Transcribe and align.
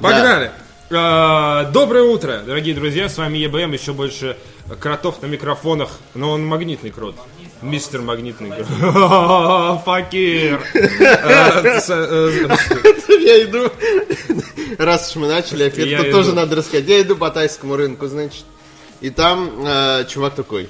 погнали. 0.00 0.50
А, 0.90 1.64
Доброе 1.72 2.04
утро, 2.04 2.42
дорогие 2.46 2.74
друзья, 2.74 3.08
с 3.08 3.18
вами 3.18 3.38
ЕБМ, 3.38 3.72
еще 3.72 3.92
больше 3.92 4.36
кротов 4.80 5.20
на 5.22 5.26
микрофонах, 5.26 5.90
но 6.14 6.30
он 6.30 6.46
магнитный 6.46 6.90
крот. 6.90 7.16
Мистер 7.62 8.02
магнитный 8.02 8.52
крот. 8.52 8.66
Факир. 9.84 10.60
А, 10.74 11.62
э, 11.64 12.56
Я 13.18 13.44
иду, 13.44 13.70
раз 14.78 15.10
уж 15.10 15.16
мы 15.16 15.28
начали 15.28 15.68
эфир, 15.68 16.04
то 16.04 16.10
тоже 16.12 16.32
надо 16.34 16.56
рассказать. 16.56 16.86
Я 16.86 17.00
иду 17.00 17.16
по 17.16 17.30
тайскому 17.30 17.76
рынку, 17.76 18.06
значит, 18.06 18.44
и 19.00 19.10
там 19.10 19.66
э, 19.66 20.04
чувак 20.08 20.34
такой, 20.34 20.68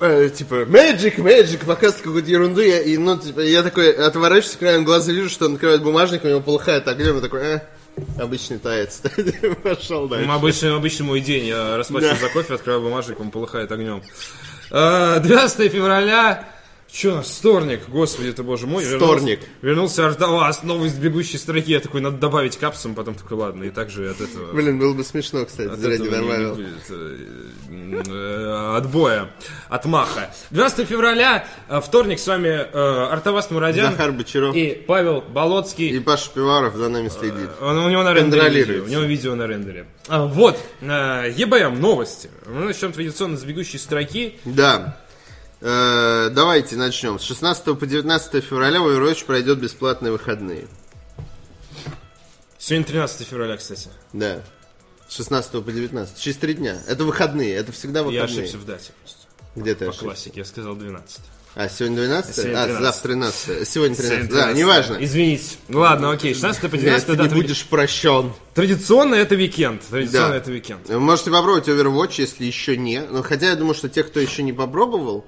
э, 0.00 0.30
типа, 0.34 0.62
Magic, 0.64 1.16
Magic, 1.18 1.64
показывает 1.64 2.02
какую-то 2.02 2.28
ерунду, 2.28 2.60
я, 2.62 2.80
и, 2.80 2.96
ну, 2.96 3.16
типа, 3.16 3.40
я 3.40 3.62
такой 3.62 3.92
отворачиваюсь, 3.92 4.56
краем 4.56 4.84
глаза 4.84 5.12
вижу, 5.12 5.28
что 5.28 5.46
он 5.46 5.54
открывает 5.54 5.82
бумажник, 5.82 6.24
у 6.24 6.28
него 6.28 6.40
полыхает 6.40 6.88
огнем, 6.88 7.18
и 7.18 7.20
такой, 7.20 7.40
э, 7.42 7.60
обычный 8.18 8.58
таец. 8.58 9.02
Пошел 9.62 10.08
дальше. 10.08 10.26
Ну, 10.26 10.32
Обычный, 10.32 10.76
обычный 10.76 11.04
мой 11.04 11.20
день. 11.20 11.46
Я 11.46 11.76
расплачиваюсь 11.76 12.20
за 12.20 12.28
кофе, 12.28 12.54
открываю 12.54 12.82
бумажник, 12.82 13.20
он 13.20 13.30
полыхает 13.30 13.70
огнем. 13.72 14.02
А, 14.70 15.18
12 15.20 15.72
февраля. 15.72 16.44
Че 16.92 17.10
у 17.12 17.14
нас? 17.16 17.28
Вторник. 17.38 17.82
Господи 17.88 18.32
ты, 18.32 18.42
боже 18.42 18.66
мой. 18.66 18.84
Вернулся- 18.84 18.96
Вторник. 19.06 19.40
Вернулся 19.62 20.06
Артавас, 20.06 20.62
новость 20.64 20.98
бегущей 20.98 21.38
строки. 21.38 21.70
Я 21.70 21.80
такой, 21.80 22.00
надо 22.00 22.16
добавить 22.18 22.56
капсом, 22.56 22.94
потом 22.94 23.14
такой, 23.14 23.36
ладно, 23.38 23.64
и 23.64 23.70
так 23.70 23.90
же 23.90 24.10
от 24.10 24.20
этого... 24.20 24.52
Блин, 24.52 24.78
было 24.78 24.92
бы 24.92 25.04
смешно, 25.04 25.44
кстати, 25.46 25.68
От 25.68 25.78
зря 25.78 25.96
не 25.98 26.08
добавил. 26.08 26.54
будет, 26.56 26.68
э, 26.90 27.16
э, 28.08 28.76
отбоя, 28.76 29.30
отмаха. 29.68 30.34
12 30.50 30.84
февраля, 30.88 31.46
э, 31.68 31.80
вторник, 31.80 32.18
с 32.18 32.26
вами 32.26 32.50
Артавас 33.12 33.50
Мурадян 33.50 33.92
Захар 33.92 34.10
Бочаров 34.12 34.54
и 34.56 34.82
Павел 34.86 35.20
Болоцкий. 35.22 35.88
и 35.90 36.00
Паша 36.00 36.30
Пиваров 36.34 36.74
за 36.74 36.88
нами 36.88 37.08
следит. 37.08 37.50
Он- 37.60 37.78
у 37.78 37.88
него 37.88 38.02
на 38.02 38.12
рендере 38.12 38.48
видео. 38.64 38.84
У 38.84 38.88
него 38.88 39.02
видео 39.02 39.34
на 39.36 39.46
рендере. 39.46 39.86
А, 40.08 40.26
вот, 40.26 40.58
ЕБМ, 40.82 41.80
новости. 41.80 42.30
Мы 42.46 42.64
начнем 42.64 42.92
традиционно 42.92 43.36
с 43.36 43.44
бегущей 43.44 43.78
строки. 43.78 44.38
Да. 44.44 44.98
Э, 45.60 46.30
давайте 46.32 46.76
начнем. 46.76 47.18
С 47.18 47.22
16 47.24 47.78
по 47.78 47.86
19 47.86 48.42
февраля 48.44 48.78
Overwatch 48.78 49.24
пройдет 49.26 49.58
бесплатные 49.58 50.12
выходные. 50.12 50.66
Сегодня 52.58 52.86
13 52.86 53.26
февраля, 53.26 53.56
кстати. 53.56 53.88
Да. 54.12 54.42
С 55.08 55.16
16 55.16 55.52
по 55.64 55.72
19. 55.72 56.18
Через 56.18 56.36
три 56.38 56.54
дня. 56.54 56.78
Это 56.86 57.04
выходные. 57.04 57.54
Это 57.54 57.72
всегда 57.72 58.00
Я 58.00 58.06
выходные. 58.06 58.24
ошибся 58.44 58.58
в 58.58 58.64
дате 58.64 58.92
просто. 59.02 59.20
Где 59.56 59.74
ты 59.74 59.84
По 59.84 59.90
ошибся? 59.90 60.04
классике, 60.06 60.40
я 60.40 60.44
сказал 60.44 60.76
12. 60.76 61.18
А, 61.56 61.68
сегодня 61.68 61.96
12? 61.96 62.34
Сегодня 62.36 62.58
а, 62.62 62.64
13. 62.66 62.82
завтра 62.84 63.08
13. 63.08 63.68
Сегодня 63.68 63.96
13. 63.96 63.96
Сегодня 63.96 64.28
Да, 64.28 64.42
13. 64.44 64.56
неважно. 64.58 64.96
Извините. 65.00 65.56
Ладно, 65.68 66.10
окей. 66.12 66.32
16 66.34 66.70
по 66.70 66.76
19 66.76 67.06
Ты 67.06 67.16
не 67.16 67.28
будешь 67.28 67.66
прощен. 67.66 68.32
Традиционно 68.54 69.16
это 69.16 69.34
уикенд. 69.34 69.82
Традиционно 69.90 70.28
Да. 70.28 70.36
это 70.36 70.50
уикенд. 70.52 70.88
Вы 70.88 71.00
Можете 71.00 71.30
попробовать 71.32 71.66
Overwatch, 71.68 72.14
если 72.18 72.44
еще 72.44 72.76
не. 72.76 73.00
Но 73.02 73.22
хотя 73.24 73.48
я 73.50 73.56
думаю, 73.56 73.74
что 73.74 73.88
те, 73.88 74.04
кто 74.04 74.20
еще 74.20 74.44
не 74.44 74.52
попробовал, 74.52 75.26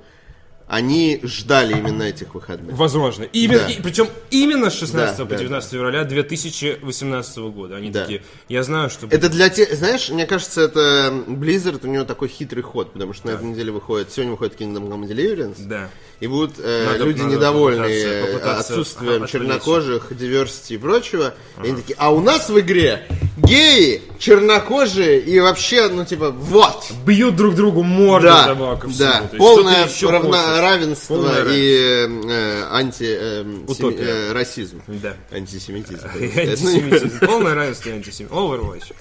они 0.72 1.20
ждали 1.22 1.76
именно 1.78 2.02
этих 2.04 2.34
выходных. 2.34 2.74
Возможно. 2.74 3.24
Именно, 3.24 3.58
Да. 3.66 3.70
и- 3.72 3.82
причем 3.82 4.08
именно 4.30 4.70
с 4.70 4.72
16 4.78 5.18
Да, 5.18 5.24
по 5.26 5.30
да, 5.32 5.36
19 5.36 5.70
февраля 5.70 6.04
2018 6.04 7.50
года. 7.50 7.76
Они 7.76 7.90
Да. 7.90 8.00
такие, 8.00 8.22
я 8.48 8.62
знаю, 8.62 8.88
что... 8.88 9.06
Это 9.08 9.28
для 9.28 9.50
тех, 9.50 9.70
знаешь, 9.74 10.08
мне 10.08 10.24
кажется, 10.24 10.62
это 10.62 11.12
Blizzard, 11.26 11.80
у 11.86 11.88
него 11.88 12.04
такой 12.04 12.28
хитрый 12.28 12.62
ход, 12.62 12.94
потому 12.94 13.12
что 13.12 13.26
на 13.26 13.32
этой 13.32 13.44
неделе 13.44 13.70
выходит, 13.70 14.10
сегодня 14.12 14.30
выходит 14.32 14.58
Kingdom 14.58 14.88
Come 14.88 15.06
Deliverance, 15.06 15.56
Да. 15.66 15.90
И 16.22 16.26
будут 16.28 16.54
э, 16.58 16.86
Надо- 16.92 17.04
люди 17.04 17.20
надо 17.22 17.34
недовольны 17.34 17.82
попытаться- 17.82 18.08
э, 18.08 18.26
попытаться 18.32 18.72
отсутствием 18.72 19.26
чернокожих, 19.26 20.06
диверсити 20.16 20.74
и 20.74 20.78
прочего. 20.78 21.34
И 21.64 21.66
они 21.66 21.76
такие, 21.80 21.96
а 21.98 22.12
у 22.14 22.20
нас 22.20 22.48
в 22.48 22.60
игре 22.60 23.08
геи, 23.38 24.02
чернокожие 24.20 25.18
и 25.20 25.40
вообще, 25.40 25.88
ну 25.88 26.04
типа, 26.04 26.30
вот! 26.30 26.84
Бьют 27.04 27.34
друг 27.34 27.56
другу 27.56 27.82
морду 27.82 28.28
Да, 28.28 28.46
добавок 28.46 28.86
да, 28.96 29.18
есть, 29.32 29.36
полное 29.38 29.88
равно- 30.12 30.60
равенство 30.60 31.16
Полное 31.16 31.44
и 31.48 32.06
э, 32.28 32.62
анти 32.70 33.04
э, 33.18 33.42
семи- 33.68 33.96
э, 33.98 34.32
расизм, 34.32 34.80
Да. 34.86 35.16
антисемитизм. 35.32 36.06
Антисемитизм. 36.14 37.18
Полное 37.26 37.54
равенство 37.56 37.88
и 37.88 37.92
антисемитизм. 37.94 38.32
Overwatch. 38.32 38.94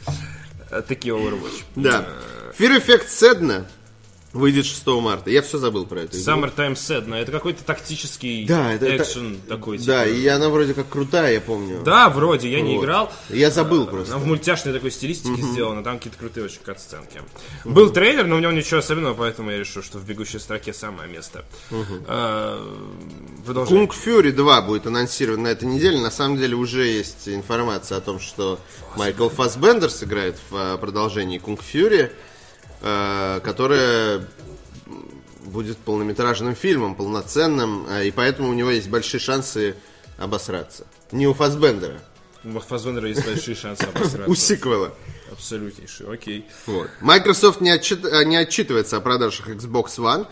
Э, 0.72 0.82
Такие 0.88 1.14
Overwatch. 1.14 1.64
Да. 1.76 2.08
Fear 2.58 2.82
Effect 2.84 3.06
Sedna 3.08 3.66
выйдет 4.34 4.66
6 4.66 4.88
марта. 5.02 5.30
Я 5.30 5.42
все 5.42 5.58
забыл 5.58 5.86
про 5.86 6.02
это. 6.02 6.16
Summertime 6.18 6.74
Sedna. 6.76 7.16
Это 7.16 7.32
какой-то 7.32 7.64
тактический 7.64 8.46
Да, 8.46 8.74
это- 8.74 8.86
это- 8.86 9.04
экшен 9.04 9.38
такой. 9.48 9.78
Да, 9.80 10.06
типа. 10.06 10.16
и 10.16 10.28
она 10.28 10.50
вроде 10.50 10.74
как 10.74 10.88
крутая, 10.90 11.34
я 11.34 11.42
помню. 11.42 11.82
Да, 11.84 12.10
вроде, 12.10 12.50
я 12.52 12.62
не 12.62 12.76
Вот. 12.78 12.84
играл. 12.84 13.12
Я 13.30 13.52
забыл 13.52 13.84
Она 13.84 13.92
просто. 13.92 14.18
в 14.18 14.26
мультяшной 14.26 14.74
такой 14.74 14.92
стилистике 14.92 15.42
сделана, 15.42 15.84
там 15.84 15.98
какие-то 15.98 16.18
крутые 16.18 16.46
очень 16.46 16.60
кат-сценки. 16.64 17.22
Был 17.66 17.90
трейлер, 17.92 18.26
но 18.26 18.38
в 18.38 18.42
нем 18.42 18.56
ничего 18.56 18.80
особенного, 18.80 19.16
поэтому 19.16 19.52
я 19.52 19.60
решил, 19.60 19.84
что 19.84 19.98
в 19.98 20.06
бегущей 20.06 20.40
строке 20.40 20.74
самое 20.74 21.10
место. 21.10 21.44
А, 22.08 22.62
Продолжай. 23.46 23.78
Kung 23.78 23.90
Fury 23.90 24.32
2 24.32 24.62
будет 24.62 24.88
анонсирован 24.88 25.44
на 25.44 25.48
этой 25.50 25.66
неделе. 25.68 26.00
На 26.00 26.12
самом 26.12 26.38
деле 26.38 26.56
уже 26.56 26.86
есть 26.86 27.28
информация 27.28 27.98
о 27.98 28.02
том, 28.02 28.20
что 28.20 28.60
Майкл 28.96 29.30
Фассбендер 29.30 29.90
сыграет 29.90 30.38
в 30.50 30.56
э, 30.56 30.78
продолжении 30.78 31.40
Kung 31.42 31.60
Fury, 31.60 32.12
э, 32.82 33.40
которое 33.44 34.26
будет 35.46 35.78
полнометражным 35.78 36.56
фильмом, 36.56 36.96
полноценным, 36.96 37.86
э, 37.90 38.08
и 38.08 38.12
поэтому 38.12 38.50
у 38.50 38.54
него 38.54 38.70
есть 38.72 38.90
большие 38.90 39.20
шансы 39.20 39.76
обосраться. 40.18 40.86
Не 41.12 41.28
у 41.28 41.34
Фассбендера, 41.34 42.00
У 42.44 42.60
Фассбендера 42.60 43.08
есть 43.10 43.26
большие 43.26 43.56
шансы 43.56 43.86
у 43.94 43.98
обосраться. 43.98 44.36
сиквела. 44.36 44.94
Абсолютнейший, 45.32 46.14
окей. 46.14 46.46
Вот. 46.68 46.90
Microsoft 47.02 47.62
не, 47.62 47.70
отчит- 47.72 48.06
э, 48.06 48.24
не 48.26 48.36
отчитывается 48.38 48.98
о 48.98 49.02
продажах 49.02 49.48
Xbox 49.50 49.98
One, 49.98 50.28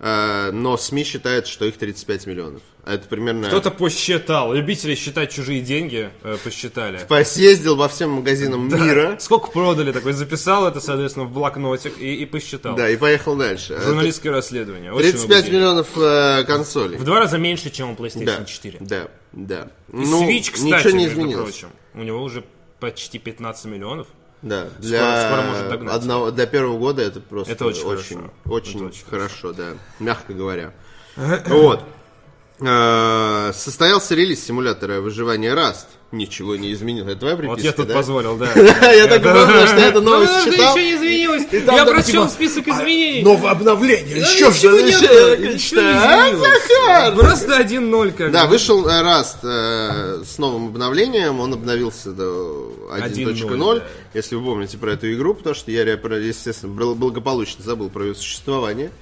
но 0.00 0.76
СМИ 0.76 1.04
считают, 1.04 1.46
что 1.46 1.64
их 1.64 1.76
35 1.78 2.26
миллионов. 2.26 2.62
Это 2.84 3.08
примерно... 3.08 3.46
Кто-то 3.48 3.70
посчитал, 3.70 4.52
любители 4.52 4.94
считать 4.94 5.30
чужие 5.32 5.62
деньги 5.62 6.10
э, 6.22 6.36
посчитали. 6.44 7.00
Съездил 7.24 7.76
во 7.76 7.88
всем 7.88 8.10
магазинам 8.10 8.68
мира, 8.68 9.16
Сколько 9.18 9.50
продали, 9.50 9.90
такой 9.92 10.12
записал 10.12 10.68
это, 10.68 10.80
соответственно, 10.80 11.24
в 11.24 11.32
блокнотик 11.32 11.98
и, 11.98 12.14
и 12.16 12.26
посчитал. 12.26 12.76
да, 12.76 12.90
и 12.90 12.96
поехал 12.98 13.36
дальше. 13.36 13.80
Журналистское 13.82 14.32
расследование. 14.32 14.90
Это 14.90 14.96
Очень 14.98 15.10
35 15.12 15.28
много 15.28 15.42
денег. 15.42 15.54
миллионов 15.56 15.88
э, 15.96 16.44
консолей. 16.44 16.98
В 16.98 17.04
два 17.04 17.20
раза 17.20 17.38
меньше, 17.38 17.70
чем 17.70 17.90
у 17.92 17.94
PlayStation 17.94 18.24
Да, 18.26 18.44
4. 18.44 18.78
да, 18.80 19.08
да. 19.32 19.68
И 19.90 19.96
Ну, 19.96 20.28
Switch, 20.28 20.50
кстати, 20.52 20.64
ничего 20.66 20.90
не 20.90 21.04
между 21.04 21.20
изменилось. 21.20 21.44
прочим, 21.52 21.68
у 21.94 22.02
него 22.02 22.22
уже 22.22 22.44
почти 22.80 23.18
15 23.18 23.64
миллионов. 23.64 24.08
Да, 24.44 24.68
для, 24.78 25.26
скоро 25.26 25.42
может 25.48 25.68
догнать. 25.70 25.94
одного, 25.94 26.30
для 26.30 26.44
первого 26.46 26.78
года 26.78 27.00
это 27.02 27.18
просто 27.20 27.52
Это 27.54 27.64
очень 27.64 27.82
очень, 27.84 28.16
хорошо. 28.16 28.30
очень, 28.44 28.76
Это 28.76 28.84
очень 28.88 29.04
хорошо, 29.06 29.52
да, 29.54 29.68
мягко 29.98 30.34
говоря. 30.34 30.72
Вот. 31.46 31.80
Э, 32.60 33.52
Состоялся 33.54 34.14
релиз 34.14 34.44
симулятора 34.44 35.00
выживания 35.00 35.54
Rust. 35.54 35.86
Ничего 36.12 36.54
не 36.54 36.72
изменилось. 36.72 37.10
Это 37.10 37.20
твоя 37.20 37.36
приписка, 37.36 37.56
Вот 37.56 37.64
я 37.64 37.72
тут 37.72 37.88
да? 37.88 37.94
позволил, 37.94 38.36
да. 38.36 38.52
Я 38.92 39.08
так 39.08 39.22
понял, 39.22 39.66
что 39.66 39.76
я 39.78 39.88
эту 39.88 40.00
новость 40.00 40.44
читал. 40.44 40.76
Ничего 40.76 40.78
не 40.78 40.94
изменилось. 40.94 41.42
Я 41.50 41.84
прочел 41.86 42.22
типа, 42.22 42.28
список 42.28 42.68
изменений. 42.68 43.22
Новое 43.22 43.50
обновление, 43.50 44.18
еще. 44.18 44.46
А. 45.76 46.36
Захар! 46.36 47.14
Просто 47.16 47.60
1-0 47.60 48.12
как 48.12 48.30
Да, 48.30 48.46
вышел 48.46 48.86
э, 48.86 49.02
Rust 49.02 49.38
э, 49.42 50.22
с 50.24 50.38
новым 50.38 50.68
обновлением, 50.68 51.40
он 51.40 51.52
обновился 51.52 52.12
до 52.12 52.72
1.0, 52.92 53.34
1.0, 53.34 53.78
да. 53.80 53.84
если 54.14 54.36
вы 54.36 54.44
помните 54.44 54.78
про 54.78 54.92
эту 54.92 55.12
игру, 55.12 55.34
потому 55.34 55.56
что 55.56 55.72
я, 55.72 55.82
естественно, 55.82 56.72
бл- 56.72 56.94
благополучно 56.94 57.64
забыл 57.64 57.90
про 57.90 58.04
ее 58.04 58.14
существование. 58.14 58.92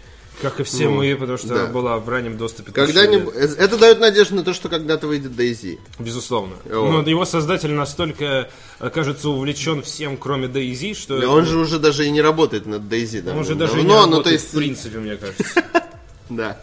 Как 0.41 0.59
и 0.60 0.65
все 0.65 0.88
Ну, 0.88 0.97
мы, 0.97 1.15
потому 1.15 1.38
что 1.38 1.48
да. 1.48 1.66
была 1.66 1.98
в 1.98 2.09
раннем 2.09 2.37
доступе. 2.37 2.72
к 2.72 2.75
Когда-нибудь... 2.75 3.34
машине. 3.34 3.54
э, 3.59 3.65
Это 3.65 3.76
дает 3.76 4.00
надежду 4.00 4.34
на 4.37 4.43
то, 4.43 4.54
что 4.54 4.69
когда-то 4.69 5.06
выйдет 5.06 5.32
DayZ. 5.32 5.78
Безусловно. 5.98 6.56
Вот. 6.65 7.04
Но 7.04 7.09
его 7.09 7.25
создатель 7.25 7.70
настолько, 7.72 8.50
э, 8.81 8.91
кажется, 8.91 9.28
увлечен 9.28 9.82
всем, 9.82 10.17
кроме 10.17 10.49
DayZ, 10.49 10.94
что... 10.94 11.23
И 11.23 11.26
Он 11.26 11.44
же 11.46 11.58
уже 11.58 11.79
даже 11.79 12.06
и 12.06 12.11
не 12.11 12.23
работает 12.23 12.67
над 12.67 12.82
DayZ. 12.82 13.31
он 13.31 13.38
уже 13.38 13.55
давно, 13.55 13.67
даже 13.67 13.76
не 13.82 13.88
ну, 13.88 13.94
работает, 13.94 14.25
то 14.25 14.31
есть, 14.31 14.52
в 14.52 14.56
принципе, 14.56 14.99
мне 14.99 15.17
кажется. 15.17 15.64
Да. 16.29 16.58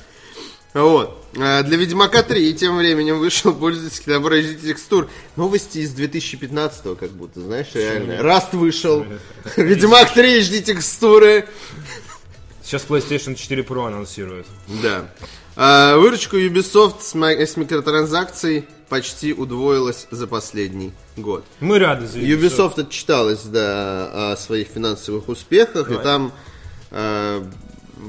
Вот. 0.74 1.24
А 1.38 1.64
Для 1.64 1.78
Ведьмака 1.78 2.22
3 2.24 2.54
тем 2.54 2.78
временем 2.78 3.18
вышел 3.20 3.54
пользовательский 3.54 4.12
набор 4.14 4.34
HD 4.34 4.68
текстур. 4.68 5.10
Новости 5.36 5.80
из 5.80 5.92
2015 5.92 6.98
как 6.98 7.12
будто, 7.12 7.40
знаешь, 7.42 7.68
реально. 7.74 8.22
Раст 8.22 8.54
вышел. 8.54 9.06
Ведьмак 9.58 10.14
3 10.14 10.42
HD 10.42 10.62
текстуры. 10.62 11.48
Сейчас 12.70 12.86
PlayStation 12.88 13.34
4 13.34 13.64
Pro 13.64 13.88
анонсируют. 13.88 14.46
Да. 14.84 15.10
А, 15.56 15.98
Выручка 15.98 16.38
Ubisoft 16.38 17.02
с 17.02 17.16
ма- 17.16 17.32
с 17.32 17.58
микротранзакций 17.58 18.68
почти 18.90 19.34
удвоилась 19.34 20.06
за 20.12 20.28
последний 20.28 20.94
год. 21.18 21.44
Мы 21.62 21.80
рады 21.80 22.06
за 22.06 22.20
Ubisoft 22.20 22.80
отчиталась, 22.80 23.42
да, 23.42 24.34
о 24.34 24.38
своих 24.38 24.68
финансовых 24.68 25.30
успехах, 25.30 25.90
и 25.90 25.96
там 25.96 26.32
э, 26.92 27.44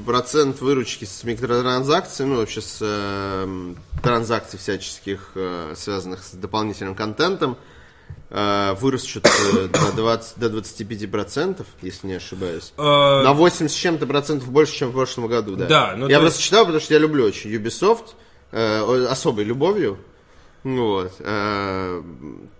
процент 0.05 0.61
выручки 0.61 1.05
с 1.05 1.23
микротранзакций, 1.23 2.27
ну, 2.27 2.35
вообще 2.35 2.61
с 2.61 2.77
э, 2.81 3.73
транзакций 4.03 4.59
всяческих, 4.59 5.31
э, 5.33 5.73
связанных 5.75 6.23
с 6.23 6.33
дополнительным 6.33 6.93
контентом, 6.93 7.57
э, 8.29 8.73
вырос 8.79 9.03
что-то 9.05 9.29
до, 9.67 9.91
20, 9.95 10.39
до 10.39 10.47
25%, 10.49 11.65
если 11.81 12.07
не 12.07 12.13
ошибаюсь. 12.15 12.73
Э, 12.77 12.81
На 13.23 13.33
80 13.33 13.71
с 13.71 13.73
чем-то 13.79 14.05
процентов 14.07 14.49
больше, 14.51 14.73
чем 14.75 14.89
в 14.89 14.93
прошлом 14.93 15.27
году, 15.27 15.55
да. 15.55 15.65
Да, 15.65 15.93
ну, 15.97 16.07
я 16.07 16.15
то 16.17 16.21
просто 16.21 16.37
есть- 16.39 16.45
читал, 16.45 16.65
потому 16.65 16.81
что 16.81 16.93
я 16.93 16.99
люблю 16.99 17.25
очень 17.25 17.51
Ubisoft, 17.53 18.13
э, 18.51 19.05
особой 19.09 19.43
любовью. 19.43 19.97
Вот. 20.63 21.13
э, 21.19 22.01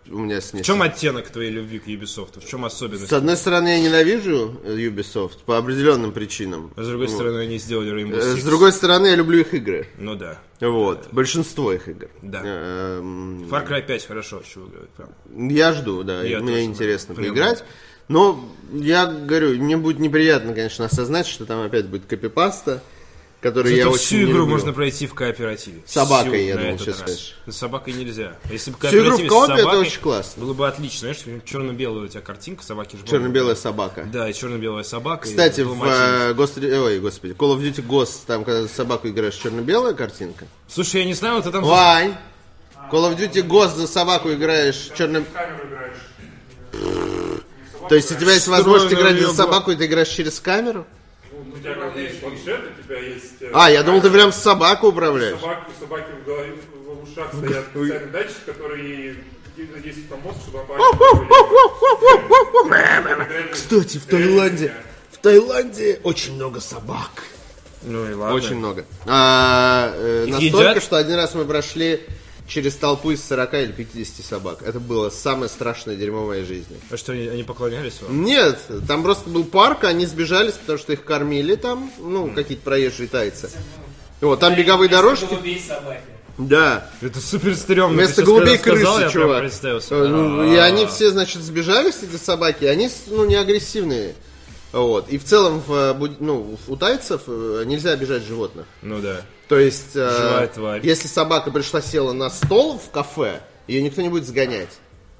у 0.09 0.17
меня 0.17 0.41
с 0.41 0.53
ней... 0.53 0.63
В 0.63 0.65
чем 0.65 0.81
оттенок 0.81 1.29
твоей 1.29 1.51
любви 1.51 1.77
к 1.79 1.87
Ubisoft? 1.87 2.39
В 2.43 2.47
чем 2.47 2.65
особенность? 2.65 3.09
С 3.09 3.13
одной 3.13 3.37
стороны, 3.37 3.67
я 3.69 3.79
ненавижу 3.79 4.59
э, 4.63 4.75
Ubisoft 4.75 5.43
по 5.45 5.57
определенным 5.57 6.11
причинам. 6.11 6.71
А 6.75 6.83
с 6.83 6.87
другой 6.87 7.07
Вот. 7.07 7.13
стороны, 7.15 7.37
они 7.39 7.57
сделали 7.59 7.91
Rainbow 7.93 8.17
Э, 8.17 8.33
Six. 8.35 8.39
С 8.39 8.43
другой 8.43 8.71
стороны, 8.71 9.07
я 9.07 9.15
люблю 9.15 9.39
их 9.41 9.53
игры. 9.53 9.87
Ну 9.99 10.15
да. 10.15 10.39
Вот. 10.59 11.09
Большинство 11.11 11.71
их 11.73 11.87
игр. 11.87 12.09
Да. 12.23 12.41
Эм, 12.43 13.43
Far 13.49 13.67
Cry 13.67 13.85
5 13.85 14.05
хорошо, 14.07 14.41
чего 14.51 14.65
говорит. 14.65 14.89
прям. 14.91 15.09
Я 15.49 15.73
жду, 15.73 16.03
да, 16.03 16.23
Я 16.23 16.39
мне 16.39 16.53
тоже, 16.53 16.63
интересно 16.65 17.13
прям. 17.15 17.27
поиграть. 17.29 17.63
Но 18.07 18.43
я 18.73 19.05
говорю, 19.05 19.51
мне 19.61 19.77
будет 19.77 19.99
неприятно, 19.99 20.53
конечно, 20.53 20.85
осознать, 20.85 21.27
что 21.27 21.45
там 21.45 21.61
опять 21.63 21.85
будет 21.87 22.05
копипаста, 22.07 22.81
который 23.41 23.75
я 23.75 23.83
Зато 23.83 23.95
очень 23.95 24.05
всю 24.05 24.17
игру 24.17 24.27
люблю. 24.27 24.45
можно 24.47 24.71
пройти 24.71 25.07
в 25.07 25.15
кооперативе. 25.15 25.81
С 25.85 25.93
собакой, 25.93 26.37
Всю 26.37 26.47
я 26.47 26.57
думал, 26.57 26.79
сейчас 26.79 26.97
скажешь. 26.99 27.35
С 27.47 27.55
собакой 27.57 27.93
нельзя. 27.93 28.37
Если 28.51 28.71
бы 28.71 28.77
Всю 28.77 28.99
игру 28.99 29.17
в 29.17 29.27
кооперативе 29.27 29.27
с 29.27 29.31
коопе 29.31 29.53
это 29.53 29.61
собакой, 29.61 29.81
очень 29.81 30.01
классно. 30.01 30.43
Было 30.43 30.53
бы 30.53 30.67
отлично. 30.67 30.99
Знаешь, 31.13 31.41
черно-белая 31.45 32.05
у 32.05 32.07
тебя 32.07 32.21
картинка, 32.21 32.63
собаки 32.63 32.95
же 32.95 33.05
Черно-белая 33.05 33.55
собака. 33.55 34.07
Да, 34.11 34.29
и 34.29 34.33
черно-белая 34.33 34.83
собака. 34.83 35.23
Кстати, 35.23 35.61
в 35.61 35.83
э, 35.83 36.33
Ghost- 36.33 36.63
ой, 36.63 36.99
господи, 36.99 37.33
Call 37.33 37.57
of 37.57 37.61
Duty 37.61 37.85
Ghost, 37.85 38.19
там, 38.27 38.45
когда 38.45 38.61
за 38.61 38.69
собаку 38.69 39.07
играешь, 39.07 39.35
черно-белая 39.35 39.95
картинка. 39.95 40.45
Слушай, 40.67 41.01
я 41.01 41.07
не 41.07 41.15
знаю, 41.15 41.35
вот 41.35 41.45
ты 41.45 41.51
там... 41.51 41.63
Вань! 41.63 42.15
Call 42.91 43.11
of 43.11 43.17
Duty 43.17 43.45
Ghost 43.47 43.75
за 43.75 43.87
собаку 43.87 44.31
играешь 44.31 44.89
играешь. 44.89 45.97
То 47.89 47.95
есть 47.95 48.11
у 48.11 48.15
тебя 48.15 48.33
есть 48.33 48.47
возможность 48.47 48.93
играть 48.93 49.19
за 49.19 49.33
собаку, 49.33 49.71
и 49.71 49.75
ты 49.75 49.85
играешь 49.85 50.09
через 50.09 50.39
камеру? 50.39 50.85
Ну, 51.63 51.69
у 51.71 51.73
тебя 51.73 51.75
как 51.87 51.95
есть 51.97 52.19
планшет, 52.21 52.61
у 52.79 52.83
тебя 52.83 52.97
есть... 52.99 53.41
э, 53.41 53.51
А, 53.53 53.69
я 53.69 53.83
думал, 53.83 54.01
ты 54.01 54.09
прям 54.09 54.31
собаку 54.31 54.87
управляешь. 54.87 55.39
Собаки, 55.39 55.71
у 55.77 55.79
собаки 55.81 56.11
в 56.21 56.25
голове, 56.25 56.53
в 56.85 57.03
ушах 57.03 57.33
стоят 57.33 57.65
специальный 57.71 58.11
датчик, 58.11 58.45
который 58.45 59.15
действует 59.55 60.09
на 60.09 60.17
мозг, 60.17 60.37
чтобы 60.41 60.59
опаздывать. 60.59 60.91
Кстати, 63.51 63.97
в 63.97 64.05
Таиланде, 64.05 64.73
в 65.11 65.17
Таиланде 65.17 65.99
очень 66.03 66.35
много 66.35 66.59
собак. 66.59 67.09
Ну 67.83 68.09
и 68.09 68.13
ладно. 68.13 68.35
Очень 68.35 68.55
много. 68.57 68.85
А, 69.07 69.91
э, 69.95 70.25
настолько, 70.27 70.69
едят? 70.69 70.83
что 70.83 70.97
один 70.97 71.15
раз 71.15 71.33
мы 71.33 71.45
прошли 71.45 72.01
через 72.51 72.75
толпу 72.75 73.11
из 73.11 73.23
40 73.25 73.53
или 73.53 73.71
50 73.71 74.25
собак. 74.25 74.61
Это 74.61 74.79
было 74.79 75.09
самое 75.09 75.47
страшное 75.47 75.95
дерьмо 75.95 76.25
в 76.25 76.27
моей 76.27 76.43
жизни. 76.43 76.77
А 76.89 76.97
что, 76.97 77.13
они, 77.13 77.27
они 77.27 77.43
поклонялись 77.43 78.01
вам? 78.01 78.23
Нет, 78.25 78.59
там 78.87 79.03
просто 79.03 79.29
был 79.29 79.45
парк, 79.45 79.85
они 79.85 80.05
сбежались, 80.05 80.53
потому 80.53 80.77
что 80.77 80.91
их 80.91 81.05
кормили 81.05 81.55
там, 81.55 81.89
ну, 81.99 82.29
какие-то 82.29 82.63
проезжие 82.63 83.07
тайцы. 83.07 83.49
Вот, 84.19 84.41
там 84.41 84.55
беговые 84.55 84.89
дорожки. 84.89 85.25
Голубей 85.25 85.61
собаки. 85.65 86.01
Да. 86.37 86.89
Это 87.01 87.21
супер 87.21 87.55
стрёмно. 87.55 87.95
Вместо 87.95 88.23
голубей 88.23 88.57
сказал, 88.57 88.95
крысы, 88.95 89.05
я 89.05 89.09
прям 89.09 89.11
чувак. 89.11 89.39
представился. 89.39 89.95
Э, 89.95 90.07
ну, 90.07 90.41
А. 90.41 90.53
И 90.53 90.57
они 90.57 90.85
все, 90.87 91.09
значит, 91.09 91.41
сбежались, 91.41 92.03
эти 92.03 92.21
собаки, 92.21 92.65
они, 92.65 92.89
ну, 93.07 93.25
не 93.25 93.35
агрессивные. 93.35 94.15
Вот. 94.73 95.09
И 95.09 95.17
в 95.17 95.23
целом, 95.23 95.61
в, 95.65 95.73
э, 95.73 96.15
ну, 96.19 96.57
у 96.67 96.75
тайцев 96.75 97.21
э, 97.27 97.63
нельзя 97.65 97.91
обижать 97.91 98.23
животных. 98.23 98.65
Ну 98.81 98.99
да. 98.99 99.21
То 99.51 99.59
есть, 99.59 99.95
э, 99.95 100.79
если 100.81 101.09
собака 101.09 101.51
пришла, 101.51 101.81
села 101.81 102.13
на 102.13 102.29
стол 102.29 102.79
в 102.79 102.89
кафе, 102.89 103.41
ее 103.67 103.81
никто 103.81 104.01
не 104.01 104.07
будет 104.07 104.25
сгонять. 104.25 104.69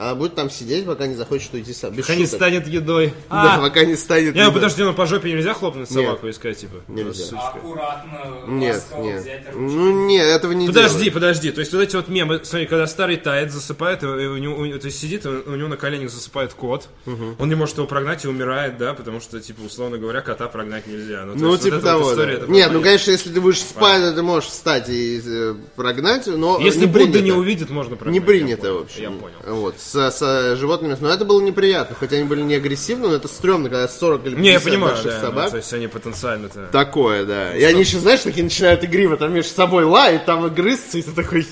Она 0.02 0.16
будет 0.16 0.34
там 0.36 0.50
сидеть, 0.50 0.86
пока 0.86 1.06
не 1.06 1.14
захочет 1.16 1.54
уйти 1.54 1.74
сам. 1.74 1.92
Без 1.94 2.06
Пока 2.06 2.16
не 2.18 2.26
шуток. 2.26 2.40
станет 2.40 2.68
едой. 2.68 3.14
Да, 3.30 3.56
А! 3.56 3.62
пока 3.62 3.86
не 3.86 3.96
станет. 3.96 4.34
Не, 4.34 4.42
ну 4.42 4.48
едой. 4.48 4.54
подожди, 4.56 4.84
ну 4.84 4.94
по 4.94 5.06
жопе 5.06 5.32
нельзя 5.32 5.54
хлопнуть 5.54 5.90
Нет. 5.92 6.06
собаку 6.06 6.28
и 6.28 6.34
сказать, 6.34 6.58
типа, 6.58 6.78
Нельзя. 6.88 7.24
сучка. 7.26 7.38
Аккуратно, 7.56 8.20
Нет, 8.48 8.84
нет. 8.98 9.22
взять 9.22 9.46
ручку. 9.46 9.60
Ну, 9.60 10.06
нет, 10.08 10.26
этого 10.26 10.52
не 10.54 10.68
Подожди, 10.68 10.98
делают. 10.98 11.14
подожди. 11.14 11.52
То 11.52 11.60
есть 11.60 11.72
вот 11.74 11.82
эти 11.82 11.96
вот 11.96 12.08
мемы, 12.08 12.42
смотри, 12.44 12.66
когда 12.68 12.88
старый 12.88 13.18
тает, 13.18 13.52
засыпает, 13.52 14.04
и 14.04 14.06
у 14.08 14.38
него, 14.38 14.58
у- 14.60 14.80
то 14.80 14.86
есть 14.88 15.00
сидит, 15.00 15.26
у 15.26 15.56
него 15.56 15.68
на 15.68 15.78
коленях 15.78 16.10
засыпает 16.10 16.54
кот, 16.54 16.88
он 17.06 17.48
не 17.50 17.56
может 17.56 17.78
его 17.78 17.88
прогнать 17.88 18.26
и 18.26 18.28
умирает, 18.28 18.78
да, 18.78 18.94
потому 18.94 19.22
что, 19.22 19.40
типа, 19.40 19.62
условно 19.62 19.98
говоря, 19.98 20.22
кота 20.22 20.48
прогнать 20.48 20.88
нельзя. 20.88 21.26
Ну, 21.26 21.34
то 21.34 21.40
Ну, 21.40 21.52
есть 21.52 21.64
типа 21.64 21.76
вот 21.76 21.84
эта 21.84 21.94
вот 21.94 22.00
того, 22.02 22.12
история, 22.12 22.38
да. 22.38 22.44
это 22.44 22.52
Нет, 22.52 22.68
ну, 22.68 22.80
понятно. 22.80 22.82
конечно, 22.84 23.12
если 23.12 23.30
ты 23.32 23.40
будешь 23.42 23.60
спать, 23.60 24.16
ты 24.16 24.22
можешь 24.24 24.50
встать 24.50 24.90
и 24.90 25.22
э, 25.24 25.56
прогнать, 25.76 26.28
но 26.28 26.60
Если 26.60 26.80
не 26.82 26.86
Будда 26.88 27.00
принято. 27.06 27.22
не 27.22 27.32
увидит, 27.32 27.70
можно 27.70 27.96
прогнать. 27.96 28.14
Не 28.14 28.20
принято 28.26 28.62
понял, 28.64 28.80
вообще. 28.80 29.02
Я 29.04 29.12
понял. 29.12 29.36
Вот, 29.46 29.76
с, 29.92 30.12
с 30.12 30.56
животными. 30.56 30.96
Но 31.00 31.10
это 31.10 31.26
было 31.26 31.42
неприятно, 31.42 31.96
хотя 32.00 32.16
они 32.16 32.26
были 32.26 32.42
не 32.42 32.56
агрессивны, 32.56 33.08
но 33.10 33.16
это 33.16 33.28
стрёмно, 33.28 33.70
когда 33.70 33.88
40 33.88 34.26
или 34.26 34.36
50 34.36 34.42
Не, 34.42 34.52
я 34.52 34.60
понимаю, 34.60 34.94
больших 34.94 35.12
да, 35.12 35.20
ну, 35.20 35.26
собак. 35.28 35.52
то 35.52 35.58
есть 35.58 35.74
они 35.74 35.88
потенциально-то... 35.88 36.70
Такое, 36.72 37.26
да. 37.26 37.56
И 37.56 37.64
они 37.64 37.82
еще, 37.82 38.00
знаешь, 38.00 38.22
такие 38.22 38.44
начинают 38.44 38.84
игриво 38.84 39.18
там 39.18 39.34
между 39.34 39.54
собой 39.54 39.84
лаять, 39.84 40.26
там 40.26 40.46
и 40.46 40.50
грызться, 40.50 40.98
и 40.98 41.02
ты 41.02 41.12
такой... 41.12 41.48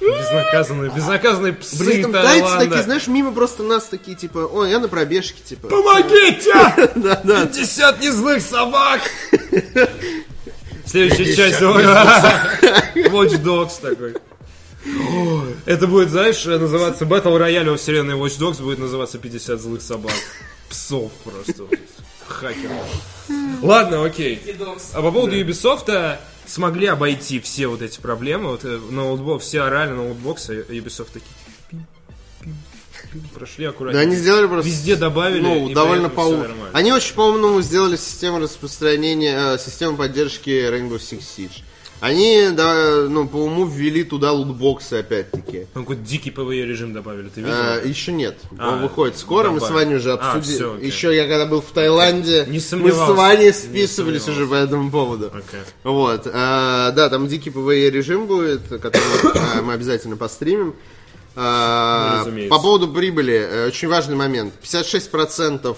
Безнаказанные, 0.00 0.90
безнаказанные 0.90 1.52
псы 1.54 2.00
этом 2.00 2.12
тайцы 2.12 2.28
Таиланда. 2.28 2.64
такие, 2.64 2.82
знаешь, 2.82 3.06
мимо 3.06 3.32
просто 3.32 3.62
нас 3.62 3.84
такие, 3.84 4.16
типа, 4.16 4.38
о, 4.52 4.66
я 4.66 4.78
на 4.78 4.88
пробежке, 4.88 5.42
типа. 5.42 5.68
Помогите! 5.68 6.52
Да, 6.96 7.20
да. 7.24 7.46
50 7.46 8.00
незлых 8.00 8.42
собак! 8.42 9.00
Следующая 10.84 11.34
часть. 11.34 11.60
Watch 11.62 13.42
Dogs 13.42 13.80
такой. 13.80 14.14
Это 15.66 15.86
будет, 15.86 16.10
знаешь, 16.10 16.44
называться 16.44 17.04
Battle 17.04 17.38
Royale 17.38 17.70
во 17.70 17.76
вселенной 17.76 18.14
Watch 18.14 18.38
Dogs 18.38 18.62
будет 18.62 18.78
называться 18.78 19.18
50 19.18 19.60
злых 19.60 19.82
собак. 19.82 20.12
Псов 20.68 21.12
просто. 21.24 21.64
Хакер. 22.26 22.70
Ладно, 23.62 24.04
окей. 24.04 24.40
А 24.92 25.02
по 25.02 25.10
поводу 25.10 25.36
Ubisoft 25.36 26.18
смогли 26.46 26.86
обойти 26.86 27.40
все 27.40 27.66
вот 27.66 27.82
эти 27.82 28.00
проблемы. 28.00 28.50
Вот 28.50 28.64
э, 28.64 28.78
ноутбок, 28.90 29.42
все 29.42 29.62
орали 29.62 29.90
на 29.90 29.96
ноутбоксы, 29.96 30.66
а 30.68 30.72
Ubisoft 30.72 31.08
такие 31.12 31.34
прошли 33.34 33.66
аккуратно. 33.66 34.00
Да, 34.00 34.06
они 34.06 34.16
сделали 34.16 34.46
просто... 34.46 34.68
Везде 34.68 34.96
добавили. 34.96 35.40
Ну, 35.40 35.68
и 35.68 35.74
довольно 35.74 36.08
по. 36.08 36.46
Они 36.72 36.92
очень 36.92 37.14
по-умному 37.14 37.62
сделали 37.62 37.96
систему 37.96 38.40
распространения, 38.40 39.54
э, 39.54 39.58
систему 39.58 39.96
поддержки 39.96 40.50
Rainbow 40.50 40.98
Six 40.98 41.22
Siege. 41.36 41.62
Они, 42.00 42.48
да, 42.52 43.06
ну, 43.08 43.26
по 43.26 43.36
уму 43.36 43.64
ввели 43.66 44.04
туда 44.04 44.32
лутбоксы 44.32 44.94
опять-таки. 44.94 45.66
Ну, 45.74 45.82
какой-то 45.82 46.02
дикий 46.02 46.30
PvE 46.30 46.66
режим 46.66 46.92
добавили, 46.92 47.28
ты 47.28 47.40
видел? 47.40 47.54
А, 47.56 47.80
еще 47.82 48.12
нет. 48.12 48.36
А, 48.58 48.72
Он 48.74 48.82
выходит 48.82 49.16
скоро. 49.16 49.50
Мы 49.50 49.58
с 49.60 49.62
добавили. 49.62 49.84
Ваней 49.86 49.96
уже 49.96 50.12
А, 50.12 50.16
обсудили. 50.32 50.56
всё, 50.56 50.74
окей. 50.74 50.86
еще 50.86 51.14
я 51.16 51.26
когда 51.26 51.46
был 51.46 51.62
в 51.62 51.70
Таиланде, 51.70 52.44
Не 52.48 52.60
мы 52.76 52.92
с. 52.92 53.08
Ваней 53.08 53.46
Не 53.46 53.52
списывались 53.52 54.28
уже 54.28 54.46
по 54.46 54.54
этому 54.54 54.90
поводу. 54.90 55.26
Окей. 55.28 55.60
Вот. 55.82 56.26
а, 56.32 56.90
да, 56.92 57.08
там 57.08 57.26
дикий 57.26 57.50
PvE 57.50 57.88
режим 57.90 58.26
будет, 58.26 58.62
который 58.68 59.00
а, 59.56 59.62
мы 59.62 59.72
обязательно 59.72 60.16
постримим. 60.16 60.74
А, 61.36 62.24
Ну, 62.26 62.48
по 62.48 62.58
поводу 62.60 62.88
прибыли, 62.88 63.34
э, 63.34 63.66
очень 63.66 63.88
важный 63.88 64.14
момент. 64.14 64.54
56% 64.62 65.76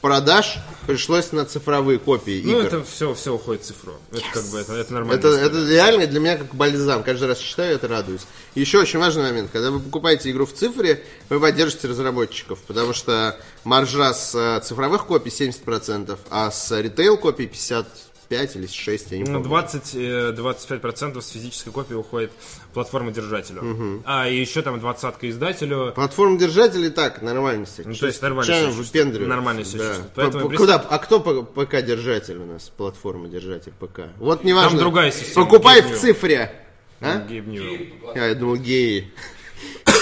продаж 0.00 0.58
пришлось 0.86 1.32
на 1.32 1.44
цифровые 1.44 1.98
копии. 1.98 2.42
Ну, 2.44 2.60
игр. 2.60 2.66
это 2.66 2.84
все, 2.84 3.14
все 3.14 3.34
уходит 3.34 3.62
в 3.62 3.66
цифру. 3.66 3.92
Yes. 4.10 4.18
Это 4.18 4.26
как 4.32 4.44
бы 4.46 4.58
это, 4.58 4.72
это 4.74 4.92
нормально. 4.94 5.18
Это, 5.18 5.28
это 5.28 5.68
реально 5.68 6.06
для 6.06 6.20
меня 6.20 6.36
как 6.38 6.54
бальзам. 6.54 7.02
Каждый 7.02 7.28
раз 7.28 7.38
читаю, 7.38 7.74
это 7.74 7.88
радуюсь. 7.88 8.22
Еще 8.54 8.78
очень 8.78 8.98
важный 8.98 9.24
момент. 9.24 9.50
Когда 9.52 9.70
вы 9.70 9.80
покупаете 9.80 10.30
игру 10.30 10.46
в 10.46 10.52
цифре, 10.52 11.04
вы 11.28 11.40
поддержите 11.40 11.88
разработчиков, 11.88 12.58
потому 12.66 12.94
что 12.94 13.38
маржа 13.64 14.14
с 14.14 14.34
э, 14.34 14.60
цифровых 14.64 15.06
копий 15.06 15.30
70%, 15.30 16.18
а 16.30 16.50
с 16.50 16.70
ритейл-копий 16.72 17.46
50%. 17.46 17.86
25 18.28 18.56
или 18.56 18.66
6, 18.66 19.10
я 19.12 19.18
не 19.18 19.24
ну, 19.24 19.42
помню. 19.42 19.58
20-25% 19.58 21.18
э, 21.18 21.20
с 21.20 21.28
физической 21.28 21.70
копии 21.70 21.94
уходит 21.94 22.30
платформа 22.74 23.10
держателю. 23.10 23.62
Угу. 23.62 24.02
А, 24.04 24.28
и 24.28 24.38
еще 24.38 24.62
там 24.62 24.78
двадцатка 24.80 25.28
издателю. 25.30 25.92
Платформа 25.94 26.38
держателя 26.38 26.90
так, 26.90 27.22
нормально 27.22 27.64
все. 27.64 27.82
Ну, 27.84 27.94
то 27.94 28.06
есть 28.06 28.20
нормально 28.20 28.46
Чаем 28.46 28.84
все 28.84 29.04
Нормально 29.04 29.64
все 29.64 29.78
да. 29.78 29.94
Поэтому, 30.14 30.50
Куда? 30.50 30.76
А 30.76 30.98
кто 30.98 31.20
ПК-держатель 31.20 32.36
у 32.36 32.44
нас? 32.44 32.70
Платформа 32.76 33.28
держатель 33.28 33.72
ПК. 33.72 34.02
Вот 34.18 34.44
неважно. 34.44 34.70
Там 34.70 34.78
другая 34.78 35.10
система. 35.10 35.46
Покупай 35.46 35.82
в 35.82 35.96
цифре. 35.98 36.52
А? 37.00 37.18
Гейб 37.20 37.46
Ньюэлл. 37.46 38.12
А, 38.14 38.18
я 38.18 38.34
думал, 38.34 38.56
геи. 38.56 39.10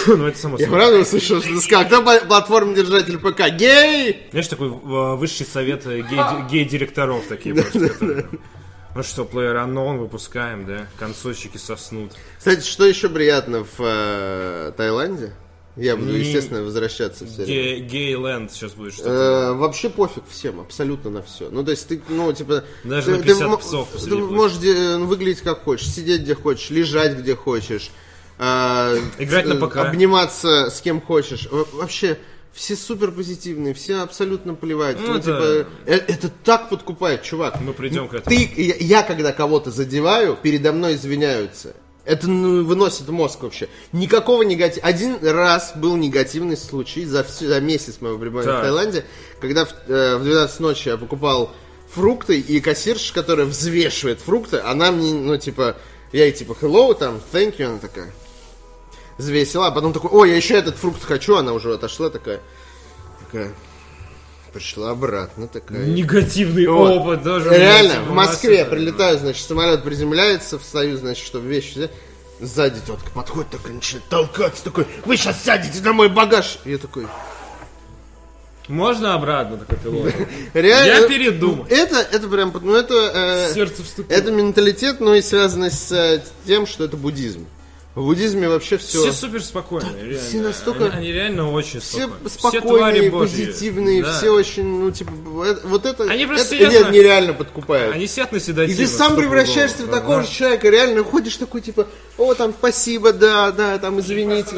Ну, 0.07 0.27
это 0.27 0.39
само 0.39 0.57
Я 0.59 0.67
собой. 0.67 0.79
правда 0.81 0.99
услышал, 1.01 1.41
что 1.41 1.49
ты 1.49 1.61
сказал, 1.61 1.87
кто 1.87 2.03
пла- 2.03 2.27
платформа-держатель 2.27 3.19
ПК? 3.19 3.51
Гей! 3.57 4.29
Знаешь, 4.31 4.47
такой 4.49 4.69
э, 4.69 5.15
высший 5.17 5.47
совет 5.47 5.85
э, 5.87 6.03
гей- 6.03 6.49
гей-директоров 6.51 7.25
такие. 7.29 7.55
Ну 8.95 9.03
что, 9.03 9.25
Player 9.25 9.57
Unknown 9.67 9.99
выпускаем, 9.99 10.65
да? 10.65 10.87
Консольщики 10.99 11.59
соснут. 11.59 12.13
Кстати, 12.39 12.65
что 12.67 12.87
еще 12.87 13.09
приятно 13.11 13.65
в 13.65 13.81
э, 13.81 14.73
Таиланде? 14.77 15.33
Я 15.77 15.97
буду, 15.99 16.17
естественно, 16.17 16.63
возвращаться 16.63 17.27
все 17.27 17.45
время. 17.45 17.77
Ге- 17.77 17.81
Гейленд 17.81 18.51
сейчас 18.51 18.73
будет 18.73 18.95
что-то. 18.95 19.11
Э, 19.11 19.53
вообще 19.53 19.91
пофиг 19.91 20.23
всем, 20.31 20.61
абсолютно 20.61 21.11
на 21.11 21.23
все. 21.23 21.51
Ну, 21.51 21.63
то 21.63 21.73
есть 21.73 21.87
ты, 21.87 22.01
ну, 22.09 22.33
типа... 22.33 22.65
Даже 22.85 23.07
ты, 23.11 23.17
на 23.19 23.23
50 23.23 23.49
мо- 23.49 23.57
псов 23.59 23.89
ты 24.03 24.17
можешь 24.17 24.57
де- 24.57 24.97
выглядеть 24.97 25.43
как 25.43 25.65
хочешь, 25.65 25.89
сидеть 25.89 26.23
где 26.23 26.35
хочешь, 26.35 26.71
лежать 26.71 27.19
где 27.19 27.35
хочешь. 27.37 27.91
Э, 28.39 28.99
Играть 29.19 29.47
на 29.47 29.55
э, 29.55 29.57
ПК. 29.59 29.77
обниматься 29.77 30.71
с 30.71 30.81
кем 30.81 31.01
хочешь. 31.01 31.49
Во- 31.51 31.67
Вообще, 31.73 32.19
все 32.53 32.75
супер 32.77 33.11
позитивные, 33.13 33.75
все 33.75 34.03
абсолютно 34.03 34.55
плевать. 34.55 34.97
Ну, 35.01 35.09
Ну, 35.09 35.19
это- 35.19 35.23
типа, 35.65 35.69
э, 35.87 35.95
это 36.09 36.31
так 36.45 36.69
подкупает, 36.71 37.23
чувак. 37.23 37.61
Мы 37.61 37.73
придем 37.73 38.09
к 38.09 38.15
этому. 38.15 38.35
Ты, 38.37 38.51
я, 38.57 38.75
я 38.79 39.03
когда 39.03 39.33
кого-то 39.33 39.71
задеваю, 39.71 40.37
передо 40.41 40.73
мной 40.73 40.95
извиняются. 40.95 41.75
Это 42.05 42.29
ну, 42.29 42.65
выносит 42.65 43.09
мозг 43.09 43.43
вообще. 43.43 43.69
Никакого 43.93 44.43
негатива. 44.43 44.87
Один 44.87 45.19
раз 45.27 45.73
был 45.75 45.97
негативный 45.97 46.57
случай 46.57 47.05
за, 47.05 47.25
всю- 47.25 47.49
за 47.49 47.61
месяц 47.61 48.01
моего 48.01 48.17
пребывания 48.17 48.47
Так. 48.47 48.61
в 48.61 48.63
Таиланде, 48.63 49.05
когда 49.41 49.65
в, 49.65 49.75
э, 49.89 50.17
в 50.17 50.23
12 50.23 50.61
ночи 50.61 50.89
я 50.89 50.97
покупал 50.99 51.51
фрукты, 51.93 52.39
и 52.39 52.61
кассирша, 52.61 53.13
которая 53.13 53.47
взвешивает 53.47 54.21
фрукты, 54.21 54.59
она 54.59 54.93
мне, 54.93 55.13
ну, 55.15 55.37
типа, 55.37 55.77
я 56.13 56.25
ей 56.27 56.33
типа, 56.33 56.57
hello, 56.61 56.95
там, 56.95 57.21
thank 57.33 57.57
you, 57.59 57.65
она 57.65 57.79
такая, 57.79 58.13
взвесила, 59.19 59.69
а 59.69 59.71
потом 59.71 59.93
такой, 59.93 60.11
ой, 60.11 60.31
я 60.31 60.37
еще 60.37 60.55
этот 60.55 60.77
фрукт 60.77 61.03
хочу, 61.05 61.37
она 61.37 61.53
уже 61.53 61.73
отошла 61.73 62.11
такая, 62.11 62.41
такая, 63.25 63.53
пришла 64.53 64.91
обратно 64.91 65.49
такая. 65.49 65.87
Негативный 65.87 66.67
Вот. 66.67 66.97
опыт 66.99 67.25
тоже. 67.25 67.51
Реально, 67.51 67.95
блядь, 67.95 68.07
в 68.09 68.13
Москве 68.13 68.65
прилетаю, 68.65 69.19
значит, 69.19 69.47
самолет 69.47 69.83
приземляется, 69.83 70.59
встаю, 70.59 70.97
значит, 70.97 71.25
чтобы 71.27 71.47
вещи 71.49 71.75
взять. 71.79 71.91
Сзади 72.39 72.81
тетка 72.81 73.11
подходит, 73.15 73.51
такая 73.51 73.73
начинает 73.73 74.07
толкаться, 74.11 74.63
такой, 74.63 74.87
вы 75.07 75.17
сейчас 75.17 75.43
сядете 75.43 75.81
на 75.81 75.95
мой 75.95 76.11
багаж. 76.11 76.59
И 76.67 76.73
я 76.73 76.77
такой, 76.77 77.07
Можно 78.69 79.15
обратно 79.15 79.57
такой 79.57 79.79
пилот? 79.79 80.13
реально. 80.53 81.03
Я 81.03 81.09
передумал. 81.09 81.67
Это, 81.71 81.97
это 81.97 82.29
прям, 82.29 82.53
ну 82.63 82.75
это, 82.75 82.95
э, 83.49 83.55
Сердце 83.55 83.83
вступило. 83.83 84.15
это 84.19 84.31
менталитет, 84.33 85.01
но 85.01 85.15
и 85.15 85.23
связано 85.23 85.71
с 85.71 85.91
э, 85.93 86.23
тем, 86.47 86.67
что 86.67 86.85
это 86.85 86.99
буддизм. 86.99 87.47
В 87.97 88.03
буддизме 88.03 88.47
вообще 88.47 88.77
все, 88.77 89.01
Все 89.01 89.13
супер 89.13 89.43
спокойные, 89.43 90.05
реально. 90.05 90.19
все 90.29 90.41
настолько- 90.43 90.85
Они, 90.85 90.97
они 90.99 91.13
реально 91.13 91.51
очень 91.51 91.81
все 91.81 92.07
спокойные. 92.29 92.61
Спокойные, 92.61 93.11
позитивные, 93.11 94.03
Да. 94.05 94.13
все 94.19 94.31
очень, 94.31 94.65
ну 94.67 94.91
типа, 94.91 95.13
вот 95.65 95.87
это, 95.87 96.05
Они 96.05 96.27
просто 96.27 96.55
это 96.57 96.69
сидят 96.71 96.89
на- 96.89 96.91
нереально 96.93 97.33
подкупает. 97.33 97.95
Они 97.95 98.07
сидят 98.07 98.33
на 98.33 98.37
И 98.37 98.41
седативе. 98.41 98.77
ты 98.77 98.87
сам 98.87 99.17
превращаешься 99.17 99.85
в 99.85 99.91
такого 99.91 100.23
же 100.25 100.31
человека, 100.31 100.69
реально 100.69 101.05
ходишь 101.05 101.37
такой, 101.39 101.63
типа, 101.63 101.89
о, 102.19 102.35
там, 102.35 102.53
спасибо, 102.57 103.15
да, 103.15 103.51
да, 103.51 103.79
там, 103.79 103.99
извините. 103.99 104.55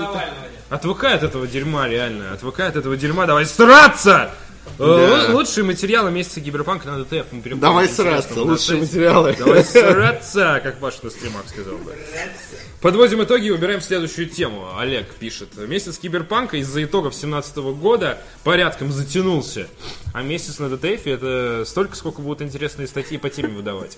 Отвыкай 0.69 1.15
от 1.15 1.23
этого 1.23 1.47
дерьма, 1.47 1.89
реально. 1.89 2.33
Отвыкай 2.33 2.67
от 2.69 2.75
этого 2.75 2.97
дерьма, 2.97 3.27
давай 3.27 3.47
сраться! 3.47 4.33
Э, 4.81 4.83
лу- 4.83 5.33
Лучшие 5.33 5.63
материалы 5.65 6.11
месяца 6.11 6.41
Киберпанка 6.41 6.89
на 6.89 7.05
ДТФ 7.05 7.27
мы 7.31 7.41
Давай 7.55 7.89
сраться, 7.89 8.43
лучшие 8.43 8.81
материалы. 8.81 9.35
Давай 9.39 9.65
сраться, 9.65 10.61
как 10.63 10.79
Паша 10.79 10.99
на 11.05 11.11
стримах 11.11 11.49
сказал 11.49 11.77
бы. 11.79 11.95
Подводим 12.81 13.25
итоги 13.25 13.47
и 13.49 13.51
выбираем 13.51 13.81
следующую 13.81 14.29
тему. 14.29 14.69
Олег 14.79 15.13
пишет. 15.15 15.57
Месяц 15.57 15.99
Киберпанка 15.99 16.59
из-за 16.59 16.85
итогов 16.85 17.13
2017 17.13 17.57
года 17.57 18.19
порядком 18.45 18.93
затянулся. 18.93 19.67
А 20.15 20.23
месяц 20.23 20.61
на 20.61 20.69
ДТФ 20.69 21.07
это 21.09 21.65
столько, 21.67 21.97
сколько 21.97 22.21
будут 22.21 22.41
интересные 22.41 22.87
статьи 22.87 23.19
по 23.19 23.31
теме 23.31 23.49
выдавать. 23.49 23.97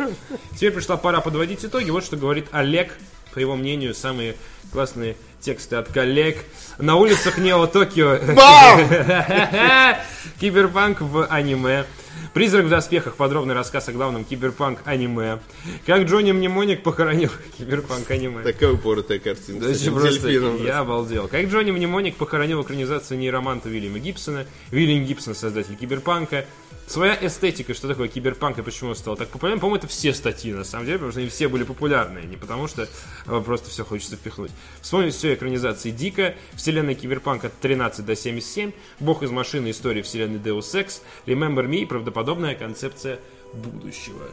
Теперь 0.54 0.72
пришла 0.72 0.96
пора 0.96 1.20
подводить 1.20 1.62
итоги. 1.62 1.90
Вот 1.90 2.04
что 2.04 2.16
говорит 2.16 2.46
Олег. 2.52 2.96
По 3.34 3.38
его 3.38 3.54
мнению, 3.54 3.94
самые 3.94 4.34
классные 4.72 5.14
тексты 5.40 5.76
от 5.76 5.92
коллег. 5.92 6.38
На 6.78 6.96
улицах 6.96 7.36
Нео 7.38 7.66
Токио. 7.66 8.16
Киберпанк 10.40 11.02
в 11.02 11.26
аниме. 11.26 11.84
Призрак 12.32 12.66
в 12.66 12.68
доспехах. 12.68 13.16
Подробный 13.16 13.54
рассказ 13.54 13.88
о 13.88 13.92
главном 13.92 14.24
киберпанк 14.24 14.80
аниме. 14.84 15.40
Как 15.86 16.02
Джонни 16.02 16.32
Мнемоник 16.32 16.82
похоронил 16.82 17.30
киберпанк 17.58 18.10
аниме. 18.10 18.42
Такая 18.42 18.72
упоротая 18.72 19.18
картина. 19.18 19.60
Да, 19.60 19.90
просто 19.90 20.28
я 20.28 20.78
обалдел. 20.78 21.28
Как 21.28 21.46
Джонни 21.46 21.72
Мнемоник 21.72 22.16
похоронил 22.16 22.62
экранизацию 22.62 23.18
нейроманта 23.18 23.68
Вильяма 23.68 23.98
Гибсона. 23.98 24.46
Вильям 24.70 25.04
Гибсон, 25.04 25.34
создатель 25.34 25.74
киберпанка. 25.76 26.44
Своя 26.90 27.16
эстетика, 27.24 27.72
что 27.72 27.86
такое 27.86 28.08
киберпанк 28.08 28.58
и 28.58 28.62
почему 28.62 28.90
он 28.90 28.96
стал 28.96 29.14
так 29.14 29.28
популярным. 29.28 29.60
По-моему, 29.60 29.76
это 29.76 29.86
все 29.86 30.12
статьи, 30.12 30.52
на 30.52 30.64
самом 30.64 30.86
деле, 30.86 30.98
потому 30.98 31.12
что 31.12 31.20
они 31.20 31.28
все 31.28 31.46
были 31.46 31.62
популярные. 31.62 32.24
Не 32.24 32.36
потому 32.36 32.66
что 32.66 32.88
э, 33.26 33.42
просто 33.46 33.70
все 33.70 33.84
хочется 33.84 34.16
впихнуть. 34.16 34.50
Вспомнить 34.80 35.14
все 35.14 35.34
экранизации 35.34 35.92
Дика, 35.92 36.34
вселенная 36.54 36.96
киберпанка 36.96 37.46
от 37.46 37.56
13 37.60 38.04
до 38.04 38.16
77, 38.16 38.72
Бог 38.98 39.22
из 39.22 39.30
машины, 39.30 39.70
история 39.70 40.02
вселенной 40.02 40.40
Deus 40.40 40.74
Ex, 40.74 41.02
Remember 41.26 41.64
Me 41.64 41.82
и 41.82 41.86
правдоподобная 41.86 42.56
концепция 42.56 43.20
будущего. 43.52 44.28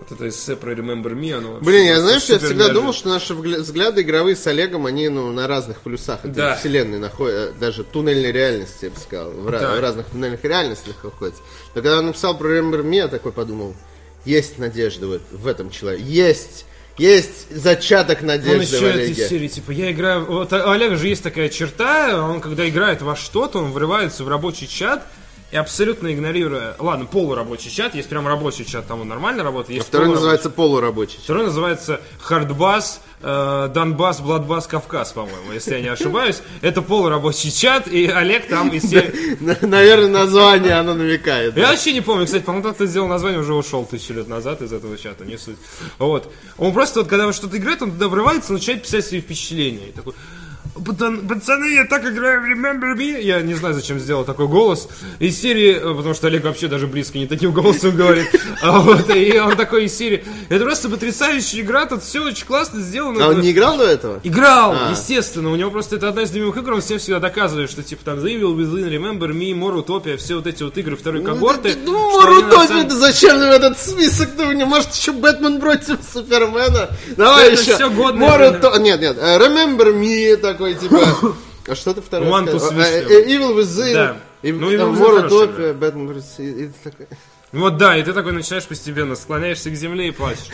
Вот 0.00 0.12
это 0.12 0.28
эссе 0.28 0.56
про 0.56 0.72
Remember 0.72 1.12
Me, 1.12 1.34
оно 1.34 1.58
Блин, 1.60 1.84
я 1.86 2.00
знаешь, 2.00 2.22
я 2.24 2.38
всегда 2.38 2.46
неожиданно. 2.54 2.74
думал, 2.74 2.92
что 2.94 3.08
наши 3.10 3.34
взгляды 3.34 4.00
игровые 4.00 4.34
с 4.34 4.46
Олегом, 4.46 4.86
они 4.86 5.08
ну, 5.08 5.30
на 5.30 5.46
разных 5.46 5.80
полюсах 5.82 6.20
этой 6.24 6.34
Да. 6.34 6.56
вселенной 6.56 6.98
находят, 6.98 7.58
даже 7.58 7.84
туннельной 7.84 8.32
реальности, 8.32 8.86
я 8.86 8.90
бы 8.90 8.96
сказал, 8.98 9.30
в, 9.30 9.50
Так. 9.50 9.78
в 9.78 9.80
разных 9.80 10.06
туннельных 10.06 10.42
реальностях 10.42 10.96
находятся. 11.04 11.42
Но 11.74 11.82
когда 11.82 11.98
он 11.98 12.06
написал 12.06 12.36
про 12.36 12.48
Remember 12.58 12.82
Me, 12.82 12.96
я 12.96 13.08
такой 13.08 13.32
подумал, 13.32 13.74
есть 14.24 14.58
надежда 14.58 15.06
в, 15.06 15.20
в 15.32 15.46
этом 15.46 15.70
человеке, 15.70 16.02
есть, 16.04 16.64
есть 16.96 17.54
зачаток 17.54 18.20
Он 18.22 18.26
надежды 18.28 18.58
в 18.58 18.62
еще 18.80 18.88
этой 18.88 19.04
Олеге. 19.04 19.28
серии, 19.28 19.48
типа, 19.48 19.70
я 19.70 19.92
играю... 19.92 20.24
Вот 20.24 20.52
у 20.52 20.70
Олега 20.70 20.96
же 20.96 21.08
есть 21.08 21.22
такая 21.22 21.48
черта, 21.50 22.24
он 22.26 22.40
когда 22.40 22.66
играет 22.68 23.02
во 23.02 23.16
что-то, 23.16 23.58
он 23.58 23.72
врывается 23.72 24.24
в 24.24 24.28
рабочий 24.28 24.66
чат 24.66 25.06
и 25.50 25.56
абсолютно 25.56 26.12
игнорируя... 26.12 26.76
Ладно, 26.78 27.06
полурабочий 27.06 27.70
чат, 27.70 27.94
есть 27.94 28.08
прям 28.08 28.26
рабочий 28.26 28.64
чат, 28.64 28.86
там 28.86 29.00
он 29.00 29.08
нормально 29.08 29.42
работает. 29.42 29.76
Есть 29.76 29.86
А 29.86 29.88
Второй 29.88 30.06
полурабочий. 30.06 30.20
называется 30.20 30.50
полурабочий. 30.50 31.18
Второй 31.22 31.44
называется 31.44 32.00
Хардбас, 32.20 33.00
э, 33.22 33.70
Донбасс, 33.74 34.20
Бладбас, 34.20 34.66
Кавказ, 34.66 35.12
по-моему, 35.12 35.52
если 35.52 35.74
я 35.74 35.80
не 35.80 35.88
ошибаюсь. 35.88 36.40
Это 36.62 36.82
полурабочий 36.82 37.50
чат, 37.50 37.88
и 37.88 38.06
Олег 38.06 38.46
там 38.48 38.68
из. 38.70 38.84
Наверное, 39.60 40.08
название 40.08 40.74
оно 40.74 40.94
намекает. 40.94 41.56
Я 41.56 41.68
вообще 41.68 41.92
не 41.92 42.00
помню, 42.00 42.26
кстати, 42.26 42.42
по-моему, 42.44 42.72
кто 42.72 42.86
сделал 42.86 43.08
название, 43.08 43.40
уже 43.40 43.54
ушел 43.54 43.84
тысячу 43.84 44.14
лет 44.14 44.28
назад 44.28 44.62
из 44.62 44.72
этого 44.72 44.96
чата, 44.96 45.24
не 45.24 45.36
суть. 45.36 45.56
Вот. 45.98 46.32
Он 46.58 46.72
просто, 46.72 47.00
вот, 47.00 47.08
когда 47.08 47.32
что-то 47.32 47.56
играет, 47.56 47.82
он 47.82 47.92
туда 47.92 48.08
врывается, 48.08 48.52
начинает 48.52 48.82
писать 48.84 49.04
свои 49.06 49.20
впечатления. 49.20 49.88
И 49.88 49.92
такой, 49.92 50.12
«Пацан- 50.12 50.16
пацаны, 50.84 51.74
я 51.74 51.84
так 51.84 52.04
играю 52.04 52.40
в 52.42 52.44
Remember 52.44 52.96
Me. 52.96 53.20
Я 53.20 53.40
не 53.42 53.54
знаю, 53.54 53.74
зачем 53.74 53.98
сделал 53.98 54.24
такой 54.24 54.48
голос. 54.48 54.88
Из 55.18 55.40
серии, 55.40 55.74
э, 55.76 55.94
потому 55.94 56.14
что 56.14 56.26
Олег 56.26 56.44
вообще 56.44 56.68
даже 56.68 56.86
близко 56.86 57.18
не 57.18 57.26
таким 57.26 57.52
голосом 57.52 57.94
говорит. 57.96 58.28
А 58.62 58.78
вот, 58.80 59.08
и 59.14 59.38
он 59.38 59.56
такой 59.56 59.84
из 59.84 59.96
серии. 59.96 60.24
Это 60.48 60.64
просто 60.64 60.88
потрясающая 60.88 61.60
игра, 61.62 61.86
тут 61.86 62.02
все 62.02 62.22
очень 62.22 62.46
классно 62.46 62.80
сделано. 62.80 63.24
А 63.24 63.28
он 63.28 63.40
не 63.40 63.50
играл 63.52 63.76
до 63.78 63.84
этого? 63.84 64.20
Играл, 64.22 64.72
А. 64.72 64.90
естественно. 64.90 65.50
У 65.50 65.56
него 65.56 65.70
просто 65.70 65.96
это 65.96 66.08
одна 66.08 66.22
из 66.22 66.32
любимых 66.32 66.56
игр. 66.56 66.72
Он 66.74 66.80
всем 66.80 66.98
всегда 66.98 67.20
доказывает, 67.20 67.70
что 67.70 67.82
типа 67.82 68.04
там 68.04 68.18
The 68.18 68.38
Evil 68.40 68.56
Within, 68.56 68.88
Remember 68.90 69.30
Me, 69.32 69.52
More 69.52 69.84
Utopia, 69.84 70.16
все 70.16 70.36
вот 70.36 70.46
эти 70.46 70.62
вот 70.62 70.76
игры 70.78 70.96
второй 70.96 71.22
когорты. 71.22 71.74
Ну, 71.84 72.20
они 72.20 72.34
на 72.36 72.42
Рутопия, 72.42 72.66
самом- 72.68 72.86
это 72.86 72.94
зачем 72.96 73.38
нам 73.38 73.50
этот 73.50 73.78
список? 73.78 74.30
Ну, 74.36 74.52
не 74.52 74.64
может 74.64 74.92
еще 74.94 75.12
Бэтмен 75.12 75.60
против 75.60 75.98
Супермена? 76.12 76.90
Давай 77.16 77.52
Это 77.52 77.62
еще. 77.62 77.72
More 77.90 78.78
Нет, 78.80 79.00
нет, 79.00 79.16
э, 79.18 79.38
Remember 79.38 79.92
Me 79.94 80.36
такой, 80.36 80.69
типа... 80.74 81.34
А 81.68 81.74
что 81.74 81.94
ты 81.94 82.00
второй 82.00 82.28
One 82.28 82.46
to 82.46 82.58
сказал? 82.58 82.72
Switch, 82.72 82.84
Э, 82.84 83.02
там. 83.02 83.12
э, 83.12 83.26
Evil 83.26 83.56
Within, 83.56 83.92
Да. 83.94 84.16
и 84.42 84.52
Ну, 84.52 84.76
там 84.76 84.94
Evil 84.94 85.28
Utopia, 85.28 85.72
Бэтмен 85.74 86.08
против... 86.08 86.24
и- 86.38 86.64
и 86.64 86.70
такой- 86.82 87.06
Вот 87.52 87.76
да, 87.76 87.96
и 87.96 88.02
ты 88.02 88.12
такой 88.12 88.32
начинаешь 88.32 88.64
постепенно, 88.66 89.14
склоняешься 89.16 89.70
к 89.70 89.74
земле 89.74 90.08
и 90.08 90.10
плачешь. 90.10 90.48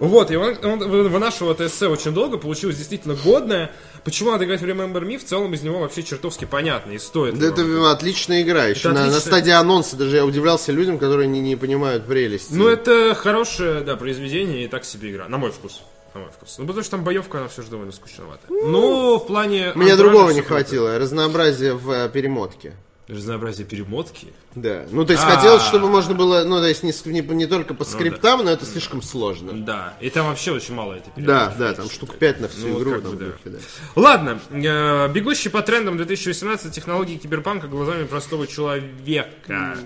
Вот, 0.00 0.30
и 0.30 0.36
он, 0.36 0.56
он 0.64 0.78
вынашивал 0.88 1.52
это 1.52 1.66
эссе 1.66 1.86
очень 1.88 2.12
долго, 2.12 2.38
получилось 2.38 2.76
действительно 2.76 3.14
годное. 3.14 3.70
Почему 4.04 4.30
надо 4.32 4.44
играть 4.44 4.60
в 4.60 4.64
Remember 4.64 5.02
Me, 5.04 5.18
в 5.18 5.24
целом 5.24 5.52
из 5.54 5.62
него 5.62 5.78
вообще 5.80 6.02
чертовски 6.02 6.44
понятно 6.44 6.92
и 6.92 6.98
стоит. 6.98 7.38
Да 7.38 7.46
его. 7.46 7.54
это 7.54 7.90
отличная 7.92 8.42
игра. 8.42 8.64
Еще 8.66 8.80
Это 8.80 8.88
на, 8.90 8.94
на 8.94 9.00
отличная. 9.08 9.20
стадии 9.20 9.50
анонса 9.52 9.96
даже 9.96 10.16
я 10.16 10.24
удивлялся 10.24 10.72
людям, 10.72 10.98
которые 10.98 11.28
не, 11.28 11.40
не 11.40 11.54
понимают 11.56 12.06
прелести. 12.06 12.52
Ну, 12.52 12.66
это 12.68 13.14
хорошее, 13.14 13.82
да, 13.82 13.96
произведение 13.96 14.64
и 14.64 14.68
так 14.68 14.84
себе 14.84 15.10
игра, 15.12 15.28
на 15.28 15.38
мой 15.38 15.52
вкус. 15.52 15.82
На 16.14 16.20
мой 16.20 16.30
вкус. 16.30 16.56
Ну, 16.58 16.66
потому 16.66 16.82
что 16.82 16.90
там 16.92 17.04
боевка, 17.04 17.38
она 17.38 17.48
все 17.48 17.62
же 17.62 17.70
довольно 17.70 17.92
скучноватая. 17.92 18.50
Ну, 18.50 19.18
в 19.18 19.26
плане... 19.26 19.72
Мне 19.74 19.96
другого 19.96 20.30
не 20.30 20.42
хватило. 20.42 20.98
Разнообразия 20.98 21.72
в 21.74 21.90
э, 21.90 22.08
перемотке. 22.10 22.74
Разнообразие 23.08 23.66
перемотки. 23.66 24.28
Да. 24.54 24.84
Ну, 24.90 25.04
то 25.06 25.12
есть 25.12 25.24
А. 25.24 25.36
хотелось, 25.36 25.62
чтобы 25.62 25.88
можно 25.88 26.14
было, 26.14 26.44
ну, 26.44 26.58
то 26.60 26.66
есть 26.66 26.82
не, 26.82 26.92
не, 27.10 27.20
не 27.22 27.46
только 27.46 27.72
по 27.74 27.84
скриптам, 27.84 28.44
но 28.44 28.50
это 28.50 28.66
слишком 28.66 29.00
сложно. 29.02 29.52
Да, 29.54 29.94
и 30.00 30.10
там 30.10 30.26
вообще 30.26 30.52
очень 30.52 30.74
мало 30.74 30.94
этой 30.94 31.10
Да, 31.16 31.54
да, 31.58 31.72
там 31.72 31.88
штук 31.88 32.16
5 32.16 32.40
на 32.40 32.48
всю 32.48 32.68
Ну, 32.68 32.78
игру. 32.80 33.00
там 33.00 33.16
да. 33.18 33.24
духе, 33.26 33.38
да. 33.46 33.58
Ладно, 33.96 34.40
э, 34.50 35.08
бегущий 35.12 35.48
по 35.48 35.62
трендам 35.62 35.96
2018 35.96 36.70
технологии 36.74 37.16
киберпанка 37.16 37.66
глазами 37.66 38.04
простого 38.04 38.46
человека. 38.46 39.78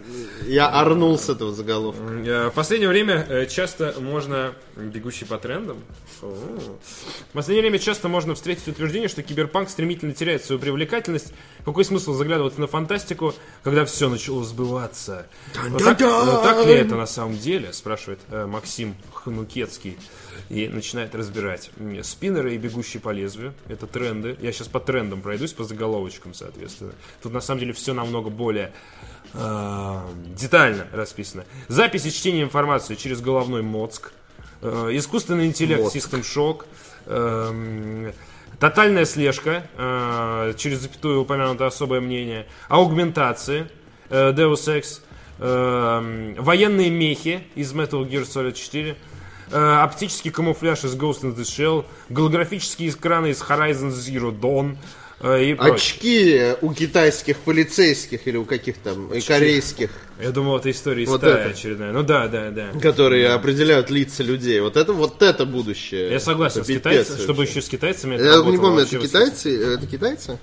Я 0.47 0.69
орнул 0.69 1.19
с 1.19 1.29
этого 1.29 1.53
заголовка. 1.53 2.03
Э, 2.03 2.49
В 2.51 2.55
последнее 2.55 2.89
время 2.89 3.25
э, 3.29 3.47
часто 3.47 3.95
можно... 4.01 4.53
Бегущий 4.77 5.25
по 5.25 5.39
трендам? 5.39 5.79
В 6.21 7.33
последнее 7.33 7.63
время 7.63 7.79
часто 7.79 8.09
можно 8.09 8.35
встретить 8.35 8.69
утверждение, 8.69 9.09
что 9.09 9.23
киберпанк 9.23 9.71
стремительно 9.71 10.13
теряет 10.13 10.45
свою 10.45 10.61
привлекательность. 10.61 11.33
Какой 11.65 11.85
смысл 11.85 12.13
заглядываться 12.15 12.61
на 12.61 12.67
фантастику, 12.67 13.35
когда 13.63 13.85
все 13.85 14.09
начало 14.09 14.45
сбываться. 14.57 15.27
Но 15.69 15.79
так, 15.79 16.01
но 16.01 16.43
так 16.43 16.67
ли 16.67 16.73
это 16.73 16.97
на 16.97 17.07
самом 17.07 17.37
деле, 17.37 17.73
спрашивает 17.73 18.21
э, 18.31 18.47
Максим 18.47 18.97
Хнукецкий. 19.13 19.99
И 20.49 20.69
начинает 20.69 21.15
разбирать 21.15 21.71
спиннеры 22.05 22.55
и 22.55 22.59
бегущие 22.59 23.01
по 23.01 23.11
лезвию. 23.11 23.53
Это 23.69 23.87
тренды. 23.89 24.37
Я 24.41 24.53
сейчас 24.53 24.69
по 24.69 24.79
трендам 24.79 25.21
пройдусь, 25.21 25.53
по 25.53 25.65
заголовочкам, 25.65 26.35
соответственно. 26.35 26.93
Тут 27.21 27.33
на 27.33 27.41
самом 27.41 27.61
деле 27.61 27.73
все 27.73 27.93
намного 27.93 28.31
более 28.31 28.73
э, 29.35 30.01
детально 30.37 30.87
расписано. 30.93 31.45
Запись 31.69 32.07
и 32.07 32.13
чтение 32.13 32.45
информации 32.45 32.95
через 32.95 33.21
головной 33.21 33.63
мозг. 33.63 34.13
Э, 34.63 34.91
искусственный 34.93 35.47
интеллект, 35.47 35.83
Мозг. 35.83 35.97
System 35.97 36.23
Shock. 36.23 36.65
эм, 37.07 38.13
Тотальная 38.61 39.05
слежка, 39.05 39.67
э, 39.77 40.55
через 40.57 40.79
запятую 40.79 41.21
упомянуто 41.21 41.67
особое 41.67 42.01
мнение, 42.01 42.47
аугментации, 42.71 43.67
э, 44.11 44.33
Deus 44.33 44.67
Ex, 44.69 45.01
э, 45.39 46.35
военные 46.39 46.91
мехи 46.91 47.43
из 47.55 47.73
Metal 47.73 48.09
Gear 48.09 48.25
Solid 48.25 48.55
4, 48.55 48.97
э, 49.51 49.77
оптический 49.83 50.31
камуфляж 50.31 50.85
из 50.85 50.95
Ghost 50.95 51.23
in 51.23 51.37
the 51.37 51.43
Shell, 51.43 51.85
голографические 52.09 52.91
экраны 52.91 53.31
из 53.31 53.43
Horizon 53.43 53.91
Zero 53.91 54.39
Dawn 54.39 54.77
э, 55.21 55.45
и. 55.45 55.57
Очки 55.57 56.55
у 56.63 56.73
китайских 56.73 57.39
полицейских 57.39 58.27
или 58.27 58.37
у 58.37 58.45
каких 58.45 58.79
там, 58.79 59.13
и 59.13 59.21
корейских, 59.21 59.91
Я 60.21 60.31
думал, 60.31 60.59
это 60.59 60.71
история 60.71 61.05
из 61.05 61.09
Вот 61.09 61.21
Тая 61.21 61.35
это. 61.35 61.51
очередная. 61.51 61.93
Ну 61.93 62.03
да, 62.03 62.29
да, 62.29 62.51
да. 62.51 62.69
которые 62.81 63.29
определяют 63.29 63.91
лица 63.91 64.23
людей. 64.23 64.61
Вот 64.61 64.77
это, 64.77 64.93
вот 64.93 65.23
это 65.23 65.45
будущее. 65.45 66.11
Я 66.11 66.21
согласен 66.21 66.63
Это 66.63 66.73
с 66.73 66.75
китайцами, 66.75 67.21
чтобы 67.21 67.45
еще 67.45 67.61
с 67.61 67.69
китайцами 67.69 68.15
это 68.15 68.25
Я 68.25 68.43
не 68.43 68.57
помню, 68.57 68.83
это 68.83 68.99
китайцы? 68.99 69.75
Это 69.75 69.87
китайцы? 69.87 70.39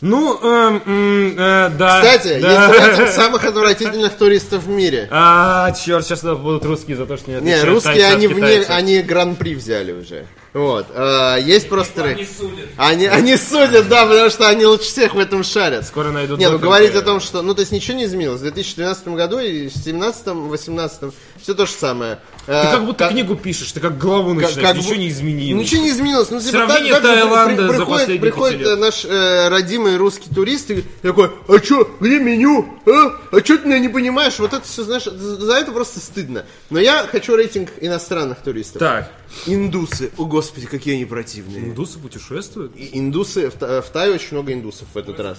Ну, 0.00 0.38
эм, 0.42 1.34
э, 1.38 1.70
да. 1.76 2.00
Кстати, 2.00 2.40
да. 2.40 2.68
есть 2.68 2.80
рейтинг 2.80 3.08
самых 3.14 3.44
отвратительных 3.44 4.14
туристов 4.14 4.64
в 4.64 4.68
мире. 4.68 5.08
А, 5.10 5.72
черт, 5.72 6.04
сейчас 6.04 6.22
будут 6.22 6.64
русские 6.64 6.96
за 6.96 7.06
то, 7.06 7.16
что 7.16 7.30
не 7.30 7.40
Не, 7.40 7.54
отличают 7.54 7.68
русские, 7.68 8.06
они, 8.06 8.26
вне, 8.26 8.64
они 8.68 9.02
гран-при 9.02 9.54
взяли 9.54 9.92
уже. 9.92 10.26
Вот. 10.52 10.86
А, 10.90 11.36
есть 11.36 11.68
просто... 11.68 12.04
Они 12.04 12.24
судят. 12.24 12.68
Они, 12.76 13.06
они 13.06 13.36
судят, 13.36 13.88
да, 13.88 14.06
потому 14.06 14.30
что 14.30 14.48
они 14.48 14.66
лучше 14.66 14.84
всех 14.84 15.14
в 15.14 15.18
этом 15.18 15.42
шарят. 15.42 15.86
Скоро 15.86 16.10
найдут 16.10 16.38
Не, 16.38 16.48
ну 16.48 16.58
говорить 16.58 16.94
э, 16.94 16.98
о 16.98 17.02
том, 17.02 17.20
что... 17.20 17.42
Ну, 17.42 17.54
то 17.54 17.60
есть 17.60 17.72
ничего 17.72 17.96
не 17.96 18.04
изменилось. 18.04 18.40
В 18.40 18.44
2012 18.44 19.08
году 19.08 19.38
и 19.38 19.68
в 19.68 19.72
2017, 19.72 20.24
2018 20.24 21.14
все 21.42 21.54
то 21.54 21.66
же 21.66 21.72
самое. 21.72 22.18
Ты 22.46 22.52
как 22.52 22.84
будто 22.84 23.08
книгу 23.08 23.36
пишешь, 23.36 23.72
ты 23.72 23.80
как 23.80 23.96
главу 23.98 24.34
начинаешь, 24.34 24.76
ничего 24.78 24.94
бу- 24.94 24.98
не 24.98 25.08
изменилось. 25.08 25.62
Ничего 25.64 25.82
не 25.82 25.90
изменилось. 25.90 26.30
Ну, 26.30 26.40
типа, 26.40 26.50
Сравнение 26.52 26.92
так- 26.92 27.02
Таиланда 27.02 27.46
при- 27.46 27.54
за 27.62 27.68
приходит, 27.68 27.88
последние 27.88 28.20
приходит 28.20 28.58
лет. 28.60 28.68
э, 28.68 28.76
наш 28.76 29.04
э, 29.04 29.48
родимый 29.48 29.96
русский 29.96 30.28
турист 30.34 30.70
и 30.70 30.84
такой, 31.02 31.30
а 31.48 31.58
чё, 31.60 31.88
где 32.00 32.18
меню? 32.18 32.68
А, 32.86 33.36
а 33.36 33.40
чё 33.40 33.56
ты 33.58 33.66
меня 33.66 33.78
не 33.78 33.88
понимаешь? 33.88 34.38
Вот 34.38 34.52
это 34.52 34.62
все, 34.66 34.82
знаешь, 34.84 35.04
за 35.04 35.36
за 35.36 35.54
это 35.54 35.72
просто 35.72 36.00
стыдно. 36.00 36.44
Но 36.70 36.78
я 36.78 37.06
хочу 37.06 37.34
рейтинг 37.36 37.70
иностранных 37.80 38.38
туристов. 38.42 38.80
Так, 38.80 39.10
Индусы. 39.46 40.10
О, 40.16 40.26
господи, 40.26 40.66
какие 40.66 40.94
они 40.94 41.04
противные. 41.06 41.64
индусы 41.64 41.98
путешествуют? 41.98 42.76
И 42.76 42.90
Индусы, 42.98 43.50
в, 43.50 43.54
в 43.82 43.90
Тае 43.92 44.12
очень 44.12 44.28
много 44.32 44.52
индусов 44.52 44.86
в 44.94 44.96
этот 44.98 45.18
раз. 45.18 45.38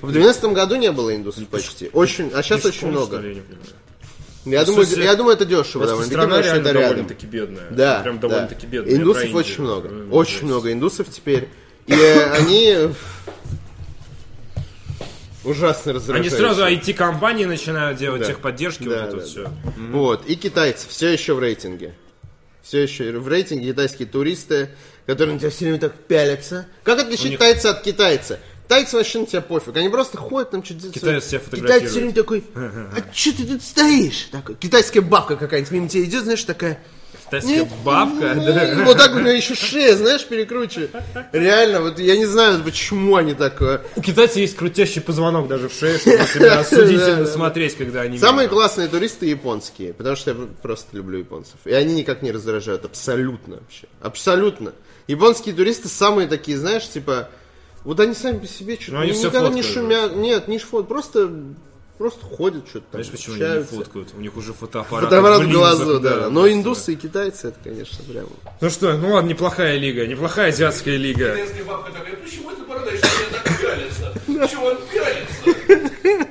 В 0.00 0.10
2012 0.12 0.44
году 0.54 0.76
не 0.76 0.90
было 0.92 1.14
индусов 1.14 1.46
почти. 1.48 1.90
Очень, 1.92 2.30
а 2.34 2.42
сейчас 2.42 2.64
очень 2.64 2.88
много. 2.88 3.22
Я 4.44 4.62
В 4.62 4.66
думаю, 4.66 4.86
смысле, 4.86 5.04
я 5.04 5.14
думаю, 5.16 5.36
это 5.36 5.44
дешево 5.44 5.86
довольно-таки, 5.86 6.10
страна 6.14 6.26
потому 6.36 6.42
реально 6.44 6.60
это 6.68 6.72
рядом. 6.72 6.82
довольно-таки 6.90 7.26
бедная. 7.26 7.66
Да, 7.70 8.00
Прям 8.02 8.16
да. 8.16 8.28
довольно-таки 8.28 8.66
бедная. 8.66 8.92
Я 8.92 8.98
Индусов 9.00 9.22
Индию. 9.22 9.38
очень 9.38 9.62
много. 9.62 9.88
Ну, 9.88 10.14
Очень 10.14 10.30
жесть. 10.32 10.42
много 10.44 10.72
индусов 10.72 11.08
теперь. 11.10 11.48
И 11.86 11.92
э, 11.92 12.30
они 12.38 12.76
ужасно 15.44 15.90
Они 15.90 15.98
раздражающие. 15.98 16.38
сразу 16.38 16.62
IT-компании 16.66 17.44
начинают 17.44 17.98
делать 17.98 18.22
Да. 18.22 18.28
техподдержки, 18.28 18.84
Да, 18.84 19.00
вот 19.00 19.08
это 19.08 19.16
да, 19.18 19.22
все. 19.24 19.50
Вот. 19.90 20.26
И 20.26 20.36
китайцы 20.36 20.88
все 20.88 21.08
еще 21.12 21.34
в 21.34 21.38
рейтинге. 21.40 21.94
Все 22.62 22.82
еще 22.82 23.12
в 23.18 23.28
рейтинге 23.28 23.68
китайские 23.72 24.08
туристы, 24.08 24.70
которые 25.06 25.34
на 25.34 25.38
тебя 25.40 25.50
все 25.50 25.66
время 25.66 25.78
так 25.80 25.92
пялятся. 25.94 26.66
Как 26.82 26.98
отличить 26.98 27.30
них- 27.30 27.38
тайца 27.38 27.70
от 27.70 27.82
китайца? 27.82 28.40
Тайцы 28.68 28.96
вообще 28.96 29.20
на 29.20 29.26
тебя 29.26 29.40
пофиг. 29.42 29.76
Они 29.76 29.88
просто 29.88 30.16
ходят 30.16 30.50
там 30.50 30.64
что-то... 30.64 30.88
Китаец 30.88 31.26
тебя 31.26 31.40
Китаец 31.40 31.90
все 31.90 32.00
время 32.00 32.14
такой, 32.14 32.44
а 32.54 32.96
что 33.12 33.36
ты 33.36 33.44
тут 33.46 33.62
стоишь? 33.62 34.28
Такой, 34.32 34.54
китайская 34.54 35.02
бабка 35.02 35.36
какая-нибудь 35.36 35.70
мимо 35.72 35.88
тебя 35.88 36.04
идет, 36.04 36.24
знаешь, 36.24 36.44
такая... 36.44 36.80
Китайская 37.26 37.50
«Нет, 37.60 37.68
бабка, 37.82 38.34
нет». 38.34 38.54
да. 38.54 38.84
Вот 38.84 38.98
так 38.98 39.14
у 39.14 39.18
меня 39.18 39.32
еще 39.32 39.54
шея, 39.54 39.96
знаешь, 39.96 40.24
перекручивает. 40.26 40.90
Реально, 41.32 41.80
вот 41.80 41.98
я 41.98 42.16
не 42.16 42.26
знаю, 42.26 42.62
почему 42.62 43.16
они 43.16 43.32
так... 43.32 43.60
э, 43.62 43.80
У 43.96 44.02
китайцев 44.02 44.36
есть 44.36 44.56
крутящий 44.56 45.00
позвонок 45.00 45.48
даже 45.48 45.70
в 45.70 45.72
шее, 45.72 45.98
чтобы 45.98 46.18
себя 46.34 46.58
осудительно 46.60 47.26
смотреть, 47.26 47.76
когда 47.76 48.02
они... 48.02 48.18
Самые 48.18 48.48
классные 48.48 48.88
туристы 48.88 49.24
японские, 49.26 49.94
потому 49.94 50.16
что 50.16 50.32
я 50.32 50.36
просто 50.62 50.94
люблю 50.96 51.18
японцев. 51.18 51.56
И 51.64 51.72
они 51.72 51.94
никак 51.94 52.20
не 52.20 52.30
раздражают, 52.30 52.84
абсолютно 52.84 53.56
вообще. 53.56 53.86
Абсолютно. 54.02 54.72
Японские 55.06 55.54
туристы 55.54 55.88
самые 55.88 56.28
такие, 56.28 56.58
знаешь, 56.58 56.86
типа... 56.88 57.30
Вот 57.84 58.00
они 58.00 58.14
сами 58.14 58.38
по 58.38 58.46
себе 58.46 58.76
что-то 58.76 58.92
Ну, 58.92 59.00
они 59.02 59.12
все 59.12 59.28
никогда 59.28 59.48
не 59.50 59.62
фоткают 59.62 59.88
шумят. 59.88 60.16
Нет, 60.16 60.48
не 60.48 60.58
фот, 60.58 60.88
просто, 60.88 61.30
просто 61.98 62.24
ходят 62.24 62.66
что-то 62.66 62.86
там, 62.92 63.02
Знаешь, 63.02 63.10
почему 63.10 63.34
они 63.34 63.42
не 63.42 63.48
общаются. 63.48 63.74
фоткают? 63.76 64.08
У 64.16 64.20
них 64.20 64.36
уже 64.36 64.52
фотоаппарат. 64.54 65.04
Фотоаппарат 65.04 65.42
в 65.42 65.50
глазу, 65.50 66.00
да. 66.00 66.20
да, 66.20 66.30
Но 66.30 66.50
индусы 66.50 66.94
и 66.94 66.96
китайцы, 66.96 67.48
это, 67.48 67.58
конечно, 67.62 68.02
прям... 68.10 68.26
Ну 68.60 68.70
что, 68.70 68.96
ну 68.96 69.12
ладно, 69.12 69.28
неплохая 69.28 69.76
лига, 69.76 70.06
неплохая 70.06 70.48
азиатская 70.48 70.96
лига. 70.96 71.32
Китайская 71.36 71.64
бабка 71.64 71.92
такая, 71.92 72.16
почему 72.16 72.50
это 72.50 72.62
бородач 72.64 72.94
меня 72.94 73.42
так 73.42 73.60
пялится? 73.60 74.50
Чего 74.50 74.66
он 74.66 74.78
пялится? 74.92 76.28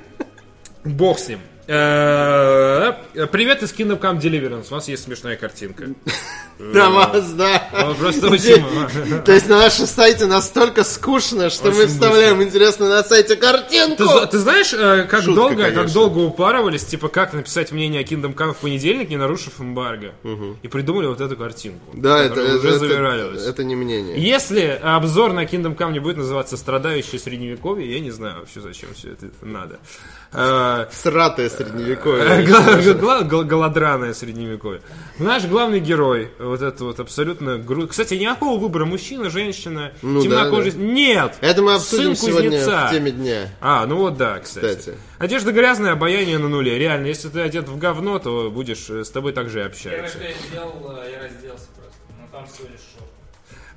Бог 0.83 1.19
с 1.19 1.27
ним. 1.29 1.39
Э, 1.65 2.93
Привет 3.31 3.63
из 3.63 3.71
Kingdom 3.71 3.99
Deliverance. 4.19 4.67
У 4.69 4.73
вас 4.73 4.87
есть 4.87 5.03
смешная 5.03 5.37
картинка. 5.37 5.85
На 6.59 6.89
вас, 6.89 7.31
да. 7.33 7.67
Ну, 7.73 7.95
Просто 7.95 8.29
очень... 8.29 8.63
То 9.23 9.31
есть 9.31 9.49
на 9.49 9.57
нашем 9.57 9.87
сайте 9.87 10.27
настолько 10.27 10.83
скучно, 10.83 11.49
что 11.49 11.71
мы 11.71 11.87
вставляем 11.87 12.43
интересно 12.43 12.87
на 12.89 13.03
сайте 13.03 13.35
картинку. 13.35 14.03
ты 14.29 14.37
знаешь, 14.37 14.71
э, 14.71 15.07
как 15.09 15.25
долго, 15.25 15.71
как 15.71 15.91
долго 15.91 16.19
упарывались, 16.19 16.85
типа, 16.85 17.09
как 17.09 17.33
написать 17.33 17.71
мнение 17.71 18.01
о 18.01 18.03
Kingdom 18.03 18.35
Come 18.35 18.53
в 18.53 18.57
понедельник, 18.57 19.09
не 19.09 19.17
нарушив 19.17 19.59
эмбарго. 19.59 20.13
И 20.61 20.67
придумали 20.67 21.07
вот 21.07 21.21
эту 21.21 21.35
картинку. 21.35 21.91
Да, 21.93 22.23
это, 22.23 22.41
уже 22.41 22.69
это, 22.69 22.79
завиралилась. 22.79 23.45
это, 23.45 23.63
не 23.63 23.75
мнение. 23.75 24.15
Если 24.17 24.79
обзор 24.81 25.33
на 25.33 25.45
Kingdom 25.45 25.75
Come 25.75 25.93
не 25.93 25.99
будет 25.99 26.17
называться 26.17 26.55
«Страдающее 26.55 27.19
средневековье», 27.19 27.91
я 27.91 27.99
не 27.99 28.11
знаю 28.11 28.39
вообще, 28.39 28.61
зачем 28.61 28.93
все 28.93 29.11
это 29.11 29.29
надо. 29.41 29.79
Э, 30.33 30.87
Сратое 30.91 31.49
средневековье. 31.49 32.43
Гла- 32.95 33.21
Голодраное 33.43 34.13
средневековье. 34.13 34.81
Наш 35.19 35.45
главный 35.45 35.79
герой, 35.79 36.31
вот 36.39 36.61
это 36.61 36.83
вот 36.85 36.99
абсолютно 36.99 37.57
гру... 37.57 37.87
Кстати, 37.87 38.15
никакого 38.15 38.59
выбора 38.59 38.85
мужчина, 38.85 39.29
женщина, 39.29 39.93
Ну 40.01 40.21
темнокожий. 40.21 40.73
Нет! 40.73 41.35
Это 41.41 41.61
мы 41.61 41.75
обсудим 41.75 42.15
Сын 42.15 42.27
сегодня 42.29 42.49
кузнеца. 42.59 42.87
в 42.87 42.91
теме 42.91 43.11
дня. 43.11 43.49
А, 43.61 43.85
ну 43.85 43.97
вот 43.97 44.17
да, 44.17 44.39
кстати. 44.39 44.77
Кстати. 44.79 44.97
Одежда 45.19 45.51
грязная, 45.51 45.91
обаяние 45.93 46.37
на 46.39 46.49
нуле. 46.49 46.77
Реально, 46.77 47.07
если 47.07 47.29
ты 47.29 47.39
одет 47.41 47.67
в 47.69 47.77
говно, 47.77 48.17
то 48.19 48.49
будешь 48.51 48.89
э, 48.89 49.03
с 49.03 49.09
тобой 49.11 49.33
также 49.33 49.59
и 49.59 49.61
Я 49.61 49.67
общаются. 49.67 50.17
когда 50.17 50.33
сделал, 50.47 50.97
я 51.09 51.21
разделся 51.23 51.67
просто. 51.75 51.99
Но 52.19 52.27
там 52.31 52.47
всего 52.47 52.67
лишь 52.69 52.79
шоу. 52.97 53.07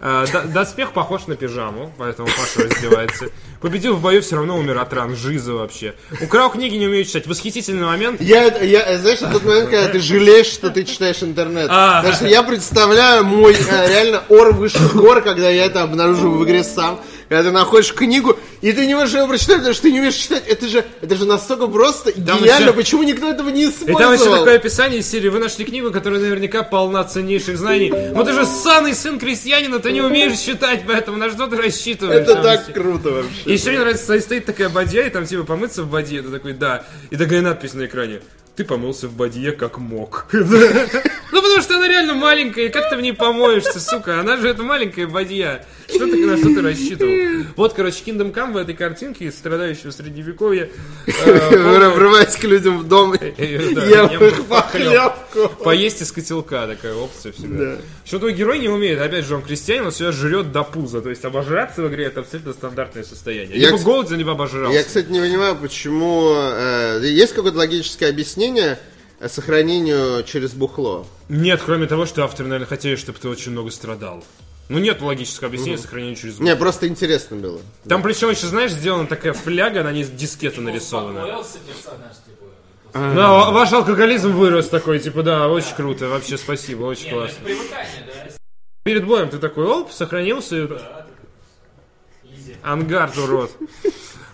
Д- 0.01 0.43
Доспех 0.53 0.93
похож 0.93 1.27
на 1.27 1.37
пижаму, 1.37 1.93
поэтому 1.99 2.29
Паша 2.29 2.69
раздевается. 2.69 3.27
Победил 3.61 3.95
в 3.97 4.03
бою, 4.03 4.21
все 4.21 4.37
равно 4.37 4.59
умер 4.59 4.79
от 4.79 4.93
ран. 4.93 5.17
Жиза 5.17 5.55
вообще. 5.55 5.95
Украл 6.21 6.51
книги, 6.51 6.77
не 6.77 6.87
умею 6.87 7.05
читать. 7.05 7.27
Восхитительный 7.27 7.87
момент. 7.87 8.21
Я, 8.21 8.45
я, 8.59 8.99
знаешь, 8.99 9.19
тот 9.21 9.45
момент, 9.45 9.71
когда 9.71 9.89
ты 9.89 10.01
жалеешь, 10.01 10.47
что 10.47 10.71
ты 10.71 10.85
читаешь 10.85 11.23
интернет. 11.23 11.69
А. 11.71 11.99
Потому 12.01 12.15
что 12.15 12.27
я 12.27 12.43
представляю 12.43 13.25
мой 13.25 13.55
э, 13.55 13.89
реально 13.89 14.23
ор 14.29 14.53
выше 14.53 14.79
гор, 14.95 15.23
когда 15.23 15.49
я 15.49 15.65
это 15.65 15.83
обнаружил 15.83 16.33
в 16.33 16.45
игре 16.45 16.63
сам. 16.63 17.01
Когда 17.29 17.43
ты 17.45 17.51
находишь 17.51 17.93
книгу, 17.93 18.39
и 18.61 18.73
ты 18.73 18.87
не 18.87 18.95
можешь 18.95 19.15
ее 19.17 19.27
прочитать, 19.27 19.57
потому 19.57 19.75
что 19.75 19.83
ты 19.83 19.93
не 19.93 19.99
умеешь 19.99 20.15
читать. 20.15 20.45
Это 20.47 20.69
же, 20.69 20.85
это 21.01 21.17
же 21.17 21.25
настолько 21.25 21.67
просто 21.67 22.11
и 22.11 22.21
Там 22.23 22.39
гениально. 22.41 22.65
еще- 22.67 22.73
Почему 22.73 23.03
никто 23.03 23.29
этого 23.29 23.49
не 23.49 23.65
И 23.65 23.69
использовал? 23.71 23.99
там 23.99 24.13
еще 24.15 24.25
такое 24.39 24.57
описание 24.57 25.01
из 25.01 25.11
серии. 25.11 25.29
Вы 25.29 25.41
нашли 25.41 25.65
книгу, 25.65 25.91
которая 25.91 26.21
наверняка 26.21 26.63
полна 26.63 27.03
ценнейших 27.05 27.59
знаний. 27.59 27.91
Но 28.15 28.23
ты 28.23 28.33
же 28.33 28.47
ссаный 28.47 28.95
сын 28.95 29.19
крестьянина, 29.19 29.81
ты 29.81 29.91
не 29.93 30.03
умеешь 30.03 30.39
читать, 30.39 30.83
поэтому 30.87 31.17
на 31.19 31.29
что 31.31 31.47
ты 31.49 31.57
рассчитываешь? 31.57 32.21
Это 32.23 32.35
Там 32.35 32.43
так 32.45 32.63
все- 32.65 32.73
круто 32.73 33.11
вообще. 33.11 33.31
И 33.47 33.53
еще 33.55 33.71
мне 33.71 33.81
нравится, 33.81 34.21
стоит- 34.21 34.45
такая 34.47 34.69
бадья, 34.69 35.03
и 35.03 35.11
там 35.11 35.27
типа 35.27 35.43
помыться 35.45 35.83
в 35.83 35.91
бадье, 35.91 36.23
ты 36.23 36.29
такой, 36.29 36.53
да. 36.53 36.85
И 37.11 37.17
такая 37.17 37.41
надпись 37.43 37.75
на 37.75 37.87
экране. 37.87 38.21
Ты 38.57 38.65
помылся 38.65 39.07
в 39.09 39.13
бадье 39.13 39.53
как 39.53 39.79
мог. 39.79 40.27
Ну 41.33 41.43
потому 41.43 41.61
что 41.61 41.75
она 41.77 41.89
реально 41.89 42.15
маленькая, 42.15 42.67
и 42.67 42.69
как 42.71 42.89
ты 42.89 42.97
в 42.97 43.01
ней 43.03 43.13
помоешься, 43.13 43.79
сука? 43.81 44.21
Она 44.21 44.37
же 44.39 44.49
это 44.49 44.63
маленькая 44.63 45.07
бадья. 45.07 45.67
Что 45.89 46.07
ты, 46.07 46.25
на 46.25 46.37
что 46.39 46.49
ты 46.55 46.63
рассчитывал? 46.63 47.45
Вот, 47.57 47.75
короче, 47.75 47.99
Kingdom 48.07 48.33
Come 48.33 48.53
в 48.53 48.57
этой 48.57 48.75
картинке, 48.75 49.31
страдающего 49.31 49.91
средневековья. 49.91 50.71
э, 51.07 51.91
Врываясь 51.91 52.37
к 52.37 52.45
людям 52.45 52.79
в 52.79 52.89
дом, 52.89 53.13
Э, 53.15 53.33
ем 53.39 54.11
ем 54.13 54.25
их 54.25 54.45
похлебку. 54.47 55.49
Поесть 55.63 56.01
из 56.01 56.11
котелка, 56.13 56.67
такая 56.67 56.95
опция 56.95 57.33
всегда. 57.33 57.77
Что 58.05 58.19
твой 58.21 58.33
герой 58.33 58.59
не 58.61 58.69
умеет, 58.69 59.01
опять 59.01 59.27
же, 59.27 59.35
он 59.35 59.43
крестьянин, 59.43 59.87
он 59.87 59.93
себя 59.93 60.13
жрет 60.13 60.53
до 60.53 60.63
пуза. 60.63 61.03
То 61.03 61.11
есть 61.11 61.25
обожраться 61.25 61.83
в 61.83 61.89
игре 61.89 62.05
это 62.07 62.21
абсолютно 62.21 62.53
стандартное 62.53 63.05
состояние. 63.05 63.59
Я, 63.59 63.71
Либо 63.73 63.83
голоден, 63.83 64.17
либо 64.17 64.33
обожрался. 64.33 64.75
Я, 64.77 64.85
кстати, 64.85 65.09
не 65.11 65.21
понимаю, 65.21 65.57
почему... 65.57 66.33
э, 66.37 67.01
есть 67.03 67.35
какое-то 67.35 67.59
логическое 67.59 68.09
объяснение 68.09 68.46
э, 68.55 69.29
сохранению 69.29 70.23
через 70.25 70.53
бухло? 70.53 71.07
Нет, 71.29 71.61
кроме 71.65 71.87
того, 71.87 72.07
что 72.07 72.25
авторы, 72.25 72.49
наверное, 72.49 72.69
хотели, 72.69 72.97
чтобы 72.97 73.19
ты 73.19 73.29
очень 73.29 73.53
много 73.53 73.71
страдал. 73.71 74.23
Ну 74.69 74.79
нет 74.81 75.01
логического 75.01 75.49
объяснения 75.49 75.79
сохранения 75.79 76.17
через 76.17 76.35
звук. 76.35 76.47
Не, 76.47 76.57
просто 76.57 76.89
интересно 76.89 77.37
было. 77.37 77.61
Там 77.89 78.03
причем 78.03 78.31
еще, 78.31 78.47
знаешь, 78.49 78.73
сделана 78.73 79.07
такая 79.07 79.33
фляга, 79.33 79.85
на 79.85 79.93
ней 79.93 80.05
дискета 80.05 80.61
нарисована. 80.61 81.23
Типа. 81.23 82.47
Да, 82.93 83.51
ваш 83.51 83.73
алкоголизм 83.73 84.33
вырос 84.33 84.69
такой, 84.69 84.99
типа, 84.99 85.23
да, 85.23 85.49
очень 85.49 85.75
круто, 85.77 86.09
вообще 86.09 86.37
спасибо, 86.37 86.85
очень 86.85 87.11
ну 87.11 87.19
классно. 87.19 87.39
да? 87.47 88.33
Перед 88.85 89.07
боем 89.07 89.29
ты 89.29 89.39
такой, 89.39 89.67
оп, 89.67 89.93
сохранился, 89.93 90.69
en 92.63 92.77
garde, 92.77 93.19
урод. 93.19 93.51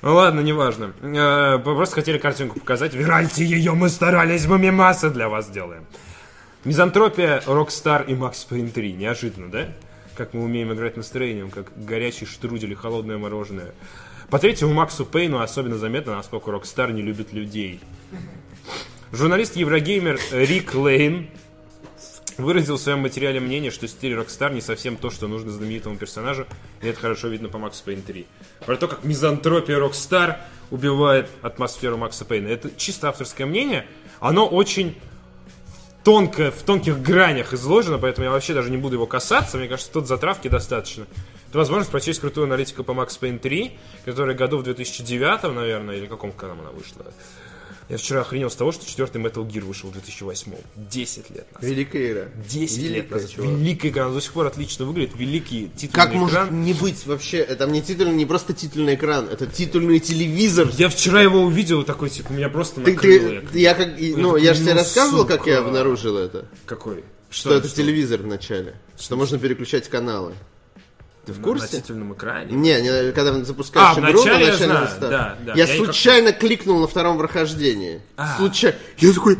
Ну 0.02 0.14
ладно, 0.14 0.40
неважно. 0.40 0.92
Э, 1.00 1.58
Просто 1.58 1.94
хотели 1.94 2.18
картинку 2.18 2.58
показать. 2.58 2.92
Виральте 2.92 3.44
ее, 3.44 3.72
мы 3.72 3.88
старались, 3.88 4.46
мы 4.46 4.58
мемасы 4.58 5.10
для 5.10 5.28
вас 5.28 5.48
делаем. 5.48 5.86
Мизантропия, 6.64 7.40
Rockstar 7.46 8.02
и 8.02 8.14
Max 8.14 8.44
Payne 8.44 8.70
3. 8.70 8.92
Неожиданно, 8.94 9.48
да? 9.50 9.68
Как 10.16 10.34
мы 10.34 10.42
умеем 10.42 10.72
играть 10.72 10.96
настроением, 10.96 11.50
как 11.50 11.72
горячий 11.76 12.26
штрудель 12.26 12.72
и 12.72 12.74
холодное 12.74 13.16
мороженое. 13.16 13.74
По 14.28 14.38
третьему 14.38 14.72
Максу 14.74 15.04
Пейну 15.04 15.40
особенно 15.40 15.76
заметно, 15.76 16.16
насколько 16.16 16.50
Rockstar 16.50 16.90
не 16.92 17.02
любит 17.02 17.32
людей. 17.32 17.80
Журналист 19.12 19.56
Eurogamer 19.56 20.18
Рик 20.32 20.74
Лейн 20.74 21.28
выразил 22.42 22.76
в 22.76 22.81
своем 22.81 23.00
материале 23.00 23.40
мнение, 23.40 23.70
что 23.70 23.87
стиль 23.88 24.14
Rockstar 24.14 24.52
не 24.52 24.61
совсем 24.61 24.96
то, 24.96 25.11
что 25.11 25.28
нужно 25.28 25.50
знаменитому 25.50 25.96
персонажу, 25.96 26.46
и 26.81 26.88
это 26.88 27.00
хорошо 27.00 27.28
видно 27.28 27.48
по 27.48 27.59
Максу 27.59 27.83
Пейн 27.85 28.02
3. 28.02 28.26
Про 28.66 28.76
то, 28.76 28.88
как 28.88 29.05
мизантропия 29.05 29.78
Rockstar 29.78 30.38
убивает 30.70 31.28
атмосферу 31.42 31.96
Макса 31.96 32.24
Пейна. 32.24 32.48
Это 32.48 32.70
чисто 32.76 33.09
авторское 33.09 33.46
мнение, 33.46 33.87
оно 34.20 34.46
очень 34.46 34.96
тонко, 36.05 36.50
в 36.50 36.62
тонких 36.62 37.00
гранях 37.00 37.52
изложено, 37.52 37.98
поэтому 37.98 38.24
я 38.24 38.31
вообще 38.31 38.55
даже 38.55 38.70
не 38.70 38.76
буду 38.76 38.94
его 38.94 39.07
касаться, 39.07 39.59
мне 39.59 39.68
кажется, 39.68 39.92
тут 39.92 40.07
затравки 40.09 40.48
достаточно. 40.48 41.07
Это 41.48 41.59
возможность 41.59 41.90
прочесть 41.90 42.20
крутую 42.20 42.44
аналитику 42.44 42.83
по 42.83 42.94
Макс 42.94 43.16
Пейн 43.18 43.38
3, 43.38 43.76
которая 44.07 44.35
году 44.35 44.59
в 44.59 44.62
2009, 44.62 45.55
наверное, 45.55 45.96
или 45.96 46.07
каком 46.07 46.33
году 46.33 46.61
она 46.61 46.70
вышла. 46.70 47.05
Я 47.92 47.98
вчера 47.98 48.22
охренел 48.22 48.48
с 48.48 48.57
того, 48.57 48.72
что 48.72 48.87
четвертый 48.87 49.20
Metal 49.20 49.46
Gear 49.46 49.61
вышел 49.61 49.90
в 49.90 49.92
2008. 49.92 50.52
10 50.76 51.28
лет 51.28 51.46
назад. 51.52 51.61
Великая 51.61 52.11
игра. 52.11 52.24
10 52.48 52.78
лет 52.85 53.11
назад. 53.11 53.31
чувак. 53.31 53.50
Великая 53.50 53.88
игра, 53.90 54.07
она 54.07 54.14
до 54.14 54.20
сих 54.22 54.33
пор 54.33 54.46
отлично 54.46 54.87
выглядит. 54.87 55.14
Великий 55.14 55.68
титульный 55.76 55.92
Как 56.07 56.14
может 56.14 56.33
экран. 56.38 56.64
не 56.64 56.72
быть 56.72 57.05
вообще? 57.05 57.37
Это 57.40 57.66
не 57.66 57.83
титульный, 57.83 58.14
не 58.14 58.24
просто 58.24 58.55
титульный 58.55 58.94
экран, 58.94 59.28
это 59.31 59.46
титульный 59.46 59.98
телевизор. 60.00 60.70
Я 60.78 60.88
вчера 60.88 61.20
его 61.20 61.42
увидел, 61.42 61.83
такой, 61.83 62.09
типа, 62.09 62.33
меня 62.33 62.48
просто 62.48 62.81
Ты, 62.81 62.92
накрыло. 62.94 63.42
ты- 63.52 63.59
я 63.59 63.74
как, 63.74 64.00
и- 64.00 64.14
ну, 64.16 64.28
такой, 64.28 64.42
я 64.42 64.55
же 64.55 64.62
тебе 64.62 64.72
ну, 64.72 64.78
рассказывал, 64.78 65.26
как 65.26 65.46
я 65.46 65.59
сука. 65.59 65.68
обнаружил 65.68 66.16
это. 66.16 66.46
Какой? 66.64 67.05
Что, 67.28 67.52
это 67.52 67.68
телевизор 67.68 68.22
вначале. 68.22 68.74
Что 68.98 69.16
можно 69.16 69.38
переключать 69.38 69.87
каналы. 69.90 70.33
Ты 71.24 71.32
в 71.32 71.38
На 71.38 71.44
курсе? 71.44 71.80
титульном 71.80 72.14
экране? 72.14 72.52
Не, 72.52 72.80
не, 72.80 73.12
когда 73.12 73.44
запускаешь 73.44 73.96
А, 73.96 74.00
игру, 74.00 74.22
вначале 74.22 74.46
на 74.46 74.50
я 74.50 74.56
знаю, 74.56 74.88
да, 75.00 75.37
да. 75.40 75.54
Я 75.54 75.64
Я 75.66 75.76
случайно 75.76 76.32
кликнул 76.32 76.80
на 76.80 76.88
втором 76.88 77.16
прохождении. 77.16 78.02
А. 78.16 78.37
Случайно. 78.38 78.76
Я 78.98 79.12
такой, 79.14 79.37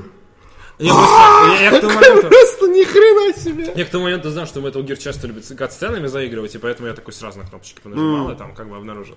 Я, 0.79 1.71
просто, 1.81 2.69
ни 2.69 2.85
хрена 2.85 3.37
себе. 3.37 3.73
я 3.75 3.85
к 3.85 3.91
тому 3.91 4.05
моменту 4.05 4.31
знал, 4.31 4.47
что 4.47 4.61
Metal 4.61 4.83
Gear 4.85 4.97
часто 4.97 5.27
любит 5.27 5.47
кат-сценами 5.57 6.07
заигрывать, 6.07 6.55
и 6.55 6.59
поэтому 6.59 6.89
я 6.89 6.95
такой 6.95 7.13
сразу 7.13 7.39
на 7.39 7.47
кнопочки 7.47 7.81
понажимал, 7.81 8.31
и 8.31 8.37
там 8.37 8.55
как 8.55 8.69
бы 8.69 8.77
обнаружил. 8.77 9.17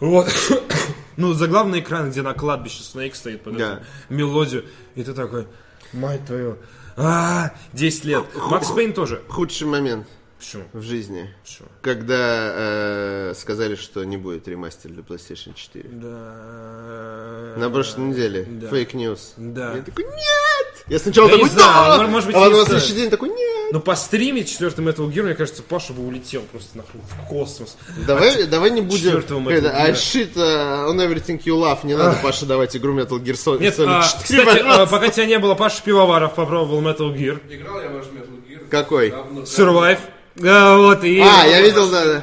Вот. 0.00 0.28
ну, 1.16 1.32
заглавный 1.34 1.80
экран, 1.80 2.10
где 2.10 2.22
на 2.22 2.32
кладбище 2.34 2.82
Снейк 2.82 3.14
стоит 3.14 3.42
под 3.42 3.60
эту 3.60 3.84
мелодию, 4.08 4.64
и 4.94 5.04
ты 5.04 5.12
такой, 5.12 5.46
мать 5.92 6.24
твою, 6.26 6.56
а, 6.96 7.52
10 7.72 8.04
лет. 8.04 8.24
Макс 8.50 8.70
Пейн 8.70 8.92
тоже. 8.92 9.22
Худший 9.28 9.66
момент 9.66 10.06
Почему? 10.40 10.64
в 10.72 10.82
жизни. 10.82 11.28
Почему? 11.42 11.68
Когда 11.82 12.52
э, 12.54 13.34
сказали, 13.36 13.74
что 13.74 14.02
не 14.04 14.16
будет 14.16 14.48
ремастер 14.48 14.90
для 14.90 15.02
PlayStation 15.02 15.52
4. 15.54 15.90
Да. 15.92 17.54
На 17.58 17.68
прошлой 17.70 18.06
неделе. 18.06 18.46
Да. 18.48 18.68
Фейк 18.68 18.94
ньюс. 18.94 19.34
Да. 19.36 19.74
Я 19.74 19.82
такой, 19.82 20.04
нет! 20.04 20.84
Я 20.88 20.98
сначала 20.98 21.28
Я 21.28 21.36
не 21.36 21.42
такой, 21.42 21.54
знаю, 21.54 21.98
да! 21.98 22.02
ну, 22.04 22.08
может 22.08 22.26
быть, 22.26 22.36
а 22.36 22.48
на 22.48 22.64
следующий 22.64 22.94
день 22.94 23.10
такой, 23.10 23.28
нет! 23.28 23.72
Но 23.72 23.80
по 23.80 23.94
стриме 23.94 24.44
четвертым 24.44 24.88
Metal 24.88 25.06
Gear, 25.12 25.24
мне 25.24 25.34
кажется, 25.34 25.62
Паша 25.62 25.92
бы 25.92 26.06
улетел 26.06 26.40
просто 26.50 26.78
нахуй 26.78 27.02
в 27.02 27.28
космос. 27.28 27.76
Давай, 28.06 28.44
давай 28.46 28.70
не 28.70 28.80
будем... 28.80 29.04
четвертого 29.04 29.40
Metal 29.40 29.52
Это, 29.52 29.68
Gear. 29.68 29.76
I 29.76 29.92
shit 29.92 30.34
uh, 30.36 30.88
on 30.88 30.96
everything 30.96 31.38
you 31.44 31.60
love. 31.60 31.80
Не 31.84 31.96
надо, 31.96 32.18
Паша, 32.22 32.46
давать 32.46 32.74
игру 32.76 32.98
Metal 32.98 33.22
Gear 33.22 33.34
Solid, 33.34 33.60
Нет, 33.60 33.78
Solid 33.78 34.00
а, 34.00 34.02
4, 34.02 34.42
кстати, 34.42 34.62
а, 34.64 34.86
пока 34.86 35.10
тебя 35.10 35.26
не 35.26 35.38
было, 35.38 35.54
Паша 35.54 35.82
Пивоваров 35.82 36.34
попробовал 36.34 36.80
Metal 36.80 37.14
Gear. 37.14 37.40
Играл 37.50 37.82
я 37.82 37.90
в 37.90 37.92
ваш 37.92 38.06
Metal 38.06 38.48
Gear. 38.48 38.68
Какой? 38.70 39.10
Говно. 39.10 39.42
Survive. 39.42 39.98
А, 40.42 40.76
вот, 40.76 41.04
и 41.04 41.20
А, 41.20 41.44
я 41.46 41.60
видел, 41.60 41.90
да, 41.90 42.04
да. 42.04 42.22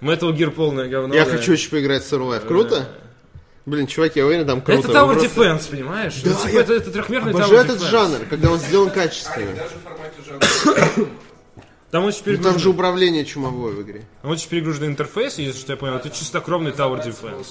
Metal 0.00 0.32
Gear 0.36 0.50
полное 0.50 0.88
говно. 0.88 1.14
Я 1.14 1.24
да. 1.24 1.32
хочу 1.32 1.52
очень 1.52 1.70
поиграть 1.70 2.02
в 2.04 2.12
Survive. 2.12 2.46
Круто? 2.46 2.88
Блин, 3.64 3.86
чуваки, 3.86 4.20
я 4.20 4.26
уверен, 4.26 4.46
там 4.46 4.60
круто. 4.60 4.88
Это 4.88 4.98
Tower 4.98 5.14
просто- 5.14 5.26
Defense, 5.42 5.70
понимаешь? 5.70 6.14
Ну, 6.24 6.32
типа, 6.34 6.48
я 6.48 6.60
это, 6.60 6.74
это 6.74 6.90
трехмерный 6.92 7.32
Tower 7.32 7.36
Обожаю 7.36 7.60
этот 7.62 7.78
Defense. 7.80 7.90
жанр, 7.90 8.18
когда 8.30 8.50
он 8.50 8.58
сделан 8.58 8.90
качественно. 8.90 9.52
Даже 9.54 9.70
в 9.74 9.82
формате 9.82 10.14
жанра. 10.94 11.08
Там 11.90 12.04
очень 12.04 12.22
Ну, 12.26 12.42
Там 12.42 12.58
же 12.58 12.68
управление 12.68 13.24
чумовое 13.24 13.72
в 13.72 13.82
игре. 13.82 14.02
там 14.22 14.30
очень 14.30 14.48
перегруженный 14.48 14.88
интерфейс, 14.88 15.38
если 15.38 15.58
что 15.60 15.72
я 15.72 15.76
понял. 15.76 15.94
Это 15.96 16.10
чистокровный 16.10 16.70
Tower 16.72 17.04
Defense. 17.04 17.46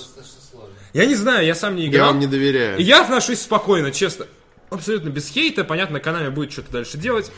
Я 0.93 1.06
не 1.06 1.15
знаю, 1.15 1.45
я 1.45 1.56
сам 1.56 1.76
не 1.76 1.84
Я 1.84 1.89
играл. 1.89 2.08
вам 2.10 2.19
не 2.19 2.28
доверяю. 2.28 2.78
И 2.78 2.84
я 2.84 3.02
отношусь 3.02 3.41
спокойно, 3.41 3.91
честно. 3.91 4.26
Абсолютно 4.69 5.10
без 5.10 5.28
хейта. 5.30 5.63
Понятно, 5.65 6.00
Канами 6.00 6.30
будет 6.30 6.52
что-то 6.54 6.71
дальше 6.71 6.98
делать. 6.98 7.32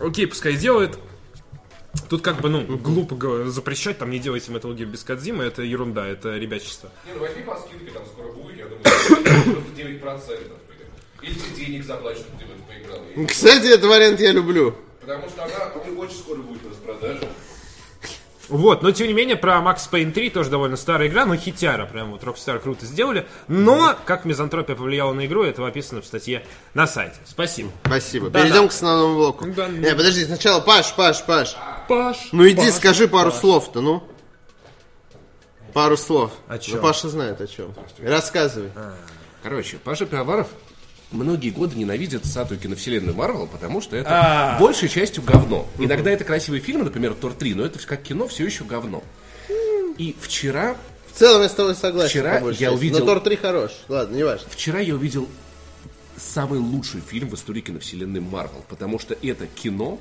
Окей, 0.00 0.26
пускай 0.26 0.54
делает. 0.54 0.98
Тут 2.08 2.22
как 2.22 2.40
бы, 2.40 2.48
ну, 2.48 2.64
глупо 2.76 3.48
запрещать, 3.48 3.98
там 3.98 4.10
не 4.10 4.18
делайте 4.18 4.50
Metal 4.52 4.74
Gear 4.74 4.86
без 4.86 5.04
Кадзимы, 5.04 5.44
это 5.44 5.62
ерунда, 5.62 6.06
это 6.06 6.36
ребячество. 6.36 6.90
Не, 7.06 7.12
ну 7.12 7.20
возьми 7.20 7.42
по 7.42 7.56
скидке, 7.56 7.90
там 7.90 8.04
скоро 8.06 8.32
будет, 8.32 8.56
я 8.56 8.64
думаю, 8.64 8.82
просто 8.82 10.32
9%. 10.34 10.52
Или 11.20 11.34
тебе 11.34 11.66
денег 11.66 11.84
чтобы 11.84 12.38
ты 12.38 12.46
в 12.46 12.50
это 12.50 12.62
поиграл. 12.68 13.26
Кстати, 13.28 13.66
этот 13.66 13.84
вариант 13.90 14.20
я 14.20 14.32
люблю. 14.32 14.74
Потому 15.00 15.28
что 15.28 15.44
она 15.44 15.72
очень 15.98 16.16
скоро 16.16 16.38
будет 16.38 16.62
в 16.62 16.70
распродаже. 16.70 17.28
Вот, 18.48 18.82
но 18.82 18.90
тем 18.92 19.08
не 19.08 19.12
менее, 19.12 19.36
про 19.36 19.58
Max 19.58 19.88
Payne 19.90 20.10
3 20.12 20.30
тоже 20.30 20.50
довольно 20.50 20.76
старая 20.76 21.08
игра, 21.08 21.26
но 21.26 21.36
хитяра, 21.36 21.84
прям 21.86 22.12
вот 22.12 22.22
Rockstar 22.22 22.58
круто 22.58 22.86
сделали. 22.86 23.26
Но, 23.46 23.94
как 24.06 24.24
мизантропия 24.24 24.74
повлияла 24.74 25.12
на 25.12 25.26
игру, 25.26 25.42
это 25.44 25.66
описано 25.66 26.00
в 26.00 26.06
статье 26.06 26.44
на 26.74 26.86
сайте. 26.86 27.16
Спасибо. 27.26 27.70
Спасибо. 27.84 28.30
Да, 28.30 28.40
Перейдем 28.40 28.62
да. 28.62 28.68
к 28.68 28.70
основному 28.70 29.14
блоку. 29.16 29.46
Да, 29.54 29.68
Не, 29.68 29.94
подожди, 29.94 30.24
сначала 30.24 30.60
Паш, 30.60 30.94
Паш, 30.94 31.24
Паш. 31.24 31.56
Паш. 31.88 32.28
Ну 32.32 32.48
иди, 32.48 32.70
скажи 32.70 33.06
пару 33.06 33.30
слов-то, 33.32 33.80
ну. 33.80 34.02
Пару 35.74 35.96
слов. 35.96 36.32
О 36.48 36.58
чем? 36.58 36.76
Ну, 36.76 36.82
Паша 36.82 37.08
знает 37.08 37.40
о 37.40 37.46
чем. 37.46 37.74
Рассказывай. 37.98 38.70
Короче, 39.42 39.76
Паша 39.76 40.06
Пиаваров 40.06 40.48
многие 41.10 41.50
годы 41.50 41.76
ненавидит 41.76 42.24
сатую 42.26 42.60
киновселенную 42.60 43.14
Марвел, 43.16 43.46
потому 43.46 43.80
что 43.80 43.96
это 43.96 44.10
А. 44.10 44.58
большей 44.58 44.88
частью 44.88 45.22
говно. 45.22 45.66
Иногда 45.78 46.10
это 46.10 46.24
красивые 46.24 46.60
фильмы, 46.60 46.84
например, 46.84 47.14
Тор 47.14 47.32
3, 47.32 47.54
но 47.54 47.64
это 47.64 47.78
как 47.80 48.02
кино 48.02 48.28
все 48.28 48.44
еще 48.44 48.64
говно. 48.64 49.02
И 49.96 50.14
вчера, 50.20 50.76
В 51.12 51.18
целом 51.18 51.42
я 51.42 51.48
с 51.48 51.52
тобой 51.54 51.74
согласен. 51.74 52.10
Вчера 52.10 52.38
я 52.38 52.48
части. 52.52 52.64
увидел- 52.66 53.00
Но 53.00 53.06
Тор 53.06 53.20
3 53.20 53.36
хорош. 53.36 53.72
Ладно, 53.88 54.14
не 54.16 54.22
важно. 54.22 54.46
вчера 54.50 54.80
я 54.80 54.94
увидел 54.94 55.28
самый 56.16 56.58
лучший 56.60 57.00
фильм 57.00 57.28
в 57.28 57.34
истории 57.34 57.60
киновселенной 57.60 58.20
Марвел, 58.20 58.64
потому 58.68 58.98
что 58.98 59.16
это 59.22 59.46
кино, 59.46 59.98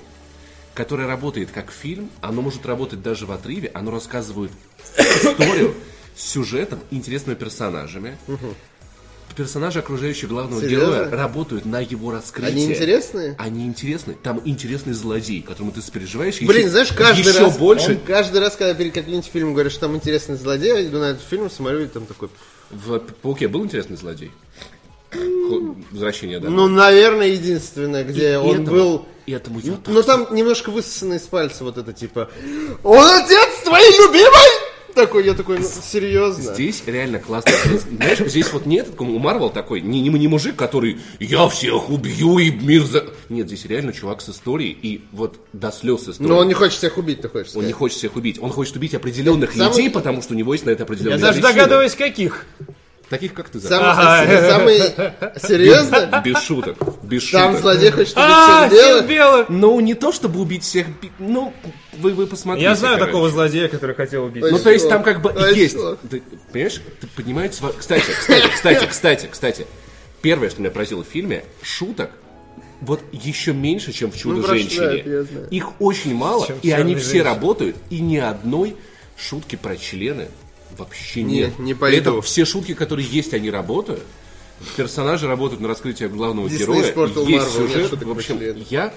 которое 0.74 1.08
работает 1.08 1.50
как 1.52 1.72
фильм, 1.72 2.10
оно 2.22 2.42
может 2.42 2.66
работать 2.66 3.02
даже 3.02 3.26
в 3.26 3.32
отрыве, 3.32 3.72
оно 3.74 3.92
рассказывает 3.92 4.52
историю 4.98 5.74
с 6.16 6.24
сюжетом, 6.24 6.80
интересными 6.92 7.36
персонажами. 7.36 8.18
Персонажи, 9.36 9.80
окружающие 9.80 10.28
главного 10.28 10.62
Серьезно? 10.62 10.86
героя, 10.86 11.10
работают 11.12 11.66
на 11.66 11.80
его 11.80 12.12
раскрытие. 12.12 12.52
Они 12.54 12.66
интересные? 12.66 13.36
Они 13.38 13.66
интересны. 13.68 14.16
Там 14.24 14.42
интересный 14.46 14.94
злодей, 14.94 15.42
которому 15.44 15.72
ты 15.72 15.82
сопереживаешь. 15.82 16.40
Блин, 16.42 16.62
еще, 16.62 16.70
знаешь, 16.70 16.92
каждый 16.92 17.30
еще 17.30 17.40
раз, 17.44 17.58
больше. 17.58 18.00
каждый 18.08 18.42
раз, 18.42 18.56
когда 18.56 18.74
перед 18.74 18.94
каким-нибудь 18.94 19.30
фильмом 19.32 19.54
говоришь, 19.54 19.74
что 19.74 19.82
там 19.82 19.96
интересный 19.96 20.38
злодей, 20.38 20.74
я 20.74 20.86
иду 20.86 20.98
на 20.98 21.12
этот 21.12 21.22
фильм, 21.22 21.50
смотрю, 21.52 21.82
и 21.82 21.88
там 21.88 22.06
такой... 22.06 22.30
В 22.72 23.00
Пауке 23.00 23.48
был 23.48 23.64
интересный 23.64 23.98
злодей? 23.98 24.32
возвращение 25.92 26.40
домой. 26.40 26.56
Ну, 26.56 26.68
наверное, 26.68 27.28
единственное, 27.28 28.04
где 28.04 28.34
И 28.34 28.36
он 28.36 28.64
этому- 28.64 28.72
был... 28.78 29.06
Этому 29.26 29.60
я 29.60 29.74
Но 29.88 30.02
там 30.04 30.28
немножко 30.34 30.70
высосано 30.70 31.16
из 31.16 31.24
пальца 31.24 31.66
вот 31.66 31.78
это, 31.78 31.92
типа... 31.92 32.30
Он 32.84 33.06
отец 33.06 33.64
твоей 33.64 33.92
любимой! 33.98 34.57
Такой, 34.98 35.26
я 35.26 35.36
такой, 35.36 35.60
ну, 35.60 35.66
серьезно? 35.84 36.56
Здесь 36.56 36.82
реально 36.88 37.20
классно. 37.20 37.52
Знаешь, 37.92 38.18
здесь 38.18 38.52
вот 38.52 38.66
нет, 38.66 38.88
у 38.98 39.04
Марвел 39.20 39.52
такой, 39.52 39.80
не, 39.82 40.02
не, 40.02 40.10
не 40.10 40.28
мужик, 40.28 40.56
который 40.56 40.98
«я 41.20 41.48
всех 41.50 41.92
убью 41.92 42.40
и 42.40 42.50
мир 42.50 42.84
за...» 42.84 43.06
Нет, 43.30 43.46
здесь 43.46 43.66
реально 43.66 43.94
чувак 43.94 44.22
с 44.22 44.30
историей, 44.30 44.72
и 44.82 45.06
вот 45.12 45.40
до 45.54 45.72
слез 45.72 46.02
историей. 46.10 46.28
Но 46.30 46.38
он 46.40 46.48
не 46.48 46.56
хочет 46.56 46.80
всех 46.80 46.98
убить, 46.98 47.22
ты 47.22 47.30
хочешь 47.30 47.52
Он 47.54 47.58
не 47.62 47.70
сказать. 47.70 47.74
хочет 47.76 47.98
всех 48.00 48.16
убить. 48.16 48.40
Он 48.42 48.50
хочет 48.50 48.76
убить 48.76 48.96
определенных 48.96 49.52
Самый- 49.52 49.70
людей, 49.70 49.90
потому 49.92 50.24
что 50.24 50.34
у 50.34 50.38
него 50.38 50.54
есть 50.54 50.66
на 50.66 50.72
это 50.72 50.82
Я 50.82 50.86
определенные 50.86 51.20
даже 51.20 51.42
причины. 51.42 51.54
догадываюсь, 51.54 51.94
каких. 51.96 52.46
Таких, 53.10 53.34
как 53.34 53.48
ты, 53.50 53.60
Сам- 53.62 53.82
Ага. 53.84 54.50
Самый... 54.50 54.80
Серьезно? 55.42 56.22
Без 56.26 56.42
шуток. 56.44 56.76
Без 57.04 57.30
Там 57.30 57.52
шуток. 57.56 57.62
злодей 57.62 57.92
хочет 57.92 58.18
убить 58.18 58.26
А, 58.28 58.68
всех 58.68 58.72
белых? 58.80 58.96
всех 58.98 59.08
белых! 59.10 59.50
Ну, 59.50 59.80
не 59.80 59.94
то, 59.94 60.12
чтобы 60.12 60.42
убить 60.42 60.64
всех... 60.64 60.88
Ну, 61.18 61.54
вы, 61.94 62.12
вы 62.14 62.28
посмотрите. 62.28 62.66
Я 62.68 62.76
знаю 62.76 62.96
короче. 62.96 63.12
такого 63.12 63.30
злодея, 63.30 63.70
который 63.70 63.96
хотел 63.96 64.26
убить. 64.26 64.44
Ну, 64.50 64.60
то 64.60 64.70
есть 64.72 64.90
там 64.90 65.04
как 65.04 65.22
бы 65.22 65.32
А 65.32 65.52
есть. 65.52 65.76
что? 65.78 65.98
Ты 66.10 66.22
понимаешь, 66.52 66.82
ты 67.00 67.08
понимаешь... 67.16 67.52
Кстати, 67.78 68.04
кстати, 68.20 68.48
кстати, 68.54 68.86
кстати, 68.86 69.28
кстати. 69.32 69.68
Первое, 70.22 70.50
что 70.50 70.60
меня 70.62 70.72
поразило 70.72 71.04
в 71.04 71.08
фильме, 71.08 71.46
шуток 71.62 72.12
вот 72.82 73.02
еще 73.12 73.54
меньше, 73.54 73.92
чем 73.94 74.12
в 74.12 74.16
Ну, 74.26 74.36
«Чудо-женщине». 74.42 75.24
знаю. 75.24 75.48
Их 75.50 75.80
очень 75.82 76.14
мало, 76.14 76.46
Чем 76.46 76.58
и 76.62 76.72
они 76.72 76.92
«Черной 76.92 76.96
все 76.96 77.04
женщине». 77.12 77.24
работают, 77.24 77.76
и 77.90 78.00
ни 78.02 78.18
одной 78.18 78.76
шутки 79.18 79.56
про 79.56 79.78
члены 79.78 80.28
вообще 80.78 81.24
Не, 81.24 81.36
нет. 81.42 81.60
не 81.60 81.74
При 81.74 81.98
этом 81.98 82.14
пойду. 82.14 82.22
все 82.22 82.46
шутки, 82.46 82.74
которые 82.74 83.08
есть, 83.08 83.34
они 83.34 83.50
работают. 83.50 84.04
Персонажи 84.76 85.28
работают 85.28 85.62
на 85.62 85.68
раскрытие 85.68 86.10
главного 86.10 86.48
Disney 86.48 86.58
героя. 86.60 86.90
испортил 86.90 87.28
есть 87.28 87.46
Marvel, 87.46 87.68
сюжет. 87.70 88.04
В 88.04 88.12
общем, 88.12 88.40
я 88.70 88.94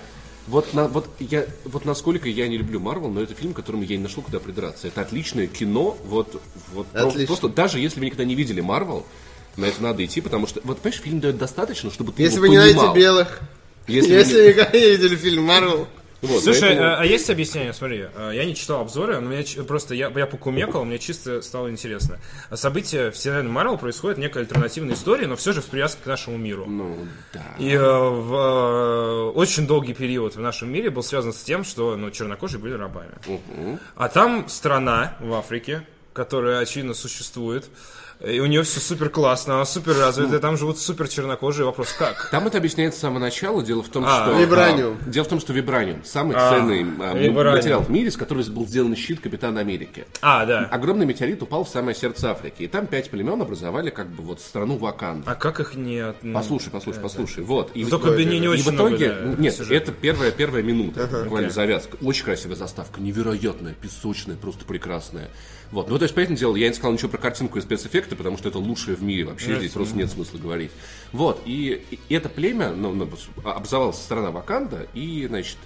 вот, 0.46 0.72
на, 0.72 0.88
вот, 0.88 1.06
я, 1.20 1.44
вот 1.66 1.84
насколько 1.84 2.28
я 2.28 2.48
не 2.48 2.56
люблю 2.56 2.80
Марвел, 2.80 3.08
но 3.10 3.20
это 3.20 3.34
фильм, 3.34 3.52
которому 3.52 3.82
я 3.82 3.96
не 3.96 4.02
нашел 4.02 4.22
куда 4.22 4.40
придраться. 4.40 4.88
Это 4.88 5.02
отличное 5.02 5.46
кино, 5.46 5.98
вот, 6.04 6.40
вот 6.72 6.86
Отлично. 6.94 7.26
просто 7.26 7.48
даже 7.50 7.78
если 7.78 8.00
вы 8.00 8.06
никогда 8.06 8.24
не 8.24 8.34
видели 8.34 8.60
Марвел, 8.62 9.04
на 9.56 9.66
это 9.66 9.82
надо 9.82 10.04
идти, 10.04 10.20
потому 10.22 10.46
что, 10.46 10.60
вот 10.64 10.78
понимаешь, 10.78 11.02
фильм 11.02 11.20
дает 11.20 11.36
достаточно, 11.36 11.90
чтобы 11.90 12.12
ты 12.12 12.22
Если 12.22 12.36
его 12.36 12.46
вы 12.46 12.48
не 12.48 12.56
понимал. 12.56 12.84
знаете 12.86 13.00
белых, 13.00 13.40
Если 13.86 14.12
если, 14.14 14.34
вы 14.34 14.42
не- 14.42 14.48
никогда 14.48 14.78
не 14.78 14.90
видели 14.90 15.16
фильм 15.16 15.42
Марвел, 15.44 15.88
Вот, 16.22 16.42
Слушай, 16.42 16.60
поэтому- 16.60 16.88
а, 16.88 16.96
а 17.00 17.04
есть 17.06 17.30
объяснение? 17.30 17.72
Смотри, 17.72 18.06
а, 18.14 18.30
я 18.30 18.44
не 18.44 18.54
читал 18.54 18.82
обзоры, 18.82 19.18
но 19.20 19.28
мне 19.28 19.42
просто 19.64 19.94
я, 19.94 20.12
я 20.14 20.26
покумекал, 20.26 20.84
мне 20.84 20.98
чисто 20.98 21.40
стало 21.40 21.70
интересно. 21.70 22.18
События 22.52 23.10
вселенной 23.10 23.50
Марвел 23.50 23.78
происходят 23.78 24.18
в 24.18 24.20
некой 24.20 24.42
альтернативной 24.42 24.94
истории, 24.94 25.24
но 25.24 25.36
все 25.36 25.52
же 25.52 25.62
с 25.62 25.64
привязкой 25.64 26.04
к 26.04 26.06
нашему 26.06 26.36
миру. 26.36 26.66
Ну, 26.66 26.98
да. 27.32 27.42
И 27.58 27.72
э, 27.72 27.80
в, 27.80 28.34
э, 28.34 29.30
очень 29.34 29.66
долгий 29.66 29.94
период 29.94 30.36
в 30.36 30.40
нашем 30.40 30.70
мире 30.70 30.90
был 30.90 31.02
связан 31.02 31.32
с 31.32 31.42
тем, 31.42 31.64
что 31.64 31.96
ну, 31.96 32.10
чернокожие 32.10 32.60
были 32.60 32.74
рабами. 32.74 33.12
А 33.96 34.08
там 34.08 34.48
страна 34.48 35.16
в 35.20 35.32
Африке, 35.32 35.86
которая, 36.12 36.60
очевидно, 36.60 36.92
существует, 36.92 37.66
и 38.24 38.38
у 38.40 38.46
нее 38.46 38.62
все 38.62 38.80
супер 38.80 39.08
классно, 39.08 39.54
она 39.54 39.64
супер 39.64 39.96
развитая, 39.96 40.38
там 40.40 40.56
живут 40.56 40.78
супер 40.78 41.08
чернокожие. 41.08 41.64
Вопрос, 41.64 41.92
как? 41.98 42.28
Там 42.30 42.46
это 42.46 42.58
объясняется 42.58 42.98
с 42.98 43.02
самого 43.02 43.18
начала. 43.18 43.62
Дело 43.62 43.82
в 43.82 43.88
том, 43.88 44.04
А, 44.06 44.24
что... 44.26 44.38
Вибраниум. 44.38 44.98
а, 45.00 45.08
дело 45.08 45.24
в 45.24 45.28
том, 45.28 45.40
что 45.40 45.52
Вибраниум 45.52 46.04
самый 46.04 46.36
А, 46.36 46.50
ценный 46.50 46.80
а, 47.00 47.14
Вибраниум. 47.16 47.56
материал 47.56 47.80
в 47.82 47.90
мире, 47.90 48.10
с 48.10 48.16
которого 48.16 48.42
был 48.50 48.66
сделан 48.66 48.94
щит 48.94 49.20
Капитана 49.20 49.60
Америки. 49.60 50.06
А, 50.20 50.44
да. 50.44 50.68
Огромный 50.70 51.06
метеорит 51.06 51.42
упал 51.42 51.64
в 51.64 51.68
самое 51.68 51.96
сердце 51.96 52.30
Африки. 52.30 52.62
И 52.64 52.66
там 52.68 52.86
пять 52.86 53.10
племен 53.10 53.40
образовали 53.40 53.90
как 53.90 54.08
бы 54.08 54.22
вот 54.22 54.40
страну 54.40 54.76
Ваканду. 54.76 55.24
А 55.26 55.34
как 55.34 55.60
их 55.60 55.74
не... 55.74 56.12
Послушай, 56.34 56.70
послушай, 56.70 57.00
послушай. 57.00 57.42
Вот. 57.44 57.70
И, 57.74 57.84
Только 57.86 58.10
не, 58.10 58.24
не 58.38 58.44
и 58.44 58.48
очень 58.48 58.64
в 58.64 58.74
итоге, 58.74 59.12
много, 59.12 59.36
да, 59.36 59.42
нет, 59.42 59.54
сюжета. 59.54 59.74
это 59.74 59.92
первая, 59.92 60.30
первая 60.30 60.62
минута, 60.62 61.02
буквально 61.06 61.48
Окей. 61.48 61.50
завязка. 61.50 61.96
Очень 62.02 62.24
красивая 62.24 62.56
заставка, 62.56 63.00
невероятная, 63.00 63.74
песочная, 63.74 64.36
просто 64.36 64.64
прекрасная. 64.64 65.28
Вот, 65.70 65.88
ну 65.88 65.98
то 65.98 66.02
есть, 66.02 66.14
понятное 66.14 66.36
дело, 66.36 66.56
я 66.56 66.68
не 66.68 66.74
сказал 66.74 66.92
ничего 66.92 67.10
про 67.10 67.18
картинку 67.18 67.58
и 67.58 67.60
спецэффекты, 67.60 68.16
потому 68.16 68.36
что 68.36 68.48
это 68.48 68.58
лучшее 68.58 68.96
в 68.96 69.02
мире 69.02 69.24
вообще, 69.24 69.56
здесь 69.56 69.72
просто 69.72 69.96
нет 69.96 70.10
смысла 70.10 70.38
говорить. 70.38 70.72
Вот, 71.12 71.40
и, 71.44 71.84
это 72.08 72.28
племя, 72.28 72.70
ну, 72.70 72.92
ну, 72.92 73.08
образовалась 73.44 73.96
страна 73.96 74.30
Ваканда, 74.32 74.88
и, 74.94 75.26
значит, 75.28 75.58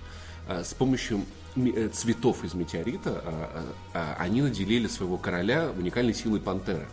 а, 0.47 0.63
с 0.63 0.75
помощью 0.75 1.25
э, 1.57 1.89
цветов 1.89 2.45
из 2.45 2.53
метеорита 2.53 3.23
а, 3.25 3.65
а, 3.95 4.17
а, 4.19 4.23
они 4.23 4.43
наделили 4.43 4.89
своего 4.89 5.17
короля 5.17 5.71
уникальной 5.77 6.15
силой 6.15 6.41
пантеры. 6.41 6.87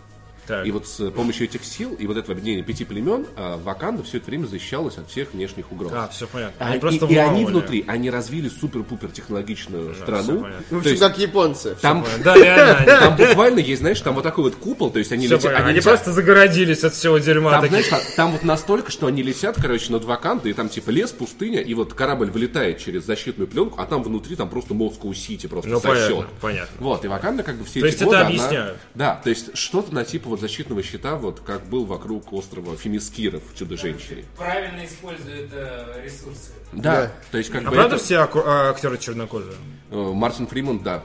Так. 0.47 0.65
И 0.65 0.71
вот 0.71 0.87
с 0.87 1.11
помощью 1.11 1.45
этих 1.45 1.63
сил 1.63 1.93
и 1.93 2.07
вот 2.07 2.17
этого 2.17 2.33
объединения 2.33 2.63
пяти 2.63 2.83
племен 2.83 3.25
а, 3.37 3.57
Ваканда 3.57 4.03
все 4.03 4.17
это 4.17 4.25
время 4.27 4.45
защищалась 4.47 4.97
от 4.97 5.09
всех 5.09 5.33
внешних 5.33 5.71
угроз. 5.71 5.91
А, 5.93 6.07
все 6.09 6.27
понятно. 6.27 6.55
А, 6.59 6.67
Они 6.69 6.77
и, 6.77 6.79
просто 6.79 7.05
и 7.05 7.15
они 7.15 7.29
вламывали. 7.45 7.45
внутри, 7.45 7.85
они 7.87 8.09
развили 8.09 8.49
супер-пупер 8.49 9.09
технологичную 9.09 9.93
всё 9.93 10.03
страну. 10.03 10.41
понятно. 10.41 10.65
в 10.65 10.69
То 10.69 10.77
общем, 10.77 10.89
есть 10.91 11.01
как 11.01 11.17
японцы. 11.17 11.75
там, 11.81 12.05
Да, 12.23 12.35
реально. 12.35 12.77
они- 12.77 12.87
там 12.87 13.15
буквально 13.15 13.59
есть, 13.59 13.81
знаешь, 13.81 14.01
там 14.01 14.15
вот 14.15 14.23
такой 14.23 14.43
вот 14.45 14.55
купол, 14.55 14.89
то 14.91 14.99
есть 14.99 15.11
они 15.11 15.27
летят, 15.27 15.45
они 15.45 15.55
Они 15.69 15.73
летят- 15.79 15.83
просто 15.95 16.11
загородились 16.11 16.83
от 16.83 16.93
всего 16.93 17.17
дерьма. 17.19 17.51
там, 17.51 17.61
таких. 17.69 17.85
знаешь, 17.87 18.05
там, 18.15 18.31
вот 18.31 18.43
настолько, 18.43 18.91
что 18.91 19.07
они 19.07 19.21
летят, 19.23 19.55
короче, 19.61 19.91
над 19.91 20.03
Вакандой, 20.05 20.51
и 20.51 20.53
там 20.53 20.69
типа 20.69 20.89
лес, 20.89 21.11
пустыня, 21.11 21.59
и 21.61 21.73
вот 21.73 21.93
корабль 21.93 22.29
вылетает 22.31 22.79
через 22.79 23.05
защитную 23.05 23.47
пленку, 23.47 23.79
а 23.79 23.85
там 23.85 24.03
внутри 24.03 24.35
там 24.35 24.49
просто 24.49 24.73
Москва 24.73 25.13
Сити 25.13 25.47
просто 25.47 25.69
Ну, 25.69 25.79
сосет. 25.79 26.07
понятно, 26.09 26.27
понятно. 26.41 26.75
Вот, 26.79 27.05
и 27.05 27.07
Ваканда 27.07 27.43
как 27.43 27.55
бы 27.57 27.65
все 27.65 27.79
То 27.79 27.85
эти 27.85 27.93
есть 27.93 27.97
это 27.97 28.05
годы, 28.05 28.17
она- 28.17 28.27
объясняют? 28.27 28.77
Да, 28.95 29.21
то 29.23 29.29
есть 29.29 29.55
что-то 29.57 29.93
на 29.93 30.03
типа 30.03 30.30
вот 30.31 30.41
защитного 30.41 30.81
щита, 30.83 31.15
вот 31.15 31.39
как 31.41 31.65
был 31.67 31.85
вокруг 31.85 32.33
острова 32.33 32.75
Фемискиров 32.75 33.43
в 33.53 33.57
Чудо-женщине. 33.57 34.25
Правильно 34.37 34.85
используют 34.85 35.51
э, 35.53 36.01
ресурсы. 36.03 36.51
Да, 36.73 37.11
то 37.31 37.37
есть 37.37 37.49
как 37.51 37.61
А 37.63 37.69
бы 37.69 37.75
правда 37.75 37.95
это- 37.97 38.03
все 38.03 38.17
а, 38.17 38.69
актеры 38.71 38.97
чернокожие? 38.97 39.53
э, 39.91 39.95
Мартин 39.95 40.47
Фриман, 40.47 40.79
да. 40.79 41.03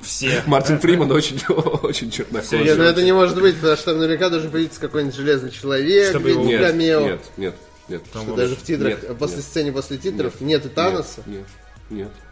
Все. 0.00 0.42
Мартин 0.46 0.78
Фриман 0.80 1.10
очень, 1.12 1.40
очень 1.82 2.10
чернокожий. 2.10 2.74
ну 2.76 2.82
это 2.84 3.02
не 3.02 3.12
может 3.12 3.40
быть, 3.40 3.56
потому 3.56 3.76
что 3.76 3.86
там 3.92 3.98
наверняка 3.98 4.30
должен 4.30 4.50
появиться 4.50 4.80
какой-нибудь 4.80 5.14
железный 5.14 5.50
человек, 5.50 6.10
Чтобы 6.10 6.30
его- 6.30 6.44
где-нибудь 6.44 6.60
Нет, 6.60 6.76
нет, 6.76 7.20
нет, 7.36 7.54
нет. 7.88 8.02
Что 8.10 8.34
даже 8.36 8.56
в 8.56 8.62
титрах, 8.62 9.02
Нет, 9.02 9.18
после 9.18 9.36
нет. 9.36 9.44
сцены 9.44 9.72
после 9.72 9.98
титров 9.98 10.40
нет 10.40 10.64
и 10.66 10.68
Таноса. 10.68 11.22
Нет, 11.26 11.38
нет, 11.38 11.46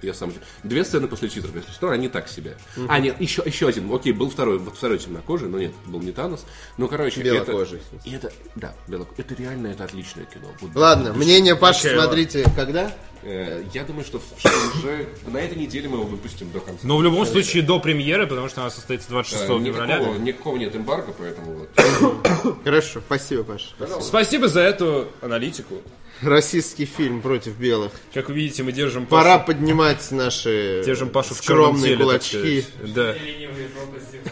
я 0.02 0.14
сам... 0.14 0.32
Две 0.64 0.84
сцены 0.84 1.06
после 1.06 1.28
титров, 1.28 1.54
если 1.54 1.70
что, 1.72 1.90
они 1.90 2.08
так 2.08 2.28
себе. 2.28 2.56
А, 2.88 2.98
нет, 2.98 3.20
еще, 3.20 3.42
еще 3.44 3.68
один. 3.68 3.92
Окей, 3.92 4.12
был 4.12 4.30
второй, 4.30 4.58
вот 4.58 4.76
второй 4.76 4.98
темнокожий, 4.98 5.48
но 5.48 5.58
нет, 5.58 5.72
был 5.86 6.00
не 6.00 6.12
Танос. 6.12 6.46
Ну, 6.78 6.88
короче, 6.88 7.22
Белокожий. 7.22 7.80
Это, 7.92 8.08
и 8.08 8.12
это, 8.14 8.32
да, 8.56 8.74
белокожий. 8.88 9.24
Это 9.24 9.34
реально, 9.34 9.68
это 9.68 9.84
отличное 9.84 10.24
кино. 10.24 10.48
Вот, 10.60 10.70
Ладно, 10.74 11.12
мнение 11.12 11.56
Паши 11.56 11.88
Окей, 11.88 12.00
смотрите 12.00 12.44
когда? 12.56 12.94
э, 13.22 13.64
я 13.74 13.84
думаю, 13.84 14.04
что, 14.04 14.20
что 14.38 14.50
уже 14.78 15.08
на 15.26 15.38
этой 15.38 15.58
неделе 15.58 15.88
мы 15.88 15.96
его 15.98 16.06
выпустим 16.06 16.50
до 16.52 16.60
конца. 16.60 16.80
Но 16.86 16.96
в 16.96 17.02
любом 17.02 17.26
случае 17.26 17.62
до 17.62 17.78
премьеры, 17.80 18.26
потому 18.26 18.48
что 18.48 18.62
она 18.62 18.70
состоится 18.70 19.08
26 19.10 19.42
Э, 19.42 19.46
февраля. 19.46 19.96
никакого, 19.98 20.18
никакого 20.18 20.56
нет 20.56 20.74
эмбарго, 20.76 21.12
поэтому 21.18 21.52
вот. 21.52 22.56
Хорошо, 22.64 23.00
спасибо, 23.04 23.44
Паша. 23.44 23.66
Спасибо 24.00 24.48
за 24.48 24.60
эту 24.60 25.08
аналитику. 25.20 25.76
Российский 26.22 26.84
фильм 26.84 27.22
против 27.22 27.56
белых. 27.56 27.92
Как 28.12 28.28
вы 28.28 28.34
видите, 28.34 28.62
мы 28.62 28.72
держим 28.72 29.06
Пора 29.06 29.38
Пашу, 29.38 29.46
поднимать 29.46 30.10
наши 30.10 30.82
держим 30.84 31.08
Пашу 31.08 31.34
в 31.34 31.38
скромные 31.38 31.82
теле, 31.82 31.96
так 31.96 32.04
кулачки. 32.06 32.62
сказать. 32.62 32.94
Да. 32.94 33.14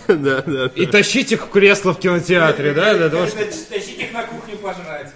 Да, 0.09 0.43
да. 0.43 0.67
И 0.75 0.87
тащить 0.87 1.33
их 1.33 1.47
в 1.47 1.51
кресло 1.51 1.95
в 1.95 1.99
кинотеатре, 1.99 2.73
да, 2.75 2.95
для 2.95 3.09
того, 3.09 3.27
чтобы... 3.27 3.45
Тащить 3.45 3.99
их 3.99 4.13
на 4.13 4.23
кухню 4.25 4.57
пожрать. 4.59 5.13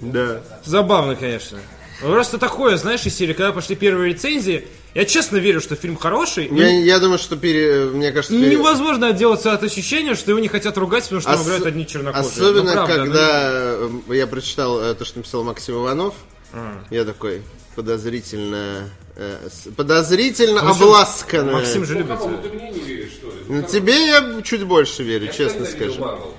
да. 0.00 0.42
Забавно, 0.64 1.16
конечно. 1.16 1.58
Ну, 2.02 2.12
Просто 2.12 2.36
такое, 2.38 2.76
знаешь, 2.76 3.06
из 3.06 3.14
серии, 3.16 3.32
когда 3.32 3.52
пошли 3.52 3.74
первые 3.74 4.12
рецензии, 4.12 4.66
я 4.94 5.04
честно 5.06 5.38
верю, 5.38 5.60
что 5.62 5.76
фильм 5.76 5.96
хороший, 5.96 6.46
Я, 6.50 6.68
я 6.68 6.98
думаю, 6.98 7.18
что 7.18 7.36
пере, 7.36 7.86
мне 7.86 8.12
кажется, 8.12 8.36
пере- 8.38 8.50
невозможно 8.56 9.08
отделаться 9.08 9.52
от 9.52 9.62
ощущения, 9.62 10.14
что 10.14 10.30
его 10.30 10.40
не 10.40 10.48
хотят 10.48 10.76
ругать, 10.76 11.04
потому 11.04 11.20
что 11.22 11.30
там 11.30 11.40
Ос- 11.40 11.46
играют 11.46 11.66
одни 11.66 11.86
чернокожие. 11.86 12.30
Особенно, 12.30 12.64
Ну, 12.64 12.72
правда, 12.72 12.94
когда 12.96 13.50
э, 13.52 13.90
я 14.16 14.26
прочитал 14.26 14.80
э, 14.82 14.94
то, 14.94 15.04
что 15.06 15.18
написал 15.18 15.42
Максим 15.42 15.76
Иванов, 15.76 16.14
А. 16.52 16.82
я 16.90 17.04
такой 17.04 17.42
подозрительно 17.74 18.90
э, 19.16 19.48
подозрительно 19.76 20.62
Максим- 20.62 20.82
обласканный. 20.84 21.44
ну, 21.52 21.52
Максим 21.58 21.84
же 21.86 21.94
любит... 21.94 22.08
Какому 22.10 22.38
ты 22.42 22.48
мне 22.50 22.70
не 22.72 22.80
веришь, 22.80 23.12
что 23.12 23.26
ли? 23.28 23.36
Ну, 23.48 23.62
тебе 23.62 24.06
я 24.06 24.42
чуть 24.42 24.64
больше 24.64 25.02
верю, 25.02 25.32
честно 25.32 25.64
Я 25.64 25.70
скажу. 25.70 26.00
Марвел. 26.00 26.34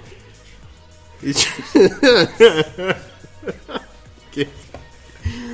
И 1.23 1.33
ч- 1.33 1.49
Окей. 1.73 2.65
Да, 2.79 2.97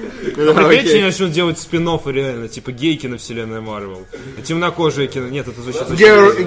Прикиньте, 0.04 0.52
окей. 0.52 0.94
они 0.96 1.04
начнут 1.04 1.32
делать 1.32 1.60
спин 1.60 1.84
реально, 2.06 2.48
типа 2.48 2.72
гейки 2.72 3.08
на 3.08 3.18
вселенной 3.18 3.62
Марвел. 3.62 4.06
Темнокожие 4.44 5.08
кино. 5.08 5.28
Нет, 5.28 5.48
это 5.48 5.62
звучит 5.62 5.89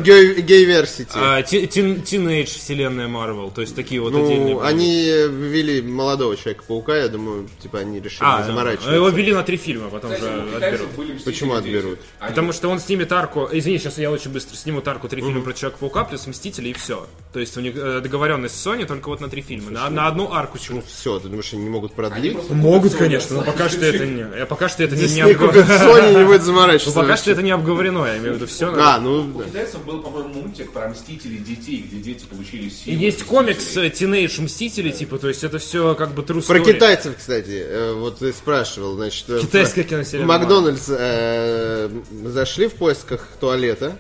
Гей-версити. 0.03 1.11
А, 1.15 1.43
ти- 1.43 1.67
тин- 1.67 2.03
Тинейдж 2.03 2.49
вселенная 2.49 3.09
Марвел. 3.09 3.51
То 3.51 3.61
есть 3.61 3.75
такие 3.75 4.01
вот 4.01 4.15
отдельные. 4.15 4.55
Ну, 4.55 4.61
они 4.61 5.05
ввели 5.31 5.83
молодого 5.83 6.37
Человека-паука, 6.37 6.97
я 6.97 7.09
думаю, 7.09 7.49
типа, 7.63 7.81
они 7.81 8.01
решили 8.01 8.21
А, 8.23 8.37
не 8.37 8.41
ну, 8.43 8.47
заморачиваться. 8.49 8.93
его 8.93 9.09
ввели 9.09 9.33
на 9.33 9.43
три 9.43 9.57
фильма, 9.57 9.89
потом 9.89 10.11
же 10.11 10.17
отберут. 10.27 10.55
китайцев 10.55 10.97
были 10.97 11.13
«Мстители. 11.13 11.33
Почему 11.33 11.55
дети». 11.61 11.67
отберут? 11.77 11.99
Потому 12.21 12.53
что 12.53 12.69
он 12.69 12.79
снимет 12.81 13.13
арку. 13.13 13.49
Извини, 13.53 13.79
сейчас 13.79 13.99
я 13.99 14.11
очень 14.11 14.31
быстро 14.31 14.57
снимут 14.57 14.87
арку 14.89 15.09
три 15.09 15.23
фильма 15.23 15.43
про 15.43 15.53
Человека-паука 15.53 16.05
плюс 16.05 16.27
Мстители 16.27 16.69
и 16.71 16.73
все. 16.73 17.07
То 17.33 17.41
есть 17.41 17.57
у 17.57 17.61
них 17.61 17.75
э, 17.77 18.01
договоренность 18.01 18.61
с 18.61 18.67
Sony 18.67 18.87
только 18.87 19.09
вот 19.09 19.21
на 19.21 19.29
три 19.29 19.43
фильма. 19.43 19.71
На, 19.71 19.91
на 19.91 20.07
одну 20.07 20.33
арку 20.33 20.59
чего. 20.59 20.83
Все, 20.87 21.19
ты 21.19 21.29
думаешь, 21.29 21.53
они 21.53 21.63
не 21.63 21.71
могут 21.71 21.93
продлить? 21.93 22.51
Могут, 22.51 22.95
конечно, 22.95 23.37
но 23.37 23.43
пока 23.47 23.69
что 23.69 23.85
это 23.85 24.05
не. 24.07 24.21
э, 24.23 24.47
Пока 24.47 24.69
что 24.69 24.83
это 24.83 24.97
не, 24.97 25.21
обговорено. 25.21 25.63
Sony, 25.73 26.19
не 26.19 26.25
будет 26.25 26.41
Ну, 26.41 26.47
заморачиваться. 26.47 27.01
пока 27.01 27.17
что 27.17 27.31
это 27.31 27.43
не 27.43 27.51
обговорено, 27.51 28.05
я 28.07 28.19
имею 28.19 28.33
в 28.33 28.37
виду 28.37 28.47
все. 28.47 28.73
А, 28.77 28.99
ну, 29.01 29.31
У 29.35 29.43
китайцев 29.43 29.85
был, 29.85 30.01
по-моему, 30.01 30.29
мультик 30.43 30.73
про 30.73 30.89
мстителей 30.89 31.39
детей, 31.39 31.85
где 31.89 32.01
дети 32.01 32.25
получили 32.27 32.67
И 32.67 32.71
силу. 32.71 32.99
есть 32.99 33.23
комикс 33.25 33.77
Teenage 33.77 34.43
Мстители, 34.43 34.91
типа, 34.91 35.19
то 35.19 35.29
есть 35.29 35.45
это 35.45 35.59
все 35.59 35.95
как 35.95 36.13
бы 36.13 36.23
true 36.23 36.47
Про 36.47 36.61
китайцев, 36.61 37.17
кстати, 37.17 37.65
э, 37.67 37.93
вот 37.95 38.19
ты 38.19 38.33
спрашивал, 38.33 38.95
значит, 38.97 39.25
э, 39.29 39.41
Китайская 39.41 39.85
в 39.85 40.25
Макдональдс 40.27 40.87
э, 40.89 41.89
зашли 42.25 42.69
в 42.69 42.75
поисках 42.75 43.29
туалета, 43.41 43.97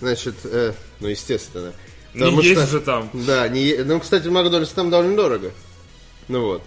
значит, 0.00 0.34
ну, 1.00 1.08
естественно. 1.08 1.72
Не 2.14 2.42
есть 2.42 2.70
же 2.70 2.80
там. 2.80 3.08
Да, 3.12 3.46
не, 3.48 3.76
ну, 3.84 4.00
кстати, 4.00 4.26
в 4.26 4.32
Макдональдс 4.32 4.70
там 4.72 4.90
довольно 4.90 5.16
дорого. 5.16 5.52
Ну 6.28 6.44
вот. 6.44 6.62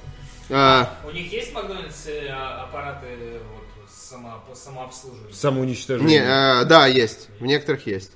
А, 0.50 1.00
У 1.06 1.12
них 1.12 1.32
есть 1.32 1.52
в 1.52 1.54
Макдональдс 1.54 2.08
аппараты 2.30 3.40
вот, 3.54 3.90
само, 3.90 4.44
по 4.50 4.56
самообслуживанию? 4.56 5.34
Самоуничтожение. 5.34 6.20
не, 6.22 6.26
а, 6.26 6.64
да, 6.66 6.88
есть. 6.88 7.30
В 7.40 7.46
некоторых 7.46 7.86
есть. 7.88 8.12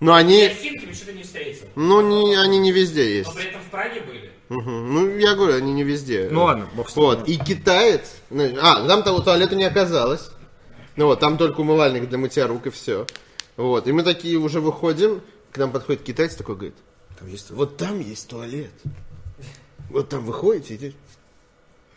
Но 0.00 0.12
Я 0.12 0.18
они, 0.18 0.48
в 0.48 0.54
Химками 0.56 0.92
что-то 0.92 1.12
не 1.12 1.22
встретил. 1.22 1.66
ну, 1.74 2.00
не, 2.00 2.34
они 2.34 2.58
не 2.58 2.72
везде 2.72 3.18
есть. 3.18 3.28
Но 3.28 3.34
при 3.34 3.48
этом 3.48 3.60
в 3.60 3.70
Праге 3.70 4.00
были. 4.00 4.32
Мгм. 4.48 4.94
Ну, 4.94 5.16
я 5.18 5.34
говорю, 5.34 5.56
они 5.56 5.72
не 5.72 5.84
везде. 5.84 6.28
Ну 6.30 6.44
ладно, 6.44 6.68
бог 6.74 6.88
с 6.90 6.96
ним. 6.96 7.04
Вот, 7.04 7.28
и 7.28 7.36
китаец... 7.36 8.02
ну, 8.30 8.48
А, 8.60 8.86
там 8.88 9.02
того 9.02 9.20
туалета 9.20 9.54
не 9.54 9.64
оказалось. 9.64 10.30
Ну 10.96 11.06
вот, 11.06 11.20
там 11.20 11.38
только 11.38 11.60
умывальник 11.60 12.08
для 12.08 12.18
мытья 12.18 12.46
рук 12.46 12.66
и 12.66 12.70
все. 12.70 13.06
Вот, 13.56 13.86
и 13.86 13.92
мы 13.92 14.02
такие 14.02 14.38
уже 14.38 14.60
выходим, 14.60 15.20
к 15.52 15.58
нам 15.58 15.70
подходит 15.70 16.02
китаец 16.02 16.34
такой, 16.34 16.56
говорит, 16.56 16.74
вот 17.50 17.76
там 17.76 18.00
есть 18.00 18.28
туалет. 18.28 18.70
Вот 19.90 20.08
там 20.08 20.24
выходите, 20.24 20.76
идете. 20.76 20.96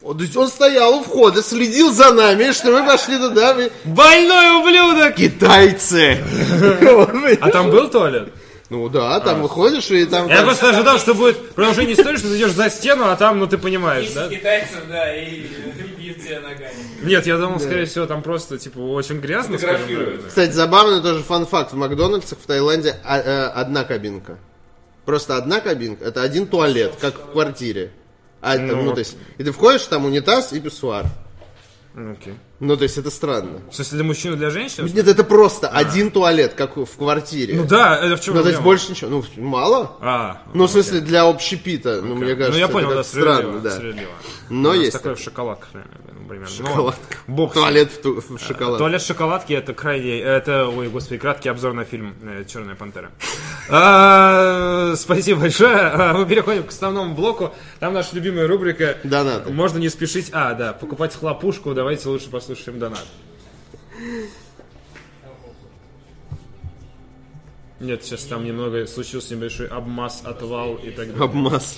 Вот, 0.03 0.17
то 0.17 0.23
есть 0.23 0.35
он 0.35 0.49
стоял 0.49 0.95
у 0.95 1.01
входа, 1.03 1.41
следил 1.41 1.93
за 1.93 2.11
нами, 2.13 2.51
что 2.51 2.71
мы 2.71 2.85
пошли 2.85 3.17
туда. 3.17 3.53
мы- 3.53 3.71
Больной 3.85 4.59
ублюдок! 4.59 5.15
Китайцы! 5.15 6.17
А 7.39 7.49
там 7.49 7.71
был 7.71 7.89
туалет? 7.89 8.29
Ну 8.69 8.89
да, 8.89 9.19
там 9.19 9.41
выходишь, 9.41 9.89
и 9.91 10.05
там... 10.05 10.27
Я 10.27 10.41
просто 10.43 10.69
ожидал, 10.71 10.97
что 10.97 11.13
будет 11.13 11.51
продолжение 11.51 11.93
истории, 11.93 12.17
что 12.17 12.27
ты 12.27 12.37
идешь 12.37 12.51
за 12.51 12.69
стену, 12.69 13.05
а 13.05 13.15
там, 13.15 13.39
ну 13.39 13.47
ты 13.47 13.57
понимаешь, 13.57 14.09
да? 14.13 14.27
Китайцев, 14.27 14.79
да, 14.89 15.15
и 15.15 15.45
бьют 15.97 16.17
тебя 16.21 16.41
ногами. 16.41 16.73
Нет, 17.03 17.25
я 17.27 17.37
думал, 17.37 17.59
скорее 17.59 17.85
всего, 17.85 18.05
там 18.05 18.23
просто, 18.23 18.57
типа, 18.57 18.79
очень 18.79 19.19
грязно. 19.19 19.57
Кстати, 20.27 20.51
забавный 20.51 21.01
тоже 21.01 21.23
фан-факт. 21.23 21.71
В 21.71 21.75
Макдональдсах 21.75 22.39
в 22.39 22.45
Таиланде 22.47 22.95
а, 23.05 23.19
э, 23.19 23.45
одна 23.49 23.83
кабинка. 23.83 24.37
Просто 25.05 25.37
одна 25.37 25.59
кабинка. 25.59 26.05
Это 26.05 26.23
один 26.23 26.47
туалет, 26.47 26.93
как 26.99 27.15
в 27.15 27.31
квартире. 27.31 27.91
А, 28.43 28.55
это, 28.55 28.75
ну, 28.75 28.91
то 28.93 28.99
есть, 28.99 29.15
и 29.37 29.43
ты 29.43 29.53
входишь, 29.53 29.83
там 29.83 30.03
унитаз 30.03 30.51
и 30.51 30.59
писсуар. 30.59 31.05
Ну, 31.93 32.11
окей. 32.11 32.33
Ну, 32.63 32.77
то 32.77 32.83
есть, 32.83 32.97
это 32.97 33.11
странно. 33.11 33.59
В 33.69 33.75
смысле, 33.75 33.97
для 33.97 34.03
мужчин 34.05 34.33
и 34.33 34.37
для 34.37 34.49
женщин? 34.49 34.85
Нет, 34.85 35.07
это 35.07 35.23
просто 35.25 35.67
один 35.67 36.11
туалет, 36.11 36.53
как 36.53 36.77
в 36.77 36.97
квартире. 36.97 37.55
Ну 37.57 37.65
да, 37.65 37.97
это 37.97 38.15
в 38.15 38.21
чем 38.21 38.35
Ну, 38.35 38.43
то 38.43 38.49
есть, 38.49 38.61
больше 38.61 38.91
ничего. 38.91 39.09
Ну, 39.09 39.23
мало. 39.43 39.97
А, 39.99 40.43
Ну, 40.53 40.67
в 40.67 40.71
смысле, 40.71 41.01
для 41.01 41.23
общепита. 41.27 42.01
Ну, 42.01 42.15
мне 42.15 42.35
кажется, 42.35 42.53
ну 42.53 42.57
я 42.57 42.67
понял, 42.69 42.87
это 42.91 42.97
да, 42.97 43.03
странно, 43.03 43.59
да. 43.59 43.71
справедливо. 43.71 44.11
Но 44.49 44.69
У 44.69 44.73
нас 44.73 44.81
есть 44.81 44.93
такое 44.93 45.15
в 45.15 45.19
шоколадках, 45.19 45.69
наверное, 45.73 45.97
примерно. 46.29 46.53
Ну. 46.59 46.93
Бог 47.27 47.51
с 47.51 47.55
ним. 47.55 47.63
туалет 47.63 47.91
в, 47.91 48.01
ту- 48.01 48.21
в 48.21 48.39
шоколад. 48.39 48.77
Туалет 48.77 49.01
шоколадки 49.01 49.53
это 49.53 49.73
крайне, 49.73 50.19
это, 50.19 50.67
ой, 50.67 50.87
господи, 50.89 51.17
краткий 51.17 51.49
обзор 51.49 51.73
на 51.73 51.83
фильм 51.85 52.15
э, 52.23 52.45
Черная 52.47 52.75
пантера. 52.75 53.11
А, 53.69 54.93
Спасибо 54.97 55.41
большое. 55.41 55.75
А, 55.77 56.13
Мы 56.13 56.25
переходим 56.25 56.63
к 56.63 56.69
основному 56.69 57.15
блоку. 57.15 57.53
Там 57.79 57.93
наша 57.93 58.09
любимая 58.15 58.45
рубрика. 58.47 58.97
Донаты. 59.03 59.51
Можно 59.51 59.77
не 59.79 59.89
спешить. 59.89 60.29
А, 60.33 60.53
да, 60.53 60.73
покупать 60.73 61.15
хлопушку. 61.15 61.73
Давайте 61.73 62.09
лучше 62.09 62.29
послушаем 62.29 62.52
донат. 62.55 63.05
Нет, 67.79 68.03
сейчас 68.03 68.23
там 68.23 68.45
немного 68.45 68.85
случился 68.87 69.35
небольшой 69.35 69.67
обмаз, 69.67 70.21
отвал 70.23 70.75
и 70.75 70.89
так 70.91 71.07
далее. 71.07 71.23
Обмаз. 71.23 71.77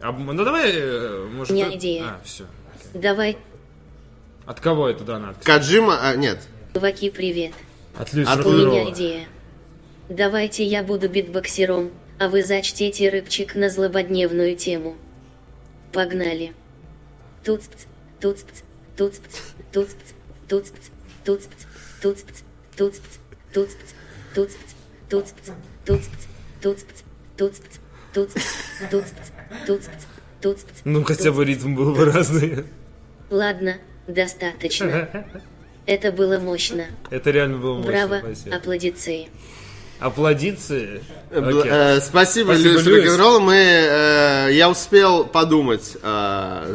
Об- 0.00 0.18
Ну 0.18 0.44
давай, 0.44 0.72
э, 0.74 1.26
может... 1.32 1.52
У 1.52 1.54
меня 1.54 1.70
ты- 1.70 1.76
идея. 1.76 2.04
А, 2.04 2.20
все. 2.24 2.44
Давай, 2.92 3.38
От 4.44 4.60
кого 4.60 4.88
это 4.90 5.04
донат? 5.04 5.42
Каджима, 5.42 5.98
а, 6.02 6.14
нет. 6.16 6.38
чуваки, 6.74 7.08
привет. 7.08 7.52
От 7.96 8.12
Люси 8.12 8.28
От 8.28 8.44
У 8.44 8.50
меня 8.52 8.90
идея. 8.90 9.26
Давайте 10.10 10.64
я 10.64 10.82
буду 10.82 11.08
битбоксером, 11.08 11.90
а 12.18 12.28
вы 12.28 12.42
зачтите 12.42 13.08
рыбчик 13.08 13.54
на 13.54 13.70
злободневную 13.70 14.54
тему. 14.56 14.96
Погнали. 15.92 16.52
Туцпц, 17.42 17.86
туцпц, 18.20 18.62
туцпц, 18.96 19.30
туцпц, 19.72 20.00
туцпц, 20.48 20.90
туцпц, 21.24 21.52
туцпц, 22.02 22.40
туцпц, 22.72 23.00
туцпц, 23.54 23.92
туцпц, 24.34 24.72
туцпц, 25.04 25.44
туцпц, 25.84 26.08
туцпц, 26.62 27.02
туцпц, 27.36 27.78
туцпц, 28.12 28.42
туцпц, 28.90 29.12
туцпц, 29.66 29.90
туцпц. 30.40 30.80
Ну, 30.84 31.04
хотя 31.04 31.32
бы 31.32 31.44
ритм 31.44 31.74
был 31.74 31.94
бы 31.94 32.04
разный. 32.06 32.64
Ладно, 33.30 33.76
достаточно. 34.06 35.08
Это 35.86 36.12
было 36.12 36.38
мощно. 36.38 36.86
Это 37.10 37.30
реально 37.30 37.58
было 37.58 37.76
мощно. 37.76 37.92
Браво, 37.92 38.18
спасибо. 38.20 38.56
аплодиции. 38.56 39.28
Аплодиции? 40.00 41.02
Бл- 41.30 41.60
Окей. 41.60 41.70
э, 41.72 42.00
спасибо, 42.00 42.52
Спасибо, 42.52 42.80
Льюис. 42.80 43.06
Рок-н-ролл. 43.06 43.40
Мы, 43.40 43.54
э, 43.56 44.48
я 44.52 44.68
успел 44.70 45.24
подумать 45.24 45.96
о 46.02 46.66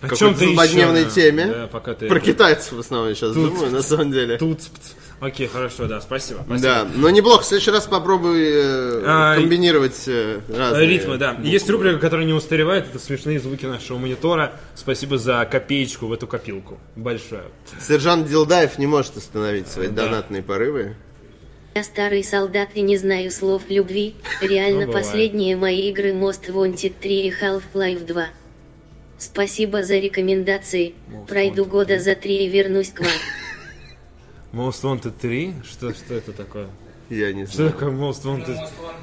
О 0.00 0.08
какой-то 0.08 0.16
чем-то 0.16 0.44
злободневной 0.44 1.02
еще, 1.04 1.10
теме. 1.10 1.46
Да, 1.46 1.66
пока 1.66 1.94
ты... 1.94 2.08
Про 2.08 2.20
китайцев 2.20 2.72
в 2.72 2.78
основном 2.80 3.14
сейчас 3.14 3.34
Тут- 3.34 3.50
думаю, 3.54 3.70
на 3.70 3.82
самом 3.82 4.12
деле. 4.12 4.38
Тут... 4.38 4.60
Окей, 5.20 5.46
хорошо, 5.48 5.86
да, 5.86 6.00
спасибо. 6.00 6.40
спасибо. 6.46 6.58
Да, 6.62 6.88
но 6.94 7.10
неплохо. 7.10 7.42
В 7.42 7.44
следующий 7.46 7.70
раз 7.70 7.84
попробуй 7.86 8.40
э, 8.42 9.02
А, 9.04 9.34
комбинировать 9.36 10.04
э, 10.06 10.40
разные 10.48 10.86
Ритмы, 10.86 11.18
да. 11.18 11.36
Есть 11.42 11.68
рубрика, 11.68 11.98
которая 11.98 12.24
не 12.24 12.32
устаревает, 12.32 12.86
это 12.86 12.98
смешные 12.98 13.38
звуки 13.38 13.66
нашего 13.66 13.98
монитора. 13.98 14.52
Спасибо 14.74 15.18
за 15.18 15.46
копеечку 15.50 16.06
в 16.06 16.12
эту 16.14 16.26
копилку. 16.26 16.78
Большое. 16.96 17.42
Сержант 17.86 18.28
Дилдаев 18.28 18.78
не 18.78 18.86
может 18.86 19.18
остановить 19.18 19.68
свои 19.68 19.88
Да. 19.88 20.06
донатные 20.06 20.42
порывы. 20.42 20.96
Я 21.74 21.84
старый 21.84 22.24
солдат 22.24 22.70
и 22.74 22.80
не 22.80 22.96
знаю 22.96 23.30
слов 23.30 23.64
любви. 23.68 24.14
Реально 24.40 24.86
Ну, 24.86 24.92
последние 24.92 25.54
мои 25.54 25.90
игры 25.90 26.12
Most 26.12 26.48
Wanted 26.48 26.94
3 26.98 27.26
и 27.28 27.30
Half-Life 27.30 28.06
2. 28.06 28.26
Спасибо 29.20 29.82
за 29.82 29.98
рекомендации. 29.98 30.94
Пройду 31.28 31.66
года 31.66 31.98
за 31.98 32.14
три 32.14 32.46
и 32.46 32.48
вернусь 32.48 32.88
к 32.88 33.00
вам. 33.00 33.10
Most 34.52 34.82
Wanted 34.82 35.12
3? 35.20 35.54
Что, 35.62 35.92
что 35.92 36.14
это 36.14 36.32
такое? 36.32 36.68
Я 37.10 37.32
не 37.32 37.44
Что 37.44 37.56
знаю. 37.56 37.72
такое 37.72 37.88
Most 37.90 38.22
Wanted? 38.22 38.56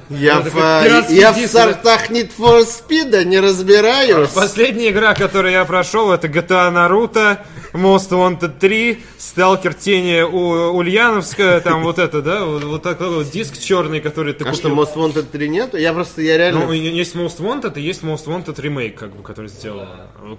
Я, 0.08 0.40
в, 0.40 0.50
как 0.50 1.10
я 1.10 1.30
в 1.30 1.36
сортах 1.46 2.10
Need 2.10 2.30
for 2.38 2.64
Speed 2.64 3.24
не 3.24 3.38
разбираюсь. 3.38 4.30
Последняя 4.30 4.88
игра, 4.88 5.14
которую 5.14 5.52
я 5.52 5.66
прошел, 5.66 6.10
это 6.10 6.26
GTA 6.26 6.72
Naruto, 6.72 7.36
Most 7.74 8.08
Wanted 8.10 8.58
3, 8.58 9.02
Stalker 9.18 9.74
Тени 9.78 10.22
у 10.22 10.74
Ульяновска, 10.78 11.60
там 11.60 11.82
вот 11.82 11.98
это, 11.98 12.22
да, 12.22 12.46
вот, 12.46 12.64
вот 12.64 12.82
такой 12.82 13.10
вот 13.10 13.30
диск 13.30 13.58
черный, 13.58 14.00
который 14.00 14.32
ты 14.32 14.44
А 14.48 14.54
что, 14.54 14.70
купил. 14.70 14.82
Most 14.82 14.94
Wanted 14.94 15.26
3 15.30 15.48
нету? 15.50 15.76
Я 15.76 15.92
просто, 15.92 16.22
я 16.22 16.38
реально... 16.38 16.64
Ну, 16.64 16.72
есть 16.72 17.14
Most 17.14 17.40
Wanted 17.40 17.78
и 17.78 17.82
есть 17.82 18.02
Most 18.02 18.24
Wanted 18.24 18.58
ремейк, 18.58 18.98
как 18.98 19.14
бы, 19.14 19.22
который 19.22 19.48
сделал. 19.48 19.86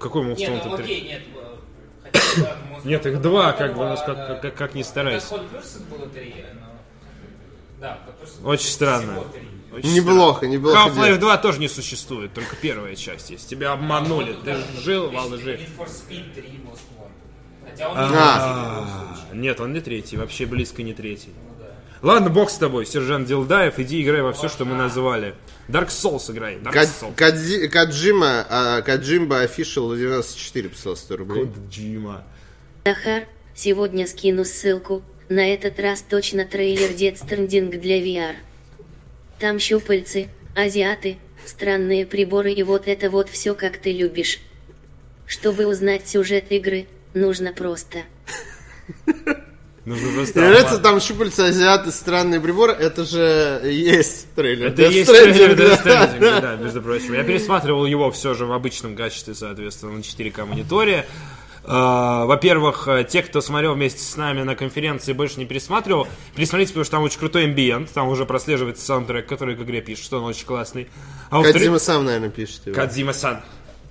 Какой 0.00 0.24
Most 0.24 0.38
Нет, 0.38 0.50
ну 0.64 0.72
Wanted 0.72 0.76
3? 0.76 0.84
окей, 0.84 1.00
нет. 1.02 1.22
Нет, 2.84 3.06
их 3.06 3.20
два, 3.20 3.52
как 3.52 3.76
бы, 3.76 3.84
а, 3.84 3.90
ну, 3.90 3.96
как, 4.14 4.42
как, 4.42 4.54
как 4.54 4.74
ни 4.74 4.82
старайся. 4.82 5.34
Hot 5.34 5.42
Pursuit 5.52 5.88
было 5.96 6.08
три. 6.08 6.34
Да, 7.80 7.98
Очень 8.44 8.68
странно. 8.68 9.12
всего 9.12 9.24
три. 9.32 9.42
Очень 9.72 9.94
Неплохо, 9.94 10.46
неплохо. 10.48 10.78
Half-Life 10.90 11.18
2 11.18 11.36
тоже 11.38 11.60
не 11.60 11.68
существует, 11.68 12.34
только 12.34 12.56
первая 12.56 12.96
часть 12.96 13.30
есть. 13.30 13.48
Тебя 13.48 13.72
обманули, 13.72 14.36
ты 14.44 14.56
жил 14.82 15.10
во 15.10 15.22
лжи. 15.26 15.54
Need 15.56 15.68
for 15.78 15.86
Speed 15.86 16.34
3 16.34 16.42
Most 16.64 16.80
Wanted. 16.98 17.70
Хотя 17.70 17.88
он 17.88 17.96
не 18.00 18.08
третий 18.10 18.52
в 18.52 18.66
любом 18.66 18.88
случае. 18.88 19.40
Нет, 19.40 19.60
он 19.60 19.72
не 19.72 19.80
третий, 19.80 20.16
вообще 20.16 20.46
близко 20.46 20.82
не 20.82 20.92
третий. 20.92 21.30
Ладно, 22.02 22.30
бог 22.30 22.50
с 22.50 22.56
тобой, 22.56 22.84
сержант 22.86 23.28
Дилдаев, 23.28 23.78
иди 23.78 24.02
играй 24.02 24.22
во 24.22 24.32
все, 24.32 24.48
что 24.48 24.64
мы 24.64 24.74
назвали. 24.74 25.34
Dark 25.68 25.88
Souls 25.88 26.32
играй, 26.32 26.56
Dark 26.56 26.72
Кад- 26.72 26.88
Souls. 26.88 27.14
Кадзи- 27.14 27.68
Каджима, 27.68 28.46
а, 28.48 28.80
Каджимба 28.82 29.44
Official 29.44 29.96
94 29.96 30.68
писал 30.70 30.96
100 30.96 31.16
рублей. 31.18 31.48
Джима. 31.70 32.24
Захар, 32.84 33.28
сегодня 33.54 34.06
скину 34.06 34.44
ссылку, 34.44 35.02
на 35.30 35.54
этот 35.54 35.78
раз 35.78 36.02
точно 36.02 36.44
трейлер 36.44 36.90
Stranding 36.90 37.78
для 37.78 38.00
VR. 38.00 38.34
Там 39.38 39.58
щупальцы, 39.58 40.28
азиаты, 40.54 41.16
странные 41.46 42.04
приборы 42.04 42.52
и 42.52 42.62
вот 42.62 42.88
это 42.88 43.08
вот 43.08 43.30
все 43.30 43.54
как 43.54 43.78
ты 43.78 43.92
любишь. 43.92 44.40
Чтобы 45.26 45.66
узнать 45.66 46.08
сюжет 46.08 46.50
игры, 46.50 46.86
нужно 47.14 47.52
просто. 47.52 48.02
Нужно 49.84 50.12
просто... 50.12 50.40
нравится, 50.40 50.78
там 50.78 51.00
щупальца 51.00 51.46
азиаты, 51.46 51.92
странные 51.92 52.40
приборы. 52.40 52.72
Это 52.72 53.04
же 53.04 53.62
есть 53.64 54.26
трейлер. 54.34 54.66
Это 54.66 54.82
Death 54.82 54.90
есть 54.92 55.10
Stranding, 55.10 55.32
трейлер 55.32 55.52
Death 55.52 55.80
да. 55.84 56.06
Stranding, 56.06 56.40
да, 56.40 56.56
между 56.56 56.82
прочим. 56.82 57.14
Я 57.14 57.22
пересматривал 57.22 57.86
его 57.86 58.10
все 58.10 58.34
же 58.34 58.46
в 58.46 58.52
обычном 58.52 58.96
качестве, 58.96 59.34
соответственно, 59.34 59.92
на 59.92 60.00
4К 60.00 60.44
мониторе. 60.44 61.06
А, 61.72 62.24
Во-первых, 62.26 62.88
э, 62.88 63.04
те, 63.08 63.22
кто 63.22 63.40
смотрел 63.40 63.74
вместе 63.74 64.02
с 64.02 64.16
нами 64.16 64.42
на 64.42 64.56
конференции, 64.56 65.12
больше 65.12 65.38
не 65.38 65.46
пересматривал. 65.46 66.08
Пересмотрите, 66.34 66.72
потому 66.72 66.84
что 66.84 66.92
там 66.96 67.02
очень 67.04 67.20
крутой 67.20 67.44
амбиент. 67.44 67.92
Там 67.92 68.08
уже 68.08 68.26
прослеживается 68.26 68.84
саундтрек, 68.84 69.28
который 69.28 69.54
к 69.54 69.60
игре 69.60 69.80
пишет, 69.80 70.04
что 70.04 70.18
он 70.18 70.24
очень 70.24 70.46
классный. 70.46 70.88
А. 71.30 71.40
Кадзима 71.40 71.78
сам, 71.78 72.04
наверное, 72.04 72.30
пишет 72.30 72.66
его. 72.66 72.74
Кадзима-сан. 72.74 73.42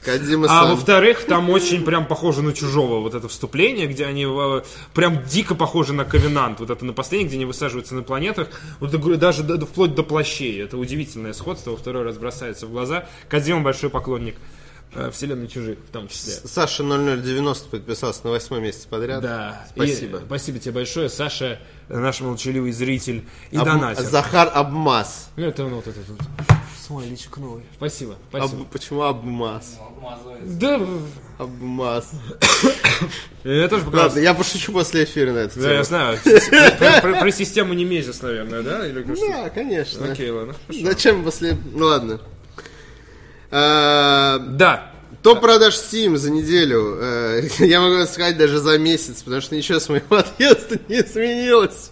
Кадзима 0.04 0.46
А 0.46 0.64
сам. 0.64 0.70
во-вторых, 0.72 1.24
там 1.26 1.50
очень 1.50 1.86
прям 1.86 2.06
похоже 2.06 2.42
на 2.42 2.52
чужого 2.54 3.00
вот 3.00 3.14
это 3.14 3.30
вступление, 3.30 3.88
где 3.88 4.06
они 4.06 4.26
э, 4.26 4.62
прям 4.94 5.24
дико 5.24 5.56
похожи 5.56 5.94
на 5.94 6.04
Ковенант. 6.04 6.60
Вот 6.60 6.70
это 6.70 6.84
на 6.84 6.92
последнем, 6.92 7.28
где 7.28 7.38
они 7.38 7.46
высаживаются 7.46 7.96
на 7.96 8.04
планетах. 8.04 8.50
Вот 8.82 8.92
даже 9.20 9.44
вплоть 9.44 9.96
до 9.96 10.04
плащей. 10.04 10.62
Это 10.62 10.78
удивительное 10.78 11.32
сходство. 11.32 11.72
Во 11.72 11.78
второй 11.78 12.04
раз 12.04 12.18
бросается 12.18 12.66
в 12.68 12.72
глаза. 12.72 13.08
Кадзима 13.30 13.62
большой 13.62 13.90
поклонник 13.90 14.36
вселенной 15.12 15.48
чужих 15.48 15.78
в 15.80 15.92
том 15.92 16.08
числе. 16.08 16.34
Саша 16.34 16.84
0090 16.84 17.70
подписался 17.70 18.22
на 18.24 18.32
восьмой 18.32 18.62
месяц 18.62 18.86
подряд. 18.86 19.22
Да. 19.22 19.66
Спасибо. 19.74 20.18
И 20.18 20.26
спасибо 20.26 20.60
тебе 20.60 20.72
большое, 20.74 21.10
Саша, 21.10 21.60
наш 21.88 22.22
молчаливый 22.22 22.72
зритель 22.72 23.26
и 23.52 23.58
Об- 23.58 23.66
донатер. 23.66 24.04
Захар 24.04 24.50
Абмаз. 24.54 25.30
Ну, 25.36 25.46
это 25.46 25.64
ну, 25.64 25.76
вот 25.76 25.88
этот 25.88 26.08
вот. 26.08 26.20
Смайличек 26.90 27.38
новый. 27.38 27.64
Спасибо, 27.76 28.16
спасибо. 28.30 28.66
Почему 28.66 29.04
Абмаз? 29.04 29.78
Да, 30.44 30.82
Абмаз. 31.38 32.12
я 33.44 33.68
тоже 33.68 33.86
показал. 33.86 34.08
Ладно, 34.08 34.20
я 34.20 34.34
пошучу 34.34 34.72
после 34.72 35.04
эфира 35.04 35.32
на 35.34 35.38
эту 35.40 35.60
Да, 35.60 35.72
я 35.72 35.84
знаю. 35.84 36.18
Про, 37.02 37.32
систему 37.32 37.76
Немезис, 37.76 38.24
наверное, 38.24 38.64
да? 38.64 38.82
Да, 38.88 39.50
конечно. 39.50 40.12
Окей, 40.12 40.32
ладно. 40.32 40.56
Зачем 40.68 41.24
после... 41.24 41.56
Ну 41.74 41.86
ладно. 41.86 42.20
А, 43.52 44.40
Да. 44.40 44.92
Топ 45.22 45.42
продаж 45.42 45.74
Steam 45.76 46.16
за 46.16 46.32
неделю. 46.32 46.98
Э, 47.02 47.42
Я 47.60 47.82
могу 47.82 48.06
сказать 48.06 48.38
даже 48.38 48.60
за 48.60 48.78
месяц, 48.78 49.22
потому 49.22 49.42
что 49.42 49.56
ничего 49.56 49.80
с 49.80 49.90
моего 49.90 50.16
отъезда 50.16 50.80
не 50.88 51.02
изменилось. 51.02 51.92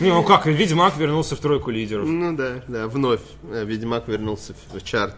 Не, 0.00 0.08
ну 0.08 0.24
как, 0.24 0.46
Ведьмак 0.46 0.96
вернулся 0.96 1.36
в 1.36 1.38
тройку 1.38 1.70
лидеров. 1.70 2.06
Ну 2.08 2.36
да, 2.36 2.62
да, 2.66 2.88
вновь 2.88 3.20
э, 3.50 3.64
Ведьмак 3.64 4.08
вернулся 4.08 4.52
в 4.72 4.82
чарт. 4.82 5.14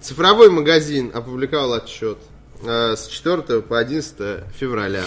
Цифровой 0.00 0.48
магазин 0.50 1.10
опубликовал 1.12 1.74
отчет 1.74 2.18
э, 2.62 2.94
с 2.96 3.06
4 3.08 3.60
по 3.60 3.78
11 3.78 4.44
февраля. 4.58 5.04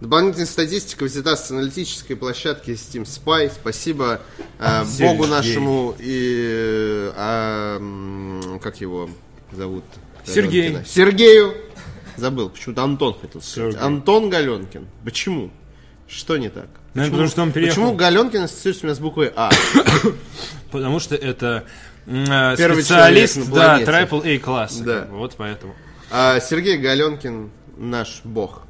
Дополнительная 0.00 0.46
статистика 0.46 1.04
взята 1.04 1.36
с 1.36 1.50
аналитической 1.50 2.14
площадки 2.14 2.70
Steam 2.70 3.02
Spy. 3.02 3.50
Спасибо 3.52 4.20
э, 4.60 4.84
богу 5.00 5.26
нашему 5.26 5.96
и... 5.98 7.10
э, 7.16 7.76
м, 7.78 8.60
как 8.62 8.80
его 8.80 9.10
зовут? 9.52 9.84
Сергей. 10.24 10.68
Галенкина. 10.68 10.84
Сергею. 10.86 11.54
Забыл, 12.16 12.50
почему-то 12.50 12.82
Антон 12.82 13.14
хотел 13.20 13.40
сказать. 13.40 13.72
Сергей. 13.72 13.86
Антон 13.86 14.30
Галенкин. 14.30 14.86
Почему? 15.04 15.50
Что 16.06 16.36
не 16.36 16.48
так? 16.50 16.68
Ну, 16.94 17.04
потому 17.10 17.28
что 17.28 17.42
он 17.42 17.52
переехал. 17.52 17.82
Почему 17.82 17.94
Галенкин 17.96 18.42
ассоциируется 18.42 18.84
у 18.84 18.88
меня 18.88 18.96
с 18.96 18.98
буквой 18.98 19.32
А? 19.36 19.50
Потому 20.72 20.98
что 20.98 21.14
это 21.14 21.64
э, 22.06 22.56
Первый 22.56 22.82
специалист, 22.82 23.50
да. 23.50 23.80
Triple 23.80 24.36
A 24.36 24.38
класса. 24.38 24.84
Да. 24.84 25.00
как 25.00 25.10
бы, 25.10 25.18
Вот 25.18 25.34
поэтому. 25.36 25.74
А 26.10 26.40
Сергей 26.40 26.78
Галенкин 26.78 27.50
наш 27.76 28.22
бог. 28.24 28.62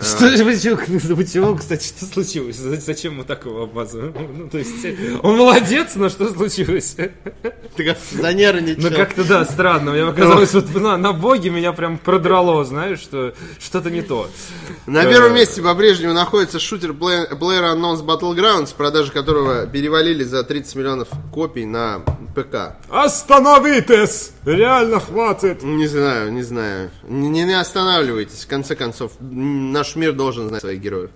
Что, 0.00 0.30
почему, 0.44 0.76
почему, 1.16 1.56
кстати, 1.56 1.86
что 1.86 2.06
случилось? 2.06 2.56
Зачем 2.56 3.16
мы 3.16 3.24
так 3.24 3.44
его 3.44 3.62
обмазываем? 3.62 4.14
Ну, 4.34 4.48
то 4.48 4.58
есть, 4.58 4.84
он 5.22 5.36
молодец, 5.36 5.92
но 5.94 6.08
что 6.08 6.28
случилось? 6.32 6.96
Ты 7.76 7.96
занервничал. 8.12 8.90
Ну, 8.90 8.96
как-то, 8.96 9.24
да, 9.24 9.44
странно. 9.44 9.92
Мне 9.92 10.06
показалось, 10.06 10.52
вот 10.54 10.74
на, 10.74 10.96
на 10.96 11.12
боге 11.12 11.50
меня 11.50 11.72
прям 11.72 11.98
продрало, 11.98 12.64
знаешь, 12.64 12.98
что 12.98 13.34
что-то 13.60 13.90
не 13.90 14.02
то. 14.02 14.28
На 14.86 15.04
первом 15.04 15.34
месте 15.34 15.62
по-прежнему 15.62 16.12
находится 16.12 16.58
шутер 16.58 16.90
Play- 16.90 17.30
PlayerUnknown's 17.38 18.04
Battlegrounds, 18.04 18.74
продажи 18.76 19.12
которого 19.12 19.66
перевалили 19.66 20.24
за 20.24 20.42
30 20.42 20.74
миллионов 20.76 21.08
копий 21.32 21.64
на 21.64 22.00
ПК. 22.34 22.76
Остановитесь! 22.90 24.32
Реально 24.44 25.00
хватит! 25.00 25.62
Не 25.62 25.86
знаю, 25.86 26.32
не 26.32 26.42
знаю. 26.42 26.90
Не, 27.08 27.28
не 27.44 27.58
останавливайтесь. 27.58 28.44
В 28.44 28.48
конце 28.48 28.74
концов, 28.74 29.12
наш 29.74 29.96
мир 29.96 30.12
должен 30.12 30.48
знать 30.48 30.62
своих 30.62 30.80
героев. 30.80 31.10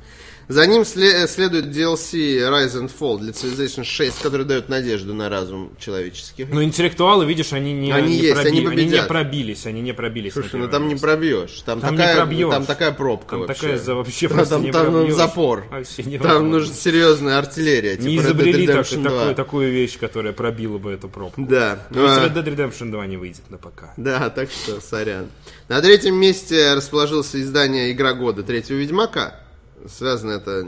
За 0.49 0.67
ним 0.67 0.81
сле- 0.83 1.27
следует 1.29 1.67
DLC 1.67 2.39
Rise 2.49 2.81
and 2.81 2.91
Fall 2.99 3.19
для 3.19 3.33
Civilization 3.33 3.85
6, 3.85 4.23
который 4.23 4.47
дает 4.47 4.71
надежду 4.71 5.13
на 5.13 5.29
разум 5.29 5.73
человеческий. 5.79 6.47
Ну, 6.51 6.63
интеллектуалы, 6.63 7.27
видишь, 7.27 7.53
они 7.53 7.75
не, 7.75 7.93
Они 7.93 8.17
не 8.17 8.23
есть, 8.23 8.35
проби- 8.35 8.49
они 8.49 8.61
не 8.61 8.67
победят. 8.67 9.09
пробились, 9.09 9.67
они 9.67 9.83
не 9.83 9.93
пробились. 9.93 10.33
Слушай, 10.33 10.59
ну 10.61 10.69
там 10.69 10.89
не 10.89 10.95
пробьешь. 10.97 11.63
Там, 11.67 11.81
Там 11.83 11.93
не 11.93 11.99
такая, 11.99 12.17
пробьешь. 12.17 12.51
там 12.51 12.65
такая 12.65 12.93
пробка 12.93 13.31
Там 13.33 13.41
вообще. 13.41 13.61
такая 13.61 13.79
за 13.79 13.95
вообще 13.95 14.29
Там, 14.29 14.47
там, 14.47 14.63
не 14.63 14.73
там 14.73 14.91
пробьешь. 14.93 15.15
запор. 15.15 15.67
Вообще 15.71 16.03
Там 16.03 16.13
невозможно. 16.13 16.49
нужна 16.49 16.75
серьезная 16.75 17.39
артиллерия. 17.39 17.97
Не 17.99 18.11
типа 18.13 18.23
Dead 18.23 18.25
изобрели 18.27 18.67
так- 18.67 18.77
Redemption 18.87 19.03
2. 19.03 19.11
такую, 19.11 19.35
такую 19.35 19.73
вещь, 19.73 19.99
которая 19.99 20.33
пробила 20.33 20.79
бы 20.79 20.93
эту 20.93 21.09
пробку. 21.11 21.43
Да. 21.47 21.87
Ну, 21.91 22.07
А, 22.07 22.27
Red 22.27 22.33
Dead 22.33 22.45
Redemption 22.57 22.91
2 22.91 23.07
не 23.07 23.19
выйдет 23.19 23.51
на 23.51 23.59
ПК. 23.59 23.91
Да, 23.99 24.31
так 24.31 24.49
что, 24.51 24.81
сорян. 24.81 25.27
На 25.69 25.83
третьем 25.83 26.15
месте 26.15 26.73
расположился 26.75 27.39
издание 27.39 27.93
«Игра 27.93 28.15
года» 28.15 28.43
третьего 28.43 28.79
Ведьмака. 28.79 29.41
Связано 29.87 30.33
это 30.33 30.67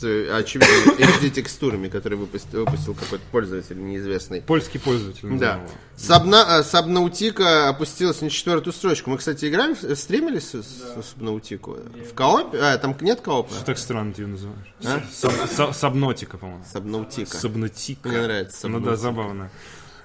с, 0.00 0.02
очевидно, 0.34 0.92
HD-текстурами, 0.98 1.88
которые 1.88 2.18
выпустил, 2.18 2.60
выпустил 2.64 2.94
какой-то 2.94 3.24
пользователь 3.30 3.82
неизвестный. 3.84 4.40
Польский 4.40 4.80
пользователь. 4.80 5.28
Да. 5.38 5.60
Сабна, 5.96 6.60
э, 6.60 6.62
Сабнаутика 6.62 7.68
опустилась 7.68 8.20
на 8.22 8.30
четвертую 8.30 8.72
строчку. 8.72 9.10
Мы, 9.10 9.18
кстати, 9.18 9.44
играли, 9.46 9.74
стримили 9.94 10.38
с, 10.38 10.54
с 10.54 10.82
Сабнаутику? 11.12 11.76
В 12.10 12.14
коопе? 12.14 12.58
А, 12.58 12.78
там 12.78 12.96
нет 13.02 13.20
коопа? 13.20 13.52
Что 13.54 13.64
так 13.66 13.78
странно 13.78 14.12
ты 14.14 14.22
ее 14.22 14.28
называешь? 14.28 14.74
А? 14.84 15.02
Саб- 15.12 15.50
са- 15.50 15.72
Сабнотика, 15.74 16.38
по-моему. 16.38 16.64
Сабнаутика. 16.72 17.36
Сабнотика. 17.36 18.08
Мне 18.08 18.22
нравится 18.22 18.68
Ну 18.68 18.80
да, 18.80 18.96
Сабнотика. 18.96 19.02
забавно. 19.02 19.50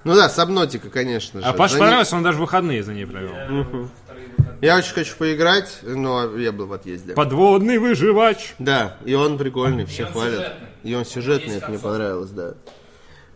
Ну 0.06 0.16
да, 0.16 0.30
Сабнотика, 0.30 0.90
конечно 0.90 1.42
же. 1.42 1.46
А 1.48 1.52
Паш 1.54 1.72
За 1.72 1.78
ней- 1.78 1.82
понравилось, 1.82 2.14
он 2.14 2.24
даже 2.24 2.38
выходные 2.40 2.84
за 2.84 2.94
ней 2.94 3.06
провел. 3.06 3.34
Я 4.62 4.78
очень 4.78 4.94
хочу 4.94 5.16
поиграть, 5.18 5.80
но 5.82 6.38
я 6.38 6.52
был 6.52 6.68
в 6.68 6.74
отъезде. 6.74 7.14
Подводный 7.14 7.78
выживач. 7.78 8.54
Да, 8.60 8.98
и 9.04 9.14
он 9.14 9.38
прикольный, 9.38 9.86
все 9.86 10.06
он 10.06 10.12
хвалят. 10.14 10.34
сюжетный. 10.36 10.68
И 10.84 10.96
он 10.96 11.06
сюжетный, 11.06 11.58
это 11.58 11.68
мне 11.70 11.80
понравилось, 11.80 12.30
да. 12.30 12.54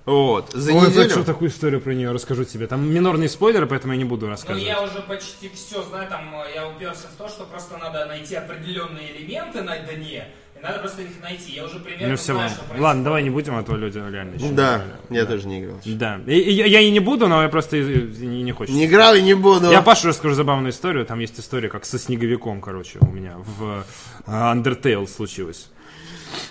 Вот, 0.05 0.51
за 0.53 0.71
Ой, 0.73 0.87
неделю... 0.87 1.09
хочу 1.09 1.23
такую 1.23 1.51
историю 1.51 1.81
про 1.81 1.91
нее 1.93 2.11
расскажу 2.11 2.43
тебе. 2.43 2.65
Там 2.67 2.89
минорные 2.91 3.29
спойлеры, 3.29 3.67
поэтому 3.67 3.93
я 3.93 3.99
не 3.99 4.05
буду 4.05 4.25
Ну, 4.25 4.31
рассказывать. 4.31 4.63
я 4.65 4.81
уже 4.81 5.01
почти 5.01 5.49
все 5.53 5.83
знаю, 5.83 6.07
там 6.09 6.33
э, 6.35 6.55
я 6.55 6.67
уперся 6.67 7.07
в 7.13 7.17
то, 7.17 7.27
что 7.27 7.43
просто 7.45 7.77
надо 7.77 8.05
найти 8.05 8.33
определенные 8.33 9.15
элементы 9.15 9.61
на 9.61 9.77
дне, 9.77 10.27
и 10.59 10.63
надо 10.63 10.79
просто 10.79 11.01
их 11.03 11.09
найти. 11.21 11.53
Я 11.53 11.65
уже 11.65 11.79
примерно 11.79 12.09
Ну 12.09 12.15
все, 12.17 12.25
знаю, 12.33 12.39
ладно. 12.39 12.49
что 12.49 12.59
происходит. 12.65 12.81
Ладно, 12.83 13.03
давай 13.03 13.23
не 13.23 13.29
будем, 13.29 13.55
а 13.55 13.63
то 13.63 13.75
люди 13.75 13.97
реально 13.97 14.35
еще 14.35 14.45
не 14.45 14.51
Да, 14.55 14.75
играли. 14.77 14.91
я 15.21 15.25
тоже 15.25 15.47
не 15.47 15.61
играл. 15.63 15.79
Да. 15.85 16.19
И- 16.27 16.39
и 16.39 16.51
я, 16.51 16.65
я 16.65 16.79
и 16.81 16.91
не 16.91 16.99
буду, 16.99 17.27
но 17.27 17.41
я 17.43 17.49
просто 17.49 17.77
и- 17.77 17.81
и 17.83 18.25
не, 18.25 18.43
не 18.43 18.51
хочется. 18.51 18.77
Не 18.77 18.85
играл 18.85 19.15
и 19.15 19.21
не 19.21 19.33
буду. 19.35 19.71
Я 19.71 19.81
Пашу 19.81 20.07
расскажу 20.09 20.35
забавную 20.35 20.71
историю. 20.71 21.05
Там 21.05 21.19
есть 21.19 21.39
история, 21.39 21.69
как 21.69 21.85
со 21.85 21.97
снеговиком, 21.97 22.61
короче, 22.61 22.99
у 23.01 23.07
меня 23.11 23.35
в 23.37 23.83
э, 24.27 24.31
Undertale 24.31 25.07
случилось. 25.07 25.69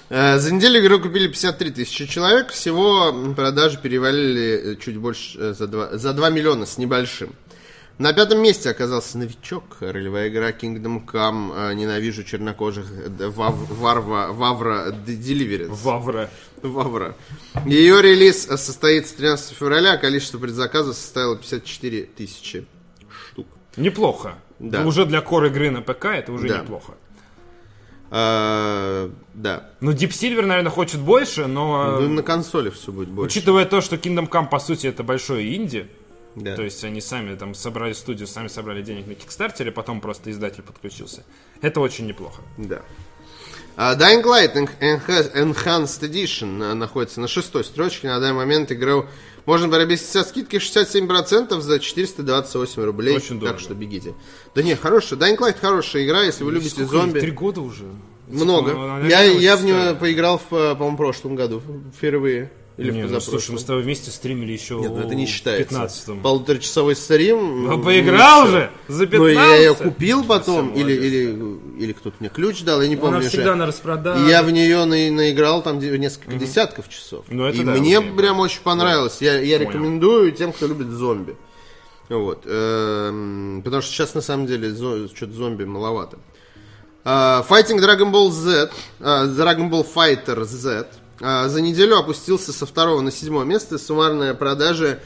Э, 0.08 0.38
За 0.38 0.52
неделю 0.52 0.80
игру 0.80 0.98
купили 1.00 1.28
53 1.28 1.70
тысячи 1.70 2.06
человек. 2.06 2.50
Всего 2.50 3.12
продажи 3.36 3.78
перевалили 3.78 4.72
э, 4.72 4.76
чуть 4.76 4.96
больше 4.96 5.52
за 5.54 5.66
2, 5.66 5.98
за 5.98 6.12
2 6.14 6.30
миллиона 6.30 6.66
с 6.66 6.78
небольшим. 6.78 7.30
На 7.98 8.12
пятом 8.12 8.40
месте 8.40 8.70
оказался 8.70 9.18
новичок, 9.18 9.78
ролевая 9.80 10.28
игра 10.28 10.50
Kingdom 10.52 11.04
Come, 11.04 11.70
э, 11.70 11.74
ненавижу 11.74 12.22
чернокожих, 12.22 12.86
э, 12.92 13.28
Вав- 13.28 13.68
Варва, 13.70 14.28
Вавра 14.32 14.90
Deliverance. 15.04 15.70
Вавра. 15.82 16.30
Вавра. 16.62 17.16
Ее 17.66 18.00
релиз 18.00 18.44
состоится 18.44 19.16
13 19.16 19.52
февраля, 19.56 19.94
а 19.94 19.96
количество 19.96 20.38
предзаказов 20.38 20.94
составило 20.94 21.36
54 21.36 22.04
тысячи 22.04 22.66
штук. 23.30 23.48
Неплохо. 23.76 24.34
Да. 24.60 24.84
Уже 24.86 25.04
для 25.04 25.20
кор 25.20 25.46
игры 25.46 25.70
на 25.72 25.82
ПК 25.82 26.04
это 26.06 26.30
уже 26.32 26.48
Да. 26.48 26.58
неплохо. 26.60 26.92
А, 28.10 29.10
да. 29.34 29.70
Ну, 29.80 29.90
Deep 29.92 30.10
Silver, 30.10 30.46
наверное, 30.46 30.70
хочет 30.70 31.00
больше, 31.00 31.46
но... 31.46 32.00
Ну, 32.00 32.08
на 32.08 32.22
консоли 32.22 32.70
все 32.70 32.90
будет 32.92 33.08
больше. 33.08 33.38
Учитывая 33.38 33.66
то, 33.66 33.80
что 33.80 33.96
Kingdom 33.96 34.28
Come, 34.28 34.48
по 34.48 34.58
сути, 34.60 34.86
это 34.86 35.02
большое 35.02 35.54
инди, 35.56 35.88
Да. 36.38 36.54
то 36.56 36.62
есть 36.62 36.82
они 36.84 37.00
сами 37.00 37.34
там 37.36 37.54
собрали 37.54 37.92
студию, 37.92 38.26
сами 38.26 38.48
собрали 38.48 38.82
денег 38.82 39.06
на 39.06 39.14
Кикстартере, 39.14 39.72
потом 39.72 40.00
просто 40.00 40.30
издатель 40.30 40.62
подключился. 40.62 41.24
Это 41.60 41.80
очень 41.80 42.06
неплохо. 42.06 42.42
Да. 42.56 42.82
А 43.76 43.94
Dying 43.94 44.24
Light 44.24 44.54
En- 44.54 44.68
Enha- 44.80 45.32
Enhanced 45.34 46.00
Edition 46.00 46.62
а, 46.64 46.74
находится 46.74 47.20
на 47.20 47.28
шестой 47.28 47.62
строчке. 47.62 48.08
На 48.08 48.18
данный 48.18 48.34
момент 48.34 48.72
игру 48.72 49.06
можно 49.46 49.68
приобрести 49.68 50.06
со 50.06 50.24
скидкой 50.24 50.58
67% 50.58 51.60
за 51.60 51.78
428 51.78 52.82
рублей. 52.82 53.16
Очень 53.16 53.38
дорого. 53.38 53.52
так 53.52 53.60
что 53.60 53.74
бегите. 53.74 54.14
Да 54.54 54.62
не, 54.64 54.74
хорошая. 54.74 55.18
Dying 55.18 55.38
Light 55.38 55.58
хорошая 55.60 56.04
игра, 56.04 56.22
если 56.24 56.42
вы 56.42 56.52
любите 56.52 56.70
Сколько 56.70 56.90
зомби. 56.90 57.20
Три 57.20 57.30
года 57.30 57.60
уже? 57.60 57.84
Много. 58.26 58.70
Типа, 58.70 58.96
она 58.96 59.06
я, 59.06 59.22
я 59.22 59.56
в 59.56 59.64
нее 59.64 59.94
поиграл, 59.94 60.38
в, 60.38 60.52
э, 60.54 60.74
по-моему, 60.74 60.96
прошлом 60.96 61.34
году. 61.36 61.62
Впервые. 61.96 62.50
Или 62.78 62.92
Не, 62.92 63.06
в 63.08 63.10
ну, 63.10 63.18
слушай, 63.20 63.50
мы 63.50 63.58
с 63.58 63.64
тобой 63.64 63.82
вместе 63.82 64.12
стримили 64.12 64.52
еще 64.52 64.76
Нет, 64.78 64.92
ну 64.92 65.00
это 65.00 65.16
не 65.16 65.26
в 65.26 65.28
считается. 65.28 65.74
15-м. 65.74 66.20
Полуторачасовой 66.22 66.94
стрим. 66.94 67.64
Ну, 67.64 67.76
ну, 67.76 67.82
поиграл 67.82 68.46
же! 68.46 68.70
За 68.86 69.04
15 69.04 69.18
Ну, 69.18 69.26
я 69.26 69.56
ее 69.56 69.74
купил 69.74 70.24
потом, 70.24 70.72
или, 70.74 70.92
или, 70.92 71.58
или 71.84 71.92
кто-то 71.92 72.14
мне 72.20 72.28
ключ 72.28 72.62
дал, 72.62 72.80
я 72.80 72.86
не 72.86 72.94
помню 72.94 73.16
Она 73.16 73.18
уже. 73.18 73.30
всегда 73.30 73.56
на 73.56 73.66
распродаже. 73.66 74.24
И 74.24 74.28
я 74.30 74.44
в 74.44 74.50
нее 74.52 74.84
на- 74.84 75.10
наиграл 75.10 75.60
там 75.62 75.80
несколько 75.80 76.36
десятков 76.36 76.88
часов. 76.88 77.24
Ну, 77.28 77.46
это 77.46 77.58
и 77.58 77.64
да, 77.64 77.72
мне 77.72 77.98
окей. 77.98 78.12
прям 78.12 78.38
очень 78.38 78.62
понравилось. 78.62 79.16
Я, 79.20 79.40
я 79.40 79.58
Понял. 79.58 79.70
рекомендую 79.70 80.30
тем, 80.30 80.52
кто 80.52 80.68
любит 80.68 80.86
зомби. 80.90 81.36
Вот. 82.08 82.44
эм, 82.46 83.60
потому 83.64 83.82
что 83.82 83.92
сейчас 83.92 84.14
на 84.14 84.20
самом 84.20 84.46
деле 84.46 84.68
зо- 84.70 85.08
что-то 85.14 85.32
зомби 85.32 85.64
маловато. 85.64 86.18
А, 87.04 87.44
Fighting 87.48 87.78
Dragon 87.80 88.12
Ball 88.12 88.30
Z, 88.30 88.70
а, 89.00 89.26
Dragon 89.26 89.68
Ball 89.68 89.84
Fighter 89.94 90.44
Z 90.44 90.86
за 91.20 91.60
неделю 91.60 91.96
опустился 91.96 92.52
со 92.52 92.66
второго 92.66 93.00
на 93.00 93.10
седьмое 93.10 93.44
место. 93.44 93.78
Суммарная 93.78 94.34
продажа 94.34 95.00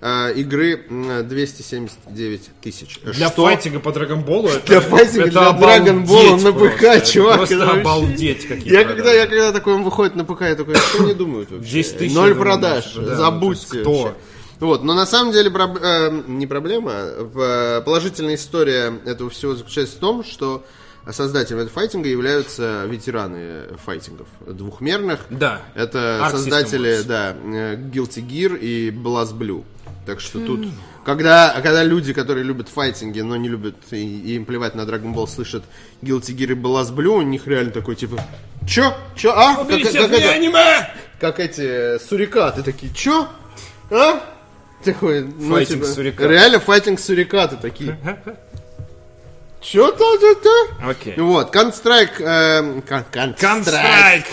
а, 0.00 0.30
игры 0.30 0.84
м, 0.88 1.26
279 1.28 2.50
тысяч. 2.62 3.00
Для 3.02 3.28
Что- 3.30 3.42
файтинга 3.46 3.80
по 3.80 3.90
Драгонболу 3.92 4.48
это, 4.48 4.64
Для 4.66 4.80
файтинга, 4.80 5.22
это 5.26 5.30
для 5.32 5.52
Драгонбола 5.52 6.36
на. 6.36 6.52
ПК, 6.52 7.04
чувак, 7.04 7.36
Просто 7.38 7.54
это 7.56 7.66
вообще- 7.66 7.80
обалдеть 7.80 8.46
какие 8.46 8.72
Я 8.72 8.84
когда, 8.84 9.12
я 9.12 9.26
когда 9.26 9.50
такой 9.52 9.76
выходит 9.82 10.14
на 10.14 10.24
ПК, 10.24 10.42
я 10.42 10.54
такой, 10.54 10.76
что 10.76 11.02
они 11.02 11.14
думают 11.14 11.50
вообще? 11.50 11.68
10 11.68 11.98
тысяч, 11.98 12.14
Ноль 12.14 12.34
продаж, 12.36 12.92
да, 12.94 13.16
забудьте. 13.16 13.80
кто? 13.80 13.92
вообще. 14.02 14.14
Вот, 14.60 14.84
но 14.84 14.94
на 14.94 15.04
самом 15.06 15.32
деле 15.32 15.50
проб- 15.50 15.80
э, 15.82 16.22
не 16.28 16.46
проблема, 16.46 16.92
а 16.94 17.80
положительная 17.82 18.36
история 18.36 18.92
этого 19.04 19.30
всего 19.30 19.54
заключается 19.54 19.96
в 19.96 20.00
том, 20.00 20.24
что 20.24 20.64
создателями 21.12 21.62
этого 21.62 21.74
файтинга 21.74 22.08
являются 22.08 22.84
ветераны 22.86 23.76
файтингов 23.84 24.28
двухмерных. 24.46 25.20
Да. 25.30 25.62
Это 25.74 26.20
System 26.22 26.30
создатели, 26.30 27.02
да, 27.02 27.34
Guilty 27.34 28.26
Gear 28.26 28.58
и 28.58 28.90
Blast 28.90 29.36
Blue. 29.36 29.64
Так 30.06 30.20
что 30.20 30.38
тут, 30.44 30.66
когда, 31.04 31.54
когда 31.62 31.84
люди, 31.84 32.12
которые 32.12 32.44
любят 32.44 32.68
файтинги, 32.68 33.20
но 33.20 33.36
не 33.36 33.48
любят 33.48 33.76
и, 33.90 33.96
и 33.96 34.36
им 34.36 34.44
плевать 34.46 34.74
на 34.74 34.82
Dragon 34.82 35.14
Ball, 35.14 35.26
слышат 35.26 35.64
Guilty 36.02 36.34
Gear 36.34 36.52
и 36.52 36.54
Blast 36.54 36.94
Blue, 36.94 37.18
у 37.18 37.22
них 37.22 37.46
реально 37.46 37.72
такой 37.72 37.94
типа, 37.94 38.18
чё? 38.66 38.94
Чё? 39.14 39.32
А? 39.32 39.56
Как, 39.56 39.66
Уберите 39.66 39.98
как 39.98 40.10
меня 40.10 40.24
это? 40.24 40.34
аниме! 40.34 40.90
как 41.20 41.40
эти 41.40 41.98
сурикаты 41.98 42.62
такие, 42.62 42.92
чё? 42.94 43.28
А? 43.90 44.22
Такой, 44.84 45.22
ну, 45.22 45.54
Файтинг 45.54 45.82
типа, 45.82 45.92
сурикат. 45.92 46.30
Реально 46.30 46.60
файтинг 46.60 47.00
сурикаты 47.00 47.56
такие. 47.56 47.98
Чё 49.60 49.90
то 49.90 50.16
Окей. 50.82 51.14
Вот, 51.16 51.54
Counter-Strike... 51.54 52.20
э, 52.20 52.80
Counter-Strike. 52.88 54.26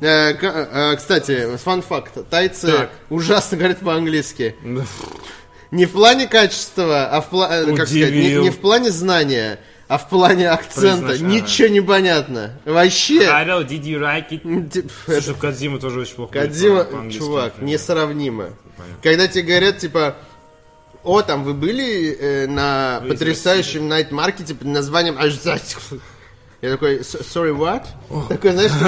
Э, 0.00 0.34
к- 0.34 0.44
э, 0.44 0.96
Кстати, 0.96 1.56
фан-факт. 1.56 2.28
Тайцы 2.28 2.66
Так. 2.66 2.90
ужасно 3.08 3.56
говорят 3.56 3.78
по-английски. 3.78 4.56
Не 5.70 5.86
в 5.86 5.92
плане 5.92 6.26
качества, 6.26 7.06
а 7.06 7.20
в 7.20 7.30
плане, 7.30 7.76
как 7.76 7.88
сказать, 7.88 8.12
не, 8.12 8.34
не 8.36 8.50
в 8.50 8.58
плане 8.58 8.90
знания, 8.90 9.58
а 9.88 9.98
в 9.98 10.08
плане 10.08 10.48
акцента. 10.50 11.18
Ничего 11.18 11.68
не 11.68 11.80
понятно. 11.80 12.60
Вообще. 12.64 13.24
Hello, 13.24 13.66
did 13.66 13.82
you 13.82 13.98
like 13.98 14.28
it? 14.30 14.90
Слушай, 15.06 15.34
Кадзима 15.34 15.78
тоже 15.78 16.00
очень 16.00 16.14
плохо 16.14 16.32
Кадзима, 16.32 16.86
чувак, 17.10 17.60
несравнимо. 17.60 18.50
Когда 19.02 19.26
тебе 19.26 19.42
говорят, 19.42 19.78
типа, 19.78 20.16
о, 21.04 21.22
там 21.22 21.44
вы 21.44 21.54
были 21.54 22.12
э, 22.18 22.46
на 22.46 23.00
Вы 23.02 23.10
потрясающем 23.10 23.88
найт-маркете 23.88 24.54
под 24.54 24.66
названием 24.68 25.16
Ажзать? 25.18 25.76
Я 26.62 26.70
такой, 26.70 27.00
«S- 27.00 27.14
sorry, 27.14 27.54
what? 27.54 27.84
Такой, 28.28 28.52
знаешь, 28.52 28.70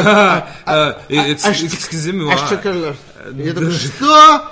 А, 0.64 0.98
it's- 1.08 1.40
а 1.44 1.52
что- 1.54 1.66
excuse 1.66 2.12
me, 2.12 2.32
а 2.32 2.38
что, 2.46 2.56
Карлош? 2.56 2.96
Я 3.34 3.52
такой, 3.52 3.70
что? 3.72 4.50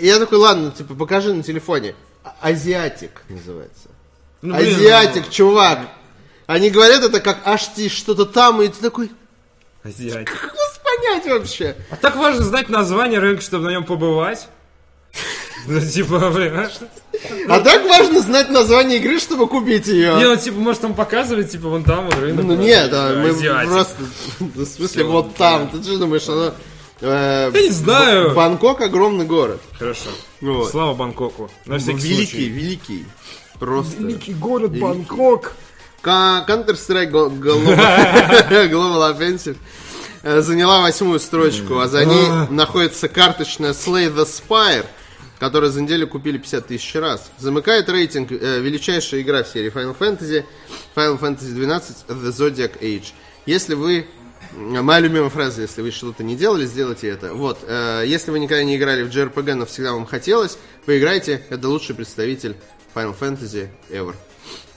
Я 0.00 0.18
такой, 0.18 0.38
ладно, 0.38 0.70
типа, 0.70 0.94
покажи 0.94 1.32
на 1.32 1.42
телефоне. 1.42 1.94
А- 2.22 2.34
Азиатик 2.42 3.22
называется. 3.28 3.88
Ну, 4.42 4.54
блин, 4.54 4.76
Азиатик, 4.76 5.30
чувак. 5.30 5.80
Они 6.46 6.70
говорят 6.70 7.02
это 7.02 7.20
как 7.20 7.38
ты 7.74 7.88
что-то 7.88 8.26
там, 8.26 8.60
и 8.62 8.68
ты 8.68 8.80
такой, 8.80 9.10
ну, 9.82 9.90
азиатик. 9.90 10.30
как 10.40 10.54
вас 10.54 10.80
понять 10.84 11.26
вообще? 11.26 11.76
А 11.90 11.96
так 11.96 12.16
важно 12.16 12.44
знать 12.44 12.68
название 12.68 13.18
рынка, 13.20 13.42
чтобы 13.42 13.64
на 13.64 13.70
нем 13.70 13.84
побывать. 13.84 14.48
Ну, 15.68 15.80
типа, 15.80 16.30
блин, 16.30 16.56
а? 16.56 16.70
А 17.48 17.60
так 17.60 17.84
важно 17.84 18.20
знать 18.20 18.50
название 18.50 18.98
игры, 18.98 19.18
чтобы 19.18 19.46
купить 19.48 19.86
ее. 19.86 20.14
Не, 20.16 20.24
ну, 20.24 20.36
типа, 20.36 20.58
может, 20.58 20.82
там 20.82 20.94
показывать, 20.94 21.50
типа, 21.50 21.68
вон 21.68 21.82
там 21.84 22.04
вот 22.06 22.14
рынок. 22.14 22.44
Ну 22.44 22.54
нет, 22.56 22.86
типа, 22.86 22.96
а 23.08 23.22
мы 23.22 23.66
просто... 23.68 23.94
В 24.40 24.64
смысле, 24.64 25.04
вот 25.04 25.34
там. 25.36 25.68
Ты 25.68 25.82
что 25.82 25.98
думаешь, 25.98 26.28
оно... 26.28 26.52
э, 27.00 27.50
Я 27.54 27.62
не 27.62 27.70
знаю. 27.70 28.34
Бангкок 28.34 28.80
огромный 28.80 29.24
город. 29.26 29.60
Хорошо. 29.78 30.10
Вот. 30.40 30.70
Слава 30.70 30.94
Бангкоку. 30.94 31.50
На 31.64 31.78
всякий 31.78 31.98
Великий, 32.08 32.26
случай. 32.26 32.48
великий. 32.48 33.06
Просто. 33.58 33.96
город 34.38 34.78
Бангкок. 34.78 35.52
Ка- 36.02 36.44
Counter-Strike 36.46 37.10
Glo- 37.10 37.30
Global 38.70 39.16
Offensive 39.18 39.56
э, 40.22 40.40
заняла 40.40 40.82
восьмую 40.82 41.18
строчку, 41.18 41.78
а 41.80 41.88
за 41.88 42.04
ней 42.04 42.28
находится 42.50 43.08
карточная 43.08 43.72
Slay 43.72 44.14
the 44.14 44.24
Spire, 44.26 44.84
которую 45.38 45.70
за 45.70 45.82
неделю 45.82 46.08
купили 46.08 46.38
50 46.38 46.66
тысяч 46.66 46.94
раз. 46.94 47.30
Замыкает 47.38 47.88
рейтинг 47.88 48.32
э, 48.32 48.60
величайшая 48.60 49.22
игра 49.22 49.42
в 49.42 49.48
серии 49.48 49.72
Final 49.72 49.96
Fantasy, 49.98 50.44
Final 50.94 51.18
Fantasy 51.18 51.52
12 51.52 51.96
The 52.08 52.30
Zodiac 52.30 52.80
Age. 52.80 53.12
Если 53.46 53.74
вы 53.74 54.06
Моя 54.56 55.00
любимая 55.00 55.28
фраза, 55.28 55.62
если 55.62 55.82
вы 55.82 55.90
что-то 55.90 56.24
не 56.24 56.34
делали, 56.34 56.64
сделайте 56.66 57.08
это. 57.08 57.34
Вот, 57.34 57.58
э, 57.66 58.04
если 58.06 58.30
вы 58.30 58.38
никогда 58.38 58.64
не 58.64 58.76
играли 58.76 59.02
в 59.02 59.08
JRPG, 59.08 59.54
но 59.54 59.66
всегда 59.66 59.92
вам 59.92 60.06
хотелось, 60.06 60.56
поиграйте, 60.86 61.42
это 61.50 61.68
лучший 61.68 61.94
представитель 61.94 62.56
Final 62.94 63.14
Fantasy 63.18 63.68
ever. 63.90 64.14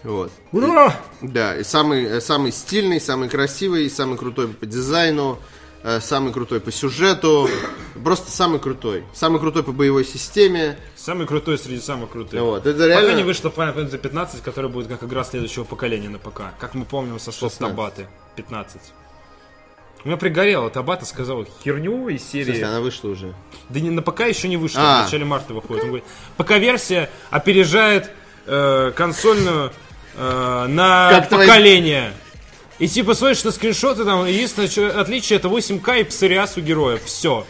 Вот. 0.03 0.31
Ура! 0.51 0.99
Да, 1.21 1.55
и 1.57 1.63
самый, 1.63 2.03
э, 2.03 2.21
самый 2.21 2.51
стильный, 2.51 2.99
самый 2.99 3.29
красивый, 3.29 3.89
самый 3.89 4.17
крутой 4.17 4.49
по 4.49 4.65
дизайну, 4.65 5.39
самый 6.01 6.33
крутой 6.33 6.59
по 6.59 6.71
сюжету, 6.71 7.49
просто 8.03 8.31
самый 8.31 8.59
крутой. 8.59 9.03
Самый 9.13 9.39
крутой 9.39 9.63
по 9.63 9.71
боевой 9.71 10.03
системе. 10.05 10.77
Самый 10.95 11.25
крутой 11.25 11.57
среди 11.57 11.79
самых 11.79 12.09
крутых. 12.11 12.41
Вот, 12.41 12.65
это 12.65 12.73
Пока 12.77 12.87
реально... 12.87 13.15
не 13.17 13.23
вышла 13.23 13.49
Final 13.49 13.75
Fantasy 13.75 13.97
15, 13.97 14.41
которая 14.43 14.71
будет 14.71 14.87
как 14.87 15.03
игра 15.03 15.23
следующего 15.23 15.63
поколения 15.63 16.09
на 16.09 16.17
ПК. 16.19 16.41
Как 16.59 16.73
мы 16.75 16.85
помним 16.85 17.19
со 17.19 17.31
слов 17.31 17.51
16. 17.53 17.59
Табаты. 17.75 18.07
15. 18.35 18.81
У 20.03 20.07
меня 20.07 20.17
пригорело. 20.17 20.69
Табата 20.69 21.05
сказал 21.05 21.45
херню 21.63 22.07
из 22.09 22.25
серии. 22.29 22.61
она 22.61 22.79
вышла 22.79 23.09
уже. 23.09 23.33
Да 23.69 23.79
не, 23.79 23.89
на 23.89 24.01
ПК 24.01 24.21
еще 24.27 24.47
не 24.47 24.55
вышла, 24.57 24.81
А. 24.81 25.01
в 25.01 25.05
начале 25.05 25.25
марта 25.25 25.53
выходит. 25.53 25.83
Он 25.83 25.89
говорит, 25.89 26.07
ПК-версия 26.37 27.09
опережает 27.31 28.09
э, 28.45 28.91
консольную 28.95 29.71
э, 30.15 30.65
на 30.67 31.09
Как 31.11 31.29
твои- 31.29 31.47
поколение. 31.47 32.13
И 32.79 32.87
типа 32.87 33.13
смотришь 33.13 33.43
на 33.43 33.51
скриншоты, 33.51 34.05
там 34.05 34.25
единственное 34.25 34.69
чё- 34.69 34.97
отличие 34.99 35.37
это 35.37 35.49
8К 35.49 35.99
и 35.99 36.03
псориаз 36.03 36.55
у 36.57 36.61
героев. 36.61 37.01
Все. 37.05 37.45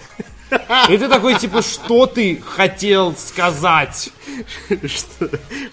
И 0.89 0.97
ты 0.97 1.07
такой, 1.07 1.35
типа, 1.35 1.61
что 1.61 2.07
ты 2.07 2.41
хотел 2.43 3.15
сказать? 3.15 4.09
Что? 4.69 5.25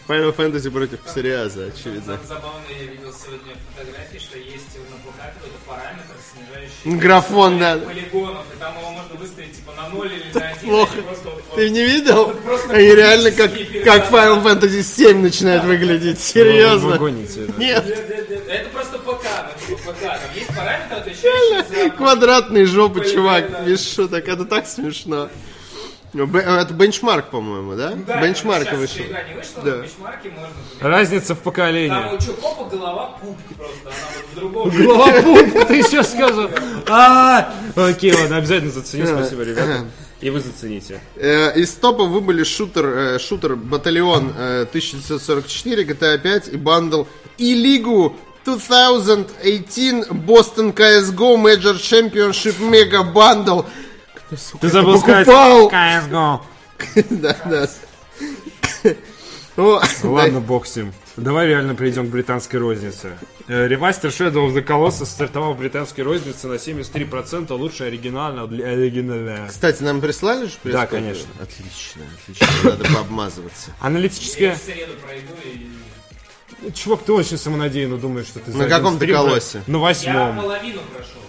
Final 0.06 0.36
Fantasy 0.36 0.70
против 0.70 1.00
Псориаза, 1.00 1.72
очевидно. 1.74 2.18
Забавно 2.28 2.60
я 2.78 2.84
видел 2.84 3.10
сегодня 3.12 3.54
фотографии, 3.74 4.18
что 4.18 4.36
есть 4.36 4.76
на 4.90 5.12
какой-то 5.24 5.56
параметр, 5.66 6.14
снижающий 6.30 7.00
Графон, 7.00 7.58
да. 7.58 7.78
полигонов, 7.78 8.44
и 8.54 8.58
там 8.60 8.76
его 8.78 8.90
можно 8.90 9.14
выставить 9.14 9.56
типа 9.56 9.72
на 9.76 9.88
0 9.88 10.12
или 10.12 10.38
на 10.38 10.48
1. 10.50 10.68
Плохо. 10.68 10.98
и 10.98 11.56
Ты 11.56 11.70
не 11.70 11.82
видел? 11.84 12.34
Они 12.68 12.94
реально 12.94 13.30
как, 13.30 13.52
как 13.82 14.10
Final 14.12 14.42
Fantasy 14.44 14.82
7 14.82 15.22
начинает 15.22 15.64
выглядеть. 15.64 16.18
Вы 16.18 16.22
Серьезно. 16.22 16.98
нет, 17.56 17.84
Это 18.48 18.68
ну. 19.68 19.76
Там 20.00 20.18
есть 20.34 20.48
параметр, 20.48 20.94
отвечающий 20.96 21.84
за... 21.84 21.90
квадратные 21.96 22.66
жопы, 22.66 23.04
чувак, 23.08 23.64
без 23.66 23.92
шуток. 23.94 24.26
Это 24.28 24.44
так 24.44 24.66
смешно. 24.66 25.28
Ну, 26.12 26.26
б- 26.26 26.38
Это 26.40 26.72
бенчмарк, 26.72 27.28
по-моему, 27.30 27.74
да? 27.74 27.92
Да, 28.06 28.22
Бенчмарк 28.22 28.64
сейчас 28.64 28.78
вышел. 28.78 28.96
еще 29.00 29.06
игра 29.08 29.22
не 29.24 29.34
вышла, 29.34 29.62
Да. 29.62 29.76
но 29.76 29.82
бенчмарки 29.82 30.28
можно... 30.28 30.48
Разница 30.80 31.34
в 31.34 31.38
Там 31.38 31.44
поколении. 31.44 32.14
у 32.14 32.18
Чукопа 32.18 32.64
голова 32.74 33.06
пуп 33.20 33.36
просто, 33.58 33.76
она 33.84 33.92
вот 34.14 34.24
в 34.32 34.34
другом... 34.34 34.70
Голова 34.86 35.22
пуп, 35.22 35.66
ты 35.68 35.82
сейчас 35.82 36.12
скажешь. 36.12 36.50
А, 36.88 37.52
Окей, 37.74 38.12
ладно, 38.14 38.38
обязательно 38.38 38.70
зацени, 38.70 39.04
спасибо, 39.04 39.42
ребята. 39.42 39.84
И 40.22 40.30
вы 40.30 40.40
зацените. 40.40 41.00
Э, 41.16 41.52
Из 41.60 41.72
топа 41.74 42.04
выбыли 42.04 42.44
шутер, 42.44 42.86
э, 42.86 43.18
шутер 43.18 43.54
Батальон 43.56 44.32
э, 44.38 44.62
1944, 44.70 45.84
GTA 45.84 46.16
5 46.18 46.48
и 46.48 46.56
бандл 46.56 47.04
и 47.36 47.52
Лигу 47.52 48.16
2018 48.46 50.10
Boston 50.10 50.72
CSGO 50.72 51.36
Major 51.36 51.74
Championship 51.74 52.58
Mega 52.60 53.02
Bundle. 53.02 53.66
Ты 54.60 54.68
забыл 54.68 54.98
сказать 54.98 55.26
покупал. 55.26 55.70
CSGO. 55.70 56.40
Да, 57.10 57.36
да. 57.44 57.68
О, 59.56 59.80
Ладно, 60.02 60.40
бог 60.40 60.66
с 60.66 60.76
ним. 60.76 60.92
Давай 61.16 61.46
реально 61.46 61.74
перейдем 61.74 62.08
к 62.08 62.10
британской 62.10 62.60
рознице. 62.60 63.16
Э, 63.48 63.66
Ремастер 63.66 64.10
Shadow 64.10 64.46
of 64.46 64.54
the 64.54 64.62
Colossus 64.62 65.06
стартовал 65.06 65.54
в 65.54 65.58
британской 65.58 66.04
рознице 66.04 66.46
на 66.46 66.54
73% 66.54 67.50
лучше 67.54 67.84
оригинального 67.84 68.46
для 68.48 68.66
оригинального. 68.66 69.46
Кстати, 69.48 69.82
нам 69.82 70.02
прислали 70.02 70.46
же 70.46 70.52
Да, 70.64 70.86
конечно. 70.86 71.28
Отлично, 71.40 72.02
отлично. 72.22 72.46
Надо 72.70 72.84
пообмазываться. 72.92 73.70
Я 73.80 73.86
Аналитическая... 73.86 74.54
в 74.56 74.58
среду 74.58 74.92
пройду 75.02 75.32
и... 75.44 75.68
Ну, 76.62 76.70
Чувак, 76.70 77.02
ты 77.04 77.12
очень 77.12 77.36
самонадеянно 77.38 77.98
думаешь, 77.98 78.26
что 78.26 78.40
ты 78.40 78.50
На 78.52 78.66
каком 78.68 78.98
ты 78.98 79.06
колоссе? 79.06 79.62
На 79.66 79.76
Я 79.76 79.78
восьмом. 79.82 80.36
половину 80.40 80.80
прошел, 80.94 81.20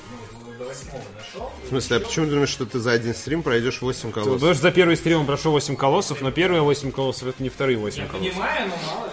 ну, 0.45 0.53
до 0.57 0.65
восьмого 0.65 1.03
дошел. 1.17 1.51
В 1.65 1.67
смысле, 1.69 1.97
а 1.97 1.99
почему 1.99 2.25
ты 2.25 2.31
думаешь, 2.31 2.49
что 2.49 2.65
ты 2.65 2.79
за 2.79 2.91
один 2.93 3.13
стрим 3.13 3.43
пройдешь 3.43 3.81
8 3.81 4.11
колоссов? 4.11 4.35
Потому 4.35 4.53
что 4.53 4.61
за 4.63 4.71
первый 4.71 4.95
стрим 4.95 5.19
он 5.21 5.25
прошел 5.25 5.51
8 5.51 5.75
колоссов, 5.75 6.21
но 6.21 6.31
первые 6.31 6.61
8 6.61 6.91
колоссов 6.91 7.27
это 7.27 7.43
не 7.43 7.49
вторые 7.49 7.77
8 7.77 8.01
Я 8.03 8.07
колоссов. 8.07 8.31
понимаю, 8.33 8.69
но 8.69 8.75
мало 8.87 9.05
ли. 9.07 9.11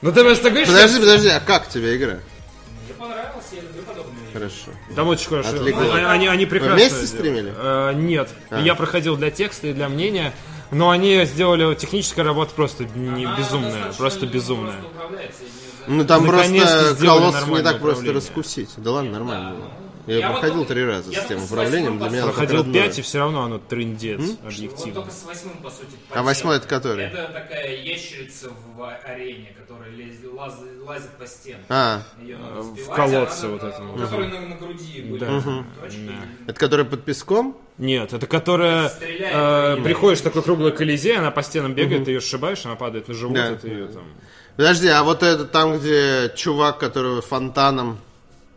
Ну 0.00 0.12
ты 0.12 0.22
просто 0.24 0.48
говоришь, 0.50 0.68
Подожди, 0.68 0.98
подожди, 0.98 1.28
а 1.28 1.40
как 1.40 1.68
тебе 1.68 1.96
игра? 1.96 2.18
Мне 2.84 2.94
понравилось, 2.98 3.44
я 3.52 3.60
люблю 3.60 3.82
подобные 3.82 4.22
игры. 4.30 4.32
Хорошо. 4.32 4.70
Там 4.96 5.08
очень 5.08 5.28
хорошо. 5.28 5.50
Отлегло. 5.50 5.80
Ну, 5.82 6.08
Они, 6.08 6.26
они 6.26 6.46
прекрасно 6.46 6.76
вместе 6.76 7.04
сделали. 7.06 7.06
стримили? 7.28 7.52
Э, 7.54 7.92
нет. 7.94 8.30
Я 8.50 8.74
проходил 8.74 9.16
для 9.16 9.30
текста 9.30 9.66
и 9.68 9.72
для 9.74 9.88
мнения, 9.90 10.32
но 10.72 10.90
они 10.90 11.24
сделали 11.24 11.74
техническая 11.74 12.24
работа 12.24 12.52
просто 12.54 12.84
не 12.84 13.26
безумная, 13.38 13.92
просто 13.96 14.26
безумная. 14.26 14.80
Ну 15.86 16.04
там 16.04 16.24
просто 16.26 16.96
колоссов 17.00 17.48
не 17.48 17.62
так 17.62 17.80
просто 17.80 18.12
раскусить. 18.12 18.70
Да 18.76 18.92
ладно, 18.92 19.12
нормально 19.12 19.50
было. 19.56 19.70
Я, 20.08 20.16
Я 20.18 20.28
вот 20.30 20.40
проходил 20.40 20.58
только- 20.64 20.74
три 20.74 20.84
раза 20.84 21.12
с 21.12 21.26
тем 21.28 21.44
управлением, 21.44 21.98
для 21.98 22.08
меня 22.08 22.18
это 22.24 22.32
Проходил. 22.32 22.72
5, 22.72 22.98
и 22.98 23.02
все 23.02 23.18
равно 23.20 23.44
оно 23.44 23.58
трындец, 23.60 24.20
Вот 24.20 24.46
объективно. 24.52 24.94
только 24.94 25.10
с 25.12 25.22
восьмым, 25.24 25.56
по 25.58 25.70
сути, 25.70 25.90
А 26.10 26.22
восьмой 26.24 26.56
это 26.56 26.66
который? 26.66 27.04
Это 27.04 27.30
такая 27.32 27.76
ящерица 27.76 28.50
в 28.76 28.82
арене, 29.04 29.54
которая 29.56 29.90
лез- 29.92 30.24
лаз- 30.34 30.84
лазит 30.84 31.10
по 31.10 31.24
стенам. 31.28 31.60
А, 31.68 32.02
в 32.18 32.88
колодце 32.92 33.46
а 33.46 33.48
вот 33.50 33.62
этом. 33.62 33.94
У 33.94 33.98
которой 33.98 34.26
на, 34.28 34.40
на 34.40 34.56
груди 34.56 35.02
были 35.02 35.20
Да. 35.20 35.64
точки. 35.80 36.10
это 36.48 36.58
который 36.58 36.84
под 36.84 37.04
песком? 37.04 37.56
Нет, 37.82 38.12
это 38.12 38.26
которая 38.28 38.88
Стреляет 38.88 39.78
э, 39.80 39.82
приходишь 39.82 40.20
в 40.20 40.22
такой 40.22 40.42
круглый 40.42 40.70
колизей, 40.70 41.16
она 41.18 41.32
по 41.32 41.42
стенам 41.42 41.74
бегает, 41.74 42.04
ты 42.04 42.12
ее 42.12 42.20
сшибаешь, 42.20 42.64
она 42.64 42.76
падает 42.76 43.08
на 43.08 43.14
живот, 43.14 43.34
Да. 43.34 43.50
и 43.50 43.56
ты 43.56 43.68
ее 43.68 43.86
там. 43.88 44.04
Подожди, 44.56 44.86
а 44.86 45.02
вот 45.02 45.22
это 45.24 45.44
там, 45.46 45.78
где 45.78 46.30
чувак, 46.36 46.78
который 46.78 47.20
фонтаном... 47.22 47.98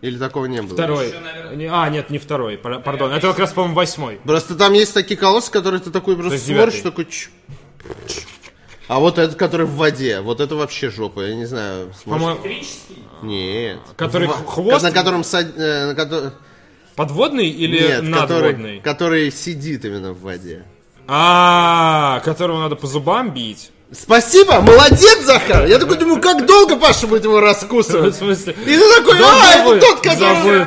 Или 0.01 0.17
такого 0.19 0.45
не 0.45 0.61
было? 0.61 0.73
Второй. 0.73 1.07
Еще, 1.07 1.19
наверное- 1.19 1.69
А, 1.73 1.89
нет, 1.89 2.11
не 2.11 2.19
второй, 2.19 2.57
пар- 2.59 2.81
пардон. 2.81 3.11
Это 3.13 3.27
как 3.29 3.39
раз, 3.39 3.53
по-моему, 3.53 3.75
восьмой. 3.75 4.19
Просто 4.23 4.53
там 4.55 4.73
есть 4.73 4.93
такие 4.93 5.17
колоссы, 5.17 5.49
которые 5.51 5.81
ты 5.81 5.89
такой 5.89 6.15
просто 6.15 6.37
смотришь, 6.37 6.81
такой... 6.81 7.07
А 8.87 8.99
вот 8.99 9.17
этот, 9.17 9.35
который 9.37 9.65
в 9.65 9.71
воде, 9.77 10.21
вот 10.21 10.39
это 10.39 10.55
вообще 10.55 10.91
жопа, 10.91 11.21
я 11.21 11.33
не 11.35 11.45
знаю. 11.45 11.91
сможешь- 12.03 12.21
По-моему, 12.21 12.39
Электрический? 12.45 13.03
Нет. 13.23 13.79
Который 13.97 14.27
В- 14.27 14.45
хвост? 14.45 14.83
На 14.83 14.91
котором... 14.91 15.23
сад- 15.23 15.57
э, 15.57 15.87
на 15.87 15.95
кото- 15.95 16.33
подводный 16.95 17.47
или 17.49 17.79
Нет, 17.79 18.01
который, 18.13 18.51
надводный? 18.51 18.79
который 18.81 19.31
сидит 19.31 19.85
именно 19.85 20.13
в 20.13 20.21
воде. 20.21 20.63
А, 21.07 22.21
которого 22.25 22.59
надо 22.61 22.75
по 22.75 22.87
зубам 22.87 23.31
бить. 23.33 23.71
Спасибо, 23.91 24.61
молодец, 24.61 25.23
Захар. 25.23 25.67
Я 25.67 25.77
такой 25.77 25.97
думаю, 25.97 26.19
как 26.19 26.45
долго 26.47 26.75
Паша 26.75 27.05
будет 27.05 27.23
его 27.23 27.35
В 27.37 27.39
раскусывать? 27.41 28.15
смысле? 28.15 28.53
И 28.65 28.65
ты 28.75 28.95
такой, 28.97 29.17
а, 29.23 29.55
это 29.55 29.79
тот, 29.79 30.01
который... 30.01 30.65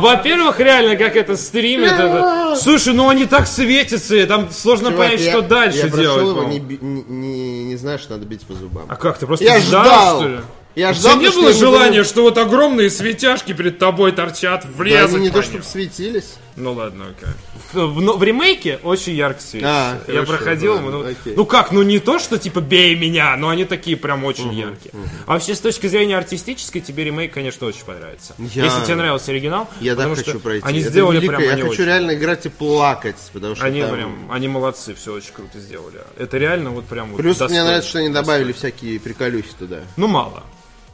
Во-первых, 0.00 0.58
реально, 0.58 0.96
как 0.96 1.14
это 1.16 1.36
стримит, 1.36 1.92
это... 1.92 2.56
Слушай, 2.56 2.94
ну 2.94 3.08
они 3.10 3.26
так 3.26 3.46
светятся, 3.46 4.16
и 4.16 4.24
там 4.24 4.50
сложно 4.50 4.90
Чувак, 4.90 5.08
понять, 5.08 5.20
я- 5.20 5.30
что 5.32 5.42
дальше 5.42 5.78
я 5.78 5.86
прошел 5.88 6.02
делать. 6.02 6.20
его, 6.22 6.34
по-моему. 6.42 6.66
не, 6.70 6.78
не, 6.80 7.02
не, 7.02 7.64
не 7.64 7.76
знаю, 7.76 7.98
что 7.98 8.12
надо 8.14 8.24
бить 8.24 8.42
по 8.46 8.54
зубам. 8.54 8.86
А 8.88 8.96
как, 8.96 9.18
ты 9.18 9.26
просто 9.26 9.44
Я 9.44 9.60
ждал, 9.60 9.84
ждал. 9.84 10.18
что 10.20 10.28
ли? 10.28 10.40
Я 10.76 10.92
ждал, 10.92 11.16
не 11.18 11.30
было 11.30 11.52
желания, 11.52 11.90
думал- 11.98 12.04
что 12.04 12.22
вот 12.22 12.38
огромные 12.38 12.90
светяшки 12.90 13.52
перед 13.52 13.78
тобой 13.78 14.12
торчат, 14.12 14.62
Да, 14.64 14.68
врезать 14.76 15.14
они 15.14 15.24
не 15.24 15.30
то, 15.30 15.42
чтобы 15.42 15.64
светились. 15.64 16.34
Ну 16.56 16.72
ладно, 16.74 17.06
окей. 17.16 17.28
В, 17.72 17.94
в- 17.94 18.00
но 18.02 18.16
в 18.16 18.22
ремейке 18.22 18.78
очень 18.82 19.14
ярко 19.14 19.40
светится. 19.40 19.68
А, 19.70 19.98
Я 20.06 20.14
хорошо, 20.24 20.32
проходил, 20.32 20.74
ладно, 20.74 20.90
ну, 20.90 21.00
окей. 21.08 21.32
ну 21.36 21.46
как, 21.46 21.72
ну 21.72 21.82
не 21.82 21.98
то, 22.00 22.18
что 22.18 22.38
типа 22.38 22.60
бей 22.60 22.94
меня, 22.96 23.36
но 23.36 23.48
они 23.48 23.64
такие 23.64 23.96
прям 23.96 24.24
очень 24.24 24.52
яркие. 24.52 24.92
А 25.26 25.32
вообще 25.34 25.54
с 25.54 25.60
точки 25.60 25.86
зрения 25.86 26.16
артистической 26.18 26.80
тебе 26.80 27.04
ремейк, 27.04 27.32
конечно, 27.32 27.66
очень 27.66 27.84
понравится. 27.84 28.34
Я- 28.38 28.64
Если 28.64 28.84
тебе 28.84 28.96
нравился 28.96 29.30
оригинал, 29.32 29.68
Я 29.80 29.96
так 29.96 30.14
хочу 30.14 30.38
пройти. 30.38 30.66
они 30.66 30.80
Это 30.80 30.90
сделали 30.90 31.16
великое. 31.16 31.36
прям 31.36 31.46
Я 31.48 31.52
они 31.52 31.62
хочу 31.62 31.72
очень. 31.74 31.84
реально 31.84 32.14
играть 32.14 32.46
и 32.46 32.48
плакать, 32.48 33.16
потому 33.32 33.54
что 33.56 33.64
Они 33.64 33.80
там- 33.80 33.90
прям, 33.92 34.28
они 34.30 34.48
молодцы, 34.48 34.94
все 34.94 35.14
очень 35.14 35.32
круто 35.32 35.58
сделали. 35.58 36.00
Это 36.18 36.36
реально 36.38 36.70
вот 36.70 36.84
прям 36.86 37.10
вот 37.10 37.16
Плюс 37.16 37.36
мне 37.38 37.46
достойно, 37.46 37.64
нравится, 37.64 37.88
что 37.88 37.98
они 38.00 38.08
добавили 38.10 38.52
достойно. 38.52 38.72
всякие 38.72 39.00
приколюхи 39.00 39.50
туда. 39.58 39.80
Ну, 39.96 40.06
мало. 40.08 40.42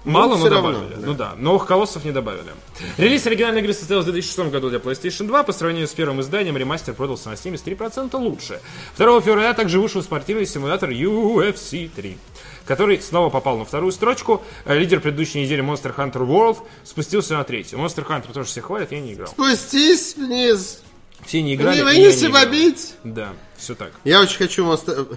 Мало, 0.06 0.36
но 0.36 0.36
всё 0.36 0.48
равно, 0.48 0.72
добавили. 0.72 0.94
да. 0.94 1.06
Ну 1.06 1.14
да, 1.14 1.34
новых 1.36 1.66
колоссов 1.66 2.04
не 2.04 2.12
добавили. 2.12 2.52
Релиз 2.96 3.26
оригинальной 3.26 3.60
игры 3.60 3.74
состоялся 3.74 4.08
в 4.10 4.12
2006 4.12 4.50
году 4.52 4.70
для 4.70 4.78
PlayStation 4.78 5.26
2. 5.26 5.42
По 5.42 5.52
сравнению 5.52 5.88
с 5.88 5.92
первым 5.92 6.20
изданием, 6.20 6.56
ремастер 6.56 6.94
продался 6.94 7.30
на 7.30 7.34
73% 7.34 8.16
лучше. 8.16 8.60
2 8.96 9.20
февраля 9.20 9.52
также 9.52 9.80
вышел 9.80 10.02
спортивный 10.02 10.46
симулятор 10.46 10.90
UFC 10.90 11.90
3 11.94 12.18
который 12.66 13.00
снова 13.00 13.30
попал 13.30 13.58
на 13.58 13.64
вторую 13.64 13.92
строчку. 13.92 14.42
Э, 14.64 14.76
Лидер 14.76 14.98
предыдущей 15.00 15.40
недели 15.40 15.62
Monster 15.62 15.94
Hunter 15.94 16.26
World 16.26 16.58
спустился 16.82 17.34
на 17.34 17.44
третью. 17.44 17.78
Monster 17.78 18.04
Hunter 18.04 18.32
тоже 18.32 18.48
все 18.48 18.60
хвалят, 18.60 18.90
я 18.90 19.00
не 19.00 19.12
играл. 19.14 19.28
Спустись 19.28 20.16
вниз. 20.16 20.82
Все 21.24 21.42
не 21.42 21.54
играли, 21.54 21.76
Не 21.76 21.76
и 21.76 21.78
я 21.78 21.84
вынеси 21.84 22.24
не 22.24 22.30
играл. 22.30 22.44
побить. 22.44 22.94
Да, 23.04 23.34
все 23.56 23.74
так. 23.76 23.92
Я 24.04 24.20
очень 24.20 24.36
хочу 24.38 24.64
Monster... 24.66 25.16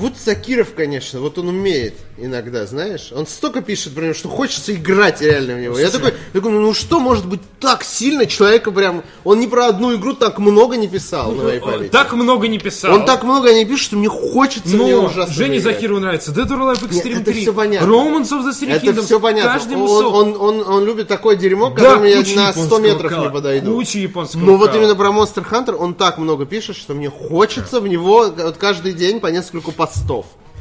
Вот 0.00 0.14
Закиров, 0.16 0.68
конечно, 0.74 1.20
вот 1.20 1.36
он 1.36 1.48
умеет 1.48 1.92
иногда, 2.16 2.64
знаешь. 2.64 3.12
Он 3.14 3.26
столько 3.26 3.60
пишет 3.60 3.94
про 3.94 4.04
него, 4.04 4.14
что 4.14 4.30
хочется 4.30 4.74
играть 4.74 5.20
реально 5.20 5.56
в 5.56 5.60
него. 5.60 5.78
Я 5.78 5.90
такой, 5.90 6.14
я 6.32 6.40
такой, 6.40 6.52
ну 6.52 6.72
что 6.72 7.00
может 7.00 7.26
быть 7.26 7.40
так 7.60 7.84
сильно 7.84 8.24
человека 8.24 8.70
прям... 8.70 9.02
Он 9.24 9.38
ни 9.40 9.46
про 9.46 9.66
одну 9.66 9.94
игру 9.94 10.14
так 10.14 10.38
много 10.38 10.78
не 10.78 10.88
писал 10.88 11.32
на 11.32 11.44
моей 11.44 11.60
памяти. 11.60 11.90
Так 11.90 12.14
много 12.14 12.48
не 12.48 12.58
писал. 12.58 12.94
Он 12.94 13.04
так 13.04 13.24
много 13.24 13.52
не 13.52 13.66
пишет, 13.66 13.84
что 13.86 13.96
мне 13.96 14.08
хочется 14.08 14.74
Но 14.74 14.86
ужасно 15.04 15.34
Жене 15.34 15.58
играть. 15.58 15.74
Закиру 15.74 16.00
нравится 16.00 16.30
Dead 16.32 16.48
or 16.48 16.74
Alive 16.74 16.88
Extreme 16.88 17.08
Нет, 17.08 17.16
это 17.20 17.32
3, 17.32 17.40
всё 17.42 17.52
понятно. 17.52 17.86
Romance 17.86 18.30
of 18.30 18.48
the 18.48 18.58
Three 18.58 18.70
Это 18.70 18.86
Kingdoms, 18.86 19.04
все 19.04 19.20
понятно. 19.20 19.52
каждый 19.52 19.76
Он, 19.76 20.06
он, 20.06 20.36
он, 20.40 20.66
он 20.66 20.84
любит 20.86 21.08
такое 21.08 21.36
дерьмо, 21.36 21.68
Да, 21.68 21.76
которому 21.76 22.06
я 22.06 22.16
на 22.16 22.24
100 22.24 22.30
японского 22.32 22.78
метров 22.78 23.10
кала, 23.10 23.24
не 23.26 23.30
подойду. 23.30 23.74
Куча 23.74 23.98
японского 23.98 24.40
Но 24.40 24.56
вот 24.56 24.70
кала. 24.70 24.78
именно 24.78 24.94
про 24.94 25.08
Monster 25.10 25.46
Hunter 25.46 25.74
он 25.74 25.92
так 25.92 26.16
много 26.16 26.46
пишет, 26.46 26.76
что 26.76 26.94
мне 26.94 27.10
хочется 27.10 27.80
в 27.80 27.86
него 27.86 28.32
вот 28.34 28.56
каждый 28.56 28.94
день 28.94 29.20
по 29.20 29.26
несколько 29.26 29.72
постов. 29.72 29.89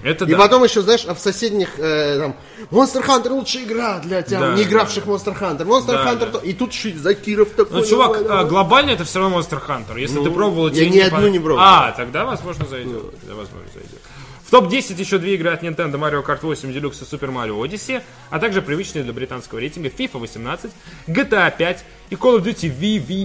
Это 0.01 0.23
И 0.23 0.31
да. 0.31 0.37
потом 0.37 0.63
еще, 0.63 0.81
знаешь, 0.81 1.03
а 1.05 1.13
в 1.13 1.19
соседних 1.19 1.77
э, 1.77 2.19
там 2.19 2.35
Monster 2.71 3.05
Hunter 3.05 3.29
лучшая 3.31 3.63
игра 3.65 3.99
для 3.99 4.21
тебя, 4.21 4.39
Да, 4.39 4.53
не 4.55 4.63
игравших 4.63 5.05
в 5.05 5.09
Monster 5.11 5.37
Hunter. 5.37 5.65
Monster 5.65 5.87
Да, 5.87 6.05
Hunter 6.13 6.19
да. 6.19 6.25
то. 6.27 6.37
И 6.39 6.53
тут 6.53 6.71
еще 6.71 6.97
Закиров 6.97 7.49
такой. 7.49 7.81
Ну, 7.81 7.85
чувак, 7.85 8.13
давай, 8.13 8.23
а, 8.25 8.27
давай. 8.29 8.45
глобально 8.45 8.91
это 8.91 9.03
все 9.03 9.19
равно 9.19 9.37
Monster 9.37 9.61
Hunter. 9.67 9.99
Если 9.99 10.15
Ну, 10.15 10.23
ты 10.23 10.31
пробовал, 10.31 10.69
я 10.69 10.89
ни 10.89 10.99
одну 10.99 11.17
по- 11.19 11.25
не 11.25 11.39
пробовал. 11.39 11.59
А, 11.67 11.91
тогда, 11.97 12.23
возможно, 12.23 12.65
зайдет. 12.65 13.11
Тогда, 13.19 13.35
возможно, 13.35 13.67
зайдет. 13.73 13.99
В 14.45 14.51
топ-10 14.51 14.97
еще 14.99 15.17
две 15.19 15.35
игры 15.35 15.49
от 15.51 15.61
Nintendo 15.63 15.95
Mario 15.99 16.25
Kart 16.25 16.39
8 16.41 16.71
Deluxe 16.71 17.03
и 17.03 17.15
Super 17.15 17.31
Mario 17.31 17.61
Odyssey, 17.61 18.01
а 18.31 18.39
также 18.39 18.61
привычные 18.63 19.03
для 19.03 19.11
британского 19.13 19.59
рейтинга 19.59 19.89
FIFA 19.89 20.17
18, 20.19 20.71
GTA 21.07 21.53
5 21.55 21.83
и 22.09 22.15
Call 22.15 22.39
of 22.39 22.43
Duty 22.43 22.71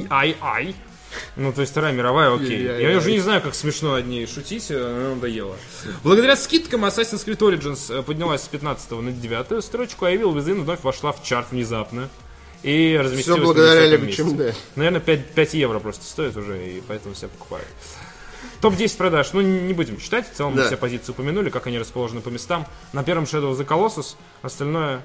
VVII. 0.08 0.74
Ну, 1.36 1.52
то 1.52 1.60
есть 1.60 1.72
Вторая 1.72 1.92
мировая, 1.92 2.34
окей. 2.34 2.64
VVII. 2.64 2.90
Я 2.92 2.98
уже 2.98 3.10
не 3.12 3.20
знаю, 3.20 3.42
как 3.42 3.54
смешно 3.54 3.92
над 3.92 4.06
ней 4.06 4.26
шутить, 4.26 4.66
э, 4.70 4.76
но 5.08 5.14
надоело. 5.14 5.56
Благодаря 6.04 6.36
скидкам 6.36 6.84
Assassin's 6.84 7.24
Creed 7.26 7.38
Origins 7.38 7.92
э, 7.98 8.02
поднялась 8.02 8.42
с 8.42 8.48
15 8.48 8.90
на 8.92 9.12
9 9.12 9.64
строчку, 9.64 10.04
а 10.04 10.12
Evil 10.12 10.32
Within 10.34 10.62
вновь 10.62 10.82
вошла 10.82 11.12
в 11.12 11.22
чарт 11.22 11.48
внезапно. 11.50 12.08
И 12.62 12.98
разместилась 12.98 13.40
Все 13.40 13.44
благодаря 13.46 13.80
на 13.80 13.86
10 13.88 13.92
Лего 13.92 14.04
месте. 14.06 14.22
ЧМД. 14.22 14.56
Наверное, 14.76 15.00
5, 15.00 15.26
5 15.32 15.54
евро 15.54 15.78
просто 15.80 16.04
стоит 16.06 16.36
уже, 16.36 16.56
и 16.66 16.82
поэтому 16.86 17.14
все 17.14 17.28
покупают. 17.28 17.68
Топ-10 18.60 18.96
продаж, 18.96 19.32
ну 19.34 19.42
не 19.42 19.74
будем 19.74 19.98
читать, 19.98 20.30
в 20.30 20.34
целом 20.34 20.52
мы 20.52 20.60
Да. 20.62 20.66
все 20.68 20.76
позиции 20.78 21.12
упомянули, 21.12 21.50
как 21.50 21.66
они 21.66 21.78
расположены 21.78 22.22
по 22.22 22.30
местам. 22.30 22.66
На 22.94 23.02
первом 23.04 23.24
Shadow 23.24 23.52
of 23.52 23.58
the 23.58 23.66
Colossus, 23.66 24.14
остальное 24.40 25.02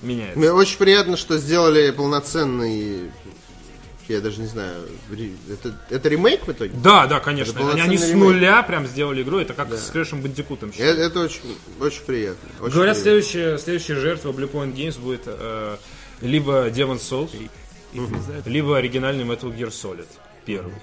меняется. 0.00 0.38
Мне 0.38 0.52
очень 0.52 0.78
приятно, 0.78 1.16
что 1.18 1.36
сделали 1.36 1.90
полноценный 1.90 3.10
Я 4.08 4.20
даже 4.20 4.40
не 4.40 4.46
знаю. 4.46 4.86
Это, 5.50 5.74
это 5.90 6.08
ремейк 6.08 6.46
в 6.46 6.52
итоге? 6.52 6.72
Да, 6.82 7.06
да, 7.06 7.18
конечно. 7.20 7.58
Это 7.58 7.70
Они, 7.72 7.80
они 7.80 7.96
с 7.96 8.00
полноценный 8.02 8.26
ремейк. 8.26 8.34
нуля 8.42 8.62
прям 8.62 8.86
сделали 8.86 9.22
игру. 9.22 9.38
Это 9.38 9.52
как 9.54 9.72
с 9.72 9.90
Крэшем 9.90 10.22
Бандикутом. 10.22 10.70
Э, 10.78 10.84
Это, 10.84 11.20
очень, 11.20 11.40
очень 11.80 12.02
приятно. 12.02 12.48
очень 12.60 12.74
Говорят, 12.74 12.96
приятно. 12.96 13.02
следующая, 13.02 13.58
следующая 13.58 13.94
жертва 13.96 14.30
Blue 14.32 14.50
Point 14.50 14.74
Games 14.74 15.00
будет 15.00 15.22
э, 15.26 15.76
либо 16.20 16.68
Demon 16.70 16.98
Souls, 17.00 17.30
либо 18.46 18.76
оригинальный 18.78 19.24
Metal 19.24 19.54
Gear 19.56 19.70
Solid 19.70 20.06
первый. 20.44 20.74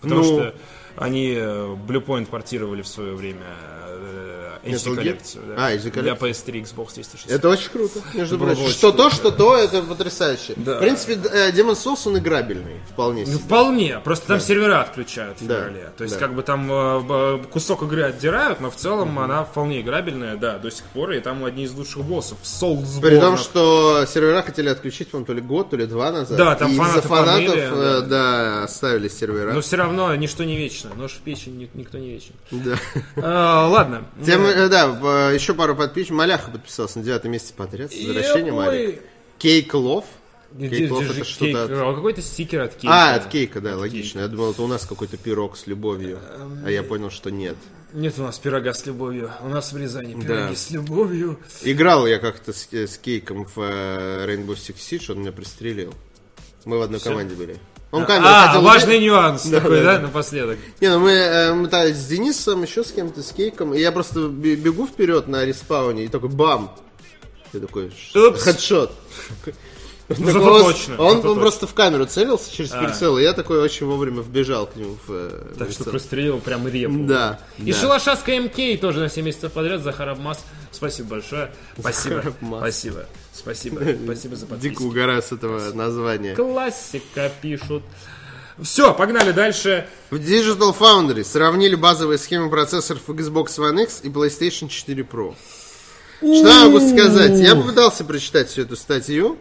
Потому 0.00 0.20
Ну. 0.22 0.24
что 0.26 0.54
они 0.96 1.32
э, 1.36 1.76
Blue 1.86 2.04
Point 2.04 2.26
портировали 2.26 2.82
в 2.82 2.88
свое 2.88 3.14
время 3.16 3.42
э, 3.88 4.47
HD 4.64 4.94
коллекцию. 4.96 5.44
да, 5.48 5.54
А, 5.66 5.72
HD 5.72 5.90
Для 5.90 6.14
коллекцию. 6.16 6.30
PS3, 6.30 6.62
Xbox 6.64 6.94
360. 6.94 7.30
Это 7.30 7.48
очень 7.48 7.70
круто, 7.70 8.00
между 8.14 8.38
прочим. 8.38 8.62
очень 8.62 8.72
Что 8.72 8.92
круто. 8.92 9.04
то, 9.10 9.14
что 9.14 9.30
то, 9.30 9.56
это 9.56 9.82
потрясающе. 9.82 10.54
Да. 10.56 10.76
В 10.76 10.80
принципе, 10.80 11.14
э, 11.14 11.50
Demon 11.52 11.72
Souls, 11.74 12.00
он 12.06 12.18
играбельный, 12.18 12.76
вполне 12.90 13.22
Ну, 13.26 13.32
себе. 13.34 13.38
вполне. 13.38 13.98
Просто 14.04 14.26
там 14.28 14.40
сервера 14.40 14.80
отключают 14.82 15.40
в 15.40 15.46
Да. 15.46 15.56
феврале. 15.56 15.92
То 15.96 16.04
есть, 16.04 16.14
Да. 16.18 16.20
как 16.20 16.34
бы 16.34 16.42
там 16.42 16.68
э, 16.70 17.38
кусок 17.50 17.82
игры 17.82 18.02
отдирают, 18.02 18.60
но 18.60 18.70
в 18.70 18.76
целом 18.76 19.18
она 19.18 19.44
вполне 19.44 19.80
играбельная, 19.80 20.36
да, 20.36 20.58
до 20.58 20.70
сих 20.70 20.84
пор. 20.86 21.12
И 21.12 21.20
там 21.20 21.44
одни 21.44 21.64
из 21.64 21.72
лучших 21.72 22.02
боссов. 22.04 22.38
Soulsborne. 22.42 23.00
При 23.00 23.18
том, 23.20 23.36
что 23.36 24.04
сервера 24.06 24.42
хотели 24.42 24.68
отключить, 24.68 25.10
по-моему, 25.10 25.26
то 25.26 25.32
ли 25.32 25.40
год, 25.40 25.70
то 25.70 25.76
ли 25.76 25.86
два 25.86 26.10
назад. 26.12 26.36
Да, 26.36 26.54
там 26.54 26.72
и 26.72 26.76
фанаты 26.76 27.00
фанатов, 27.08 27.54
э, 27.56 28.00
да, 28.02 28.64
оставили 28.64 29.08
сервера. 29.08 29.52
Но 29.52 29.60
все 29.60 29.76
равно 29.76 30.14
ничто 30.16 30.44
не 30.44 30.56
вечно. 30.56 30.90
Нож 30.96 31.12
в 31.12 31.18
печень 31.20 31.58
ни- 31.58 31.70
никто 31.74 31.98
не 31.98 32.10
вечен. 32.10 32.32
Да. 32.50 32.76
А, 33.16 33.66
ладно. 33.68 34.04
Тем, 34.24 34.44
э, 34.50 34.68
да, 34.68 34.88
в- 34.88 35.34
еще 35.34 35.54
пару 35.54 35.74
подписчиков. 35.76 36.16
Маляха 36.18 36.50
подписался 36.50 36.98
на 36.98 37.04
девятом 37.04 37.32
месте 37.32 37.54
подряд. 37.54 37.92
С 37.92 37.96
возвращением, 37.96 38.54
Малик. 38.56 39.02
Кейк 39.38 39.74
Лов. 39.74 40.04
Кейк 40.58 40.90
Лов 40.90 41.10
это 41.10 41.24
что-то 41.24 41.64
от- 41.64 41.70
А, 41.70 41.94
Какой-то 41.94 42.22
стикер 42.22 42.62
от 42.62 42.74
кейка. 42.74 42.88
А, 42.90 43.14
от 43.16 43.26
кейка, 43.26 43.60
да, 43.60 43.76
логично. 43.76 44.20
Я 44.20 44.28
думал, 44.28 44.52
это 44.52 44.62
у 44.62 44.66
нас 44.66 44.86
какой-то 44.86 45.16
пирог 45.18 45.56
с 45.58 45.66
любовью. 45.66 46.18
А 46.64 46.70
я 46.70 46.82
понял, 46.82 47.10
что 47.10 47.30
нет. 47.30 47.56
Нет 47.92 48.14
у 48.18 48.22
нас 48.22 48.38
пирога 48.38 48.72
с 48.74 48.84
любовью. 48.86 49.30
У 49.42 49.48
нас 49.48 49.72
в 49.72 49.76
Рязани 49.76 50.12
пироги 50.14 50.50
Да. 50.50 50.54
с 50.54 50.70
любовью. 50.70 51.38
Играл 51.62 52.06
я 52.06 52.18
как-то 52.18 52.52
с, 52.52 52.68
э, 52.72 52.86
с 52.86 52.98
кейком 52.98 53.44
в 53.46 53.58
э, 53.58 54.26
Rainbow 54.26 54.54
Six 54.56 54.74
Siege, 54.76 55.12
он 55.12 55.20
меня 55.20 55.32
пристрелил. 55.32 55.94
Мы 56.66 56.78
в 56.78 56.82
одной 56.82 57.00
команде 57.00 57.34
были. 57.34 57.56
Он 57.90 58.04
камеру 58.04 58.28
А, 58.28 58.46
хотел 58.48 58.62
важный 58.62 58.96
убить. 58.98 59.06
нюанс 59.08 59.46
Да, 59.46 59.60
такой, 59.60 59.82
да, 59.82 59.94
да, 59.96 59.98
напоследок. 60.00 60.58
Не, 60.80 60.88
ну 60.90 60.98
мы, 61.00 61.10
э, 61.10 61.54
мы 61.54 61.68
та- 61.68 61.86
с 61.88 62.06
Денисом, 62.06 62.62
еще 62.62 62.84
с 62.84 62.92
кем-то, 62.92 63.22
с 63.22 63.32
Кейком, 63.32 63.72
и 63.72 63.80
я 63.80 63.92
просто 63.92 64.28
бе- 64.28 64.56
бегу 64.56 64.86
вперед 64.86 65.26
на 65.26 65.44
респауне, 65.44 66.04
и 66.04 66.08
такой 66.08 66.28
бам! 66.28 66.74
Ты 67.52 67.60
такой, 67.60 67.90
Упс. 68.14 68.42
хедшот. 68.42 68.92
Ну, 70.16 70.24
зато 70.32 70.40
он- 70.54 70.62
точно, 70.72 70.94
Он, 70.94 71.16
зато 71.16 71.16
он 71.16 71.22
точно. 71.22 71.40
просто 71.42 71.66
в 71.66 71.74
камеру 71.74 72.06
целился 72.06 72.50
через 72.50 72.72
А. 72.72 72.82
прицел, 72.82 73.18
и 73.18 73.22
я 73.22 73.34
такой 73.34 73.60
очень 73.60 73.84
вовремя 73.84 74.22
вбежал 74.22 74.66
к 74.66 74.74
нему 74.74 74.96
в 75.06 75.10
э, 75.12 75.28
Так 75.58 75.68
что 75.70 75.76
прицел. 75.84 75.90
прострелил 75.92 76.38
прям 76.38 76.66
репу. 76.66 76.94
Да. 77.00 77.38
И 77.58 77.72
да. 77.72 77.78
Шалашаска 77.78 78.32
МК 78.38 78.78
тоже 78.80 79.00
на 79.00 79.10
7 79.10 79.26
месяцев 79.26 79.52
подряд. 79.52 79.82
Захар 79.82 80.08
Абмаз. 80.08 80.40
Спасибо 80.72 81.10
большое. 81.10 81.52
Спасибо. 81.78 82.20
Абмаз. 82.40 82.60
Спасибо. 82.60 83.04
Спасибо. 83.38 83.80
Спасибо 84.04 84.36
за 84.36 84.46
Дико 84.46 84.54
подписку. 84.54 84.84
угораю 84.84 85.22
с 85.22 85.32
этого 85.32 85.72
названия. 85.72 86.34
Классика 86.34 87.30
пишут. 87.40 87.82
Все, 88.60 88.92
погнали 88.92 89.30
дальше. 89.30 89.86
В 90.10 90.16
Digital 90.16 90.76
Foundry 90.76 91.22
сравнили 91.22 91.76
базовые 91.76 92.18
схемы 92.18 92.50
процессоров 92.50 93.08
Xbox 93.08 93.58
One 93.58 93.84
X 93.84 94.00
и 94.02 94.08
PlayStation 94.08 94.68
4 94.68 95.02
Pro. 95.04 95.34
Что 96.18 96.48
я 96.48 96.64
могу 96.64 96.80
сказать? 96.80 97.38
Я 97.38 97.54
попытался 97.54 98.04
прочитать 98.04 98.48
всю 98.48 98.62
эту 98.62 98.76
статью. 98.76 99.38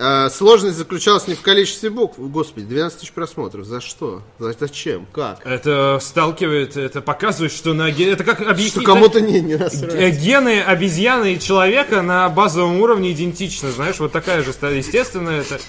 А, 0.00 0.30
Сложность 0.30 0.78
заключалась 0.78 1.28
не 1.28 1.34
в 1.34 1.42
количестве 1.42 1.90
букв. 1.90 2.18
Господи, 2.18 2.66
12 2.66 3.00
тысяч 3.00 3.12
просмотров. 3.12 3.66
За 3.66 3.80
что? 3.80 4.22
За- 4.38 4.54
Зачем? 4.58 5.06
Как? 5.12 5.44
Это 5.44 5.98
сталкивает, 6.00 6.76
это 6.76 7.02
показывает, 7.02 7.52
что 7.52 7.74
на 7.74 7.88
это 7.90 8.24
как 8.24 8.40
объяснить. 8.40 8.82
Что 8.82 8.94
кому-то 8.94 9.20
не, 9.20 9.40
не 9.40 9.56
насрать. 9.56 9.92
Э, 9.94 10.10
Гены 10.10 10.62
обезьяны 10.62 11.34
и 11.34 11.38
человека 11.38 12.00
на 12.00 12.28
базовом 12.30 12.80
уровне 12.80 13.12
идентичны, 13.12 13.70
знаешь, 13.70 13.98
вот 13.98 14.12
такая 14.12 14.42
же, 14.42 14.50
естественно, 14.50 15.30
это... 15.30 15.60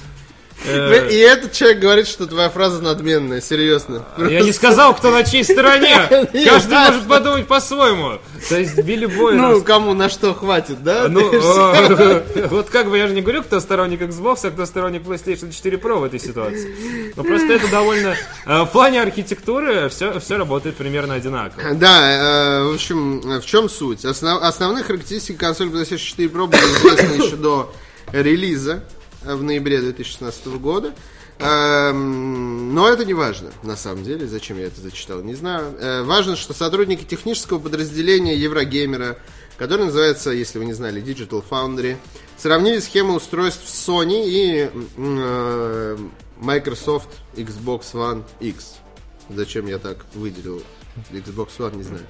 э, 0.66 1.10
И 1.12 1.18
этот 1.18 1.52
человек 1.52 1.80
говорит, 1.80 2.08
что 2.08 2.26
твоя 2.28 2.50
фраза 2.50 2.82
надменная, 2.82 3.42
серьезно. 3.42 4.06
Я 4.18 4.42
не 4.42 4.52
сказал, 4.52 4.96
кто 4.96 5.12
на 5.12 5.24
чьей 5.24 5.44
стороне. 5.44 5.98
Не 6.34 6.46
Каждый 6.46 6.78
может 6.78 7.08
подумать 7.08 7.48
по-своему. 7.48 8.20
То 8.50 8.58
есть 8.60 8.78
Билли 8.84 9.06
Бой... 9.06 9.36
Ну, 9.36 9.62
кому 9.62 9.94
на 9.94 10.10
что 10.10 10.34
хватит, 10.34 10.84
да? 10.84 11.08
Ну, 11.08 11.22
вот 12.50 12.70
как 12.70 12.90
бы 12.90 12.98
я 12.98 13.08
же 13.08 13.14
не 13.14 13.22
говорю, 13.22 13.44
кто 13.44 13.60
сторонник 13.60 14.02
Xbox, 14.02 14.40
а 14.48 14.52
кто 14.52 14.66
сторонник 14.66 15.04
PlayStation 15.04 15.52
4 15.52 15.78
Pro 15.78 16.00
в 16.00 16.04
этой 16.04 16.20
ситуации. 16.20 16.74
Но 17.16 17.24
просто 17.24 17.54
это 17.54 17.68
довольно... 17.70 18.16
э, 18.46 18.62
В 18.64 18.68
плане 18.68 19.02
архитектуры 19.02 19.90
все, 19.90 20.20
все 20.20 20.38
работает 20.38 20.76
примерно 20.76 21.16
одинаково. 21.16 21.74
Да, 21.74 22.62
э, 22.62 22.64
в 22.66 22.74
общем, 22.76 23.40
в 23.40 23.46
чем 23.46 23.70
суть? 23.70 24.06
Основ- 24.06 24.42
основные 24.42 24.84
характеристики 24.84 25.38
консоли 25.38 25.70
PlayStation 25.70 25.98
4 25.98 26.28
Pro 26.30 26.48
были 26.48 26.62
известны 26.62 27.24
еще 27.24 27.36
до 27.36 27.74
релиза 28.12 28.84
в 29.24 29.44
ноябре 29.44 29.82
2016 29.82 30.46
года. 30.60 30.94
Эм, 31.40 32.74
Но 32.76 32.88
это 32.88 33.04
не 33.04 33.14
важно, 33.14 33.52
на 33.64 33.76
самом 33.76 34.04
деле. 34.04 34.28
Зачем 34.28 34.58
я 34.58 34.66
это 34.68 34.80
зачитал, 34.80 35.22
не 35.22 35.34
знаю. 35.34 35.76
Э, 35.80 36.04
Важно, 36.04 36.36
что 36.36 36.54
сотрудники 36.54 37.04
технического 37.04 37.58
подразделения 37.60 38.36
Еврогеймера, 38.36 39.18
который 39.58 39.86
называется, 39.86 40.30
если 40.32 40.60
вы 40.60 40.66
не 40.66 40.74
знали, 40.74 41.02
Digital 41.02 41.44
Foundry, 41.50 41.98
сравнили 42.38 42.80
схемы 42.80 43.16
устройств 43.16 43.66
Sony 43.66 44.24
и 44.26 44.70
э, 44.98 45.98
Microsoft 46.38 47.10
Xbox 47.36 47.94
One 47.94 48.24
X. 48.40 48.76
Зачем 49.30 49.66
я 49.68 49.80
так 49.80 50.06
выделил 50.14 50.62
Xbox 51.12 51.50
One, 51.60 51.78
не 51.78 51.84
знаю. 51.84 52.04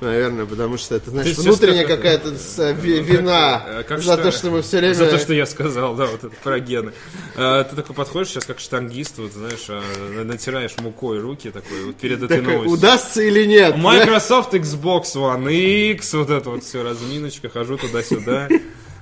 Наверное, 0.00 0.46
потому 0.46 0.78
что 0.78 0.94
это, 0.94 1.10
знаешь, 1.10 1.34
Ты 1.34 1.42
внутренняя 1.42 1.84
какая-то 1.84 2.28
ви- 2.72 3.00
вина 3.00 3.64
Э, 3.66 3.82
как 3.82 3.98
за 4.00 4.12
что- 4.14 4.22
то, 4.22 4.30
что 4.30 4.50
мы 4.50 4.62
все 4.62 4.78
время... 4.78 4.94
За 4.94 5.06
то, 5.10 5.18
что 5.18 5.34
я 5.34 5.44
сказал, 5.44 5.96
да, 5.96 6.06
вот 6.06 6.22
это 6.22 6.36
про 6.44 6.60
гены. 6.60 6.92
А, 7.36 7.64
Ты 7.64 7.74
такой 7.74 7.96
подходишь 7.96 8.28
сейчас 8.28 8.44
как 8.44 8.60
штангист, 8.60 9.18
вот 9.18 9.32
знаешь, 9.32 9.64
а, 9.68 9.82
на- 10.14 10.22
натираешь 10.24 10.76
мукой 10.78 11.18
руки 11.18 11.50
такой 11.50 11.86
вот 11.86 11.96
перед 11.96 12.22
этой 12.22 12.38
Такой, 12.38 12.52
новостью. 12.52 12.72
удастся 12.78 13.22
или 13.22 13.44
нет? 13.44 13.76
Microsoft 13.76 14.54
Xbox 14.54 15.02
One 15.16 15.50
X, 15.92 16.14
вот 16.14 16.30
это 16.30 16.50
вот 16.50 16.62
все, 16.62 16.84
разминочка, 16.84 17.48
хожу 17.48 17.76
туда-сюда. 17.76 18.48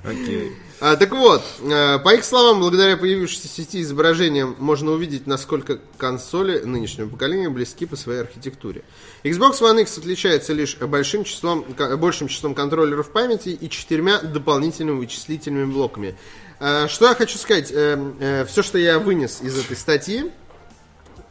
Окей. 0.07 0.53
А, 0.79 0.97
так 0.97 1.11
вот, 1.13 1.43
э, 1.63 1.99
по 1.99 2.15
их 2.15 2.25
словам, 2.25 2.61
благодаря 2.61 2.97
появившейся 2.97 3.49
сети 3.49 3.81
изображения 3.81 4.45
можно 4.45 4.93
увидеть, 4.93 5.27
насколько 5.27 5.79
консоли 5.97 6.61
нынешнего 6.61 7.09
поколения 7.09 7.49
близки 7.49 7.87
по 7.87 7.97
своей 7.97 8.21
архитектуре. 8.21 8.83
Xbox 9.25 9.61
One 9.63 9.81
X 9.83 9.99
отличается 9.99 10.53
лишь 10.53 10.77
большим 10.77 11.25
числом, 11.25 11.65
большим 11.99 12.29
числом 12.29 12.55
контроллеров 12.55 13.11
памяти 13.11 13.49
и 13.49 13.71
четырьмя 13.71 14.21
дополнительными 14.21 14.99
вычислительными 14.99 15.73
блоками. 15.73 16.15
Э, 16.61 16.89
Что 16.89 17.09
я 17.09 17.15
хочу 17.15 17.39
сказать? 17.39 17.69
Все, 17.69 18.63
что 18.63 18.79
я 18.79 18.99
вынес 18.99 19.41
из 19.41 19.59
этой 19.59 19.77
статьи, 19.77 20.31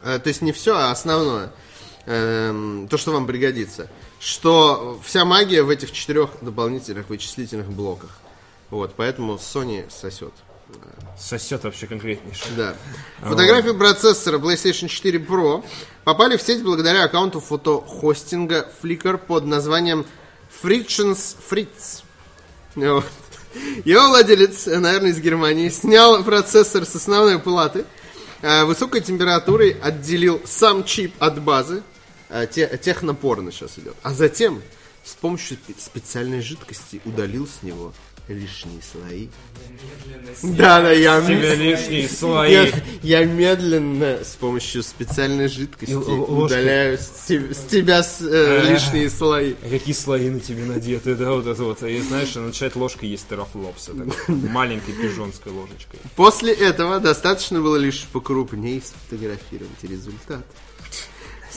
э, 0.02 0.18
то 0.18 0.28
есть 0.28 0.42
не 0.42 0.52
все, 0.52 0.76
а 0.76 0.90
основное, 0.90 1.52
эм, 2.06 2.88
то, 2.90 2.98
что 2.98 3.12
вам 3.12 3.26
пригодится, 3.28 3.88
что 4.18 5.00
вся 5.04 5.24
магия 5.24 5.62
в 5.62 5.70
этих 5.70 5.92
четырех 5.92 6.30
дополнительных 6.42 7.08
вычислительных 7.08 7.70
блоках. 7.70 8.10
Вот, 8.70 8.94
поэтому 8.96 9.34
Sony 9.36 9.84
сосет. 9.90 10.32
Сосет 11.18 11.62
вообще 11.64 11.86
конкретнейше. 11.86 12.44
Да. 12.56 12.74
Фотографии 13.20 13.70
процессора 13.70 14.38
PlayStation 14.38 14.88
4 14.88 15.18
Pro 15.20 15.64
попали 16.04 16.36
в 16.36 16.42
сеть 16.42 16.62
благодаря 16.62 17.04
аккаунту 17.04 17.40
фотохостинга 17.40 18.68
Flickr 18.82 19.16
под 19.18 19.44
названием 19.46 20.04
Frictions 20.62 21.36
Fritz. 21.48 22.02
Вот. 22.74 23.04
Его 23.84 24.08
владелец, 24.08 24.66
наверное, 24.66 25.10
из 25.12 25.20
Германии, 25.20 25.68
снял 25.70 26.22
процессор 26.24 26.84
с 26.84 26.94
основной 26.94 27.38
платы, 27.38 27.84
э, 28.42 28.64
высокой 28.64 29.00
температурой 29.00 29.70
отделил 29.80 30.42
сам 30.44 30.84
чип 30.84 31.14
от 31.20 31.40
базы, 31.40 31.82
э, 32.28 32.46
те- 32.52 32.76
технопорно 32.82 33.50
сейчас 33.52 33.78
идет, 33.78 33.94
а 34.02 34.12
затем 34.12 34.62
с 35.04 35.12
помощью 35.14 35.56
спе- 35.56 35.80
специальной 35.80 36.42
жидкости 36.42 37.00
удалил 37.06 37.46
с 37.46 37.62
него 37.62 37.94
лишние 38.28 38.80
слои. 38.82 39.28
Да, 40.42 40.82
да, 40.82 40.90
я, 40.90 41.20
тебя 41.20 41.54
лишние 41.54 42.08
слои. 42.08 42.52
я, 42.52 42.68
я 43.02 43.24
медленно 43.24 44.24
с 44.24 44.34
помощью 44.36 44.82
специальной 44.82 45.48
жидкости 45.48 45.92
удаляю 45.94 46.98
с, 46.98 47.26
те- 47.28 47.54
с 47.54 47.64
тебя 47.70 48.02
с, 48.02 48.20
э, 48.20 48.68
лишние 48.68 49.10
слои. 49.10 49.54
А 49.62 49.68
Какие 49.68 49.94
слои 49.94 50.28
на 50.28 50.40
тебе 50.40 50.64
надеты, 50.64 51.14
да, 51.14 51.32
вот 51.32 51.46
это 51.46 51.62
вот. 51.62 51.82
И 51.82 52.00
знаешь, 52.00 52.34
начинает 52.34 52.74
ложкой 52.76 53.10
есть 53.10 53.28
терафлопса, 53.28 53.92
маленькой 54.28 54.94
пижонской 54.94 55.52
ложечкой. 55.52 56.00
После 56.16 56.52
этого 56.52 56.98
достаточно 56.98 57.60
было 57.60 57.76
лишь 57.76 58.06
покрупнее 58.12 58.82
сфотографировать 58.82 59.82
результат. 59.82 60.44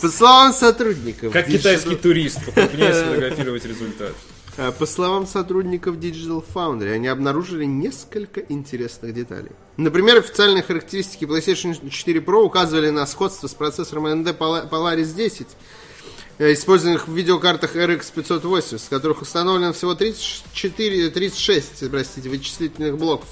По 0.02 0.10
словам 0.10 0.54
сотрудников... 0.54 1.34
Как 1.34 1.48
китайский 1.48 1.96
турист, 1.96 2.46
покрупнее 2.46 2.94
сфотографировать 2.94 3.66
результат. 3.66 4.14
А, 4.62 4.74
По 4.74 4.86
словам 4.86 5.26
сотрудников 5.26 5.96
Digital 5.96 6.44
Foundry, 6.54 6.92
они 6.92 7.08
обнаружили 7.08 7.64
несколько 7.64 8.42
интересных 8.42 9.14
деталей. 9.14 9.52
Например, 9.78 10.18
официальные 10.18 10.64
характеристики 10.64 11.24
PlayStation 11.24 11.90
4 11.90 12.20
Pro 12.20 12.42
указывали 12.42 12.90
на 12.90 13.06
сходство 13.06 13.48
с 13.48 13.54
процессором 13.54 14.08
AMD 14.08 14.38
Pola- 14.38 14.70
Polaris 14.70 15.16
10, 15.16 15.48
э, 16.40 16.52
использованных 16.52 17.08
в 17.08 17.14
видеокартах 17.16 17.78
RX 17.78 18.12
580, 18.14 18.82
в 18.82 18.90
которых 18.90 19.22
установлено 19.22 19.72
всего 19.72 19.96
34, 19.96 21.10
36 21.10 21.90
простите, 21.90 22.28
вычислительных 22.28 22.98
блоков. 22.98 23.30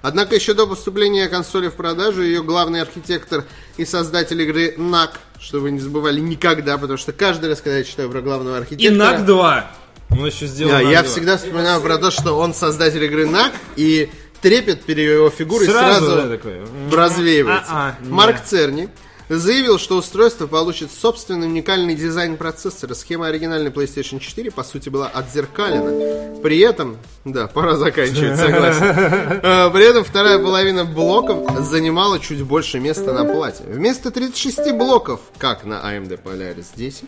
Однако 0.00 0.34
еще 0.34 0.54
до 0.54 0.66
поступления 0.66 1.28
консоли 1.28 1.68
в 1.68 1.74
продажу 1.74 2.22
ее 2.22 2.42
главный 2.42 2.80
архитектор 2.80 3.44
и 3.76 3.84
создатель 3.84 4.40
игры 4.40 4.74
NAC, 4.78 5.10
что 5.38 5.60
вы 5.60 5.70
не 5.70 5.80
забывали 5.80 6.18
никогда, 6.18 6.78
потому 6.78 6.96
что 6.96 7.12
каждый 7.12 7.50
раз, 7.50 7.60
когда 7.60 7.76
я 7.76 7.84
читаю 7.84 8.08
про 8.08 8.22
главного 8.22 8.56
И 8.56 8.60
архитектора... 8.60 8.96
НАК 8.96 9.26
2. 9.26 9.81
Он 10.10 10.26
еще 10.26 10.46
сделал 10.46 10.72
Да, 10.72 10.80
я 10.80 11.02
2. 11.02 11.10
всегда 11.10 11.36
вспоминаю 11.38 11.80
про 11.80 11.98
то, 11.98 12.10
что 12.10 12.38
он 12.38 12.54
создатель 12.54 13.02
игры 13.04 13.26
NAC, 13.26 13.52
и 13.76 14.10
трепет 14.40 14.82
перед 14.82 15.10
его 15.14 15.30
фигурой 15.30 15.66
Сразу, 15.68 16.06
сразу, 16.06 16.28
да, 16.28 16.36
такой, 16.36 16.60
развеивается. 16.92 17.70
а-а, 17.70 17.94
не. 18.02 18.10
Марк 18.10 18.42
Церни 18.44 18.88
заявил, 19.28 19.78
что 19.78 19.96
устройство 19.96 20.46
получит 20.46 20.90
собственный 20.92 21.46
уникальный 21.46 21.94
дизайн 21.94 22.36
процессора. 22.36 22.92
Схема 22.94 23.28
оригинальной 23.28 23.70
PlayStation 23.70 24.18
4, 24.18 24.50
по 24.50 24.62
сути, 24.64 24.90
была 24.90 25.06
отзеркалена. 25.06 26.40
При 26.42 26.58
этом, 26.58 26.98
да, 27.24 27.46
пора 27.46 27.76
заканчивать, 27.76 28.36
согласен. 28.38 28.82
Э, 29.42 29.70
При 29.72 29.84
этом 29.88 30.04
вторая 30.04 30.38
половина 30.38 30.84
блоков 30.84 31.48
занимала 31.64 32.18
чуть 32.18 32.42
больше 32.42 32.78
места 32.80 33.12
на 33.14 33.24
плате. 33.24 33.62
Вместо 33.66 34.10
36 34.10 34.72
блоков, 34.72 35.20
как 35.38 35.64
на 35.64 35.74
AMD 35.74 36.20
Polaris 36.22 36.66
10, 36.74 37.04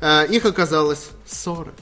э, 0.00 0.26
их 0.30 0.44
оказалось 0.46 1.08
40. 1.28 1.74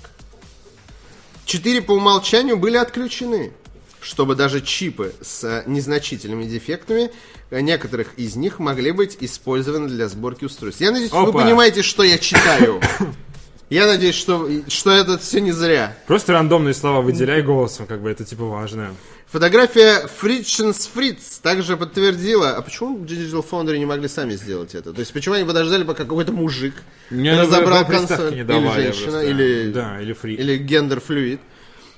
Четыре 1.48 1.80
по 1.80 1.92
умолчанию 1.92 2.58
были 2.58 2.76
отключены, 2.76 3.54
чтобы 4.02 4.34
даже 4.34 4.60
чипы 4.60 5.14
с 5.22 5.42
э, 5.44 5.62
незначительными 5.64 6.44
дефектами, 6.44 7.10
э, 7.48 7.62
некоторых 7.62 8.12
из 8.18 8.36
них 8.36 8.58
могли 8.58 8.92
быть 8.92 9.16
использованы 9.20 9.88
для 9.88 10.08
сборки 10.08 10.44
устройств. 10.44 10.82
Я 10.82 10.90
надеюсь, 10.90 11.10
вы 11.10 11.30
Опа. 11.30 11.44
понимаете, 11.44 11.80
что 11.80 12.02
я 12.02 12.18
читаю. 12.18 12.82
Я 13.70 13.86
надеюсь, 13.86 14.14
что, 14.14 14.48
что 14.68 14.90
это 14.92 15.18
все 15.18 15.40
не 15.40 15.52
зря. 15.52 15.96
Просто 16.06 16.32
рандомные 16.32 16.72
слова 16.74 17.00
выделяй 17.02 17.42
голосом, 17.42 17.86
как 17.86 18.00
бы 18.00 18.10
это 18.10 18.24
типа 18.24 18.44
важно. 18.44 18.94
Фотография 19.26 20.06
Frictions 20.22 20.88
Fritz 20.94 21.40
также 21.42 21.76
подтвердила, 21.76 22.56
а 22.56 22.62
почему 22.62 22.96
Digital 23.04 23.44
Foundry 23.48 23.76
не 23.76 23.84
могли 23.84 24.08
сами 24.08 24.32
сделать 24.36 24.74
это? 24.74 24.94
То 24.94 25.00
есть 25.00 25.12
почему 25.12 25.34
они 25.34 25.44
подождали, 25.44 25.84
пока 25.84 26.04
какой-то 26.04 26.32
мужик 26.32 26.74
Мне 27.10 27.38
разобрал 27.38 27.80
вы 27.84 27.90
приставки 27.92 28.16
консоль, 28.16 28.34
не 28.34 28.40
или 28.40 28.72
женщина, 28.74 29.10
просто. 29.12 29.26
или, 29.28 29.70
Да, 29.70 30.00
или 30.00 30.12
фри. 30.14 30.34
или 30.34 30.56
гендер-флюид. 30.56 31.40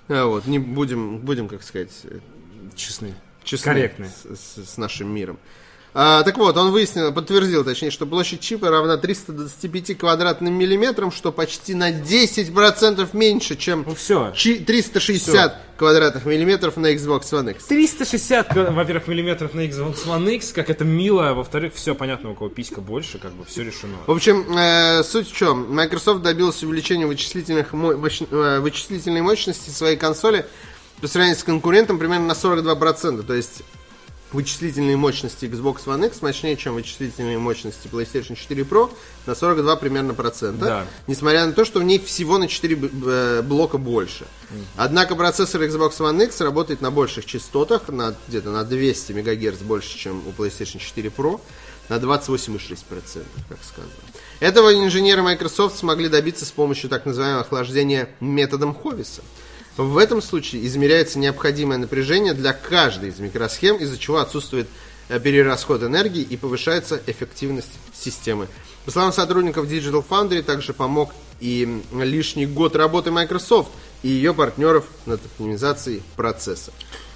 А, 0.08 0.24
вот, 0.26 0.46
не 0.46 0.58
будем, 0.58 1.18
будем, 1.18 1.46
как 1.46 1.62
сказать, 1.62 1.90
э, 2.02 2.18
Честные. 2.74 3.14
честны 3.44 3.64
Корректны. 3.74 4.08
С, 4.08 4.36
с- 4.64 4.72
с 4.72 4.76
нашим 4.76 5.14
миром. 5.14 5.38
А, 5.92 6.22
так 6.22 6.38
вот, 6.38 6.56
он 6.56 6.70
выяснил, 6.70 7.12
подтвердил, 7.12 7.64
точнее, 7.64 7.90
что 7.90 8.06
площадь 8.06 8.40
чипа 8.40 8.70
равна 8.70 8.96
325 8.96 9.98
квадратным 9.98 10.54
миллиметрам, 10.54 11.10
что 11.10 11.32
почти 11.32 11.74
на 11.74 11.90
10% 11.90 13.08
меньше, 13.12 13.56
чем 13.56 13.84
Ну 13.86 13.94
все. 13.96 14.32
чи- 14.36 14.60
360 14.60 15.56
квадратных 15.76 16.24
миллиметров 16.26 16.76
на 16.76 16.94
Xbox 16.94 17.22
One 17.32 17.50
X. 17.52 17.64
360, 17.64 18.48
ка- 18.54 18.70
во-первых, 18.70 19.08
миллиметров 19.08 19.52
на 19.54 19.60
Xbox 19.66 20.06
One 20.06 20.32
X, 20.36 20.52
как 20.52 20.70
это 20.70 20.84
мило, 20.84 21.30
а 21.30 21.34
во-вторых, 21.34 21.72
все 21.74 21.96
понятно, 21.96 22.30
у 22.30 22.34
кого 22.34 22.50
писька 22.50 22.80
больше, 22.80 23.18
как 23.18 23.32
бы 23.32 23.44
все 23.44 23.64
решено. 23.64 23.96
В 24.06 24.12
общем, 24.12 24.46
э, 24.56 25.02
суть 25.02 25.28
в 25.28 25.34
чем? 25.36 25.74
Microsoft 25.74 26.22
добился 26.22 26.66
увеличения 26.66 27.06
вычислительных 27.06 27.72
мо- 27.72 27.94
мощ- 27.94 28.28
э, 28.30 28.60
вычислительной 28.60 29.22
мощности 29.22 29.70
своей 29.70 29.96
консоли 29.96 30.46
по 31.00 31.08
сравнению 31.08 31.36
с 31.40 31.42
конкурентом 31.42 31.98
примерно 31.98 32.26
на 32.28 32.34
42%. 32.34 33.22
То 33.24 33.34
есть 33.34 33.62
вычислительные 34.32 34.96
мощности 34.96 35.44
Xbox 35.46 35.84
One 35.86 36.06
X 36.06 36.22
мощнее, 36.22 36.56
чем 36.56 36.74
вычислительные 36.74 37.38
мощности 37.38 37.88
PlayStation 37.88 38.36
4 38.36 38.62
Pro 38.62 38.90
на 39.26 39.34
42 39.34 39.76
примерно 39.76 40.14
процента. 40.14 40.64
Да. 40.64 40.86
Несмотря 41.06 41.46
на 41.46 41.52
то, 41.52 41.64
что 41.64 41.80
в 41.80 41.82
ней 41.84 41.98
всего 41.98 42.38
на 42.38 42.46
4 42.48 42.76
б- 42.76 42.88
э, 43.10 43.42
блока 43.42 43.78
больше. 43.78 44.26
Однако 44.76 45.16
процессор 45.16 45.62
Xbox 45.62 45.98
One 45.98 46.24
X 46.24 46.40
работает 46.40 46.80
на 46.80 46.90
больших 46.90 47.26
частотах, 47.26 47.88
на, 47.88 48.14
где-то 48.28 48.50
на 48.50 48.64
200 48.64 49.12
МГц 49.12 49.58
больше, 49.62 49.98
чем 49.98 50.22
у 50.26 50.30
PlayStation 50.30 50.78
4 50.78 51.08
Pro, 51.10 51.40
на 51.88 51.94
28,6%, 51.96 52.76
как 53.48 53.58
сказано. 53.64 53.92
Этого 54.38 54.72
инженеры 54.74 55.22
Microsoft 55.22 55.76
смогли 55.78 56.08
добиться 56.08 56.44
с 56.44 56.50
помощью 56.52 56.88
так 56.88 57.04
называемого 57.04 57.42
охлаждения 57.42 58.08
методом 58.20 58.74
Ховиса. 58.74 59.22
В 59.80 59.96
этом 59.96 60.20
случае 60.20 60.66
измеряется 60.66 61.18
необходимое 61.18 61.78
напряжение 61.78 62.34
для 62.34 62.52
каждой 62.52 63.08
из 63.08 63.18
микросхем, 63.18 63.76
из-за 63.76 63.96
чего 63.96 64.18
отсутствует 64.18 64.68
э, 65.08 65.18
перерасход 65.18 65.82
энергии 65.82 66.20
и 66.20 66.36
повышается 66.36 67.00
эффективность 67.06 67.70
системы. 67.94 68.46
По 68.84 68.90
словам 68.90 69.10
сотрудников 69.10 69.66
Digital 69.66 70.04
Foundry, 70.06 70.42
также 70.42 70.74
помог 70.74 71.14
и 71.40 71.82
лишний 71.94 72.44
год 72.44 72.76
работы 72.76 73.10
Microsoft 73.10 73.70
и 74.02 74.08
ее 74.08 74.34
партнеров 74.34 74.84
над 75.06 75.24
оптимизацией 75.24 76.02
процесса. 76.14 76.72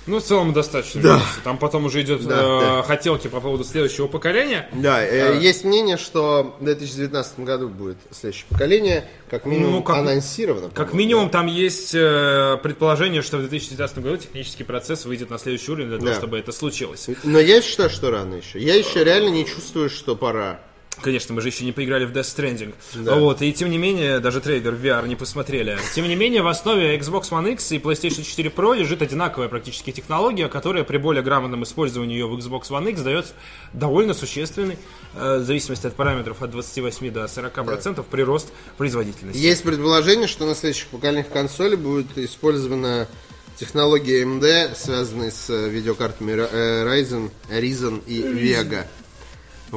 Ну, 0.06 0.20
в 0.20 0.22
целом 0.22 0.52
достаточно. 0.52 1.00
Да. 1.00 1.22
Там 1.44 1.56
потом 1.58 1.86
уже 1.86 2.02
идет 2.02 2.24
Да, 2.26 2.34
э, 2.36 2.60
да. 2.76 2.82
хотелки 2.82 3.28
по 3.28 3.40
поводу 3.40 3.64
следующего 3.64 4.06
поколения. 4.06 4.68
Да, 4.72 5.02
э, 5.02 5.38
есть 5.40 5.64
мнение, 5.64 5.96
что 5.96 6.54
в 6.60 6.64
2019 6.64 7.40
году 7.40 7.68
будет 7.68 7.96
следующее 8.10 8.46
поколение, 8.50 9.06
как 9.30 9.46
минимум 9.46 9.72
Ну, 9.72 9.82
как- 9.82 9.96
анонсировано. 9.96 10.70
Как 10.70 10.92
минимум, 10.92 11.30
там 11.30 11.46
есть 11.46 11.94
э, 11.94 12.58
предположение, 12.62 13.22
что 13.22 13.38
в 13.38 13.40
2019 13.40 13.98
году 14.00 14.16
технический 14.18 14.64
процесс 14.64 15.04
выйдет 15.06 15.30
на 15.30 15.38
следующий 15.38 15.72
уровень 15.72 15.88
для 15.88 15.98
того, 15.98 16.10
Да. 16.10 16.16
чтобы 16.16 16.38
это 16.38 16.52
случилось. 16.52 17.06
да. 17.08 17.14
Но 17.24 17.38
я 17.40 17.62
считаю, 17.62 17.88
что 17.90 18.10
рано 18.10 18.34
еще. 18.34 18.58
Я 18.58 18.74
еще 18.74 19.02
реально 19.04 19.28
не 19.30 19.46
чувствую, 19.46 19.88
что 19.88 20.16
пора. 20.16 20.60
Конечно, 21.02 21.34
мы 21.34 21.40
же 21.40 21.48
еще 21.48 21.64
не 21.64 21.72
поиграли 21.72 22.04
в 22.04 22.12
Death 22.12 22.22
Stranding. 22.22 22.74
Вот, 22.94 23.42
и 23.42 23.52
тем 23.52 23.70
не 23.70 23.78
менее, 23.78 24.20
даже 24.20 24.40
трейлер 24.40 24.74
VR 24.74 25.06
не 25.08 25.16
посмотрели. 25.16 25.78
Тем 25.94 26.06
не 26.08 26.14
менее, 26.14 26.42
в 26.42 26.46
основе 26.46 26.96
Xbox 26.96 27.30
One 27.30 27.52
X 27.52 27.72
и 27.72 27.78
PlayStation 27.78 28.22
4 28.22 28.50
Pro 28.50 28.76
лежит 28.76 29.02
одинаковая 29.02 29.48
практически 29.48 29.90
технология, 29.90 30.48
которая 30.48 30.84
при 30.84 30.98
более 30.98 31.22
грамотном 31.22 31.64
использовании 31.64 32.14
ее 32.14 32.26
в 32.26 32.36
Xbox 32.36 32.70
One 32.70 32.90
X 32.90 33.02
дает 33.02 33.34
довольно 33.72 34.14
существенный, 34.14 34.78
э, 35.14 35.38
в 35.38 35.44
зависимости 35.44 35.86
от 35.86 35.94
параметров, 35.94 36.42
от 36.42 36.50
28 36.50 37.10
до 37.10 37.24
40% 37.24 38.04
прирост 38.10 38.52
производительности. 38.76 39.38
Есть 39.38 39.62
предположение, 39.62 40.28
что 40.28 40.46
на 40.46 40.54
следующих 40.54 40.88
поколениях 40.88 41.28
консоли 41.28 41.76
будет 41.76 42.16
использована 42.16 43.08
технология 43.56 44.22
AMD, 44.22 44.74
связанная 44.76 45.30
с 45.30 45.48
э, 45.50 45.68
видеокартами 45.68 46.32
э, 46.32 46.84
Ryzen, 46.84 47.30
Ryzen 47.50 48.02
и 48.06 48.22
Vega. 48.22 48.86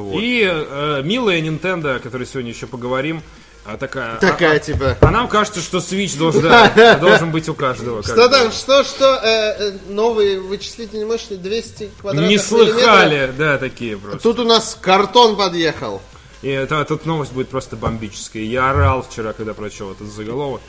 Вот. 0.02 0.20
И 0.22 0.42
э, 0.44 1.02
милая 1.04 1.40
Nintendo, 1.40 1.96
о 1.96 1.98
которой 1.98 2.26
сегодня 2.26 2.50
еще 2.50 2.66
поговорим, 2.66 3.22
а, 3.64 3.76
такая... 3.76 4.16
Такая 4.16 4.56
а- 4.56 4.58
типа... 4.58 4.96
А 5.00 5.10
нам 5.10 5.28
кажется, 5.28 5.60
что 5.60 5.78
Switch 5.78 6.16
должен, 6.18 6.42
да, 6.42 6.96
должен 6.96 7.30
быть 7.30 7.48
у 7.50 7.54
каждого. 7.54 8.02
Что 8.02 8.14
бы. 8.14 8.28
там, 8.28 8.50
что, 8.50 8.82
что, 8.82 9.20
э, 9.22 9.28
э, 9.58 9.72
новые 9.88 10.40
вычислительные 10.40 11.04
мощности 11.04 11.34
200 11.34 11.90
квадратных 12.00 12.30
Не 12.30 12.36
миллиметров? 12.36 12.76
слыхали, 12.76 13.32
да, 13.36 13.58
такие 13.58 13.98
просто. 13.98 14.20
Тут 14.20 14.38
у 14.38 14.44
нас 14.44 14.78
картон 14.80 15.36
подъехал. 15.36 16.00
И 16.40 16.48
это, 16.48 16.82
тут 16.84 17.04
новость 17.04 17.32
будет 17.32 17.48
просто 17.50 17.76
бомбическая. 17.76 18.42
Я 18.42 18.70
орал 18.70 19.02
вчера, 19.02 19.32
когда 19.32 19.52
прочел 19.54 19.92
этот 19.92 20.06
заголовок. 20.06 20.62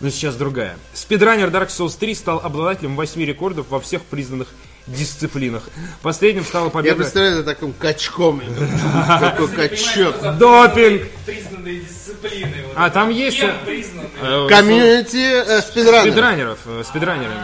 Но 0.00 0.10
сейчас 0.10 0.36
другая. 0.36 0.76
Спидранер 0.92 1.48
Dark 1.48 1.68
Souls 1.68 1.96
3 1.98 2.14
стал 2.14 2.40
обладателем 2.40 2.94
8 2.94 3.20
рекордов 3.24 3.66
во 3.70 3.80
всех 3.80 4.02
признанных 4.02 4.48
дисциплинах. 4.86 5.64
Последним 6.02 6.44
стала 6.44 6.66
Я 6.66 6.70
победа... 6.70 6.96
представляю 6.96 7.40
это 7.40 7.54
таким 7.54 7.72
качком. 7.72 8.42
Какой 9.20 9.48
качок. 9.48 10.16
Допинг! 10.38 11.02
Признанные 11.24 11.80
дисциплины. 11.80 12.64
А 12.74 12.90
там 12.90 13.10
есть... 13.10 13.40
Э, 13.40 13.54
э, 14.22 14.46
Комьюнити 14.48 15.16
э, 15.16 15.60
спидранеров. 15.62 16.02
Спидранеров, 16.02 16.58
спидранерами. 16.86 17.34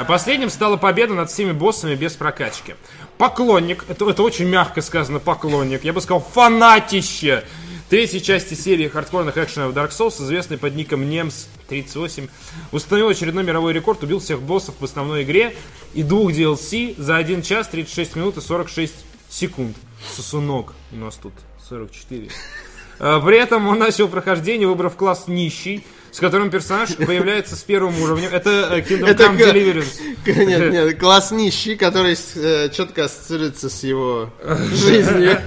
А 0.00 0.04
Последним 0.04 0.50
стала 0.50 0.76
победа 0.76 1.14
над 1.14 1.30
всеми 1.30 1.52
боссами 1.52 1.94
без 1.94 2.12
прокачки. 2.14 2.74
Поклонник, 3.18 3.84
это, 3.88 4.10
это 4.10 4.22
очень 4.22 4.48
мягко 4.48 4.82
сказано, 4.82 5.18
поклонник, 5.18 5.84
я 5.84 5.92
бы 5.92 6.00
сказал, 6.00 6.20
фанатище 6.20 7.44
третьей 7.92 8.22
части 8.22 8.54
серии 8.54 8.88
хардкорных 8.88 9.36
экшенов 9.36 9.74
Dark 9.74 9.90
Souls, 9.90 10.14
известный 10.24 10.56
под 10.56 10.74
ником 10.74 11.02
Nemz38, 11.02 12.30
установил 12.72 13.10
очередной 13.10 13.44
мировой 13.44 13.74
рекорд, 13.74 14.02
убил 14.02 14.18
всех 14.18 14.40
боссов 14.40 14.76
в 14.80 14.84
основной 14.84 15.24
игре 15.24 15.54
и 15.92 16.02
двух 16.02 16.32
DLC 16.32 16.94
за 16.96 17.16
1 17.16 17.42
час 17.42 17.68
36 17.68 18.16
минут 18.16 18.38
и 18.38 18.40
46 18.40 18.94
секунд. 19.28 19.76
Сосунок 20.16 20.72
у 20.90 20.96
нас 20.96 21.16
тут 21.16 21.34
44. 21.68 22.30
А, 22.98 23.20
При 23.20 23.36
этом 23.36 23.68
он 23.68 23.78
начал 23.78 24.08
прохождение, 24.08 24.66
выбрав 24.66 24.96
класс 24.96 25.24
нищий, 25.28 25.84
с 26.12 26.18
которым 26.18 26.48
персонаж 26.48 26.96
появляется 26.96 27.56
с 27.56 27.62
первым 27.62 28.00
уровнем. 28.00 28.30
Это 28.32 28.70
э, 28.70 28.80
Kingdom 28.80 29.06
Это 29.06 29.24
Come 29.24 29.36
Deliverance. 29.36 30.00
Нет, 30.46 30.72
нет, 30.72 30.98
класс 30.98 31.30
нищий, 31.30 31.76
который 31.76 32.16
э, 32.36 32.70
четко 32.70 33.04
ассоциируется 33.04 33.68
с 33.68 33.82
его 33.82 34.30
жизнью. 34.72 35.38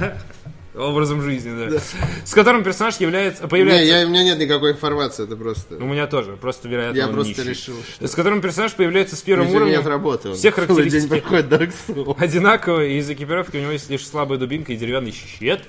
Образом 0.77 1.21
жизни, 1.21 1.69
да. 1.69 1.79
С 2.25 2.33
которым 2.33 2.63
персонаж 2.63 2.97
является, 2.97 3.43
Не, 3.43 3.49
появляется... 3.49 3.85
я, 3.93 4.05
у 4.05 4.09
меня 4.09 4.23
нет 4.23 4.39
никакой 4.39 4.73
информации, 4.73 5.23
это 5.23 5.35
просто... 5.37 5.75
У 5.77 5.85
меня 5.85 6.05
тоже, 6.07 6.35
просто 6.35 6.67
вероятно 6.67 6.97
Я 6.97 7.07
просто 7.07 7.31
нищий. 7.41 7.49
решил, 7.49 7.75
что... 7.83 8.07
С 8.07 8.13
которым 8.13 8.41
персонаж 8.41 8.73
появляется 8.73 9.15
с 9.15 9.21
первым 9.21 9.47
меня 9.47 9.57
уровнем. 9.57 9.87
работы. 9.87 10.33
Все 10.33 10.51
характеристики. 10.51 11.19
проходит. 11.21 11.73
Одинаково, 12.17 12.85
и 12.85 12.97
из 12.97 13.09
экипировки 13.09 13.55
у 13.57 13.61
него 13.61 13.71
есть 13.71 13.89
лишь 13.89 14.05
слабая 14.05 14.37
дубинка 14.37 14.73
и 14.73 14.75
деревянный 14.75 15.13
щит. 15.13 15.61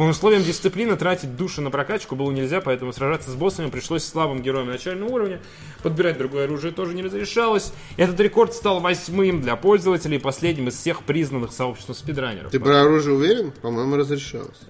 По 0.00 0.04
условиям 0.04 0.42
дисциплины 0.42 0.96
тратить 0.96 1.36
души 1.36 1.60
на 1.60 1.70
прокачку 1.70 2.16
было 2.16 2.30
нельзя, 2.30 2.62
поэтому 2.62 2.90
сражаться 2.90 3.30
с 3.30 3.34
боссами 3.34 3.68
пришлось 3.68 4.02
слабым 4.02 4.40
героям 4.40 4.68
начального 4.68 5.10
уровня. 5.10 5.42
Подбирать 5.82 6.16
другое 6.16 6.44
оружие 6.44 6.72
тоже 6.72 6.94
не 6.94 7.02
разрешалось. 7.02 7.74
Этот 7.98 8.18
рекорд 8.18 8.54
стал 8.54 8.80
восьмым 8.80 9.42
для 9.42 9.56
пользователей 9.56 10.16
и 10.16 10.18
последним 10.18 10.68
из 10.68 10.76
всех 10.76 11.02
признанных 11.02 11.52
сообществом 11.52 11.94
спидранеров. 11.94 12.50
Ты 12.50 12.58
про 12.60 12.80
оружие 12.80 13.14
уверен? 13.14 13.52
По-моему, 13.60 13.96
разрешалось. 13.96 14.62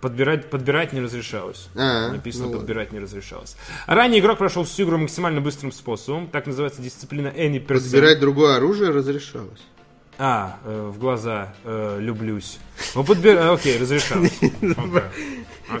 Подбирать, 0.00 0.50
подбирать 0.50 0.92
не 0.92 1.00
разрешалось. 1.00 1.66
А, 1.74 2.12
Написано, 2.12 2.44
ну 2.44 2.50
ладно. 2.50 2.60
подбирать 2.60 2.92
не 2.92 3.00
разрешалось. 3.00 3.56
Ранее 3.88 4.20
игрок 4.20 4.38
прошел 4.38 4.62
всю 4.62 4.84
игру 4.84 4.98
максимально 4.98 5.40
быстрым 5.40 5.72
способом. 5.72 6.28
Так 6.28 6.46
называется 6.46 6.80
дисциплина 6.80 7.26
Any. 7.26 7.58
Подбирать 7.58 8.20
другое 8.20 8.54
оружие 8.54 8.90
разрешалось. 8.90 9.62
А, 10.18 10.58
э, 10.64 10.90
в 10.92 10.98
глаза 10.98 11.54
э, 11.64 11.98
люблюсь. 12.00 12.58
Ну, 12.94 13.04
подбир... 13.04 13.36
э, 13.36 13.52
Окей. 13.52 13.80
Окей. 13.80 14.52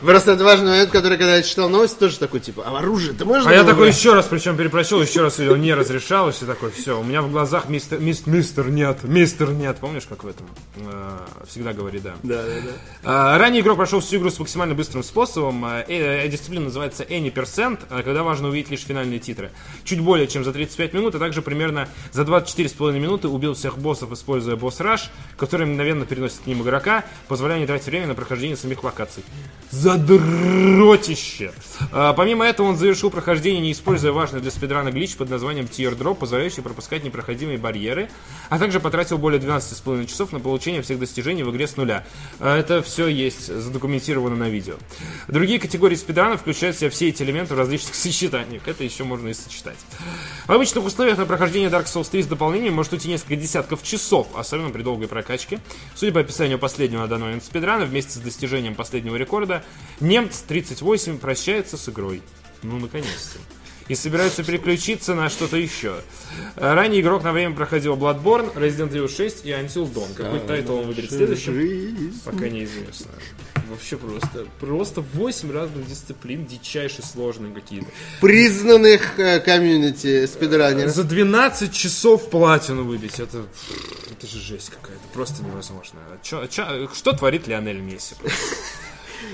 Просто 0.00 0.32
это 0.32 0.44
важный 0.44 0.70
момент, 0.70 0.90
который, 0.90 1.18
когда 1.18 1.36
я 1.36 1.42
читал 1.42 1.68
новости, 1.68 1.98
тоже 1.98 2.18
такой, 2.18 2.40
типа, 2.40 2.64
а 2.66 2.78
оружие 2.78 3.12
ты 3.12 3.24
можешь 3.24 3.46
А 3.46 3.52
я 3.52 3.62
такой 3.62 3.86
брать?» 3.88 3.96
еще 3.96 4.14
раз, 4.14 4.26
причем 4.26 4.56
перепрочел, 4.56 5.02
еще 5.02 5.20
раз 5.20 5.38
увидел, 5.38 5.56
не 5.56 5.74
разрешалось, 5.74 6.40
и 6.42 6.46
такой, 6.46 6.70
все, 6.70 6.98
у 6.98 7.04
меня 7.04 7.20
в 7.20 7.30
глазах 7.30 7.68
мистер, 7.68 7.98
мис- 7.98 8.22
мистер 8.26 8.70
нет, 8.70 9.02
мистер 9.04 9.50
нет, 9.52 9.76
помнишь, 9.78 10.04
как 10.08 10.24
в 10.24 10.28
этом? 10.28 10.46
Э, 10.76 11.18
всегда 11.46 11.72
говори 11.72 11.98
да. 11.98 12.14
Да, 12.22 12.42
да, 12.42 12.54
да. 12.64 12.72
А, 13.04 13.38
Ранее 13.38 13.60
игрок 13.60 13.76
прошел 13.76 14.00
всю 14.00 14.16
игру 14.16 14.30
с 14.30 14.38
максимально 14.38 14.74
быстрым 14.74 15.02
способом. 15.02 15.64
А, 15.64 15.84
э, 15.86 16.24
э, 16.24 16.28
Дисциплина 16.28 16.64
называется 16.64 17.02
Any 17.02 17.32
Percent, 17.32 17.80
а, 17.90 18.02
когда 18.02 18.22
важно 18.22 18.48
увидеть 18.48 18.70
лишь 18.70 18.80
финальные 18.84 19.18
титры. 19.18 19.50
Чуть 19.84 20.00
более 20.00 20.26
чем 20.26 20.44
за 20.44 20.52
35 20.52 20.94
минут, 20.94 21.14
а 21.16 21.18
также 21.18 21.42
примерно 21.42 21.88
за 22.12 22.22
24,5 22.22 22.98
минуты 22.98 23.28
убил 23.28 23.54
всех 23.54 23.78
боссов, 23.78 24.08
используя 24.22 24.54
босс 24.54 24.78
раш, 24.78 25.10
который 25.36 25.66
мгновенно 25.66 26.06
переносит 26.06 26.38
к 26.44 26.46
ним 26.46 26.62
игрока, 26.62 27.04
позволяя 27.26 27.58
не 27.58 27.66
тратить 27.66 27.86
время 27.86 28.06
на 28.06 28.14
прохождение 28.14 28.56
самих 28.56 28.84
локаций. 28.84 29.24
Задротище! 29.70 31.52
А, 31.90 32.12
Помимо 32.12 32.44
этого 32.44 32.68
он 32.68 32.76
завершил 32.76 33.10
прохождение, 33.10 33.60
не 33.60 33.72
используя 33.72 34.12
важный 34.12 34.40
для 34.40 34.50
спидрана 34.52 34.90
глич 34.92 35.16
под 35.16 35.28
названием 35.28 35.64
Teardrop, 35.64 36.14
позволяющий 36.14 36.60
пропускать 36.60 37.02
непроходимые 37.04 37.58
барьеры, 37.58 38.08
а 38.48 38.58
также 38.58 38.78
потратил 38.78 39.18
более 39.18 39.40
12,5 39.40 40.06
часов 40.06 40.32
на 40.32 40.38
получение 40.38 40.82
всех 40.82 41.00
достижений 41.00 41.42
в 41.42 41.50
игре 41.50 41.66
с 41.66 41.76
нуля. 41.76 42.04
А, 42.38 42.56
Это 42.56 42.82
все 42.82 43.08
есть 43.08 43.46
задокументировано 43.46 44.36
на 44.36 44.48
видео. 44.48 44.74
Другие 45.26 45.58
категории 45.58 45.96
спидранов 45.96 46.42
включают 46.42 46.76
в 46.76 46.78
себя 46.78 46.90
все 46.90 47.08
эти 47.08 47.24
элементы 47.24 47.54
в 47.54 47.58
различных 47.58 47.94
сочетаниях. 47.96 48.68
Это 48.68 48.84
еще 48.84 49.02
можно 49.04 49.28
и 49.28 49.34
сочетать. 49.34 49.78
В 50.46 50.52
обычных 50.52 50.84
условиях 50.84 51.18
на 51.18 51.26
прохождение 51.26 51.70
Dark 51.70 51.86
Souls 51.86 52.08
3 52.10 52.22
с 52.22 52.26
дополнением 52.26 52.74
может 52.74 52.92
уйти 52.92 53.08
несколько 53.08 53.36
десятков 53.36 53.82
часов, 53.82 54.11
особенно 54.34 54.70
при 54.70 54.82
долгой 54.82 55.08
прокачке. 55.08 55.58
Судя 55.94 56.12
по 56.12 56.20
описанию 56.20 56.58
последнего 56.58 57.04
на 57.04 57.18
момент 57.18 57.44
спидрана, 57.44 57.84
вместе 57.84 58.12
с 58.12 58.16
достижением 58.16 58.74
последнего 58.74 59.16
рекорда, 59.16 59.64
Nemz38 60.00 61.18
прощается 61.18 61.76
с 61.76 61.88
игрой. 61.88 62.22
Ну, 62.62 62.78
наконец-то. 62.78 63.38
И 63.88 63.94
собирается 63.94 64.44
переключиться 64.44 65.14
на 65.14 65.28
что-то 65.28 65.56
еще. 65.56 65.96
А, 66.56 66.74
Ранее 66.74 67.00
игрок 67.02 67.24
на 67.24 67.32
время 67.32 67.54
проходил 67.54 67.94
Bloodborne, 67.96 68.54
Resident 68.54 68.92
Evil 68.92 69.08
6 69.08 69.44
и 69.44 69.50
Until 69.50 69.92
Dawn. 69.92 70.14
Какой 70.14 70.40
title 70.40 70.74
он 70.74 70.86
выберет 70.86 71.10
следующим? 71.10 71.54
Жизнь. 71.54 72.20
Пока 72.24 72.48
неизвестно. 72.48 73.10
Вообще 73.68 73.96
просто. 73.96 74.46
Просто 74.60 75.00
8 75.00 75.50
разных 75.52 75.86
дисциплин, 75.88 76.44
дичайше 76.46 77.02
сложные 77.02 77.54
какие-то. 77.54 77.86
Признанных 78.20 79.18
э, 79.18 79.40
комьюнити 79.40 80.26
спидранеров. 80.26 80.92
За 80.94 81.04
12 81.04 81.72
часов 81.72 82.28
платину 82.30 82.84
выбить, 82.84 83.18
это, 83.18 83.46
это 84.10 84.26
же 84.26 84.40
жесть 84.40 84.70
какая-то, 84.70 85.02
просто 85.14 85.42
невозможно. 85.42 86.00
Чё- 86.22 86.46
чё- 86.48 86.88
что 86.94 87.12
творит 87.12 87.46
Лионель 87.46 87.80
Месси? 87.80 88.14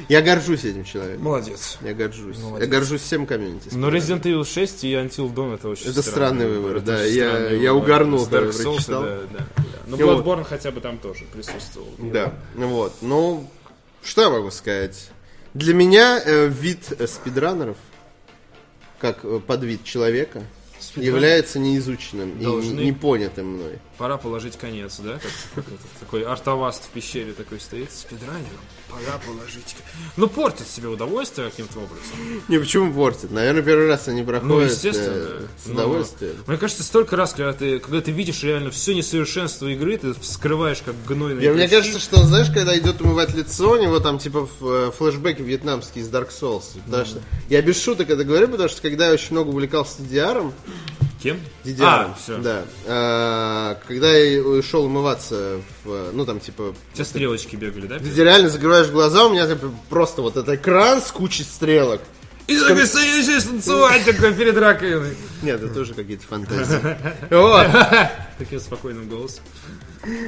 Я 0.09 0.23
горжусь 0.23 0.65
этим 0.65 0.85
человеком. 0.85 1.25
Молодец. 1.25 1.79
Я 1.83 1.95
горжусь. 1.95 2.39
Молодец. 2.39 2.61
Я 2.69 2.73
горжусь 2.75 3.03
всем 3.03 3.27
комьюнити. 3.27 3.69
Но 3.73 3.91
Resident 3.91 4.23
Evil 4.23 4.45
6 4.45 4.85
и 4.85 4.93
Until 4.95 5.33
Dawn 5.35 5.55
это 5.55 5.69
очень 5.69 5.91
Это 5.91 6.03
странный 6.03 6.47
выбор, 6.49 6.77
Это 6.77 6.87
да. 6.87 7.03
Я- 7.05 7.51
я 7.51 7.73
выбор. 7.73 7.85
угорнул, 7.93 8.25
когда 8.27 8.41
прочитал. 8.43 9.03
да, 9.03 9.21
да, 9.21 9.21
да. 9.39 9.63
Но 9.87 9.97
И 9.97 10.03
вот. 10.03 10.25
Bloodborne 10.25 10.45
хотя 10.45 10.71
бы 10.71 10.81
там 10.81 10.99
тоже 10.99 11.25
присутствовал. 11.33 11.89
Да, 11.99 12.35
ну 12.55 12.69
вот. 12.69 12.95
Ну, 13.01 13.49
что 14.03 14.23
я 14.23 14.31
могу 14.31 14.51
сказать? 14.51 15.09
Для 15.55 15.73
меня 15.75 16.21
э, 16.25 16.47
вид 16.47 16.93
э, 16.99 17.07
спидранеров, 17.07 17.77
как 18.99 19.25
э, 19.25 19.41
подвид 19.47 19.85
человека, 19.85 20.43
является 20.97 21.59
неизученным 21.59 22.39
и 22.39 22.45
Должны. 22.45 22.71
не- 22.75 22.87
непонятым 22.87 23.55
мной. 23.55 23.79
Пора 23.99 24.17
положить 24.17 24.57
конец, 24.57 25.01
да? 25.01 25.15
Как, 25.15 25.33
как 25.57 25.65
этот, 25.67 25.91
такой 25.99 26.23
артоваст 26.23 26.85
в 26.85 26.89
пещере 26.91 27.33
такой 27.33 27.59
стоит, 27.59 27.91
спидранер. 27.93 28.47
Пора 28.89 29.19
положить. 29.27 29.75
Ну, 30.17 30.29
портит 30.29 30.69
себе 30.69 30.87
удовольствие 30.87 31.51
каким-то 31.51 31.81
образом. 31.81 32.43
Не, 32.47 32.59
почему 32.59 32.93
портит? 32.95 33.33
Наверное, 33.33 33.63
первый 33.63 33.89
раз 33.89 34.07
они 34.07 34.23
проходят 34.23 34.71
естественно. 34.71 35.15
э, 35.17 35.47
с 35.65 35.67
Ну, 35.67 35.75
удовольствием. 35.75 36.37
Мне 36.47 36.57
кажется, 36.59 36.85
столько 36.85 37.17
раз, 37.17 37.33
когда 37.33 37.53
ты, 37.53 37.81
когда 37.81 38.01
ты 38.01 38.13
видишь 38.13 38.43
реально 38.45 38.71
все 38.71 38.95
несовершенство 38.95 39.67
игры, 39.67 39.99
ты 39.99 40.15
вскрываешь 40.15 40.81
как 40.85 40.95
гнойные 41.05 41.45
Я, 41.45 41.53
мне 41.53 41.69
кажется, 41.69 41.99
что, 41.99 42.23
знаешь, 42.23 42.49
когда 42.55 42.79
идет 42.79 43.01
умывать 43.01 43.35
лицо, 43.35 43.73
у 43.73 43.83
него 43.83 43.99
там 43.99 44.21
типа 44.21 44.49
э, 44.61 44.93
флешбеки 44.97 45.43
вьетнамские 45.43 46.05
из 46.05 46.09
Dark 46.09 46.29
Souls. 46.31 46.63
Потому 46.87 47.05
что 47.05 47.19
я 47.49 47.61
без 47.63 47.83
шуток 47.83 48.09
это 48.11 48.23
говорю, 48.23 48.47
потому 48.47 48.69
что 48.69 48.81
когда 48.81 49.09
я 49.09 49.13
очень 49.15 49.33
много 49.33 49.49
увлекался 49.49 50.01
DDR, 50.03 50.53
Кем? 51.23 51.41
DDR, 51.65 51.83
А, 51.85 52.15
все. 52.17 52.39
да, 52.39 52.65
а, 52.87 53.79
когда 53.89 54.13
я 54.15 54.63
шел 54.63 54.85
умываться, 54.85 55.61
в, 55.85 56.11
ну 56.13 56.25
там 56.25 56.39
типа, 56.39 56.75
У 56.93 56.95
тебя 56.95 57.05
стрелочки 57.05 57.57
бегали, 57.57 57.87
да? 57.87 57.99
ты 57.99 58.09
реально 58.23 58.49
закрываешь 58.49 58.89
глаза, 58.89 59.27
у 59.27 59.31
меня 59.31 59.47
типа, 59.49 59.73
просто 59.89 60.23
вот 60.23 60.37
этот 60.37 60.55
экран 60.61 61.03
с 61.03 61.11
кучей 61.11 61.43
стрелок. 61.43 62.01
И 62.47 62.57
такой 62.59 62.87
стоишь 62.87 63.43
танцевать 63.45 64.05
такой 64.07 64.33
перед 64.33 64.57
раковиной. 64.57 65.15
Нет, 65.43 65.63
это 65.63 65.75
тоже 65.75 65.93
какие-то 65.93 66.25
фантазии. 66.27 66.97
Вот. 67.31 67.67
Таким 68.39 68.59
спокойным 68.59 69.07
голосом. 69.09 69.45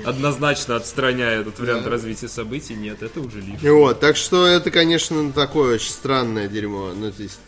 Однозначно 0.04 0.76
отстраняя 0.76 1.40
этот 1.40 1.58
вариант 1.58 1.86
развития 1.86 2.28
событий. 2.28 2.74
Нет, 2.74 3.02
это 3.02 3.20
уже 3.20 3.40
лишнее. 3.40 3.72
Вот, 3.72 4.00
так 4.00 4.16
что 4.16 4.46
это, 4.46 4.70
конечно, 4.70 5.32
такое 5.32 5.76
очень 5.76 5.92
странное 5.92 6.48
дерьмо. 6.48 6.92
Ну, 6.94 7.10
то 7.10 7.22
есть, 7.22 7.40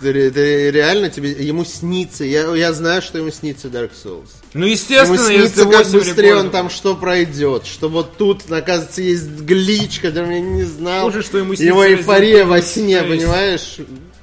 это 0.00 0.40
реально 0.70 1.10
тебе, 1.10 1.30
ему 1.32 1.64
снится, 1.64 2.24
я, 2.24 2.54
я 2.54 2.72
знаю, 2.72 3.02
что 3.02 3.18
ему 3.18 3.30
снится 3.30 3.68
Dark 3.68 3.92
Souls. 3.92 4.28
Ну, 4.52 4.60
Ему 4.64 4.72
естественно, 4.72 5.28
если 5.28 5.46
снится, 5.46 5.64
как 5.70 5.86
8 5.86 5.98
быстрее 5.98 6.32
он 6.34 6.46
рекордов. 6.46 6.52
там 6.52 6.70
что 6.70 6.94
пройдет, 6.96 7.66
что 7.66 7.88
вот 7.88 8.16
тут, 8.16 8.50
оказывается, 8.50 9.02
есть 9.02 9.28
глич, 9.40 10.00
который 10.00 10.34
я 10.36 10.40
не 10.40 10.62
знал. 10.64 11.06
Хуже, 11.06 11.22
что 11.22 11.38
ему 11.38 11.54
снится 11.54 11.64
Его 11.64 11.86
эйфория 11.86 12.44
во 12.44 12.60
сне, 12.62 12.98
6. 13.00 13.08
понимаешь? 13.10 13.76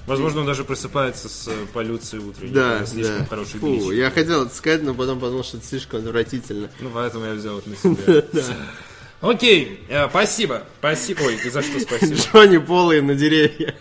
Возможно, 0.07 0.41
он 0.41 0.45
даже 0.47 0.63
просыпается 0.63 1.29
с 1.29 1.47
э, 1.47 1.51
полюцией 1.73 2.23
утренней. 2.23 2.53
Да, 2.53 2.85
слишком 2.85 3.19
да. 3.19 3.25
хороший 3.25 3.59
Фу, 3.59 3.67
глич. 3.67 3.97
я 3.97 4.09
хотел 4.09 4.45
это 4.45 4.55
сказать, 4.55 4.83
но 4.83 4.93
потом 4.93 5.19
подумал, 5.19 5.43
что 5.43 5.57
это 5.57 5.65
слишком 5.67 5.99
отвратительно. 6.01 6.69
Ну, 6.79 6.89
поэтому 6.93 7.25
я 7.25 7.33
взял 7.33 7.59
это 7.59 7.69
на 7.69 7.75
себя. 7.77 8.23
Окей, 9.21 9.79
э, 9.87 10.09
спасибо. 10.09 10.63
Спасибо. 10.79 11.21
Ой, 11.21 11.37
ты 11.37 11.51
за 11.51 11.61
что 11.61 11.79
спасибо? 11.79 12.15
Джонни 12.15 12.57
полые 12.57 13.01
на 13.03 13.13
деревьях. 13.13 13.75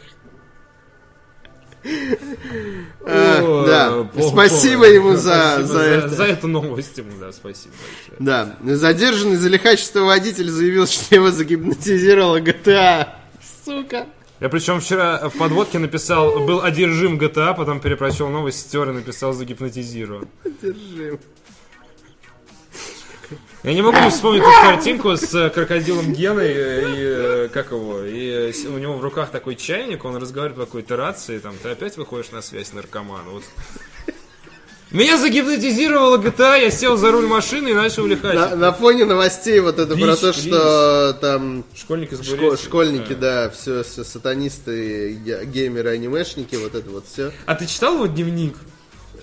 А, 3.06 3.40
О, 3.42 3.66
Да, 3.66 4.22
спасибо 4.28 4.84
ему 4.86 5.16
за 5.16 5.62
за 5.62 5.80
это. 5.80 6.08
За 6.08 6.24
эту 6.24 6.48
новость 6.48 6.98
ему, 6.98 7.12
да, 7.18 7.32
спасибо. 7.32 7.74
Да, 8.18 8.56
задержанный 8.62 9.36
за 9.36 9.48
лихачество 9.48 10.00
водитель 10.00 10.50
заявил, 10.50 10.86
что 10.86 11.14
его 11.14 11.30
загипнотизировала 11.30 12.40
GTA. 12.40 13.08
Сука. 13.64 14.06
Я 14.40 14.48
причем 14.48 14.80
вчера 14.80 15.28
в 15.28 15.36
подводке 15.36 15.78
написал, 15.78 16.46
был 16.46 16.62
одержим 16.62 17.18
GTA, 17.18 17.54
потом 17.54 17.80
перепрочел 17.80 18.28
новость, 18.28 18.60
стер 18.60 18.88
и 18.90 18.92
написал 18.94 19.34
загипнотизирован. 19.34 20.28
Держи. 20.62 21.18
Я 23.62 23.74
не 23.74 23.82
могу 23.82 24.08
вспомнить 24.08 24.42
эту 24.42 24.50
картинку 24.62 25.16
с 25.16 25.34
э, 25.34 25.50
крокодилом 25.50 26.14
Геной 26.14 26.48
э, 26.48 26.80
и 26.80 26.94
э, 27.44 27.48
как 27.52 27.72
его, 27.72 28.02
и 28.04 28.52
с- 28.52 28.64
у 28.64 28.78
него 28.78 28.94
в 28.94 29.02
руках 29.02 29.30
такой 29.30 29.54
чайник, 29.54 30.04
он 30.06 30.16
разговаривает 30.16 30.58
по 30.60 30.64
какой-то 30.64 30.96
рации, 30.96 31.38
там, 31.40 31.54
ты 31.62 31.68
опять 31.68 31.98
выходишь 31.98 32.30
на 32.30 32.40
связь 32.40 32.72
наркоман. 32.72 33.20
Вот. 33.30 33.42
Меня 34.90 35.18
загипнотизировала 35.18 36.16
GTA, 36.16 36.58
я 36.62 36.70
сел 36.70 36.96
за 36.96 37.12
руль 37.12 37.26
машины 37.26 37.68
и 37.68 37.74
начал 37.74 38.06
На, 38.06 38.12
лихачить. 38.12 38.56
на 38.56 38.72
фоне 38.72 39.04
новостей 39.04 39.60
вот 39.60 39.78
это 39.78 39.94
про 39.94 40.06
Вич, 40.06 40.18
то, 40.20 40.32
что 40.32 41.12
там 41.20 41.64
Школьник 41.76 42.12
из 42.12 42.20
шко- 42.22 42.56
школьники, 42.56 43.12
да, 43.12 43.50
все, 43.50 43.82
все 43.84 44.04
сатанисты, 44.04 45.12
ге- 45.22 45.44
геймеры, 45.44 45.90
анимешники, 45.90 46.56
вот 46.56 46.74
это 46.74 46.88
вот 46.88 47.04
все. 47.12 47.30
А 47.44 47.54
ты 47.54 47.66
читал 47.66 47.96
его 47.96 48.06
дневник? 48.06 48.56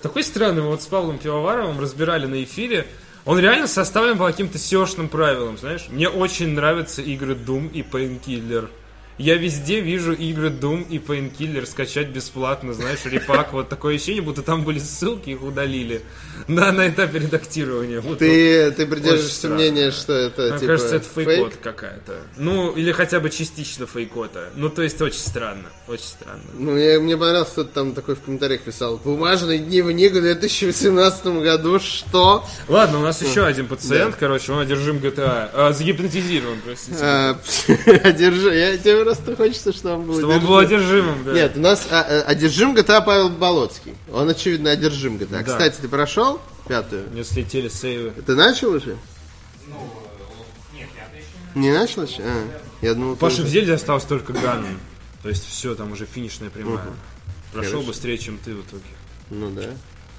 Такой 0.00 0.22
странный, 0.22 0.62
мы 0.62 0.68
вот 0.68 0.80
с 0.82 0.86
Павлом 0.86 1.18
Пивоваровым 1.18 1.80
разбирали 1.80 2.26
на 2.26 2.40
эфире. 2.44 2.86
Он 3.28 3.38
реально 3.38 3.66
составлен 3.66 4.16
по 4.16 4.26
каким-то 4.26 4.56
SEO-шным 4.56 5.08
правилам, 5.08 5.58
знаешь? 5.58 5.88
Мне 5.90 6.08
очень 6.08 6.54
нравятся 6.54 7.02
игры 7.02 7.34
Doom 7.34 7.70
и 7.72 7.82
Painkiller. 7.82 8.70
Я 9.18 9.36
везде 9.36 9.80
вижу 9.80 10.12
игры 10.12 10.48
Doom 10.48 10.86
и 10.88 10.98
Painkiller 10.98 11.66
скачать 11.66 12.08
бесплатно, 12.08 12.72
знаешь, 12.72 13.00
репак. 13.04 13.52
Вот 13.52 13.68
такое 13.68 13.96
ощущение, 13.96 14.22
будто 14.22 14.42
там 14.42 14.62
были 14.64 14.78
ссылки, 14.78 15.30
их 15.30 15.42
удалили 15.42 16.02
на, 16.46 16.70
на 16.70 16.88
этапе 16.88 17.18
редактирования. 17.18 18.00
Вот 18.00 18.18
Ты, 18.20 18.70
ты 18.70 18.86
придерживаешься 18.86 19.48
мнения, 19.48 19.90
что 19.90 20.12
это 20.12 20.42
Мне 20.50 20.58
типа 20.60 20.66
кажется, 20.72 20.96
это 20.96 21.06
фейк? 21.12 21.28
фейкот 21.28 21.56
какая-то. 21.60 22.16
Ну, 22.36 22.70
или 22.72 22.92
хотя 22.92 23.18
бы 23.18 23.30
частично 23.30 23.86
фейкота. 23.86 24.50
Ну, 24.54 24.68
то 24.68 24.82
есть, 24.82 25.00
очень 25.02 25.18
странно. 25.18 25.68
Очень 25.88 26.04
странно. 26.04 26.42
Ну, 26.54 26.76
я- 26.76 27.00
мне 27.00 27.16
понравилось, 27.16 27.50
кто-то 27.50 27.70
там 27.74 27.94
такой 27.94 28.14
в 28.14 28.20
комментариях 28.20 28.60
писал. 28.60 28.98
Бумажный 28.98 29.58
дневник 29.58 30.12
в 30.12 30.20
2018 30.20 31.26
году, 31.42 31.80
что? 31.80 32.44
Ладно, 32.68 32.98
у 33.00 33.02
нас 33.02 33.20
еще 33.20 33.44
один 33.44 33.66
пациент, 33.66 34.14
короче, 34.16 34.52
он 34.52 34.60
одержим 34.60 34.98
GTA. 34.98 35.50
А, 35.52 35.72
загипнотизирован, 35.72 36.58
простите. 36.64 36.98
А, 37.00 37.38
одержи. 38.04 38.54
Я 38.54 38.78
тебе 38.78 39.07
просто 39.14 39.36
хочется, 39.36 39.72
чтобы 39.72 39.94
он 39.94 40.06
был 40.06 40.18
Чтобы 40.18 40.34
он 40.34 40.46
был 40.46 40.58
одержим. 40.58 41.08
одержимым, 41.08 41.24
да. 41.24 41.32
Нет, 41.32 41.56
у 41.56 41.60
нас 41.60 41.86
а, 41.90 42.00
а, 42.00 42.22
одержим 42.22 42.74
GTA 42.74 43.02
Павел 43.04 43.30
Болоцкий. 43.30 43.94
Он, 44.12 44.28
очевидно, 44.28 44.70
одержим 44.70 45.16
GTA. 45.16 45.44
Кстати, 45.44 45.76
ты 45.80 45.88
прошел 45.88 46.40
пятую? 46.66 47.08
Мне 47.10 47.24
слетели 47.24 47.68
сейвы. 47.68 48.10
Ты 48.10 48.34
начал 48.34 48.72
уже? 48.72 48.96
Ну, 49.66 49.90
нет, 50.74 50.88
я 50.96 51.18
еще 51.18 51.28
Не 51.54 51.72
начал 51.72 52.02
еще? 52.02 52.22
А, 52.22 52.60
я 52.82 52.94
думал, 52.94 53.16
Паша, 53.16 53.42
в 53.42 53.48
Зельде 53.48 53.74
осталось 53.74 54.04
только 54.04 54.32
Ганном. 54.32 54.78
То 55.22 55.28
есть 55.30 55.46
все, 55.48 55.74
там 55.74 55.92
уже 55.92 56.06
финишная 56.06 56.50
прямая. 56.50 56.84
Прошел 57.52 57.82
быстрее, 57.82 58.18
чем 58.18 58.38
ты 58.38 58.54
в 58.54 58.60
итоге. 58.60 58.84
Ну 59.30 59.50
да. 59.50 59.70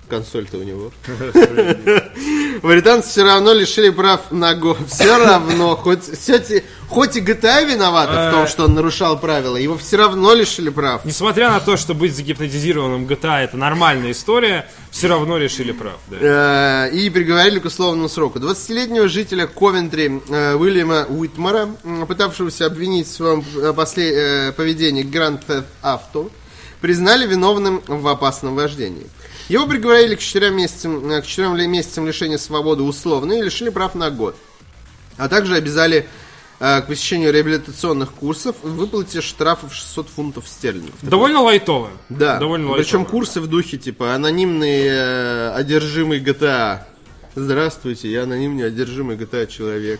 Консоль-то 0.10 0.57
у 0.57 0.64
него. 0.64 0.91
Британцы 2.64 3.10
все 3.10 3.24
равно 3.24 3.53
лишили 3.53 3.89
прав 3.89 4.32
на 4.32 4.55
Го. 4.55 4.76
Все 4.88 5.18
равно, 5.18 5.76
хоть, 5.76 6.12
кстати, 6.12 6.64
хоть 6.88 7.16
и 7.16 7.22
GTA 7.22 7.66
виновата 7.66 8.30
в 8.30 8.32
том, 8.32 8.47
что 8.47 8.66
он 8.66 8.74
нарушал 8.74 9.20
правила, 9.20 9.55
его 9.55 9.78
все 9.78 9.97
равно 9.97 10.34
лишили 10.34 10.70
прав. 10.70 11.05
Несмотря 11.05 11.51
на 11.51 11.60
то, 11.60 11.78
что 11.78 11.93
быть 11.93 12.16
загипнотизированным 12.16 13.05
GTA 13.05 13.43
это 13.43 13.55
нормальная 13.55 14.12
история, 14.12 14.68
все 14.91 15.07
равно 15.07 15.38
решили 15.38 15.72
прав. 15.72 15.99
Да. 16.07 16.88
Э, 16.88 16.91
И 16.91 17.10
приговорили 17.10 17.60
к 17.60 17.66
условному 17.66 18.10
сроку. 18.10 18.39
20-летнего 18.39 19.07
жителя 19.07 19.45
Ковентри 19.47 20.22
э, 20.30 20.55
Уильяма 20.55 21.05
Уитмара, 21.07 21.70
пытавшегося 22.07 22.66
обвинить 22.66 23.07
в 23.07 23.12
своем 23.12 23.45
э, 23.55 23.74
э, 23.97 24.51
поведении 24.53 25.05
Grand 25.05 25.39
Theft 25.47 25.66
Auto, 25.84 26.32
признали 26.82 27.28
виновным 27.28 27.82
в 27.88 28.07
опасном 28.07 28.55
вождении. 28.55 29.07
Его 29.50 29.68
приговорили 29.68 30.16
к 30.16 30.20
4 30.20 30.52
месяцам, 30.52 31.10
э, 31.12 31.22
к 31.22 31.26
4 31.26 31.56
ли- 31.56 31.68
месяцам 31.68 32.06
лишения 32.08 32.38
свободы 32.38 32.84
условно 32.84 33.34
и 33.34 33.41
лишили 33.41 33.70
прав 33.70 33.95
на 33.95 34.10
год. 34.12 34.36
А 35.18 35.28
также 35.28 35.56
обязали 35.56 36.08
э, 36.62 36.82
к 36.82 36.88
посещению 36.88 37.32
реабилитационных 37.34 38.12
курсов 38.12 38.56
выплате 38.64 39.22
штрафов 39.22 39.74
600 39.74 40.10
фунтов 40.10 40.47
стерлингов. 40.47 40.95
Довольно 41.02 41.41
лайтово. 41.41 41.89
Да, 42.10 42.38
Довольно 42.38 42.74
причем 42.74 43.00
лайтово. 43.00 43.12
курсы 43.12 43.41
в 43.41 43.47
духе, 43.47 43.78
типа, 43.78 44.14
анонимный 44.14 44.84
э, 44.86 45.52
одержимый 45.56 46.20
GTA. 46.20 46.82
Здравствуйте, 47.36 48.12
я 48.12 48.24
анонимный 48.24 48.68
одержимый 48.68 49.16
GTA 49.16 49.47
человек. 49.47 50.00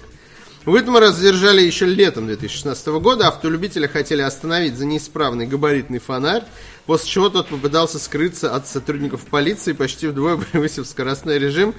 Уитмара 0.66 1.12
задержали 1.12 1.62
еще 1.62 1.86
летом 1.86 2.28
2016 2.28 2.88
года. 3.00 3.30
Автолюбителя 3.30 3.88
хотели 3.88 4.22
остановить 4.22 4.78
за 4.78 4.86
неисправный 4.86 5.48
габаритный 5.48 6.00
фонарь, 6.00 6.44
после 6.90 7.08
чего 7.08 7.30
тот 7.30 7.50
попытался 7.50 8.00
скрыться 8.00 8.56
от 8.56 8.66
сотрудников 8.66 9.22
полиции, 9.22 9.74
почти 9.74 10.08
вдвое 10.08 10.38
превысив 10.52 10.88
скоростной 10.88 11.38
режим, 11.38 11.76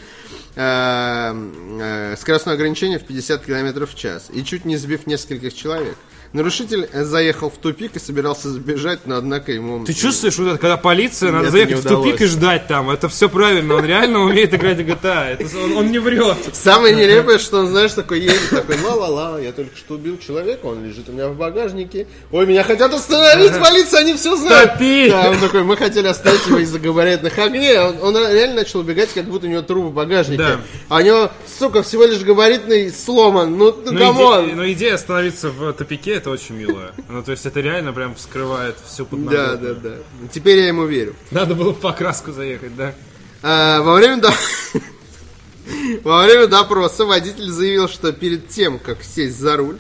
э, 0.55 1.35
э, 1.35 2.17
скоростное 2.17 2.55
ограничение 2.55 3.01
в 3.01 3.05
50 3.05 3.45
км 3.45 3.87
в 3.87 3.97
час, 3.97 4.29
и 4.33 4.45
чуть 4.45 4.65
не 4.65 4.77
сбив 4.77 5.09
нескольких 5.09 5.53
человек. 5.53 5.97
Нарушитель 6.33 6.89
заехал 6.93 7.51
в 7.51 7.57
тупик 7.57 7.97
и 7.97 7.99
собирался 7.99 8.51
сбежать, 8.51 9.01
но 9.05 9.17
однако 9.17 9.51
ему... 9.51 9.85
Ты 9.85 9.93
чувствуешь 9.93 10.39
вот 10.39 10.47
это, 10.47 10.59
когда 10.59 10.77
полиция, 10.77 11.33
надо 11.33 11.47
Это 11.47 11.53
заехать 11.53 11.85
в 11.85 11.89
тупик 11.89 12.21
и 12.21 12.27
ждать 12.27 12.69
там. 12.69 12.89
Это 12.89 13.09
все 13.09 13.29
правильно, 13.29 13.75
он 13.75 13.85
реально 13.85 14.21
умеет 14.21 14.55
играть 14.55 14.77
в 14.77 14.81
GTA. 14.81 15.39
Это, 15.41 15.59
он, 15.59 15.77
он 15.77 15.91
не 15.91 15.99
врет. 15.99 16.37
Самое 16.53 16.95
нелепое, 16.95 17.39
что 17.39 17.59
он, 17.59 17.67
знаешь, 17.67 17.93
такой 17.93 18.21
едет, 18.21 18.49
такой, 18.51 18.77
ла-ла-ла, 18.81 19.41
я 19.41 19.51
только 19.51 19.77
что 19.77 19.95
убил 19.95 20.19
человека, 20.19 20.67
он 20.67 20.85
лежит 20.85 21.09
у 21.09 21.13
меня 21.13 21.29
в 21.31 21.37
багажнике. 21.37 22.07
Ой, 22.31 22.47
меня 22.47 22.63
хотят 22.63 22.95
остановить, 22.95 23.59
полиция, 23.59 24.01
они 24.01 24.15
все 24.15 24.37
знают. 24.37 24.75
Топи! 24.75 25.11
Да, 25.11 25.31
он 25.31 25.41
такой, 25.41 25.65
мы 25.65 25.77
хотели 25.77 26.07
остановить 26.07 26.47
его 26.47 26.59
из-за 26.59 26.79
габаритных 26.79 27.37
огней. 27.39 27.77
Он, 27.77 27.97
он 28.03 28.17
реально 28.17 28.57
начал 28.57 28.81
убегать, 28.81 29.11
как 29.13 29.25
будто 29.25 29.47
у 29.47 29.51
него 29.51 29.63
труп 29.63 29.87
в 29.87 29.93
багажнике. 29.93 30.39
Да. 30.43 30.61
А 30.89 30.99
у 30.99 31.01
него, 31.01 31.31
сука, 31.59 31.83
всего 31.83 32.05
лишь 32.05 32.21
габаритный 32.21 32.93
сломан. 32.93 33.59
Ну, 33.59 33.77
ну, 33.85 33.99
come 33.99 34.28
on. 34.28 34.51
иде- 34.51 34.55
но 34.55 34.71
идея 34.71 34.95
остановиться 34.95 35.51
в 35.51 35.73
тупике, 35.73 36.20
это 36.21 36.31
очень 36.31 36.55
милая. 36.57 36.93
Ну, 37.09 37.23
то 37.23 37.33
есть 37.33 37.45
это 37.47 37.61
реально 37.61 37.93
прям 37.93 38.15
вскрывает 38.15 38.77
всю 38.87 39.05
Да, 39.05 39.11
подноготную. 39.11 39.75
да, 39.75 39.91
да. 39.91 40.29
Теперь 40.33 40.59
я 40.59 40.69
ему 40.69 40.85
верю. 40.87 41.15
Надо 41.31 41.55
было 41.55 41.73
в 41.73 41.81
покраску 41.81 42.33
заехать, 42.33 42.77
да? 42.77 42.95
А, 43.43 43.81
во 43.83 43.95
время 43.95 44.21
до- 44.21 44.33
во 46.05 46.25
время 46.25 46.47
допроса 46.47 47.05
водитель 47.05 47.49
заявил, 47.51 47.89
что 47.89 48.13
перед 48.13 48.49
тем, 48.49 48.79
как 48.79 49.03
сесть 49.03 49.39
за 49.39 49.57
руль, 49.57 49.79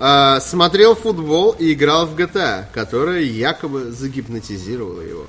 а, 0.00 0.40
смотрел 0.40 0.94
футбол 0.94 1.52
и 1.58 1.72
играл 1.72 2.06
в 2.06 2.16
GTA, 2.16 2.64
которая 2.72 3.20
якобы 3.20 3.90
загипнотизировала 3.92 5.00
его. 5.02 5.26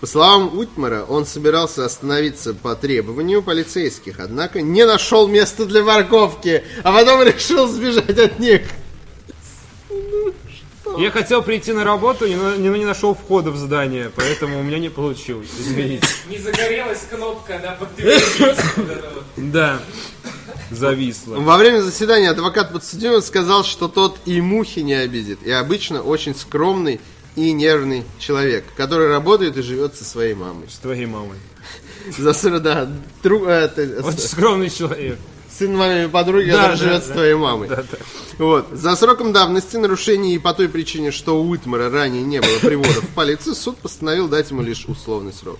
По 0.00 0.06
словам 0.06 0.58
Утмара, 0.58 1.04
он 1.04 1.24
собирался 1.24 1.84
остановиться 1.84 2.52
по 2.52 2.74
требованию 2.74 3.42
полицейских, 3.42 4.20
однако 4.20 4.60
не 4.60 4.84
нашел 4.84 5.26
места 5.28 5.64
для 5.64 5.82
парковки, 5.82 6.62
а 6.82 6.92
потом 6.92 7.22
решил 7.26 7.66
сбежать 7.66 8.18
от 8.18 8.38
них. 8.38 8.62
Я 10.98 11.10
хотел 11.10 11.42
прийти 11.42 11.72
на 11.72 11.84
работу, 11.84 12.26
на- 12.26 12.56
не, 12.56 12.68
не 12.68 12.84
нашел 12.84 13.14
входа 13.14 13.50
в 13.50 13.56
здание, 13.56 14.10
поэтому 14.14 14.60
у 14.60 14.62
меня 14.62 14.78
не 14.78 14.88
получилось. 14.90 15.48
Извините. 15.58 16.06
Не 16.28 16.38
загорелась 16.38 17.00
кнопка, 17.10 17.58
да, 17.62 17.72
подтвердить. 17.72 18.58
Да. 19.36 19.80
Зависло. 20.70 21.36
Во 21.36 21.56
время 21.56 21.80
заседания 21.80 22.30
адвокат 22.30 22.72
подсудимого 22.72 23.20
сказал, 23.20 23.64
что 23.64 23.88
тот 23.88 24.18
и 24.24 24.40
мухи 24.40 24.80
не 24.80 24.94
обидит, 24.94 25.42
и 25.42 25.50
обычно 25.50 26.02
очень 26.02 26.34
скромный 26.34 27.00
и 27.36 27.52
нервный 27.52 28.04
человек, 28.18 28.64
который 28.76 29.08
работает 29.08 29.56
и 29.56 29.62
живет 29.62 29.96
со 29.96 30.04
своей 30.04 30.34
мамой. 30.34 30.68
С 30.68 30.78
твоей 30.78 31.06
мамой. 31.06 31.38
За 32.18 32.60
да, 32.60 32.88
тру- 33.22 33.46
э, 33.46 33.68
ты- 33.68 34.00
Очень 34.02 34.18
скромный 34.18 34.70
человек. 34.70 35.18
Сын 35.58 35.76
маминой 35.76 36.08
подруги, 36.08 36.50
Да, 36.50 36.62
который 36.62 36.70
да, 36.72 36.76
живет 36.76 37.00
да. 37.00 37.06
с 37.06 37.10
твоей 37.12 37.34
мамой. 37.34 37.68
Да, 37.68 37.76
да. 37.76 37.98
Вот. 38.38 38.66
За 38.72 38.96
сроком 38.96 39.32
давности 39.32 39.76
нарушений 39.76 40.34
и 40.34 40.38
по 40.38 40.52
той 40.54 40.68
причине, 40.68 41.10
что 41.12 41.40
у 41.40 41.48
Уитмара 41.48 41.90
ранее 41.90 42.22
не 42.22 42.40
было 42.40 42.58
приводов 42.60 43.04
в 43.04 43.14
полицию, 43.14 43.54
суд 43.54 43.76
постановил 43.78 44.28
дать 44.28 44.50
ему 44.50 44.62
лишь 44.62 44.84
условный 44.86 45.32
срок. 45.32 45.58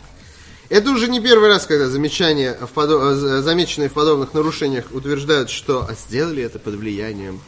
Это 0.71 0.91
уже 0.91 1.09
не 1.09 1.21
первый 1.21 1.49
раз, 1.49 1.67
когда 1.67 1.89
замечания 1.89 2.57
в 2.61 2.77
подо- 2.77 3.13
э, 3.13 3.15
за- 3.15 3.43
замеченные 3.43 3.89
в 3.89 3.93
подобных 3.93 4.33
нарушениях 4.35 4.87
утверждают, 4.93 5.51
что 5.51 5.87
а 5.89 5.95
сделали 5.95 6.43
это 6.43 6.59
под 6.59 6.75
влиянием 6.75 7.41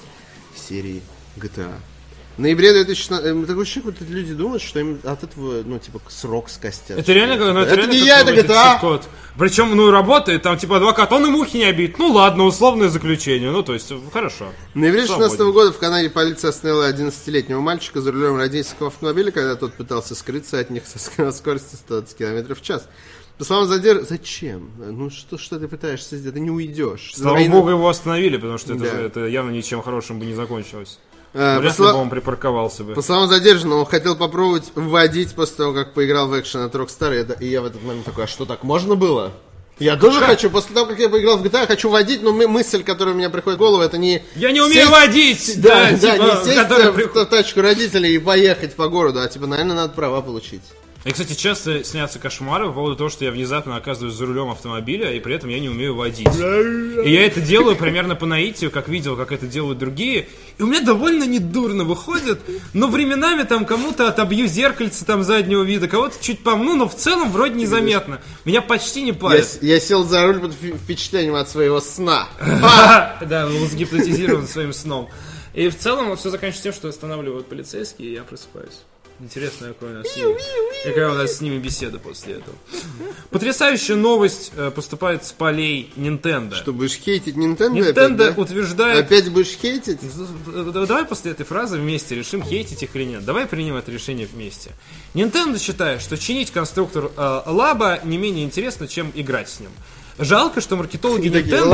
серии 0.55 1.03
GTA. 1.37 1.73
В 2.37 2.41
ноябре 2.41 2.73
2016... 2.73 3.25
э, 3.27 3.47
Такое 3.47 3.63
ощущение, 3.63 3.91
вот 3.99 4.09
люди 4.11 4.35
думают, 4.35 4.63
что 4.63 4.79
им 4.79 4.99
от 5.05 5.25
этого, 5.25 5.63
ну, 5.65 5.79
типа, 5.79 6.03
срок 6.09 6.51
скостят. 6.51 6.99
Это 6.99 7.13
реально, 7.15 7.37
ну, 7.53 7.61
это 7.61 7.71
Это 7.73 7.77
реально 7.77 7.93
не 7.93 7.99
я, 8.07 8.21
это 8.21 8.35
GTA. 8.35 8.73
чит-код. 8.73 9.05
Причем, 9.39 9.75
ну, 9.75 9.91
работает, 9.91 10.43
там, 10.43 10.59
типа, 10.59 10.77
адвокат, 10.77 11.11
он 11.13 11.27
и 11.27 11.31
мухи 11.31 11.57
не 11.57 11.65
обидит. 11.65 11.99
Ну, 11.99 12.13
ладно, 12.13 12.45
условное 12.45 12.89
заключение. 12.91 13.51
Ну, 13.51 13.63
то 13.63 13.73
есть, 13.73 13.91
хорошо. 14.13 14.53
В 14.75 14.79
ноябре 14.79 15.01
2016 15.07 15.37
Свободен. 15.37 15.53
года 15.55 15.73
в 15.73 15.79
Канаде 15.79 16.11
полиция 16.11 16.51
остановила 16.51 16.91
11-летнего 16.93 17.61
мальчика 17.61 18.03
за 18.03 18.13
рулем 18.13 18.37
родительского 18.37 18.89
автомобиля, 18.89 19.31
когда 19.31 19.57
тот 19.57 19.73
пытался 19.73 20.15
скрыться 20.15 20.59
от 20.59 20.69
них 20.69 20.83
со 20.87 20.99
ск- 20.99 21.33
скоростью 21.33 21.79
120 21.79 22.19
км 22.19 22.55
в 22.55 22.61
час. 22.61 22.87
По 23.39 23.45
словам 23.45 23.67
задерж... 23.67 24.07
Зачем? 24.09 24.71
Ну 24.79 25.09
что, 25.11 25.39
что 25.39 25.59
ты 25.59 25.69
пытаешься 25.69 26.17
сделать? 26.19 26.35
Ты 26.35 26.41
не 26.41 26.51
уйдешь. 26.51 27.13
Слава 27.15 27.37
Война- 27.37 27.55
богу, 27.55 27.71
его 27.71 27.89
остановили, 27.89 28.37
потому 28.37 28.59
что 28.59 28.75
это, 28.75 28.85
Да. 28.85 28.91
же- 28.91 29.03
это 29.07 29.27
явно 29.27 29.51
ничем 29.53 29.81
хорошим 29.83 30.19
бы 30.19 30.27
не 30.27 30.35
закончилось. 30.35 30.99
Э, 31.39 31.57
по, 31.57 31.61
Вряд 31.61 31.79
ли 31.79 31.85
сло- 31.85 31.93
бы 31.93 31.99
он 31.99 32.09
припарковался 32.11 32.83
бы. 32.83 32.95
по 32.95 33.03
словам 33.03 33.29
задержанного, 33.29 33.81
он 33.81 33.87
хотел 33.87 34.17
попробовать 34.17 34.73
водить 34.75 35.35
после 35.35 35.57
того, 35.57 35.73
как 35.75 35.93
поиграл 35.93 36.29
в 36.29 36.41
экшен 36.41 36.63
от 36.63 36.75
Rockstar. 36.75 37.37
И, 37.41 37.47
я 37.49 37.61
в 37.61 37.67
этот 37.67 37.83
момент 37.83 38.07
такой, 38.07 38.25
а 38.25 38.27
что, 38.27 38.47
так 38.47 38.63
можно 38.65 38.95
было? 38.95 39.33
Я 39.79 39.97
тоже 39.97 40.21
хочу, 40.23 40.49
после 40.49 40.75
того, 40.75 40.87
как 40.87 40.99
я 40.99 41.11
поиграл 41.11 41.37
в 41.37 41.43
GTA, 41.45 41.61
я 41.61 41.67
хочу 41.67 41.91
водить, 41.91 42.23
но 42.23 42.33
мы- 42.33 42.49
мысль, 42.49 42.83
которая 42.83 43.15
у 43.15 43.19
меня 43.19 43.29
приходит 43.29 43.59
в 43.59 43.63
голову, 43.63 43.83
это 43.83 43.99
не... 43.99 44.23
Я 44.35 44.51
не 44.51 44.63
умею 44.63 44.87
сесть- 44.87 44.91
водить! 44.91 45.61
Да, 45.61 45.91
да, 45.91 45.97
типа, 46.17 46.23
не 46.23 46.45
сесть 46.47 46.57
который 46.63 46.91
в, 46.93 46.95
при- 46.95 47.05
в 47.05 47.25
тачку 47.27 47.61
родителей 47.61 48.15
и 48.15 48.19
поехать 48.19 48.75
по 48.75 48.89
городу, 48.89 49.21
а 49.21 49.29
типа, 49.29 49.47
наверное, 49.47 49.77
надо 49.77 49.93
права 49.93 50.23
получить. 50.23 50.63
И, 51.07 51.13
кстати, 51.13 51.35
часто 51.35 51.85
снятся 51.85 52.19
кошмары 52.19 52.67
по 52.67 52.73
поводу 52.73 52.97
того, 52.97 53.09
что 53.11 53.25
я 53.25 53.31
внезапно 53.31 53.77
оказываюсь 53.77 54.15
за 54.17 54.27
рулем 54.27 54.51
автомобиля, 54.51 55.13
и 55.13 55.21
при 55.21 55.37
этом 55.37 55.49
я 55.51 55.61
не 55.61 55.69
умею 55.69 55.95
водить. 55.95 56.27
И 56.37 57.13
я 57.13 57.25
это 57.25 57.41
делаю 57.41 57.77
примерно 57.77 58.17
по 58.17 58.27
наитию, 58.27 58.73
как 58.73 58.89
видел, 58.89 59.17
как 59.17 59.31
это 59.31 59.47
делают 59.47 59.79
другие. 59.79 60.27
И 60.59 60.63
у 60.65 60.67
меня 60.67 60.81
довольно 60.81 61.23
недурно 61.23 61.85
выходит, 61.85 62.41
но 62.73 62.89
временами 62.89 63.45
там 63.45 63.67
кому-то 63.67 64.09
отобью 64.09 64.49
зеркальце 64.49 65.05
там 65.05 65.23
заднего 65.23 65.63
вида, 65.63 65.87
кого-то 65.87 66.17
чуть 66.21 66.41
помну, 66.43 66.75
но 66.75 66.89
в 66.89 66.97
целом 66.97 67.31
вроде 67.31 67.55
незаметно. 67.55 68.21
Меня 68.45 68.61
почти 68.61 69.03
не 69.03 69.09
Я, 69.11 69.15
парит. 69.15 69.45
с- 69.45 69.59
я 69.63 69.79
сел 69.79 70.03
за 70.03 70.27
руль 70.27 70.41
под 70.41 70.55
впечатлением 70.55 71.37
от 71.37 71.49
своего 71.49 71.81
сна. 71.81 72.27
Да, 73.25 73.47
был 73.47 73.65
сгипнотизирован 73.69 74.49
своим 74.49 74.73
сном. 74.73 75.09
И 75.55 75.69
в 75.69 75.79
целом 75.79 76.17
все 76.17 76.31
заканчивается 76.31 76.63
тем, 76.65 76.73
что 76.73 76.89
останавливают 76.89 77.47
полицейские, 77.47 78.09
и 78.09 78.13
я 78.15 78.25
просыпаюсь. 78.25 78.81
Интересно, 79.19 79.69
какая 79.69 79.93
у 79.93 79.95
нас, 79.95 80.09
с 80.09 80.17
ними, 80.17 80.37
какая 80.85 81.11
у 81.11 81.15
нас 81.15 81.37
с 81.37 81.41
ними 81.41 81.59
беседа 81.59 81.99
после 81.99 82.35
этого. 82.35 82.55
Потрясающая 83.31 83.97
новость 83.97 84.53
э, 84.57 84.71
поступает 84.71 85.25
с 85.25 85.33
полей 85.33 85.91
Nintendo. 85.97 86.55
Что, 86.55 86.75
будешь 86.75 86.97
хейтить 86.97 87.35
Nintendo, 87.35 87.81
опять, 87.81 87.97
Nintendo 87.97 88.17
да? 88.17 88.35
утверждает... 88.37 89.07
Опять 89.07 89.31
будешь 89.31 89.57
хейтить? 89.57 90.01
Давай 90.47 91.07
после 91.07 91.31
этой 91.31 91.47
фразы 91.47 91.79
вместе 91.79 92.15
решим, 92.15 92.43
хейтить 92.43 92.83
их 92.83 92.95
или 92.95 93.05
нет. 93.05 93.25
Давай 93.25 93.47
примем 93.47 93.77
это 93.77 93.91
решение 93.91 94.27
вместе. 94.27 94.73
Nintendo 95.15 95.59
считает, 95.59 96.03
что 96.03 96.19
чинить 96.19 96.51
конструктор 96.51 97.11
э, 97.17 97.43
Лаба 97.47 98.01
не 98.05 98.19
менее 98.19 98.45
интересно, 98.45 98.87
чем 98.87 99.11
играть 99.15 99.49
с 99.49 99.61
ним. 99.61 99.71
Жалко, 100.19 100.61
что 100.61 100.77
маркетологи 100.77 101.29
Nintendo... 101.29 101.65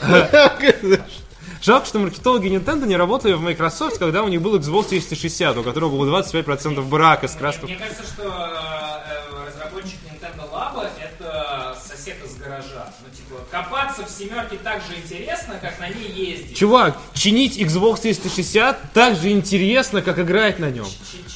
Жалко, 1.62 1.86
что 1.86 1.98
маркетологи 1.98 2.48
Nintendo 2.48 2.86
не 2.86 2.96
работали 2.96 3.34
в 3.34 3.42
Microsoft, 3.42 3.98
когда 3.98 4.22
у 4.22 4.28
них 4.28 4.40
был 4.40 4.56
Xbox 4.56 4.88
360, 4.88 5.58
у 5.58 5.62
которого 5.62 5.90
было 5.90 6.20
25% 6.20 6.80
брака 6.82 7.28
с 7.28 7.34
красным... 7.34 7.66
Мне 7.66 7.76
кажется, 7.76 8.02
что 8.02 8.22
э, 8.24 9.46
разработчик 9.46 9.98
Nintendo 10.10 10.50
Labo 10.50 10.88
это 10.98 11.76
сосед 11.86 12.16
из 12.24 12.36
гаража. 12.36 12.90
Ну, 13.02 13.14
типа, 13.14 13.44
копаться 13.50 14.06
в 14.06 14.10
семерке 14.10 14.56
так 14.64 14.80
же 14.80 14.96
интересно, 14.96 15.56
как 15.60 15.78
на 15.80 15.88
ней 15.90 16.10
ездить. 16.10 16.56
Чувак, 16.56 16.96
чинить 17.12 17.58
Xbox 17.58 18.00
360 18.00 18.92
так 18.94 19.16
же 19.16 19.30
интересно, 19.30 20.00
как 20.00 20.18
играть 20.18 20.58
на 20.60 20.70
нем. 20.70 20.86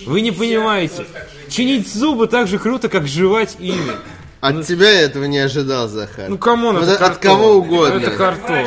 Вы 0.07 0.23
не 0.23 0.31
понимаете. 0.31 1.05
Чинить 1.51 1.93
зубы 1.93 2.29
так 2.29 2.49
же 2.49 2.59
круто, 2.59 2.89
как 2.89 3.07
жевать 3.07 3.57
ими. 3.59 3.93
От 4.41 4.67
тебя 4.67 4.91
я 4.91 5.01
этого 5.03 5.25
не 5.25 5.39
ожидал, 5.39 5.89
Захар. 5.89 6.29
Ну, 6.29 6.39
come 6.39 6.62
on, 6.62 6.79
Вот 6.79 6.89
это 6.89 7.07
от 7.07 7.19
кого 7.19 7.57
угодно. 7.57 7.99
Это 7.99 8.11
э, 8.11 8.67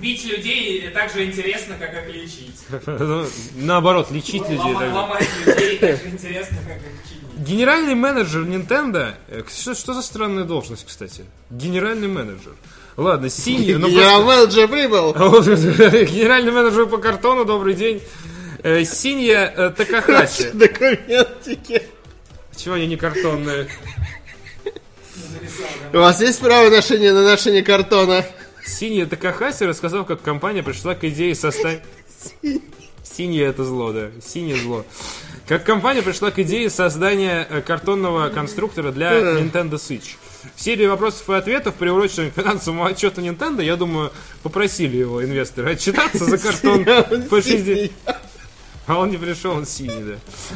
бить 0.00 0.24
людей 0.24 0.88
так 0.92 1.10
же 1.12 1.24
интересно, 1.24 1.76
как 1.78 1.92
их 1.94 2.14
лечить. 2.14 2.56
Ну, 2.86 3.26
Наоборот, 3.56 4.10
лечить 4.10 4.42
людей. 4.48 4.58
Так 4.74 4.88
же. 4.88 4.92
Ломать 4.92 5.28
людей 5.44 5.78
так 5.78 5.96
же 6.02 6.08
интересно, 6.08 6.58
как 6.66 6.76
их 6.76 7.08
чинить. 7.08 7.46
Генеральный 7.48 7.94
менеджер 7.94 8.42
Nintendo... 8.42 9.14
э, 9.28 9.42
Что, 9.54 9.74
что 9.74 9.92
за 9.94 10.02
странная 10.02 10.44
должность, 10.44 10.86
кстати? 10.86 11.24
Генеральный 11.50 12.08
менеджер. 12.08 12.52
Ладно, 12.96 13.28
синий, 13.28 13.74
но 13.74 13.88
Я 13.88 14.18
просто- 14.18 14.24
менеджер 14.24 14.68
прибыл. 14.68 15.12
Генеральный 15.14 16.52
менеджер 16.52 16.86
по 16.86 16.98
картону, 16.98 17.44
добрый 17.44 17.74
день. 17.74 18.00
Э, 18.62 18.84
Синья 18.84 19.52
э, 19.54 19.70
Такахаси. 19.76 20.50
Документики. 20.54 21.82
Чего 22.56 22.74
они 22.76 22.86
не 22.86 22.96
картонные? 22.96 23.68
У 25.92 25.98
вас 25.98 26.20
есть 26.20 26.40
право 26.40 26.68
ношения 26.70 27.12
на 27.12 27.22
ношение 27.22 27.62
картона? 27.62 28.24
Синяя 28.66 29.06
Такахаси 29.06 29.64
рассказал, 29.64 30.04
как 30.04 30.22
компания 30.22 30.62
пришла 30.62 30.94
к 30.94 31.04
идее 31.04 31.34
составить... 31.34 31.80
Синее 33.02 33.46
это 33.46 33.64
зло, 33.64 33.92
да. 33.92 34.10
Синее 34.20 34.56
зло. 34.56 34.84
Как 35.46 35.64
компания 35.64 36.02
пришла 36.02 36.30
к 36.32 36.38
идее 36.40 36.68
создания 36.68 37.46
э, 37.48 37.62
картонного 37.62 38.28
конструктора 38.30 38.90
для 38.90 39.12
Nintendo 39.12 39.74
Switch. 39.74 40.16
В 40.54 40.60
серии 40.60 40.86
вопросов 40.86 41.30
и 41.30 41.34
ответов, 41.34 41.74
приуроченных 41.76 42.34
к 42.34 42.36
финансовому 42.36 42.84
отчету 42.84 43.20
Nintendo, 43.20 43.62
я 43.62 43.76
думаю, 43.76 44.12
попросили 44.42 44.96
его 44.96 45.24
инвесторы 45.24 45.72
отчитаться 45.72 46.24
за 46.24 46.36
картон 46.36 46.84
по 47.30 47.40
60... 47.40 47.90
А 48.86 49.00
он 49.00 49.10
не 49.10 49.16
пришел, 49.16 49.52
он 49.52 49.66
синий, 49.66 50.02
да. 50.02 50.14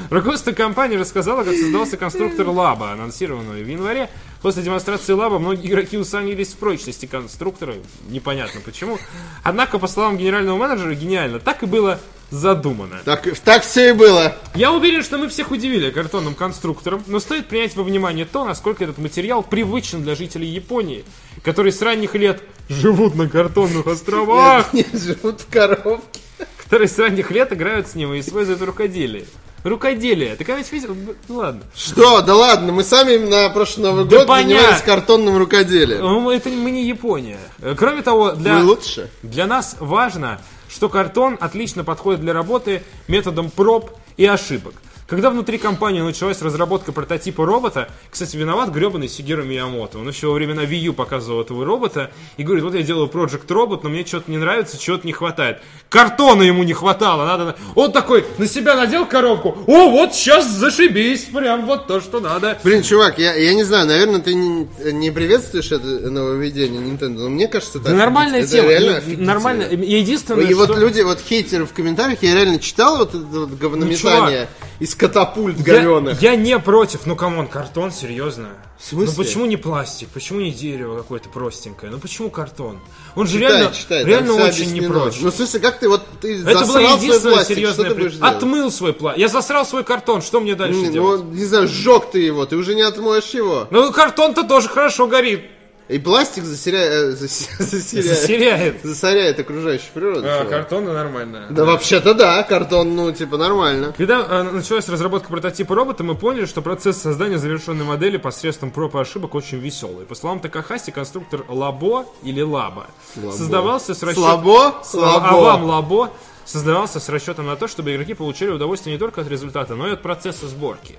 Руководство 0.08 0.52
компании 0.52 0.96
рассказало, 0.96 1.42
как 1.42 1.54
создался 1.56 1.96
конструктор 1.96 2.48
Лаба, 2.48 2.92
анонсированный 2.92 3.64
в 3.64 3.66
январе. 3.66 4.08
После 4.42 4.62
демонстрации 4.62 5.12
Лаба 5.12 5.38
многие 5.38 5.68
игроки 5.68 5.98
усомнились 5.98 6.48
в 6.48 6.56
прочности 6.56 7.06
конструктора, 7.06 7.74
непонятно 8.08 8.60
почему. 8.64 8.98
Однако, 9.42 9.78
по 9.78 9.86
словам 9.86 10.16
генерального 10.16 10.56
менеджера, 10.56 10.94
гениально, 10.94 11.40
так 11.40 11.62
и 11.62 11.66
было 11.66 12.00
задумано. 12.30 13.00
Так, 13.04 13.26
так 13.44 13.64
все 13.64 13.90
и 13.90 13.92
было. 13.92 14.34
Я 14.54 14.72
уверен, 14.72 15.02
что 15.02 15.18
мы 15.18 15.28
всех 15.28 15.50
удивили 15.50 15.90
картонным 15.90 16.34
конструктором, 16.34 17.02
но 17.06 17.20
стоит 17.20 17.48
принять 17.48 17.76
во 17.76 17.82
внимание 17.82 18.24
то, 18.24 18.44
насколько 18.44 18.84
этот 18.84 18.98
материал 18.98 19.42
привычен 19.42 20.02
для 20.02 20.14
жителей 20.14 20.48
Японии, 20.48 21.04
которые 21.42 21.72
с 21.72 21.82
ранних 21.82 22.14
лет 22.14 22.42
живут 22.68 23.16
на 23.16 23.28
картонных 23.28 23.86
островах. 23.86 24.72
Не 24.72 24.86
живут 24.92 25.42
в 25.42 25.50
коробке. 25.50 26.20
которые 26.64 26.88
с 26.88 26.98
ранних 26.98 27.30
лет 27.30 27.52
играют 27.52 27.88
с 27.88 27.94
ним 27.94 28.14
и 28.14 28.20
используют 28.20 28.62
рукоделие. 28.62 29.26
Рукоделие. 29.64 30.36
Ты 30.36 30.44
когда-нибудь 30.44 30.72
видел? 30.72 30.96
Ну 31.28 31.36
ладно. 31.36 31.62
Что? 31.74 32.22
Да 32.22 32.34
ладно, 32.34 32.72
мы 32.72 32.82
сами 32.82 33.16
на 33.16 33.48
прошлый 33.50 33.86
Новый 33.90 34.04
Да 34.06 34.18
год 34.18 34.26
понятно. 34.26 34.56
занимались 34.56 34.82
картонным 34.82 35.36
рукоделием. 35.36 36.00
Ну, 36.00 36.30
Это 36.30 36.48
мы 36.48 36.70
не 36.70 36.84
Япония. 36.86 37.38
Э, 37.60 37.74
Кроме 37.78 38.02
того, 38.02 38.32
для, 38.32 38.54
Мы 38.58 38.64
лучше. 38.64 39.10
для 39.22 39.46
нас 39.46 39.76
важно, 39.78 40.40
что 40.68 40.88
картон 40.88 41.36
отлично 41.40 41.84
подходит 41.84 42.20
для 42.22 42.32
работы 42.32 42.82
методом 43.08 43.50
проб 43.50 43.90
и 44.16 44.24
ошибок. 44.26 44.74
Когда 45.10 45.30
внутри 45.30 45.58
компании 45.58 46.00
началась 46.02 46.40
разработка 46.40 46.92
прототипа 46.92 47.44
робота, 47.44 47.88
кстати, 48.12 48.36
виноват 48.36 48.70
гребаный 48.70 49.08
Сигеру 49.08 49.42
Миямото. 49.42 49.98
Он 49.98 50.08
еще 50.08 50.28
во 50.28 50.34
времена 50.34 50.62
Wii 50.62 50.78
U 50.82 50.92
показывал 50.92 51.40
этого 51.40 51.64
робота 51.64 52.12
и 52.36 52.44
говорит, 52.44 52.62
вот 52.62 52.74
я 52.76 52.82
делаю 52.82 53.08
Project 53.08 53.48
Robot, 53.48 53.80
но 53.82 53.88
мне 53.88 54.06
что-то 54.06 54.30
не 54.30 54.38
нравится, 54.38 54.78
чего-то 54.78 55.04
не 55.08 55.12
хватает. 55.12 55.62
Картона 55.88 56.44
ему 56.44 56.62
не 56.62 56.74
хватало, 56.74 57.24
надо... 57.26 57.56
Он 57.74 57.90
такой 57.90 58.24
на 58.38 58.46
себя 58.46 58.76
надел 58.76 59.04
коробку, 59.04 59.58
о, 59.66 59.90
вот 59.90 60.14
сейчас 60.14 60.48
зашибись, 60.48 61.24
прям 61.24 61.66
вот 61.66 61.88
то, 61.88 62.00
что 62.00 62.20
надо. 62.20 62.60
Блин, 62.62 62.84
чувак, 62.84 63.18
я, 63.18 63.34
я 63.34 63.52
не 63.54 63.64
знаю, 63.64 63.88
наверное, 63.88 64.20
ты 64.20 64.34
не, 64.34 64.68
не 64.92 65.10
приветствуешь 65.10 65.72
это 65.72 65.84
нововведение 65.84 66.80
Nintendo, 66.80 67.22
но 67.22 67.28
мне 67.30 67.48
кажется, 67.48 67.80
это 67.80 67.88
Да 67.88 67.96
нормальная 67.96 68.46
тема. 68.46 68.68
Реально 68.68 69.02
Ну. 69.04 69.24
Нормально. 69.24 69.62
Единственное, 69.72 70.44
И 70.44 70.54
вот 70.54 70.70
что- 70.70 70.78
люди, 70.78 71.00
вот 71.00 71.18
хейтеры 71.18 71.66
в 71.66 71.72
комментариях, 71.72 72.22
я 72.22 72.36
реально 72.36 72.60
читал 72.60 72.98
вот 72.98 73.08
это 73.08 73.24
вот 73.24 73.50
говнометание 73.58 74.48
из 74.78 74.94
катапульт 75.01 75.56
Я, 75.59 75.64
говёных. 75.64 76.20
я 76.22 76.36
не 76.36 76.59
против, 76.59 77.06
ну 77.06 77.16
come 77.16 77.35
on, 77.35 77.48
картон, 77.48 77.90
серьезно. 77.90 78.51
смысле? 78.78 79.14
Ну 79.16 79.24
почему 79.24 79.47
не 79.47 79.56
пластик? 79.56 80.09
Почему 80.10 80.40
не 80.40 80.52
дерево 80.52 80.98
какое-то 80.98 81.28
простенькое? 81.31 81.90
Ну 81.90 81.98
почему 81.98 82.31
картон? 82.31 82.78
Он 83.16 83.27
же 83.27 83.39
Читай, 83.39 83.52
реально, 83.59 83.74
читай, 83.74 84.05
реально 84.05 84.35
очень 84.35 84.72
не 84.72 84.81
объяснено. 84.81 84.89
прочь. 85.01 85.14
Ну, 85.20 85.31
в 85.31 85.35
смысле, 85.35 85.60
как 85.60 85.78
ты 85.81 85.89
вот, 85.89 86.02
ты 86.20 86.43
Это 86.43 86.64
свой 86.64 86.85
единственная 86.97 87.35
пластик, 87.35 87.56
будешь 87.97 88.12
при-? 88.12 88.20
Отмыл 88.20 88.70
свой 88.70 88.93
пластик. 88.93 89.20
Я 89.20 89.28
засрал 89.28 89.64
свой 89.66 89.85
картон, 89.85 90.22
что 90.22 90.40
мне 90.40 90.55
дальше 90.55 90.78
Не, 90.81 90.93
делать? 90.93 91.22
Ну, 91.24 91.31
не 91.32 91.44
знаю, 91.44 91.66
сжег 91.66 92.10
ты 92.12 92.20
его, 92.20 92.44
ты 92.47 92.56
уже 92.56 92.74
не 92.74 92.82
отмоешь 92.82 93.31
его. 93.31 93.66
Ну, 93.70 93.90
картон-то 93.93 94.44
тоже 94.44 94.68
хорошо 94.68 95.06
горит. 95.06 95.43
И 95.90 95.98
пластик 95.98 96.44
засеряет, 96.44 97.18
засеряет, 97.18 98.06
Засеряет. 98.06 98.82
засоряет 98.84 99.40
окружающую 99.40 99.90
природу. 99.92 100.22
А, 100.24 100.44
картон 100.44 100.84
нормально. 100.84 101.48
Да 101.50 101.64
вообще-то 101.64 102.14
да, 102.14 102.44
картон, 102.44 102.94
ну, 102.94 103.10
типа, 103.10 103.36
нормально. 103.36 103.92
Когда 103.96 104.24
э, 104.28 104.42
началась 104.42 104.88
разработка 104.88 105.28
прототипа 105.28 105.74
робота, 105.74 106.04
мы 106.04 106.14
поняли, 106.14 106.44
что 106.44 106.62
процесс 106.62 106.98
создания 106.98 107.38
завершенной 107.38 107.84
модели 107.84 108.18
посредством 108.18 108.70
проб 108.70 108.94
и 108.94 108.98
ошибок 109.00 109.34
очень 109.34 109.58
веселый. 109.58 110.06
По 110.06 110.14
словам 110.14 110.38
Такахаси, 110.38 110.92
конструктор 110.92 111.44
Лабо 111.48 112.06
или 112.22 112.40
Лаба 112.40 112.86
создавался 113.32 113.92
с 113.94 114.02
расчетом... 114.04 114.24
Слабо? 114.24 114.68
А 114.68 114.72
вам 114.72 114.82
Слабо. 114.84 115.64
Лабо 115.64 116.10
создавался 116.44 117.00
с 117.00 117.08
расчетом 117.08 117.46
на 117.46 117.56
то, 117.56 117.66
чтобы 117.66 117.94
игроки 117.94 118.14
получали 118.14 118.50
удовольствие 118.50 118.94
не 118.94 118.98
только 118.98 119.22
от 119.22 119.28
результата, 119.28 119.74
но 119.74 119.88
и 119.88 119.92
от 119.92 120.02
процесса 120.02 120.46
сборки. 120.46 120.98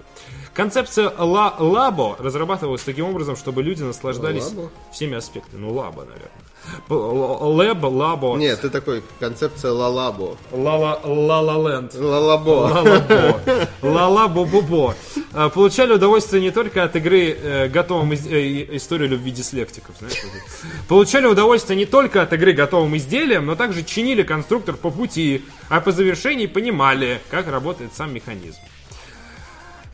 Концепция 0.53 1.11
ла 1.17 1.55
Лабо 1.59 2.15
разрабатывалась 2.19 2.81
таким 2.83 3.05
образом, 3.05 3.35
чтобы 3.37 3.63
люди 3.63 3.83
наслаждались 3.83 4.49
Лабо? 4.49 4.69
всеми 4.91 5.15
аспектами. 5.17 5.61
Ну, 5.61 5.73
Лаба, 5.73 6.03
наверное. 6.05 6.31
Лэб, 6.89 7.83
Лабо, 7.83 8.35
Нет, 8.37 8.61
ты 8.61 8.69
такой, 8.69 9.01
концепция 9.19 9.71
лалабо. 9.71 10.37
Лала 10.51 10.99
Лала 11.03 11.67
Ленд. 11.69 11.95
Лалабо. 11.95 12.49
Лалабо. 12.51 13.39
Лала-бо-бо-бо. 13.81 14.93
А, 15.33 15.49
Получали 15.49 15.93
удовольствие 15.93 16.41
не 16.41 16.51
только 16.51 16.83
от 16.83 16.95
игры 16.95 17.29
э, 17.41 17.67
готовым 17.67 18.13
из- 18.13 18.27
э, 18.27 18.75
историю 18.75 19.09
любви 19.09 19.31
дислектиков. 19.31 19.95
знаешь. 19.99 20.15
Получали 20.87 21.25
удовольствие 21.25 21.77
не 21.77 21.85
только 21.85 22.21
от 22.21 22.31
игры 22.33 22.53
готовым 22.53 22.95
изделием, 22.97 23.45
но 23.47 23.55
также 23.55 23.83
чинили 23.83 24.21
конструктор 24.23 24.75
по 24.75 24.91
пути, 24.91 25.43
а 25.69 25.79
по 25.81 25.91
завершении 25.91 26.45
понимали, 26.45 27.21
как 27.31 27.47
работает 27.49 27.91
сам 27.95 28.13
механизм. 28.13 28.59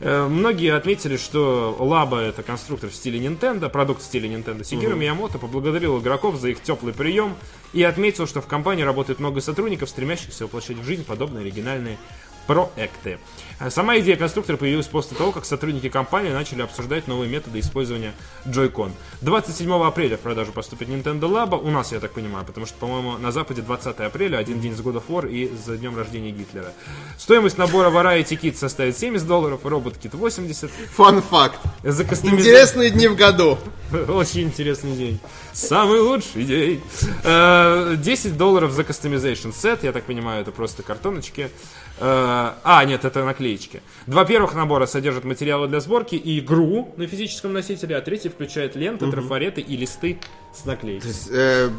Э, 0.00 0.26
Многие 0.28 0.74
отметили, 0.74 1.16
что 1.16 1.76
Лаба 1.78 2.20
это 2.20 2.42
конструктор 2.42 2.90
в 2.90 2.94
стиле 2.94 3.18
Nintendo, 3.18 3.68
продукт 3.68 4.02
в 4.02 4.04
стиле 4.04 4.28
Nintendo. 4.28 4.64
Сигиру 4.64 4.96
Миямото 4.96 5.38
поблагодарил 5.38 5.98
игроков 5.98 6.36
за 6.36 6.50
их 6.50 6.62
теплый 6.62 6.92
прием 6.92 7.34
и 7.72 7.82
отметил, 7.82 8.26
что 8.26 8.40
в 8.40 8.46
компании 8.46 8.82
работает 8.82 9.18
много 9.18 9.40
сотрудников, 9.40 9.88
стремящихся 9.88 10.44
воплощать 10.44 10.78
в 10.78 10.84
жизнь 10.84 11.04
подобные 11.04 11.42
оригинальные 11.42 11.98
проекты. 12.46 13.18
А 13.60 13.70
Сама 13.70 13.98
идея 13.98 14.16
конструктора 14.16 14.56
появилась 14.56 14.86
после 14.86 15.16
того, 15.16 15.32
как 15.32 15.44
сотрудники 15.44 15.88
компании 15.88 16.30
начали 16.30 16.62
обсуждать 16.62 17.08
новые 17.08 17.28
методы 17.28 17.58
использования 17.58 18.14
Joy-Con. 18.46 18.92
27 19.22 19.72
апреля 19.84 20.16
в 20.16 20.20
продажу 20.20 20.52
поступит 20.52 20.88
Nintendo 20.88 21.22
Labo, 21.22 21.60
у 21.60 21.70
нас, 21.70 21.90
я 21.90 21.98
так 21.98 22.12
понимаю, 22.12 22.44
потому 22.44 22.66
что, 22.66 22.76
по-моему, 22.78 23.18
на 23.18 23.32
Западе 23.32 23.62
20 23.62 23.98
апреля, 23.98 24.36
один 24.36 24.60
день 24.60 24.76
с 24.76 24.80
God 24.80 24.94
of 25.02 25.02
War 25.08 25.28
и 25.28 25.52
за 25.56 25.76
днем 25.76 25.96
рождения 25.96 26.30
Гитлера. 26.30 26.72
Стоимость 27.18 27.58
набора 27.58 27.90
Variety 27.90 28.38
Kit 28.40 28.54
составит 28.56 28.96
70 28.96 29.26
долларов, 29.26 29.60
Робот 29.64 29.94
Kit 29.96 30.16
80. 30.16 30.70
Фан-факт. 30.94 31.58
За 31.82 32.04
кастомизацию- 32.04 32.38
Интересные 32.38 32.90
дни 32.90 33.08
в 33.08 33.16
году. 33.16 33.58
Очень 34.08 34.42
интересный 34.42 34.94
день. 34.94 35.18
Самый 35.52 35.98
лучший 36.00 36.44
день. 36.44 36.80
Э, 37.24 37.96
10 37.98 38.36
долларов 38.36 38.70
за 38.70 38.82
customization 38.82 39.52
сет. 39.52 39.82
Я 39.82 39.90
так 39.90 40.04
понимаю, 40.04 40.42
это 40.42 40.52
просто 40.52 40.84
картоночки. 40.84 41.50
Э, 42.00 42.52
А, 42.64 42.84
нет, 42.84 43.04
это 43.04 43.24
наклеечки. 43.24 43.82
Два 44.06 44.24
первых 44.24 44.54
набора 44.54 44.86
содержат 44.86 45.24
материалы 45.24 45.68
для 45.68 45.80
сборки 45.80 46.14
и 46.14 46.38
игру 46.38 46.94
на 46.96 47.06
физическом 47.06 47.52
носителе, 47.52 47.96
а 47.96 48.00
третий 48.00 48.28
включает 48.28 48.76
ленты, 48.76 49.10
трафареты 49.10 49.60
и 49.60 49.76
листы 49.76 50.18
с 50.54 50.64
наклейками. 50.64 51.12
Э, 51.30 51.70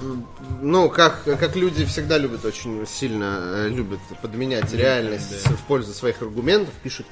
ну, 0.61 0.89
как, 0.89 1.23
как 1.23 1.55
люди 1.55 1.85
всегда 1.85 2.17
любят, 2.17 2.45
очень 2.45 2.85
сильно 2.87 3.39
э, 3.41 3.69
любят 3.69 3.99
подменять 4.21 4.73
реальность 4.73 5.45
в 5.45 5.63
пользу 5.67 5.93
своих 5.93 6.21
аргументов, 6.21 6.73
пишут 6.83 7.05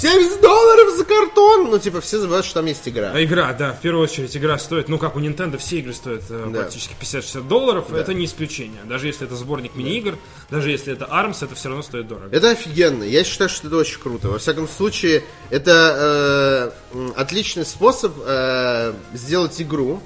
70 0.00 0.40
долларов 0.40 0.96
за 0.96 1.04
картон! 1.04 1.70
Ну, 1.70 1.78
типа, 1.78 2.00
все 2.00 2.18
забывают, 2.18 2.46
что 2.46 2.54
там 2.54 2.66
есть 2.66 2.88
игра. 2.88 3.12
А 3.14 3.22
игра, 3.22 3.52
да, 3.52 3.72
в 3.72 3.80
первую 3.80 4.02
очередь 4.04 4.34
игра 4.34 4.58
стоит, 4.58 4.88
ну 4.88 4.96
как 4.98 5.14
у 5.16 5.20
Nintendo 5.20 5.58
все 5.58 5.78
игры 5.80 5.92
стоят 5.92 6.22
э, 6.30 6.48
Да. 6.50 6.60
практически 6.60 6.94
50-60 6.98 7.46
долларов, 7.46 7.92
это 7.92 8.14
не 8.14 8.24
исключение. 8.24 8.80
Даже 8.84 9.08
если 9.08 9.26
это 9.26 9.36
сборник 9.36 9.74
мини-игр, 9.76 10.16
даже 10.50 10.70
если 10.70 10.94
это 10.94 11.04
ARMS, 11.04 11.44
это 11.44 11.54
все 11.54 11.68
равно 11.68 11.82
стоит 11.82 12.08
дорого. 12.08 12.34
Это 12.34 12.50
офигенно. 12.50 13.04
Я 13.04 13.24
считаю, 13.24 13.50
что 13.50 13.66
это 13.66 13.76
очень 13.76 14.00
круто. 14.00 14.28
Во 14.28 14.38
всяком 14.38 14.66
случае, 14.68 15.22
это 15.50 16.72
э, 16.94 17.10
отличный 17.16 17.66
способ 17.66 18.12
э, 18.24 18.94
сделать 19.12 19.60
игру, 19.60 20.02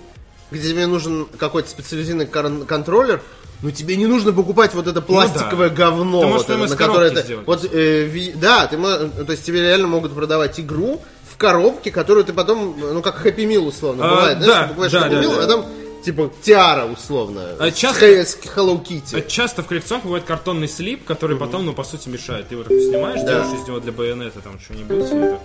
где 0.51 0.71
тебе 0.71 0.87
нужен 0.87 1.27
какой-то 1.39 1.69
специализированный 1.71 2.27
кон- 2.27 2.67
контроллер, 2.67 3.23
но 3.63 3.71
тебе 3.71 3.97
не 3.97 4.07
нужно 4.07 4.33
покупать 4.33 4.75
вот 4.75 4.87
это 4.87 5.01
пластиковое 5.01 5.71
говно, 5.71 6.21
Ты 6.21 6.27
вот 6.27 6.43
это, 6.51 6.57
на 6.59 6.77
которое 6.77 7.11
сделать. 7.15 7.47
вот 7.47 7.65
э, 7.73 8.05
ви- 8.05 8.33
да, 8.35 8.67
ты 8.67 8.77
то 8.77 9.27
есть 9.33 9.45
тебе 9.45 9.63
реально 9.63 9.89
могут 9.89 10.15
продавать 10.15 10.61
игру 10.61 11.01
в 11.31 11.37
коробке, 11.37 11.91
которую 11.91 12.25
ты 12.25 12.33
потом, 12.33 12.77
ну 12.79 13.03
как 13.03 13.25
Happy 13.25 13.47
Meal 13.47 13.67
условно 13.67 14.05
А, 14.07 14.15
бывает, 14.15 14.39
да, 14.39 14.45
знаешь, 14.45 14.69
покупаешь 14.69 14.93
да, 14.93 15.07
Happy 15.09 15.11
да, 15.11 15.23
Meal, 15.23 15.37
да. 15.37 15.43
а 15.45 15.47
там 15.47 15.67
типа 16.05 16.31
тиара 16.43 16.85
условно, 16.85 17.41
А 17.59 17.71
часто- 17.71 18.05
с 18.07 18.37
Hello 18.55 18.85
Kitty. 18.85 19.17
А 19.19 19.21
Часто 19.23 19.63
в 19.63 19.67
коллекционках 19.67 20.05
бывает 20.07 20.25
картонный 20.25 20.69
слип, 20.69 21.05
который 21.07 21.37
потом, 21.39 21.65
ну, 21.65 21.73
по 21.73 21.83
сути, 21.83 22.11
мешает. 22.11 22.49
Ты 22.49 22.57
его 22.57 22.65
так 22.65 22.73
снимаешь, 22.79 23.21
Да. 23.23 23.27
делаешь 23.41 23.61
из 23.63 23.67
него 23.67 23.81
для 23.81 23.93
байонета 23.93 24.41
там 24.41 24.61
что-нибудь 24.61 25.07
и 25.07 25.11
такое. 25.11 25.39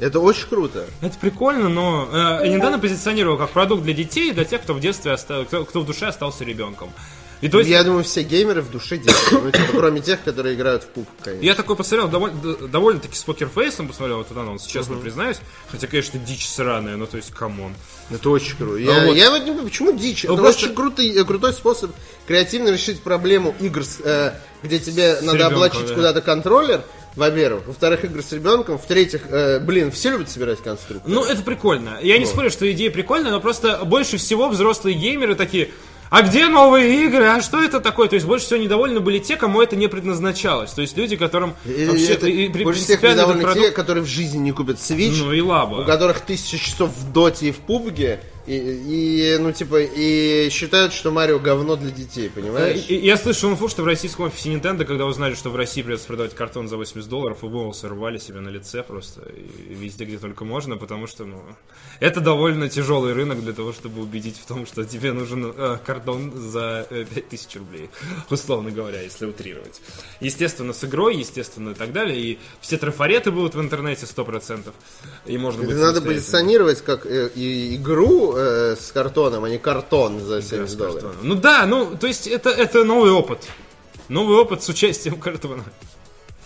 Это 0.00 0.20
очень 0.20 0.46
круто. 0.48 0.84
Это 1.00 1.16
прикольно, 1.18 1.68
но 1.70 2.08
э, 2.12 2.46
Nintendo 2.48 2.78
позиционировал 2.78 3.38
как 3.38 3.50
продукт 3.50 3.82
для 3.84 3.94
детей 3.94 4.30
и 4.30 4.32
для 4.32 4.44
тех, 4.44 4.60
кто 4.60 4.74
в 4.74 4.80
детстве 4.80 5.12
остался, 5.12 5.46
кто, 5.46 5.64
кто 5.64 5.80
в 5.80 5.86
душе 5.86 6.06
остался 6.06 6.44
ребенком. 6.44 6.92
И 7.40 7.48
то 7.48 7.58
есть 7.58 7.70
Я 7.70 7.84
думаю, 7.84 8.04
все 8.04 8.22
геймеры 8.22 8.62
в 8.62 8.70
душе 8.70 8.96
дети. 8.96 9.14
Ну, 9.32 9.50
типа, 9.50 9.68
кроме 9.72 10.00
тех, 10.00 10.22
которые 10.22 10.54
играют 10.54 10.84
в 10.84 10.86
PUBG, 10.86 11.08
конечно. 11.22 11.44
Я 11.44 11.54
такой 11.54 11.76
посмотрел, 11.76 12.08
довольно, 12.08 12.56
довольно-таки 12.68 13.16
с 13.16 13.22
покерфейсом 13.22 13.88
посмотрел 13.88 14.20
этот 14.22 14.36
анонс, 14.36 14.64
честно 14.66 14.96
признаюсь. 14.96 15.38
Хотя, 15.70 15.86
конечно, 15.86 16.18
дичь 16.18 16.48
сраная, 16.48 16.96
ну 16.96 17.06
то 17.06 17.16
есть, 17.16 17.30
come 17.32 17.56
on. 17.56 17.74
Это 18.10 18.30
очень 18.30 18.56
круто. 18.56 18.76
Я, 18.76 19.02
А 19.02 19.06
вот- 19.06 19.16
я 19.16 19.30
вот 19.30 19.40
не 19.40 19.46
понимаю, 19.46 19.64
почему 19.66 19.92
дичь? 19.92 20.24
Ну, 20.24 20.34
Это 20.34 20.42
просто- 20.42 20.64
очень 20.66 20.74
крутый, 20.74 21.10
э, 21.10 21.24
крутой 21.24 21.52
способ 21.52 21.90
креативно 22.26 22.68
решить 22.70 23.02
проблему 23.02 23.54
игр, 23.60 23.84
с, 23.84 23.98
э, 24.02 24.32
где 24.62 24.78
тебе 24.78 25.18
надо 25.20 25.38
ребенком, 25.38 25.54
облачить 25.56 25.88
да. 25.88 25.94
куда-то 25.94 26.20
контроллер, 26.22 26.82
во-первых. 27.16 27.66
Во-вторых, 27.66 28.04
игры 28.04 28.22
с 28.22 28.32
ребенком. 28.32 28.78
В-третьих, 28.78 29.22
э, 29.28 29.60
блин, 29.60 29.90
все 29.90 30.10
любят 30.10 30.30
собирать 30.30 30.60
конструкторы. 30.62 31.14
Ну, 31.14 31.24
это 31.24 31.42
прикольно. 31.42 31.98
Я 32.02 32.18
не 32.18 32.26
спорю, 32.26 32.50
что 32.50 32.70
идея 32.72 32.90
прикольная, 32.90 33.30
но 33.30 33.40
просто 33.40 33.84
больше 33.84 34.16
всего 34.16 34.48
взрослые 34.48 34.96
геймеры 34.96 35.34
такие... 35.34 35.70
А 36.10 36.22
где 36.22 36.46
новые 36.48 37.04
игры? 37.04 37.24
А 37.26 37.40
что 37.40 37.62
это 37.62 37.80
такое? 37.80 38.08
То 38.08 38.14
есть 38.14 38.26
больше 38.26 38.46
всего 38.46 38.60
недовольны 38.60 39.00
были 39.00 39.18
те, 39.18 39.36
кому 39.36 39.60
это 39.60 39.76
не 39.76 39.88
предназначалось. 39.88 40.72
То 40.72 40.82
есть 40.82 40.96
люди, 40.96 41.16
которым 41.16 41.54
И 41.64 41.86
вообще 41.86 42.14
это 42.14 42.26
и 42.28 42.48
больше 42.48 42.82
всех 42.82 43.02
недовольны 43.02 43.40
те, 43.40 43.46
продукт... 43.46 43.72
которые 43.74 44.04
в 44.04 44.08
жизни 44.08 44.38
не 44.38 44.52
купят 44.52 44.76
Switch, 44.76 45.22
Ну 45.24 45.32
и 45.32 45.40
лаба. 45.40 45.82
у 45.82 45.84
которых 45.84 46.20
тысяча 46.20 46.58
часов 46.58 46.90
в 46.90 47.12
доте 47.12 47.48
и 47.48 47.52
в 47.52 47.58
пубге, 47.58 48.20
и, 48.46 48.56
и, 48.56 49.38
ну, 49.38 49.52
типа, 49.52 49.80
и 49.82 50.48
считают, 50.50 50.92
что 50.92 51.10
Марио 51.10 51.38
говно 51.38 51.76
для 51.76 51.90
детей, 51.90 52.28
понимаешь? 52.28 52.84
И- 52.88 52.96
и- 52.96 53.06
Я 53.06 53.16
слышал 53.16 53.50
инфу, 53.50 53.68
что 53.68 53.82
в 53.82 53.86
российском 53.86 54.26
офисе 54.26 54.50
Nintendo, 54.52 54.84
когда 54.84 55.06
узнали, 55.06 55.34
что 55.34 55.50
в 55.50 55.56
России 55.56 55.82
придется 55.82 56.06
продавать 56.06 56.34
картон 56.34 56.68
за 56.68 56.76
80 56.76 57.08
долларов, 57.08 57.42
и 57.42 57.46
волосы 57.46 57.88
рвали 57.88 58.18
себе 58.18 58.40
на 58.40 58.48
лице 58.50 58.82
просто 58.82 59.22
и 59.22 59.74
везде, 59.74 60.04
где 60.04 60.18
только 60.18 60.44
можно, 60.44 60.76
потому 60.76 61.06
что, 61.06 61.24
ну, 61.24 61.42
это 62.00 62.20
довольно 62.20 62.68
тяжелый 62.68 63.12
рынок 63.12 63.42
для 63.42 63.52
того, 63.52 63.72
чтобы 63.72 64.02
убедить 64.02 64.36
в 64.38 64.46
том, 64.46 64.66
что 64.66 64.84
тебе 64.84 65.12
нужен 65.12 65.52
э, 65.56 65.78
картон 65.84 66.32
за 66.36 66.86
э, 66.90 67.04
5000 67.14 67.56
рублей, 67.56 67.90
условно 68.30 68.70
говоря, 68.70 69.00
если 69.00 69.26
утрировать. 69.26 69.80
Естественно, 70.20 70.72
с 70.72 70.84
игрой, 70.84 71.16
естественно, 71.16 71.70
и 71.70 71.74
так 71.74 71.92
далее, 71.92 72.18
и 72.20 72.38
все 72.60 72.76
трафареты 72.76 73.30
будут 73.30 73.54
в 73.54 73.60
интернете 73.60 74.06
100%, 74.06 74.72
и 75.26 75.38
можно 75.38 75.62
будет 75.64 75.78
надо 75.78 76.00
позиционировать 76.02 76.82
как 76.82 77.06
э, 77.06 77.30
и 77.34 77.76
игру 77.76 78.33
э, 78.36 78.76
с 78.76 78.92
картоном, 78.92 79.44
а 79.44 79.48
не 79.48 79.58
картон 79.58 80.20
за 80.20 80.36
Да, 80.36 80.42
70 80.42 80.70
с 80.70 80.74
долларов. 80.74 81.16
Ну 81.22 81.34
да, 81.34 81.66
ну, 81.66 81.96
то 81.96 82.06
есть 82.06 82.26
это, 82.26 82.50
это 82.50 82.84
новый 82.84 83.10
опыт. 83.10 83.48
Новый 84.08 84.36
опыт 84.36 84.62
с 84.62 84.68
участием 84.68 85.18
картона. 85.18 85.64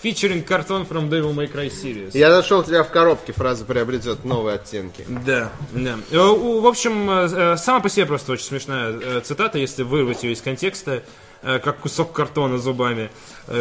Featuring 0.02 0.43
картон 0.43 0.82
from 0.82 1.09
Devil 1.09 1.35
May 1.35 1.52
Cry 1.52 1.70
Series. 1.70 2.16
Я 2.16 2.31
нашел 2.31 2.62
тебя 2.62 2.85
в 2.85 2.90
коробке, 2.90 3.32
фраза 3.32 3.65
приобретет 3.65 4.24
новые 4.24 4.55
оттенки. 4.55 5.05
Да, 5.09 5.51
да. 5.73 5.98
Э, 6.12 6.19
В 6.19 6.66
общем, 6.66 7.10
э, 7.10 7.28
э, 7.32 7.56
сама 7.56 7.81
по 7.81 7.89
себе 7.89 8.06
просто 8.06 8.32
очень 8.32 8.44
смешная 8.44 9.20
цитата, 9.23 9.59
если 9.59 9.82
вырвать 9.82 10.23
ее 10.23 10.32
из 10.32 10.40
контекста, 10.40 11.02
как 11.43 11.78
кусок 11.78 12.12
картона 12.12 12.59
зубами, 12.59 13.10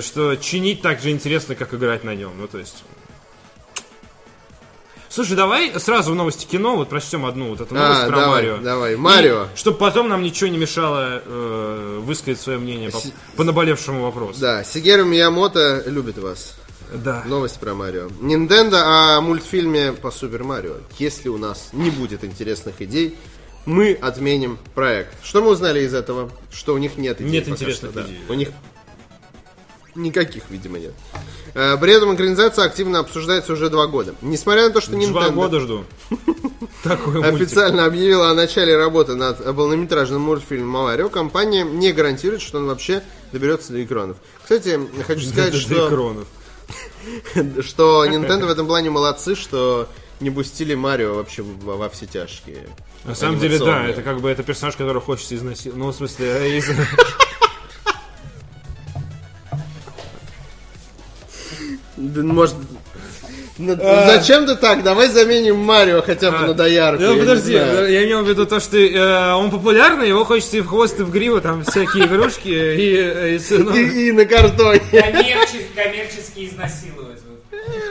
что 0.02 0.36
чинить 0.36 0.82
так 0.82 1.00
же 1.00 1.12
интересно, 1.12 1.56
как 1.56 1.74
играть 1.74 2.04
на 2.04 2.14
нем. 2.16 2.34
Ну, 2.38 2.48
то 2.48 2.60
есть... 2.60 2.84
Слушай, 5.18 5.36
давай 5.36 5.80
сразу 5.80 6.12
в 6.12 6.16
новости 6.16 6.46
кино, 6.46 6.76
вот 6.76 6.90
прочтем 6.90 7.26
одну 7.26 7.50
вот 7.50 7.60
эту 7.60 7.74
новость 7.74 8.02
А, 8.04 8.08
про 8.08 8.18
давай, 8.18 8.30
Марио. 8.36 8.58
давай. 8.58 8.96
Марио. 8.98 9.48
чтобы 9.56 9.80
потом 9.80 10.10
нам 10.10 10.22
ничего 10.22 10.48
не 10.48 10.60
мешало 10.60 11.24
э, 11.26 12.00
высказать 12.04 12.40
свое 12.40 12.60
мнение 12.60 12.92
по, 12.92 13.00
Си- 13.00 13.12
по 13.36 13.44
наболевшему 13.44 14.04
вопросу. 14.04 14.40
Да, 14.40 14.64
Сигеру 14.64 15.06
Миямото 15.06 15.82
любит 15.88 16.20
вас. 16.20 16.54
Да. 16.94 17.24
Новость 17.26 17.60
про 17.60 17.74
Марио. 17.74 18.10
Nintendo 18.22 18.76
о 18.76 19.20
мультфильме 19.22 19.92
по 19.92 20.12
Супер 20.12 20.44
Марио. 20.44 20.76
Если 21.00 21.30
у 21.30 21.40
нас 21.40 21.70
не 21.74 21.90
будет 21.90 22.24
интересных 22.24 22.80
идей, 22.84 23.18
мы 23.66 23.98
отменим 24.00 24.60
проект. 24.76 25.16
Что 25.24 25.42
мы 25.42 25.50
узнали 25.50 25.80
из 25.82 25.96
этого? 25.96 26.30
Что 26.52 26.76
у 26.76 26.78
них 26.78 26.96
нет 26.96 27.20
идей. 27.22 27.32
Нет 27.32 27.48
интересных 27.48 27.90
что, 27.92 28.02
да. 28.02 28.06
идей. 28.06 28.20
У 28.30 28.34
них 28.36 28.50
никаких, 29.98 30.44
видимо, 30.50 30.80
нет. 30.80 30.94
Э, 31.54 31.78
При 31.78 31.92
этом 31.92 32.16
экранизация 32.16 32.66
активно 32.66 33.00
обсуждается 33.00 33.54
уже 33.54 33.70
два 33.70 33.88
года. 33.88 34.16
Несмотря 34.22 34.68
на 34.68 34.74
то, 34.74 34.82
что 34.82 34.92
Два 34.92 35.02
Nintendo 35.02 35.32
года 35.34 35.60
жду. 35.60 35.86
Официально 36.84 37.86
объявила 37.86 38.30
о 38.30 38.34
начале 38.34 38.78
работы 38.78 39.16
над 39.16 39.44
полнометражным 39.44 40.22
мультфильмом 40.22 40.86
Марио, 40.86 41.10
компания 41.10 41.64
не 41.64 41.92
гарантирует, 41.92 42.42
что 42.42 42.60
он 42.60 42.68
вообще 42.68 43.04
доберется 43.32 43.74
до 43.74 43.84
экранов. 43.84 44.18
Кстати, 44.42 44.80
хочу 45.06 45.28
сказать, 45.28 45.56
что 45.56 46.26
что 47.62 48.06
Nintendo 48.06 48.46
в 48.46 48.50
этом 48.50 48.68
плане 48.68 48.90
молодцы, 48.90 49.36
что 49.36 49.90
не 50.20 50.32
пустили 50.32 50.76
Марио 50.76 51.16
вообще 51.16 51.42
во, 51.44 51.90
все 51.90 52.06
тяжкие. 52.06 52.68
На 53.04 53.16
самом 53.16 53.40
деле, 53.40 53.60
да, 53.60 53.88
это 53.88 54.02
как 54.02 54.20
бы 54.20 54.30
это 54.30 54.44
персонаж, 54.44 54.76
которого 54.76 55.02
хочется 55.02 55.36
изнасиловать. 55.36 55.80
Ну, 55.80 55.92
в 55.92 55.96
смысле, 55.96 56.62
может... 61.98 62.56
ну, 63.58 63.76
Зачем 63.76 64.46
ты 64.46 64.56
так? 64.56 64.84
Давай 64.84 65.10
заменим 65.10 65.58
Марио 65.58 66.02
хотя 66.02 66.32
бы 66.32 66.38
А, 66.38 66.48
на 66.48 66.54
доярку. 66.54 67.02
Ну, 67.04 67.18
подожди, 67.20 67.54
я 67.54 68.06
имел 68.06 68.24
в 68.24 68.30
виду 68.30 68.46
то, 68.46 68.60
что 68.60 68.78
э, 68.78 69.34
он 69.34 69.50
популярный, 69.52 70.08
его 70.08 70.24
хочется 70.26 70.58
и 70.58 70.62
в 70.62 70.68
хвост, 70.68 71.00
и 71.00 71.04
в 71.04 71.12
гриву, 71.12 71.42
там 71.42 71.64
всякие 71.64 72.06
игрушки, 72.06 72.50
и... 72.50 73.36
и 73.38 73.58
ну, 73.58 74.14
на 74.14 74.26
картоне. 74.26 74.82
Коммерчески, 75.76 76.46
изнасиловать. 76.48 77.18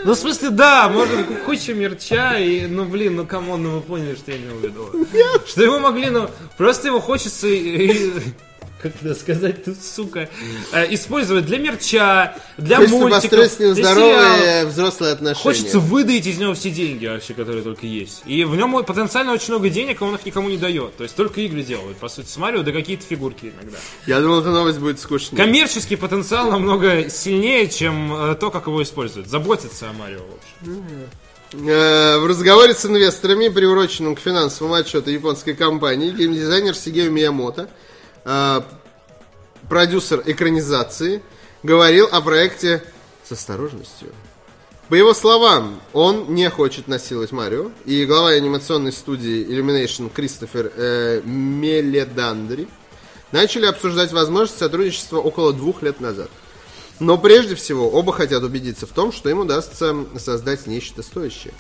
Ну, 0.05 0.15
в 0.15 0.17
смысле, 0.19 0.51
да, 0.51 0.89
можно 0.89 1.25
куча 1.45 1.75
мерча, 1.75 2.39
и, 2.39 2.67
ну, 2.67 2.85
блин, 2.85 3.17
ну, 3.17 3.27
come 3.27 3.49
on, 3.49 3.65
ну, 3.65 3.71
вы 3.73 3.81
поняли, 3.81 4.15
что 4.15 4.31
я 4.31 4.39
имел 4.39 4.55
в 4.57 4.63
виду. 4.63 5.07
Что 5.47 5.65
его 5.65 5.81
могли, 5.81 6.11
ну, 6.11 6.31
просто 6.57 6.87
его 6.89 7.01
хочется... 7.01 7.49
и- 7.49 7.87
и- 7.89 8.13
как 8.81 8.93
это 9.01 9.15
сказать 9.15 9.65
тут, 9.65 9.77
сука, 9.83 10.29
э, 10.73 10.95
использовать 10.95 11.47
для 11.47 11.59
мерча, 11.59 12.37
для 12.59 12.77
Хочется 12.77 12.97
мультиков, 12.97 13.47
с 13.47 13.59
ним 13.59 13.75
здоровые 13.75 14.67
взрослые 14.67 15.13
отношения. 15.13 15.43
Хочется 15.43 15.79
выдать 15.81 16.27
из 16.27 16.39
него 16.39 16.55
все 16.55 16.71
деньги 16.71 17.07
вообще, 17.07 17.35
которые 17.35 17.63
только 17.63 17.87
есть. 17.87 18.23
И 18.27 18.45
в 18.45 18.55
нем 18.55 18.85
потенциально 18.85 19.33
очень 19.33 19.55
много 19.55 19.71
денег, 19.71 20.03
а 20.03 20.05
он 20.05 20.15
их 20.15 20.27
никому 20.27 20.49
не 20.49 20.59
дает. 20.59 20.97
То 20.97 21.05
есть 21.05 21.17
только 21.17 21.41
игры 21.41 21.63
делают, 21.63 21.97
по 21.97 22.09
сути, 22.09 22.29
с 22.29 22.37
Марио, 22.37 22.63
да 22.63 22.73
какие-то 22.73 23.05
фигурки 23.05 23.53
иногда. 23.57 23.79
Я 24.07 24.21
думал, 24.21 24.41
эта 24.41 24.51
новость 24.51 24.79
будет 24.79 25.01
скучнее. 25.01 25.43
Коммерческий 25.43 25.97
потенциал 25.97 26.51
намного 26.51 27.09
сильнее, 27.09 27.69
чем 27.69 28.13
э, 28.13 28.35
то, 28.35 28.51
как 28.51 28.67
его 28.67 28.83
используют. 28.83 29.29
Заботиться 29.29 29.89
о 29.89 29.93
Марио, 29.93 30.21
в 30.21 30.69
общем. 30.69 30.83
Э, 31.53 32.19
В 32.19 32.27
разговоре 32.27 32.75
с 32.75 32.85
инвесторами, 32.85 33.49
приуроченном 33.49 34.17
к 34.17 34.21
финансовому 34.21 34.75
отчету 34.75 35.11
японской 35.11 35.55
компании, 35.55 36.11
геймдизайнер 36.11 36.75
Сигео 36.75 37.09
Миямото, 37.11 37.69
э, 38.27 38.61
продюсер 39.69 40.23
экранизации, 40.27 41.23
говорил 41.63 42.09
о 42.13 42.21
проекте 42.21 42.83
с 43.27 43.33
осторожностью. 43.33 44.09
По 44.89 44.95
его 44.95 45.15
словам, 45.15 45.81
он 45.93 46.35
не 46.35 46.49
хочет 46.49 46.87
насиловать 46.87 47.33
Марио, 47.33 47.71
и 47.87 48.05
глава 48.05 48.31
анимационной 48.31 48.93
студии 48.93 49.45
Illumination 49.45 50.11
Кристофер 50.13 50.71
э, 50.77 51.23
Меледандри 51.25 52.69
начали 53.33 53.67
обсуждать 53.67 54.13
возможность 54.13 54.61
сотрудничества 54.61 55.19
около 55.19 55.53
двух 55.53 55.83
лет 55.83 56.01
назад. 56.01 56.31
Но 57.01 57.19
прежде 57.19 57.57
всего 57.57 57.91
оба 57.91 58.13
хотят 58.13 58.43
убедиться 58.43 58.87
в 58.87 58.91
том, 58.91 59.13
что 59.13 59.29
им 59.29 59.41
удастся 59.41 59.95
создать 60.19 60.67
нечто 60.67 61.03
стоящее. 61.03 61.53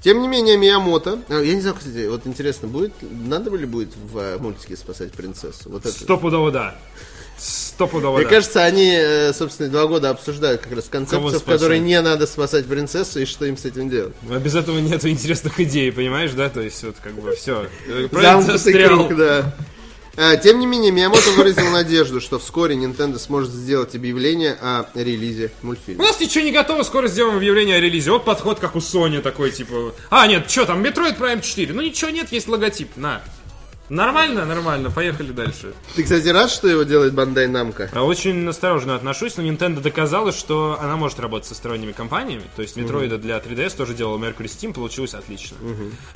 Тем 0.00 0.22
не 0.22 0.28
менее, 0.28 0.56
Миямото... 0.56 1.20
а, 1.28 1.40
Я 1.40 1.54
не 1.54 1.60
знаю, 1.60 1.76
кстати, 1.76 2.06
вот 2.06 2.26
интересно, 2.26 2.68
будет, 2.68 2.92
надо 3.02 3.54
ли 3.54 3.66
будет 3.66 3.90
в 3.96 4.18
э, 4.18 4.38
мультике 4.38 4.76
спасать 4.76 5.12
принцессу? 5.12 5.70
Вот 5.70 5.86
это. 5.86 5.92
Стопудово 5.92 6.50
да. 6.50 6.78
Стопудово 7.38 8.16
Мне 8.16 8.24
да. 8.24 8.30
кажется, 8.30 8.64
они, 8.64 8.90
э, 8.92 9.32
собственно, 9.32 9.68
два 9.68 9.86
года 9.86 10.10
обсуждают 10.10 10.60
как 10.60 10.72
раз 10.72 10.86
концепцию, 10.86 11.40
в 11.40 11.44
которой 11.44 11.78
не 11.78 12.00
надо 12.00 12.26
спасать 12.26 12.66
принцессу 12.66 13.20
и 13.20 13.24
что 13.24 13.44
им 13.44 13.56
с 13.56 13.64
этим 13.64 13.88
делать. 13.88 14.14
А 14.28 14.38
Без 14.38 14.56
этого 14.56 14.78
нет 14.78 15.04
интересных 15.04 15.60
идей, 15.60 15.92
понимаешь, 15.92 16.32
да? 16.32 16.48
То 16.48 16.60
есть 16.60 16.82
вот 16.82 16.96
как 17.02 17.14
бы 17.14 17.34
все. 17.36 17.66
Замкнутый 18.10 18.72
круг, 18.84 19.16
да. 19.16 19.54
А, 20.20 20.36
Тем 20.36 20.58
не 20.58 20.66
менее, 20.66 20.90
Миямото 20.90 21.30
выразил 21.30 21.70
надежду, 21.70 22.20
что 22.20 22.40
вскоре 22.40 22.74
Nintendo 22.74 23.20
сможет 23.20 23.52
сделать 23.52 23.94
объявление 23.94 24.54
о 24.60 24.86
релизе 24.94 25.52
У 25.62 25.66
мультфильма. 25.66 26.02
нас 26.02 26.18
ничего 26.18 26.42
не 26.42 26.50
готово, 26.50 26.82
скоро 26.82 27.06
сделаем 27.06 27.36
объявление 27.36 27.76
о 27.76 27.80
релизе. 27.80 28.10
Вот 28.10 28.24
подход, 28.24 28.58
как 28.58 28.74
у 28.74 28.80
Sony 28.80 29.20
такой, 29.20 29.52
типа... 29.52 29.94
А, 30.10 30.26
нет, 30.26 30.50
что 30.50 30.66
там, 30.66 30.82
Metroid 30.82 31.16
Prime 31.16 31.40
4? 31.40 31.72
Ну 31.72 31.82
ничего 31.82 32.10
нет, 32.10 32.32
есть 32.32 32.48
логотип, 32.48 32.96
на. 32.96 33.22
Нормально, 33.88 34.44
нормально, 34.44 34.90
поехали 34.90 35.32
дальше. 35.32 35.72
Ты, 35.96 36.02
кстати, 36.02 36.28
рад, 36.28 36.50
что 36.50 36.68
его 36.68 36.82
делает 36.82 37.14
Бандай 37.14 37.46
Намка? 37.46 37.88
А 37.94 38.02
Очень 38.02 38.46
осторожно 38.46 38.94
отношусь, 38.94 39.36
но 39.38 39.42
Nintendo 39.42 39.80
доказала, 39.80 40.30
что 40.32 40.78
она 40.80 40.96
может 40.96 41.18
работать 41.20 41.48
со 41.48 41.54
сторонними 41.54 41.92
компаниями. 41.92 42.42
То 42.54 42.62
есть 42.62 42.76
Metroid 42.76 43.16
для 43.18 43.38
3DS 43.38 43.76
тоже 43.76 43.94
делал 43.94 44.18
Mercury 44.18 44.44
Steam, 44.44 44.74
получилось 44.74 45.14
отлично. 45.14 45.56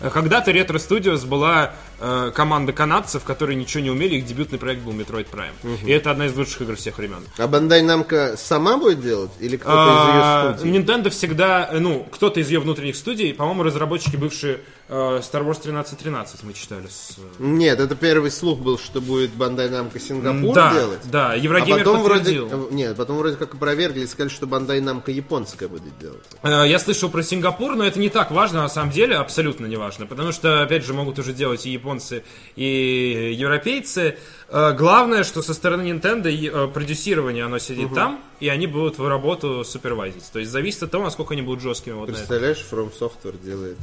Э, 0.01 0.11
Когда-то 0.11 0.51
Retro 0.51 0.77
Studios 0.77 1.27
была 1.27 1.73
э, 1.99 2.31
команда 2.35 2.73
канадцев, 2.73 3.25
которые 3.25 3.57
ничего 3.57 3.83
не 3.83 3.91
умели, 3.91 4.17
их 4.17 4.27
дебютный 4.27 4.59
проект 4.59 4.83
был 4.83 4.93
Metroid 4.93 5.27
Prime. 5.31 5.85
И 5.87 5.91
это 5.91 6.11
одна 6.11 6.27
из 6.27 6.37
лучших 6.37 6.63
игр 6.63 6.77
всех 6.77 6.99
времен. 6.99 7.25
А 7.39 7.47
Бандай 7.47 7.81
Намка 7.83 8.37
сама 8.37 8.77
будет 8.77 9.01
делать? 9.01 9.31
Или 9.41 9.57
кто-то 9.57 9.75
А, 9.79 10.43
из 10.43 10.47
ее 10.47 10.59
студий? 10.59 10.79
Nintendo 10.79 11.11
всегда, 11.11 11.69
э, 11.73 11.79
ну, 11.79 12.07
кто-то 12.11 12.39
из 12.39 12.51
ее 12.51 12.61
внутренних 12.61 12.97
студий, 12.97 13.33
по-моему, 13.33 13.63
разработчики 13.63 14.17
бывшие 14.17 14.61
Star 14.93 15.43
Wars 15.45 15.59
1313 15.61 16.43
мы 16.43 16.53
читали 16.53 16.87
с... 16.87 17.17
э, 17.19 17.23
Нет, 17.39 17.81
это 17.81 17.95
первый 17.95 18.31
слух 18.31 18.59
был, 18.59 18.79
что 18.79 19.01
будет 19.01 19.31
Бандай 19.33 19.71
Намка 19.71 19.99
Сингапур 19.99 20.55
да, 20.55 20.73
делать. 20.75 21.01
да, 21.05 21.31
А 21.33 21.37
Еврогеймер 21.37 21.79
потом 21.85 22.03
вроде, 22.03 22.41
подтвердил. 22.41 22.71
нет, 22.71 22.97
потом 22.97 23.17
вроде 23.19 23.37
как 23.37 23.55
опровергли 23.55 24.01
и 24.01 24.07
сказали, 24.07 24.29
что 24.29 24.47
Бандай 24.47 24.81
Намка 24.81 25.11
японская 25.11 25.69
будет 25.69 25.99
делать. 25.99 26.23
Э, 26.43 26.65
Я 26.69 26.79
слышал 26.79 27.09
про 27.09 27.23
Сингапур, 27.23 27.75
но 27.75 27.85
это 27.87 27.99
не 27.99 28.11
так 28.11 28.31
важно 28.31 28.63
на 28.63 28.69
самом 28.69 28.91
деле, 28.91 29.17
абсолютно 29.17 29.67
не 29.67 29.77
важно, 29.77 30.07
потому 30.07 30.33
что, 30.33 30.63
опять 30.63 30.85
же, 30.85 30.93
могут 30.93 31.19
уже 31.19 31.33
делать 31.33 31.65
и 31.67 31.71
японцы, 31.71 32.23
и 32.57 33.35
европейцы. 33.37 34.17
Э, 34.49 34.73
Главное, 34.77 35.25
что 35.25 35.43
со 35.43 35.55
стороны 35.55 35.83
Nintendo 35.91 36.29
э, 36.29 36.69
продюсирование, 36.69 37.45
оно 37.45 37.59
сидит 37.59 37.95
там, 37.95 38.21
и 38.41 38.49
они 38.49 38.67
будут 38.67 38.99
в 38.99 39.09
работу 39.09 39.65
супервайзить. 39.65 40.25
То 40.33 40.39
есть 40.39 40.51
зависит 40.51 40.83
от 40.83 40.91
того, 40.91 41.05
насколько 41.05 41.33
они 41.35 41.43
будут 41.43 41.63
жесткими 41.63 41.95
вот. 41.95 42.09
Представляешь, 42.09 42.65
From 42.71 42.91
Software 42.99 43.43
делает. 43.43 43.79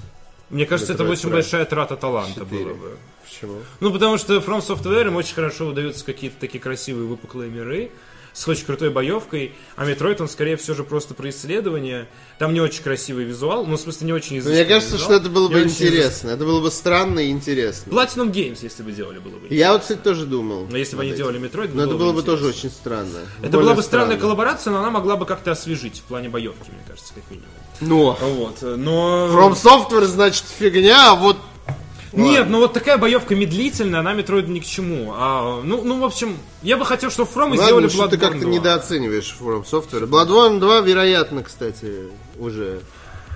Мне 0.50 0.66
кажется, 0.66 0.94
это 0.94 1.04
очень 1.04 1.30
большая 1.30 1.66
трата 1.66 1.96
таланта 1.96 2.42
4. 2.42 2.64
была 2.66 2.74
бы. 2.74 2.98
Почему? 3.24 3.58
Ну, 3.80 3.92
потому 3.94 4.18
что 4.18 4.36
From 4.38 4.60
Software 4.66 5.08
им 5.08 5.16
очень 5.16 5.36
хорошо 5.36 5.68
удаются 5.68 6.04
какие-то 6.04 6.38
такие 6.40 6.60
красивые 6.60 7.08
выпуклые 7.08 7.50
миры 7.52 7.92
с 8.34 8.48
очень 8.48 8.66
крутой 8.66 8.90
боевкой, 8.92 9.54
а 9.76 9.86
Metroid, 9.86 10.22
он 10.22 10.30
скорее 10.30 10.56
всего 10.56 10.76
же 10.76 10.84
просто 10.84 11.14
про 11.14 11.30
исследование. 11.30 12.08
Там 12.38 12.54
не 12.54 12.62
очень 12.62 12.84
красивый 12.84 13.26
визуал, 13.26 13.66
ну, 13.66 13.76
в 13.76 13.80
смысле, 13.80 14.08
не 14.08 14.14
очень 14.14 14.34
Мне 14.34 14.40
изысканный 14.40 14.66
кажется, 14.66 14.94
визуал, 14.96 15.12
что 15.12 15.20
это 15.22 15.30
было 15.30 15.50
бы 15.50 15.62
интересно. 15.62 16.30
Это 16.30 16.46
было 16.46 16.62
бы 16.62 16.72
странно 16.72 17.20
и 17.20 17.30
интересно. 17.32 17.90
Platinum 17.92 18.32
Games, 18.32 18.60
если 18.62 18.84
бы 18.84 18.92
делали, 18.92 19.18
было 19.20 19.38
бы 19.38 19.48
Я 19.50 19.74
вот, 19.74 19.82
кстати, 19.82 20.00
тоже 20.00 20.26
думал. 20.26 20.68
Но 20.70 20.78
если 20.78 20.96
бы 20.96 21.02
они 21.02 21.12
над 21.12 21.18
делали 21.18 21.38
этим. 21.44 21.60
Metroid, 21.60 21.72
Но 21.74 21.84
это 21.84 21.96
было 21.96 22.14
бы 22.14 22.22
интересно. 22.22 22.24
тоже 22.24 22.46
очень 22.48 22.70
странно. 22.70 23.18
Это 23.42 23.50
Более 23.52 23.62
была 23.62 23.74
бы 23.74 23.84
странная 23.84 24.06
странно. 24.18 24.22
коллаборация, 24.22 24.72
но 24.72 24.80
она 24.80 24.92
могла 24.92 25.16
бы 25.18 25.26
как-то 25.26 25.52
освежить 25.52 26.00
в 26.00 26.04
плане 26.04 26.30
боевки, 26.30 26.70
мне 26.72 26.82
кажется, 26.88 27.14
как 27.14 27.24
минимум. 27.30 27.50
Но. 27.82 28.18
Вот, 28.20 28.62
но... 28.62 29.28
From 29.32 29.54
Software, 29.54 30.06
значит, 30.06 30.46
фигня, 30.58 31.12
а 31.12 31.16
вот... 31.16 31.38
Нет, 32.12 32.50
ну 32.50 32.60
вот 32.60 32.74
такая 32.74 32.98
боевка 32.98 33.36
медлительная, 33.36 34.00
она 34.00 34.14
Metroid 34.14 34.48
ни 34.48 34.60
к 34.60 34.66
чему. 34.66 35.14
А, 35.16 35.62
ну, 35.64 35.84
ну, 35.84 36.00
в 36.00 36.04
общем, 36.04 36.38
я 36.64 36.76
бы 36.76 36.86
хотел, 36.86 37.12
чтобы 37.12 37.30
From 37.30 37.56
сделали 37.56 37.86
Ладно, 37.86 38.08
ты 38.08 38.16
Bloodborne 38.16 38.20
как-то 38.20 38.40
2. 38.40 38.52
недооцениваешь 38.52 39.36
From 39.40 39.64
Software. 39.64 40.08
Bloodborne 40.08 40.60
2, 40.60 40.80
вероятно, 40.82 41.44
кстати, 41.44 42.10
уже. 42.40 42.82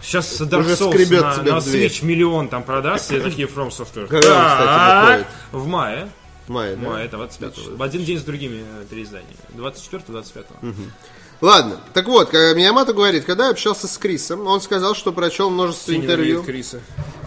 Сейчас 0.02 0.42
Dark 0.42 0.62
Уже 0.62 0.74
Souls 0.74 0.92
скребет 0.92 1.22
на, 1.22 1.36
тебя 1.36 1.54
на 1.54 1.60
в. 1.62 1.68
Switch 1.68 2.04
миллион 2.04 2.50
там 2.50 2.64
продастся, 2.64 3.16
и 3.16 3.22
такие 3.22 3.48
From 3.48 3.70
Software. 3.70 4.08
Когда 4.08 4.40
он, 4.40 4.46
кстати? 4.46 5.28
В 5.52 5.68
мае. 5.68 6.10
В 6.48 6.52
мае, 6.52 6.76
да? 6.76 6.90
Мае, 6.90 7.08
25 7.08 7.58
В 7.78 7.82
один 7.82 8.04
день 8.04 8.20
с 8.20 8.24
другими 8.24 8.64
э, 8.82 8.86
переизданиями. 8.90 9.38
24-25. 9.56 10.46
Ладно, 11.42 11.80
так 11.94 12.08
вот, 12.08 12.30
когда 12.30 12.54
Миямото 12.54 12.94
говорит, 12.94 13.26
когда 13.26 13.46
я 13.46 13.52
общался 13.52 13.88
с 13.88 13.98
Крисом, 13.98 14.48
он 14.48 14.62
сказал, 14.62 14.96
что 14.96 15.12
прочел 15.12 15.50
множество 15.50 15.94
интервью 15.94 16.42
Криса. 16.44 16.80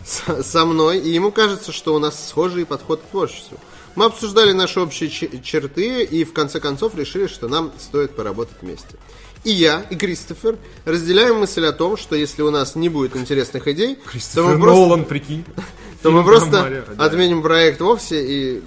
с- 0.06 0.42
со 0.42 0.64
мной, 0.64 0.98
и 0.98 1.10
ему 1.10 1.30
кажется, 1.30 1.70
что 1.72 1.94
у 1.94 1.98
нас 1.98 2.28
схожий 2.28 2.64
подход 2.64 3.00
к 3.02 3.10
творчеству. 3.10 3.58
Мы 3.94 4.04
обсуждали 4.06 4.52
наши 4.52 4.80
общие 4.80 5.10
че- 5.10 5.40
черты 5.42 6.02
и 6.04 6.24
в 6.24 6.32
конце 6.32 6.60
концов 6.60 6.94
решили, 6.94 7.26
что 7.26 7.48
нам 7.48 7.72
стоит 7.78 8.14
поработать 8.16 8.56
вместе. 8.62 8.96
И 9.44 9.50
я, 9.50 9.84
и 9.90 9.96
Кристофер 9.96 10.56
разделяем 10.84 11.36
мысль 11.40 11.64
о 11.66 11.72
том, 11.72 11.96
что 11.96 12.16
если 12.16 12.42
у 12.42 12.50
нас 12.50 12.74
не 12.74 12.88
будет 12.88 13.16
интересных 13.16 13.68
идей, 13.68 13.98
то 14.34 14.42
мы 14.44 14.58
просто, 14.58 14.80
Нолан, 14.80 15.04
прикинь. 15.04 15.44
то 16.02 16.10
мы 16.10 16.24
просто 16.24 16.84
да. 16.96 17.04
отменим 17.04 17.42
проект 17.42 17.80
вовсе 17.80 18.24
и 18.26 18.62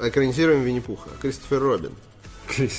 экранизируем 0.00 0.62
Винни-Пуха. 0.62 1.10
Кристофер 1.20 1.60
Робин. 1.60 1.92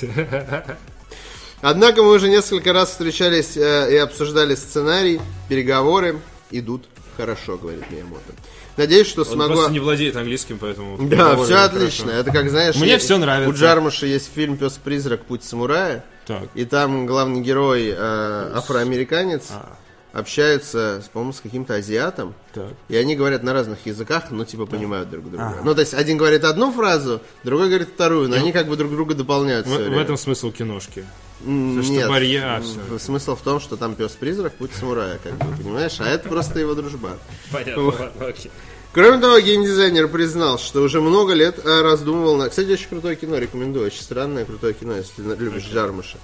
Однако 1.60 2.02
мы 2.02 2.12
уже 2.12 2.28
несколько 2.28 2.72
раз 2.72 2.90
встречались 2.90 3.56
э, 3.56 3.92
и 3.92 3.96
обсуждали 3.96 4.54
сценарий, 4.54 5.20
переговоры 5.48 6.20
идут 6.50 6.86
хорошо, 7.16 7.56
говорит 7.56 7.90
Миямото. 7.90 8.32
Надеюсь, 8.76 9.08
что 9.08 9.22
Он 9.22 9.26
смогу... 9.26 9.54
просто 9.54 9.72
не 9.72 9.80
владеет 9.80 10.14
английским, 10.14 10.58
поэтому... 10.58 10.96
Да, 11.08 11.34
все 11.36 11.54
хорошо. 11.54 11.64
отлично. 11.64 12.10
Это 12.12 12.30
как, 12.30 12.48
знаешь, 12.48 12.76
Мне 12.76 12.92
есть- 12.92 13.04
всё 13.04 13.18
нравится. 13.18 13.50
У 13.50 13.52
Джармуша 13.52 14.06
есть 14.06 14.30
фильм 14.32 14.56
«Пес-призрак. 14.56 15.24
Путь 15.24 15.42
самурая». 15.42 16.04
Так. 16.26 16.44
И 16.54 16.64
там 16.64 17.06
главный 17.06 17.40
герой 17.40 17.88
э, 17.88 18.52
афроамериканец 18.54 19.48
общается, 20.12 21.02
с, 21.04 21.08
по-моему, 21.08 21.32
с 21.32 21.40
каким-то 21.40 21.74
азиатом. 21.74 22.34
Так. 22.54 22.68
И 22.88 22.96
они 22.96 23.16
говорят 23.16 23.42
на 23.42 23.52
разных 23.52 23.84
языках, 23.84 24.30
но 24.30 24.44
типа 24.44 24.66
понимают 24.66 25.10
друг 25.10 25.28
друга. 25.28 25.56
Ну, 25.64 25.74
то 25.74 25.80
есть 25.80 25.94
один 25.94 26.16
говорит 26.16 26.44
одну 26.44 26.70
фразу, 26.70 27.20
другой 27.42 27.68
говорит 27.68 27.88
вторую, 27.94 28.28
но 28.28 28.36
они 28.36 28.52
как 28.52 28.68
бы 28.68 28.76
друг 28.76 28.92
друга 28.92 29.14
дополняют. 29.14 29.66
В, 29.66 29.70
в 29.70 29.98
этом 29.98 30.16
смысл 30.16 30.52
киношки. 30.52 31.04
М, 31.44 31.82
что 31.82 31.92
Нет, 31.92 32.08
барьер- 32.10 32.62
а, 32.94 32.98
смысл 32.98 33.36
в 33.36 33.42
том, 33.42 33.60
что 33.60 33.76
там 33.76 33.94
пес-призрак, 33.94 34.54
путь 34.54 34.70
самурая, 34.78 35.18
как 35.22 35.34
бы, 35.38 35.56
понимаешь? 35.62 35.96
А 36.00 36.08
это 36.08 36.28
просто 36.28 36.58
его 36.58 36.74
дружба. 36.74 37.18
Понятно, 37.52 37.92
окей. 38.20 38.50
Кроме 38.92 39.18
того, 39.20 39.38
геймдизайнер 39.38 40.08
признал, 40.08 40.58
что 40.58 40.82
уже 40.82 41.00
много 41.00 41.34
лет 41.34 41.60
э, 41.64 41.82
раздумывал 41.82 42.36
на... 42.36 42.48
Кстати, 42.48 42.70
очень 42.72 42.88
крутое 42.88 43.16
кино, 43.16 43.36
рекомендую. 43.38 43.86
Очень 43.86 44.02
странное 44.02 44.44
крутое 44.44 44.72
кино, 44.74 44.96
если 44.96 45.22
любишь 45.22 45.64
Джармуша. 45.70 46.16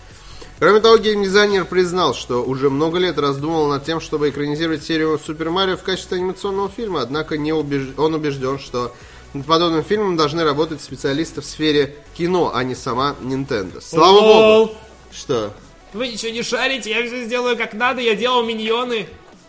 Кроме 0.58 0.80
того, 0.80 0.96
геймдизайнер 0.96 1.66
признал, 1.66 2.14
что 2.14 2.42
уже 2.42 2.70
много 2.70 2.98
лет 2.98 3.18
раздумывал 3.18 3.68
над 3.68 3.84
тем, 3.84 4.00
чтобы 4.00 4.30
экранизировать 4.30 4.82
серию 4.82 5.20
Супер 5.24 5.50
Марио 5.50 5.76
в 5.76 5.82
качестве 5.82 6.16
анимационного 6.16 6.70
фильма, 6.70 7.02
однако 7.02 7.36
не 7.36 7.52
убеж- 7.52 7.92
он 7.98 8.14
убежден, 8.14 8.58
что 8.58 8.94
над 9.34 9.46
подобным 9.46 9.82
фильмом 9.84 10.16
должны 10.16 10.42
работать 10.44 10.80
специалисты 10.80 11.40
в 11.42 11.44
сфере 11.44 11.96
кино, 12.16 12.52
а 12.54 12.64
не 12.64 12.74
сама 12.74 13.14
Nintendo. 13.20 13.80
Слава 13.82 14.20
богу! 14.20 14.74
Что? 15.14 15.52
Вы 15.92 16.08
ничего 16.08 16.32
не 16.32 16.42
шарите, 16.42 16.90
я 16.90 17.06
все 17.06 17.24
сделаю 17.24 17.56
как 17.56 17.72
надо, 17.74 18.00
я 18.00 18.14
делал 18.14 18.44
миньоны. 18.44 19.06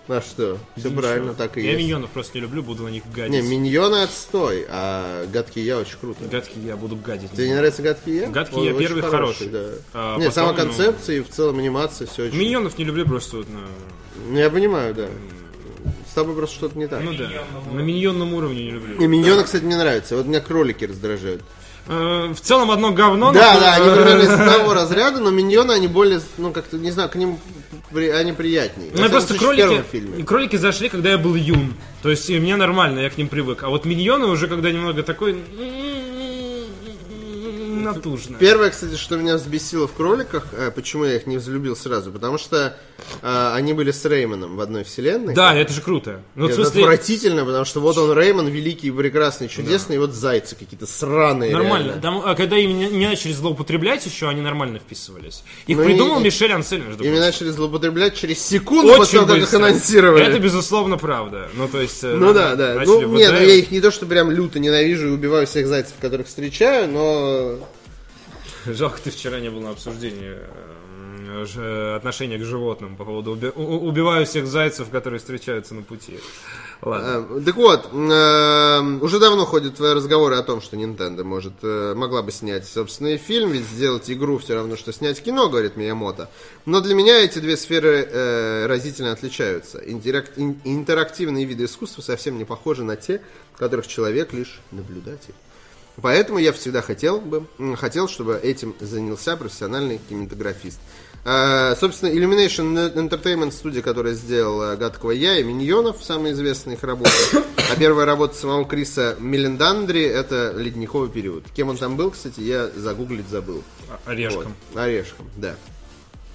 А 0.08 0.22
что? 0.22 0.60
Все 0.78 0.92
правильно, 0.92 1.34
так 1.34 1.58
и 1.58 1.62
Я 1.62 1.72
есть. 1.72 1.84
миньонов 1.84 2.12
просто 2.12 2.38
не 2.38 2.44
люблю, 2.44 2.62
буду 2.62 2.84
на 2.84 2.90
них 2.90 3.04
Не, 3.08 3.12
гадить. 3.12 3.44
миньоны 3.46 4.04
отстой, 4.04 4.68
а 4.70 5.26
гадкий 5.26 5.64
я 5.64 5.80
очень 5.80 5.98
круто. 6.00 6.24
Гадкий 6.26 6.62
я 6.62 6.78
буду 6.78 6.96
гадить. 6.96 7.32
Тебе 7.32 7.48
не 7.48 7.56
нравится 7.56 7.82
гадкий 7.82 8.18
я? 8.18 8.28
Гадкий 8.30 8.58
Он 8.58 8.64
я 8.66 8.74
первый 8.76 9.02
хороший. 9.02 9.48
да. 9.50 9.66
А 9.94 10.20
не, 10.20 10.30
сама 10.30 10.52
ну, 10.52 10.58
концепция 10.58 11.18
и 11.18 11.22
в 11.22 11.30
целом 11.30 11.58
анимация 11.58 12.06
все 12.06 12.26
очень. 12.26 12.38
Миньонов 12.38 12.78
не 12.78 12.86
люблю 12.86 13.06
просто 13.08 13.38
вот 13.38 13.50
на... 13.50 13.62
Ну, 14.30 14.38
я 14.38 14.52
понимаю, 14.52 14.94
да. 14.94 15.08
С 16.08 16.14
тобой 16.14 16.36
просто 16.36 16.56
что-то 16.56 16.78
не 16.78 16.86
так. 16.86 17.02
Ну 17.04 17.12
да, 17.14 17.28
на 17.74 17.80
миньонном 17.80 18.36
уровне 18.36 18.66
не 18.66 18.72
люблю. 18.72 19.02
И 19.02 19.08
миньоны, 19.08 19.44
кстати, 19.44 19.64
мне 19.64 19.76
нравятся. 19.76 20.16
Вот 20.16 20.28
меня 20.28 20.40
кролики 20.40 20.86
раздражают. 20.86 21.42
Э, 21.88 22.34
В 22.34 22.40
целом 22.42 22.72
одно 22.72 22.92
говно. 22.92 23.32
Да, 23.32 23.54
но- 23.54 23.60
да, 23.60 23.74
они 23.76 23.90
примерно 23.96 24.22
из 24.24 24.30
одного 24.30 24.74
разряда, 24.74 25.20
но 25.20 25.30
миньоны, 25.30 25.72
они 25.72 25.88
более, 25.88 26.20
ну, 26.38 26.52
как-то, 26.52 26.78
не 26.78 26.92
знаю, 26.92 27.10
к 27.10 27.16
ним 27.16 27.38
при- 27.92 28.10
они 28.10 28.32
приятнее. 28.34 28.90
Ну, 28.94 29.08
просто 29.10 29.36
кролики, 29.36 29.84
кролики 30.26 30.56
зашли, 30.56 30.90
когда 30.90 31.10
я 31.12 31.18
был 31.18 31.36
юн. 31.36 31.76
То 32.02 32.10
есть 32.10 32.30
и 32.30 32.40
мне 32.40 32.56
нормально, 32.56 33.00
я 33.00 33.10
к 33.10 33.18
ним 33.18 33.28
привык. 33.28 33.64
А 33.64 33.70
вот 33.70 33.86
миньоны 33.86 34.26
уже 34.26 34.48
когда 34.48 34.72
немного 34.72 35.04
такой... 35.04 35.38
Натужно. 37.94 38.38
Первое, 38.40 38.70
кстати, 38.70 38.96
что 38.96 39.18
меня 39.18 39.36
взбесило 39.36 39.88
в 39.88 39.94
кроликах, 39.94 40.48
э, 40.54 40.72
почему 40.74 41.06
я 41.06 41.16
их 41.16 41.28
не 41.28 41.38
взлюбил 41.38 41.76
сразу, 41.76 42.12
потому 42.12 42.38
что 42.38 42.76
э, 43.22 43.52
они 43.54 43.74
были 43.74 43.92
с 43.92 44.04
Реймоном 44.06 44.56
в 44.56 44.62
одной 44.62 44.84
вселенной. 44.84 45.34
Да, 45.34 45.56
это 45.56 45.72
же 45.74 45.82
круто. 45.82 46.22
Ну, 46.36 46.46
Это 46.46 46.56
смысле, 46.56 46.82
отвратительно, 46.82 47.46
потому 47.46 47.66
что 47.66 47.80
вот 47.80 47.98
он 47.98 48.18
Реймон, 48.18 48.48
великий, 48.48 48.92
прекрасный, 48.92 49.48
чудесный, 49.48 49.96
и 49.96 50.00
вот 50.00 50.14
зайцы 50.14 50.56
какие-то 50.56 50.88
сраные. 50.88 51.52
нормально. 51.54 52.00
Там, 52.02 52.22
а 52.26 52.36
когда 52.36 52.58
им 52.58 52.78
не, 52.78 52.88
не 52.90 53.08
начали 53.08 53.32
злоупотреблять 53.34 54.06
еще, 54.06 54.28
они 54.30 54.42
нормально 54.42 54.80
вписывались. 54.80 55.44
Их 55.68 55.78
Ну 55.78 55.84
и- 55.84 55.86
придумал 55.86 56.20
и- 56.20 56.24
Мишель 56.24 56.52
Ансель, 56.52 56.80
между 56.80 57.04
Ими 57.04 57.12
прочим. 57.12 57.20
начали 57.26 57.50
злоупотреблять 57.50 58.16
через 58.16 58.40
секунду 58.46 58.96
после 58.96 59.20
того, 59.20 59.34
как 59.34 59.42
их 59.44 59.54
анонсировали. 59.54 60.24
Это, 60.26 60.40
безусловно, 60.40 60.98
правда. 60.98 61.50
Ну, 61.56 61.68
то 61.68 61.80
есть... 61.82 62.04
э, 62.04 62.14
Ну 62.16 62.34
да, 62.34 62.56
да. 62.56 62.82
Ну, 62.86 63.02
нет, 63.16 63.32
ну, 63.32 63.40
я 63.40 63.54
их 63.56 63.72
не 63.72 63.82
то, 63.82 63.92
что 63.92 64.06
прям 64.06 64.32
люто 64.32 64.60
ненавижу 64.60 65.08
и 65.08 65.12
убиваю 65.12 65.46
всех 65.48 65.68
зайцев, 65.68 65.94
которых 66.02 66.28
встречаю, 66.28 66.90
но 66.90 67.60
Жалко, 68.74 69.00
ты 69.02 69.12
вчера 69.12 69.40
не 69.40 69.50
был 69.50 69.62
на 69.62 69.72
обсуждении 69.72 70.36
э, 70.36 71.46
э, 71.58 71.96
отношения 71.96 72.38
к 72.38 72.44
животным 72.44 72.96
по 72.96 73.06
поводу 73.06 73.36
уби- 73.36 73.52
убиваю 73.56 74.26
всех 74.26 74.48
зайцев, 74.48 74.90
которые 74.90 75.20
встречаются 75.20 75.74
на 75.76 75.82
пути. 75.84 76.20
Ладно. 76.82 77.26
Э, 77.30 77.42
Так 77.46 77.56
вот, 77.56 77.94
уже 77.94 79.20
давно 79.20 79.46
ходят 79.46 79.80
разговоры 79.80 80.36
о 80.36 80.44
том, 80.44 80.62
что 80.62 80.76
Nintendo 80.78 81.24
может, 81.24 81.54
могла 81.64 82.22
бы 82.22 82.32
снять 82.32 82.68
собственный 82.68 83.18
фильм, 83.18 83.52
ведь 83.52 83.66
сделать 83.66 84.10
игру 84.10 84.38
все 84.40 84.56
равно, 84.56 84.76
что 84.76 84.92
снять 84.92 85.22
кино, 85.22 85.50
говорит 85.50 85.76
Миямото. 85.78 86.30
Но 86.66 86.82
для 86.82 86.96
меня 86.96 87.20
эти 87.24 87.40
две 87.40 87.58
сферы 87.58 88.66
разительно 88.68 89.12
отличаются. 89.12 89.80
Интерак- 89.80 90.32
ин- 90.38 90.60
интерактивные 90.64 91.46
виды 91.46 91.66
искусства 91.66 92.02
совсем 92.02 92.38
не 92.38 92.46
похожи 92.46 92.84
на 92.84 92.96
те, 92.96 93.22
в 93.54 93.58
которых 93.58 93.88
человек 93.88 94.34
лишь 94.34 94.60
наблюдатель. 94.72 95.34
Поэтому 96.02 96.40
я 96.40 96.52
всегда 96.52 96.82
хотел 96.82 97.22
бы, 97.22 97.46
хотел, 97.78 98.08
чтобы 98.08 98.40
этим 98.42 98.76
занялся 98.80 99.38
профессиональный 99.38 100.00
кинематографист. 100.10 100.80
А, 101.28 101.76
собственно, 101.76 102.10
Illumination 102.12 102.94
Entertainment 102.94 103.52
студия, 103.52 103.82
которая 103.82 104.14
сделала 104.14 104.76
«Гадкого 104.76 105.12
я» 105.12 105.40
и 105.40 105.44
«Миньонов», 105.44 106.04
самые 106.04 106.34
известные 106.34 106.76
их 106.76 106.84
работы. 106.84 107.10
А 107.72 107.76
первая 107.80 108.06
работа 108.06 108.36
самого 108.36 108.66
Криса 108.66 109.16
Мелендандри– 109.20 110.04
это 110.04 110.54
«Ледниковый 110.56 111.10
период». 111.10 111.46
Кем 111.56 111.70
он 111.70 111.78
там 111.78 111.98
был, 111.98 112.12
кстати, 112.12 112.42
я 112.42 112.70
загуглить 112.76 113.28
забыл. 113.28 113.64
А- 113.90 114.12
Орешком. 114.12 114.54
Вот. 114.74 114.82
Орешком, 114.82 115.28
да. 115.36 115.56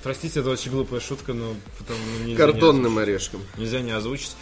Простите, 0.02 0.40
это 0.40 0.50
очень 0.50 0.72
глупая 0.72 0.98
шутка, 0.98 1.34
но 1.34 1.54
потом 1.78 1.96
ну, 2.26 2.34
Картонным 2.34 2.98
орешком. 2.98 3.42
Не, 3.56 3.64
нельзя 3.64 3.80
не 3.82 3.92
озвучить. 3.92 4.34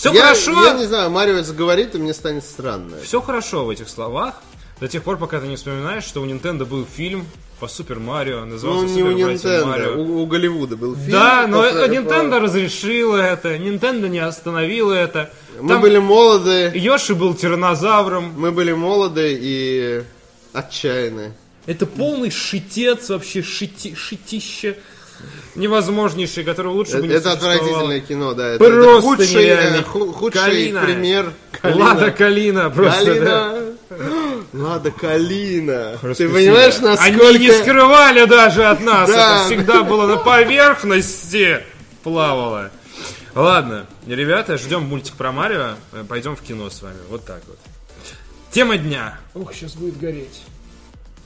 Все 0.00 0.12
я, 0.14 0.22
хорошо! 0.22 0.64
я 0.64 0.72
не 0.72 0.86
знаю, 0.86 1.10
Марио 1.10 1.42
заговорит, 1.42 1.94
и 1.94 1.98
мне 1.98 2.14
станет 2.14 2.42
странно. 2.44 2.96
Все 3.04 3.20
хорошо 3.20 3.66
в 3.66 3.70
этих 3.70 3.88
словах. 3.90 4.34
До 4.80 4.88
тех 4.88 5.02
пор, 5.02 5.18
пока 5.18 5.40
ты 5.40 5.46
не 5.46 5.56
вспоминаешь, 5.56 6.04
что 6.04 6.22
у 6.22 6.26
Nintendo 6.26 6.64
был 6.64 6.86
фильм 6.86 7.26
по 7.60 7.68
Супер 7.68 7.98
Марио, 7.98 8.40
Ну, 8.40 8.46
назывался 8.46 8.86
не 8.94 9.02
у 9.02 9.10
Супер 9.10 9.26
Братья 9.26 9.48
Nintendo, 9.50 9.64
Марио. 9.66 9.94
у, 9.96 10.22
у 10.22 10.26
Голливуда 10.26 10.76
был 10.78 10.96
фильм. 10.96 11.10
Да, 11.10 11.46
но 11.46 11.60
по- 11.60 11.64
это 11.66 11.86
по- 11.86 11.92
Nintendo 11.92 12.38
разрешила 12.38 13.16
это, 13.18 13.56
Nintendo 13.56 14.08
не 14.08 14.20
остановила 14.20 14.94
это. 14.94 15.30
Мы 15.60 15.68
Там 15.68 15.82
были 15.82 15.98
молоды, 15.98 16.72
Йоши 16.74 17.14
был 17.14 17.34
тиранозавром. 17.34 18.32
мы 18.38 18.52
были 18.52 18.72
молоды 18.72 19.36
и 19.38 20.02
отчаянны. 20.54 21.34
Это 21.66 21.84
полный 21.84 22.30
шитец 22.30 23.10
вообще, 23.10 23.42
шити, 23.42 23.94
шитище 23.94 24.78
невозможнейший, 25.54 26.44
которого 26.44 26.72
лучше 26.74 26.92
бы 26.92 26.98
Это, 26.98 27.06
не 27.08 27.14
это 27.14 27.32
отвратительное 27.32 28.00
кино, 28.00 28.34
да. 28.34 28.48
Это, 28.50 28.58
Просто 28.64 28.80
это 28.90 29.00
худший, 29.00 29.34
нереальный. 29.34 29.78
э, 29.80 29.82
ху- 29.82 30.12
худший 30.12 30.40
Калина. 30.42 30.80
пример. 30.82 31.32
Лада 31.62 32.10
Калина 32.10 32.70
просто, 32.70 33.14
да. 33.20 33.50
Калина. 33.88 34.44
Лада 34.52 34.90
Калина. 34.90 35.98
Ты 36.16 36.28
понимаешь, 36.28 36.78
насколько... 36.78 37.28
Они 37.28 37.38
не 37.38 37.52
скрывали 37.52 38.24
даже 38.24 38.64
от 38.64 38.80
нас. 38.80 39.08
Да. 39.10 39.36
Это 39.36 39.44
всегда 39.46 39.82
было 39.82 40.06
на 40.06 40.16
поверхности 40.16 41.60
плавало. 42.02 42.70
Ладно, 43.34 43.86
ребята, 44.06 44.56
ждем 44.58 44.82
мультик 44.84 45.14
про 45.14 45.30
Марио. 45.32 45.74
Э, 45.92 46.04
Пойдем 46.08 46.34
в 46.36 46.40
кино 46.42 46.68
с 46.70 46.82
вами. 46.82 46.96
Вот 47.08 47.24
так 47.24 47.40
вот. 47.46 47.58
Тема 48.50 48.76
дня. 48.76 49.18
Ух, 49.34 49.52
сейчас 49.54 49.74
будет 49.74 49.98
гореть. 49.98 50.42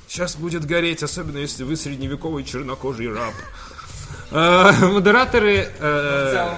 Сейчас 0.06 0.36
будет 0.36 0.64
гореть, 0.66 1.02
особенно 1.02 1.38
если 1.38 1.64
вы 1.64 1.76
средневековый 1.76 2.44
чернокожий 2.44 3.10
раб. 3.12 3.32
Э, 4.34 4.72
Модераторы 4.86 5.68
э, 5.78 6.56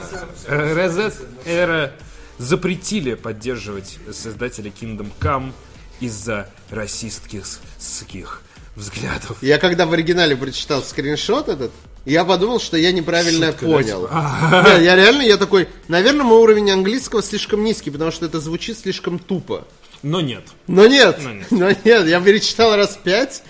Reset 0.48 1.14
Era 1.44 1.92
запретили 2.38 3.14
поддерживать 3.14 3.98
создателя 4.12 4.70
Kingdom 4.70 5.12
Come 5.20 5.52
из-за 6.00 6.48
расистских 6.70 7.44
взглядов. 8.74 9.36
Я 9.42 9.58
когда 9.58 9.84
в 9.84 9.92
оригинале 9.92 10.36
прочитал 10.36 10.82
скриншот 10.82 11.50
этот, 11.50 11.70
я 12.06 12.24
подумал, 12.24 12.60
что 12.60 12.78
я 12.78 12.92
неправильно 12.92 13.48
Шутка, 13.48 13.66
понял. 13.66 14.08
Да, 14.08 14.78
я 14.78 14.96
реально, 14.96 15.22
я 15.22 15.36
такой, 15.36 15.68
наверное, 15.88 16.24
мой 16.24 16.38
уровень 16.38 16.70
английского 16.70 17.22
слишком 17.22 17.62
низкий, 17.62 17.90
потому 17.90 18.10
что 18.10 18.24
это 18.24 18.40
звучит 18.40 18.78
слишком 18.78 19.18
тупо. 19.18 19.66
Но 20.02 20.22
нет. 20.22 20.44
Но 20.66 20.86
нет, 20.86 21.18
Но 21.22 21.32
нет. 21.32 21.50
но 21.50 21.68
нет, 21.84 22.06
я 22.06 22.20
перечитал 22.22 22.74
раз 22.74 22.98
пять, 23.02 23.42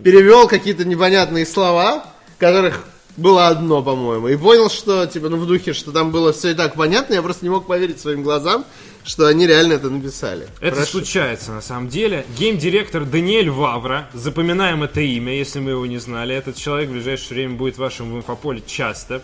перевел 0.00 0.46
какие-то 0.46 0.84
непонятные 0.84 1.44
слова, 1.46 2.06
которых 2.38 2.84
было 3.16 3.48
одно, 3.48 3.82
по-моему, 3.82 4.28
и 4.28 4.36
понял, 4.36 4.70
что, 4.70 5.06
типа, 5.06 5.28
ну, 5.28 5.36
в 5.36 5.46
духе, 5.46 5.72
что 5.72 5.92
там 5.92 6.10
было 6.10 6.32
все 6.32 6.50
и 6.50 6.54
так 6.54 6.74
понятно, 6.74 7.14
я 7.14 7.22
просто 7.22 7.44
не 7.44 7.50
мог 7.50 7.66
поверить 7.66 8.00
своим 8.00 8.22
глазам, 8.22 8.64
что 9.04 9.26
они 9.26 9.46
реально 9.46 9.74
это 9.74 9.90
написали. 9.90 10.48
Это 10.60 10.76
Прошу. 10.76 10.92
случается 10.92 11.52
на 11.52 11.60
самом 11.60 11.88
деле. 11.88 12.24
Гейм-директор 12.38 13.04
Даниэль 13.04 13.50
Вавра, 13.50 14.08
запоминаем 14.14 14.82
это 14.82 15.00
имя, 15.00 15.34
если 15.34 15.60
мы 15.60 15.72
его 15.72 15.86
не 15.86 15.98
знали. 15.98 16.34
Этот 16.34 16.56
человек 16.56 16.88
в 16.88 16.92
ближайшее 16.92 17.34
время 17.34 17.56
будет 17.56 17.76
в 17.76 17.78
вашем 17.78 18.16
инфополе 18.16 18.62
часто. 18.66 19.20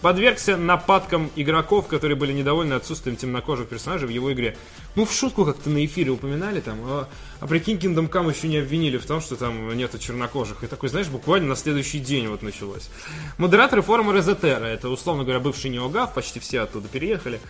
Подвергся 0.00 0.56
нападкам 0.56 1.30
игроков, 1.36 1.86
которые 1.86 2.16
были 2.16 2.32
недовольны 2.32 2.74
отсутствием 2.74 3.16
темнокожих 3.16 3.68
персонажей 3.68 4.06
в 4.06 4.10
его 4.10 4.32
игре. 4.32 4.56
Ну, 4.94 5.06
в 5.06 5.12
шутку 5.12 5.44
как-то 5.44 5.70
на 5.70 5.84
эфире 5.84 6.10
упоминали 6.10 6.60
там, 6.60 6.78
а, 6.84 7.08
а 7.40 7.46
прикинь, 7.46 7.78
Kingdom 7.78 8.10
Come 8.10 8.34
еще 8.34 8.48
не 8.48 8.58
обвинили 8.58 8.98
в 8.98 9.06
том, 9.06 9.20
что 9.20 9.36
там 9.36 9.76
нету 9.76 9.98
чернокожих. 9.98 10.62
И 10.64 10.66
такой, 10.66 10.90
знаешь, 10.90 11.08
буквально 11.08 11.48
на 11.48 11.56
следующий 11.56 11.98
день 11.98 12.28
вот 12.28 12.42
началось. 12.42 12.90
Модераторы 13.38 13.82
форума 13.82 14.12
Резетера, 14.12 14.66
это, 14.66 14.90
условно 14.90 15.24
говоря, 15.24 15.40
бывший 15.40 15.70
Неогав, 15.70 16.12
почти 16.12 16.40
все 16.40 16.60
оттуда 16.60 16.88
переехали, 16.88 17.40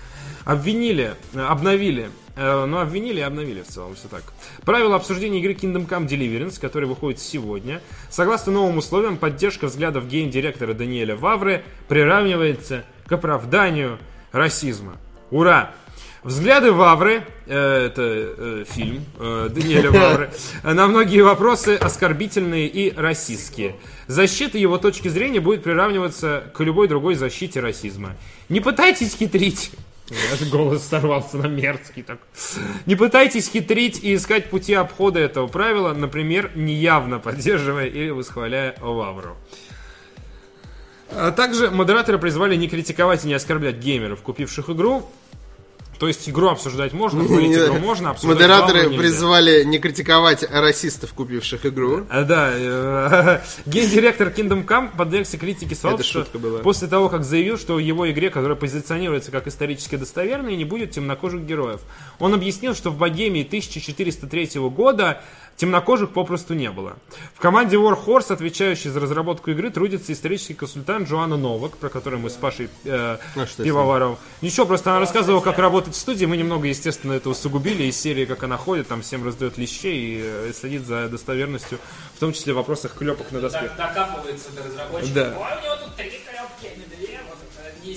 обвинили, 0.47 1.15
э, 1.35 1.41
обновили, 1.41 2.11
э, 2.37 2.65
ну, 2.65 2.79
обвинили 2.79 3.19
и 3.19 3.23
обновили 3.23 3.63
в 3.63 3.67
целом, 3.67 3.97
все 3.97 4.09
так. 4.09 4.23
Правила 4.65 4.95
обсуждения 4.95 5.41
игры 5.41 5.53
Kingdom 5.53 5.87
Come 5.87 6.07
Deliverance, 6.07 6.59
который 6.59 6.89
выходит 6.89 7.21
сегодня. 7.21 7.83
Согласно 8.09 8.53
новым 8.53 8.79
условиям, 8.79 9.19
поддержка 9.19 9.67
взглядов 9.67 10.07
гейм-директора 10.07 10.73
Даниэля 10.73 11.17
Вавры 11.17 11.65
приравнивается 11.89 12.85
к 13.07 13.13
оправданию 13.13 13.99
расизма. 14.33 14.97
Ура! 15.31 15.75
Взгляды 16.23 16.73
Вавры, 16.73 17.25
э, 17.47 17.87
это 17.87 18.03
э, 18.03 18.65
фильм 18.69 19.05
э, 19.19 19.49
Даниэля 19.51 19.91
Вавры, 19.91 20.31
на 20.65 20.87
многие 20.87 21.23
вопросы 21.23 21.77
оскорбительные 21.77 22.69
и 22.69 22.93
расистские. 22.97 23.77
Защита 24.07 24.59
его 24.59 24.79
точки 24.79 25.09
зрения 25.09 25.41
будет 25.41 25.63
приравниваться 25.63 26.45
к 26.55 26.61
любой 26.61 26.89
другой 26.89 27.15
защите 27.15 27.61
расизма. 27.61 28.17
Не 28.49 28.61
пытайтесь 28.61 29.17
хитрить. 29.17 29.73
Аж 30.11 30.49
голос 30.49 30.85
сорвался 30.85 31.37
на 31.37 31.47
мерзкий 31.47 32.03
так. 32.03 32.21
Не 32.87 32.95
пытайтесь 32.95 33.51
хитрить 33.51 34.03
и 34.03 34.15
искать 34.15 34.51
пути 34.51 34.75
обхода 34.75 35.19
этого 35.19 35.49
правила, 35.49 35.93
например, 35.93 36.53
неявно 36.55 37.19
поддерживая 37.19 37.87
или 37.87 38.11
восхваляя 38.11 38.77
Вавру. 38.81 39.37
А 41.11 41.33
также 41.33 41.71
модераторы 41.71 42.19
призвали 42.19 42.57
не 42.57 42.69
критиковать 42.69 43.25
и 43.25 43.29
не 43.29 43.35
оскорблять 43.35 43.77
геймеров, 43.77 44.23
купивших 44.23 44.71
игру, 44.71 45.09
То 45.99 46.09
есть 46.09 46.29
игру 46.29 46.49
обсуждать 46.49 46.93
можно, 46.93 47.23
игру 47.23 47.79
можно, 47.79 48.11
обсуждать 48.11 48.37
Модераторы 48.37 48.91
призвали 48.91 49.65
не 49.65 49.79
критиковать 49.79 50.45
расистов, 50.51 51.13
купивших 51.13 51.65
игру. 51.67 52.07
А, 52.11 52.25
Да, 52.25 52.51
э, 52.53 53.41
гендиректор 53.67 54.29
Kingdom 54.29 54.67
Come 54.67 54.91
подвергся 54.97 55.39
критике 55.39 55.75
сообщества 55.75 56.27
после 56.63 56.89
того, 56.89 57.09
как 57.09 57.25
заявил, 57.25 57.57
что 57.59 57.75
в 57.75 57.79
его 57.79 58.11
игре, 58.11 58.31
которая 58.31 58.57
позиционируется 58.57 59.31
как 59.31 59.47
исторически 59.47 59.97
достоверной, 59.97 60.57
не 60.57 60.65
будет 60.65 60.91
темнокожих 60.91 61.43
героев. 61.43 61.81
Он 62.19 62.35
объяснил, 62.35 62.75
что 62.75 62.91
в 62.91 62.99
Богемии 62.99 63.45
1403 63.45 64.61
года 64.71 65.23
темнокожих 65.57 66.11
попросту 66.11 66.55
не 66.55 66.71
было. 66.71 66.97
В 67.35 67.41
команде 67.41 67.77
Warhorse, 67.77 68.33
отвечающей 68.33 68.91
за 68.91 69.01
разработку 69.01 69.51
игры, 69.51 69.71
трудится 69.71 70.13
исторический 70.13 70.55
консультант 70.55 71.09
Джоанна 71.09 71.37
Новак, 71.37 71.77
про 71.77 71.89
которую 71.89 72.21
мы 72.21 72.31
с 72.31 72.35
Пашей 72.35 72.69
э, 72.85 73.19
А 73.35 73.47
что 73.47 73.63
с 73.63 73.65
Пивоваров. 73.65 74.19
Ничего, 74.43 74.67
просто 74.67 74.91
она 74.91 75.01
рассказывала, 75.01 75.41
как 75.41 75.59
работать 75.59 75.95
в 75.95 75.99
студии. 75.99 76.27
Мы 76.27 76.37
немного, 76.37 76.69
естественно, 76.69 77.13
это 77.13 77.31
усугубили 77.31 77.85
из 77.85 77.99
серии, 77.99 78.25
как 78.25 78.43
она 78.43 78.57
ходит, 78.57 78.89
там 78.89 79.03
всем 79.03 79.25
раздает 79.25 79.59
лещей 79.59 79.97
и 79.97 80.21
э, 80.23 80.53
следит 80.55 80.87
за 80.87 81.09
достоверностью, 81.09 81.79
в 82.15 82.21
том 82.21 82.33
числе 82.33 82.53
в 82.53 82.57
вопросах 82.57 82.95
клепок 82.95 83.33
на 83.33 83.41
доске. 83.41 83.71
Так, 83.77 83.95
докапывается 83.95 84.51
до 84.53 84.63
разработчика. 84.63 85.15
Да. 85.15 85.35
Ой, 85.39 85.59
у 85.61 85.65
него 85.65 85.77
тут 85.85 85.97
три 85.97 86.21
коробки, 86.25 86.67
а 86.67 86.79
не 86.79 86.85
две, 86.97 87.21
вот 87.29 87.39
это 87.59 87.87
не 87.87 87.95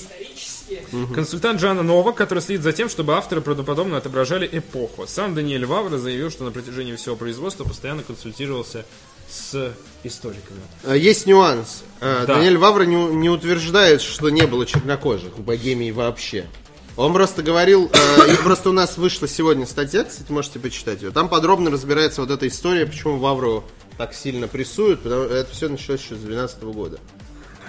исторические. 0.92 1.16
Консультант 1.16 1.62
Джана 1.62 1.84
Новак, 1.84 2.16
который 2.16 2.40
следит 2.40 2.64
за 2.64 2.74
тем, 2.74 2.90
чтобы 2.90 3.16
авторы 3.16 3.42
правдоподобно 3.42 3.98
отображали 3.98 4.50
эпоху. 4.52 5.06
Сам 5.08 5.36
Даниэль 5.36 5.66
Вавра 5.66 5.98
заявил, 5.98 6.30
что 6.32 6.44
на 6.44 6.52
протяжении 6.52 6.96
всего 6.96 7.16
производства 7.16 7.64
постоянно 7.64 8.04
консультировался 8.04 8.86
с 9.30 9.74
историками. 10.04 10.60
Э, 10.84 10.98
Есть 10.98 11.26
нюанс. 11.28 11.84
Э, 12.02 12.26
Да. 12.26 12.36
Даниэль 12.36 12.58
Вавра 12.58 12.84
не, 12.84 12.96
не 12.96 13.30
утверждает, 13.30 14.02
что 14.02 14.30
не 14.30 14.46
было 14.48 14.66
чернокожих 14.66 15.38
в 15.38 15.42
Богемии 15.42 15.92
вообще. 15.92 16.46
Он 16.98 17.14
просто 17.14 17.44
говорил, 17.44 17.90
э, 17.94 18.34
и 18.34 18.36
просто 18.38 18.72
у 18.72 18.74
нас 18.74 18.98
вышла 18.98 19.28
сегодня 19.28 19.66
статья, 19.66 20.04
кстати, 20.04 20.32
можете 20.32 20.60
почитать 20.60 21.02
ее. 21.02 21.12
Там 21.12 21.30
подробно 21.30 21.70
разбирается 21.72 22.22
вот 22.22 22.30
эта 22.32 22.48
история, 22.48 22.86
почему 22.86 23.18
Вавру 23.20 23.64
так 23.98 24.14
сильно 24.14 24.48
прессуют, 24.48 25.02
потому 25.02 25.26
что 25.26 25.34
это 25.36 25.52
все 25.52 25.70
началось 25.70 26.02
еще 26.02 26.16
с 26.16 26.20
2012 26.20 26.64
года. 26.64 27.00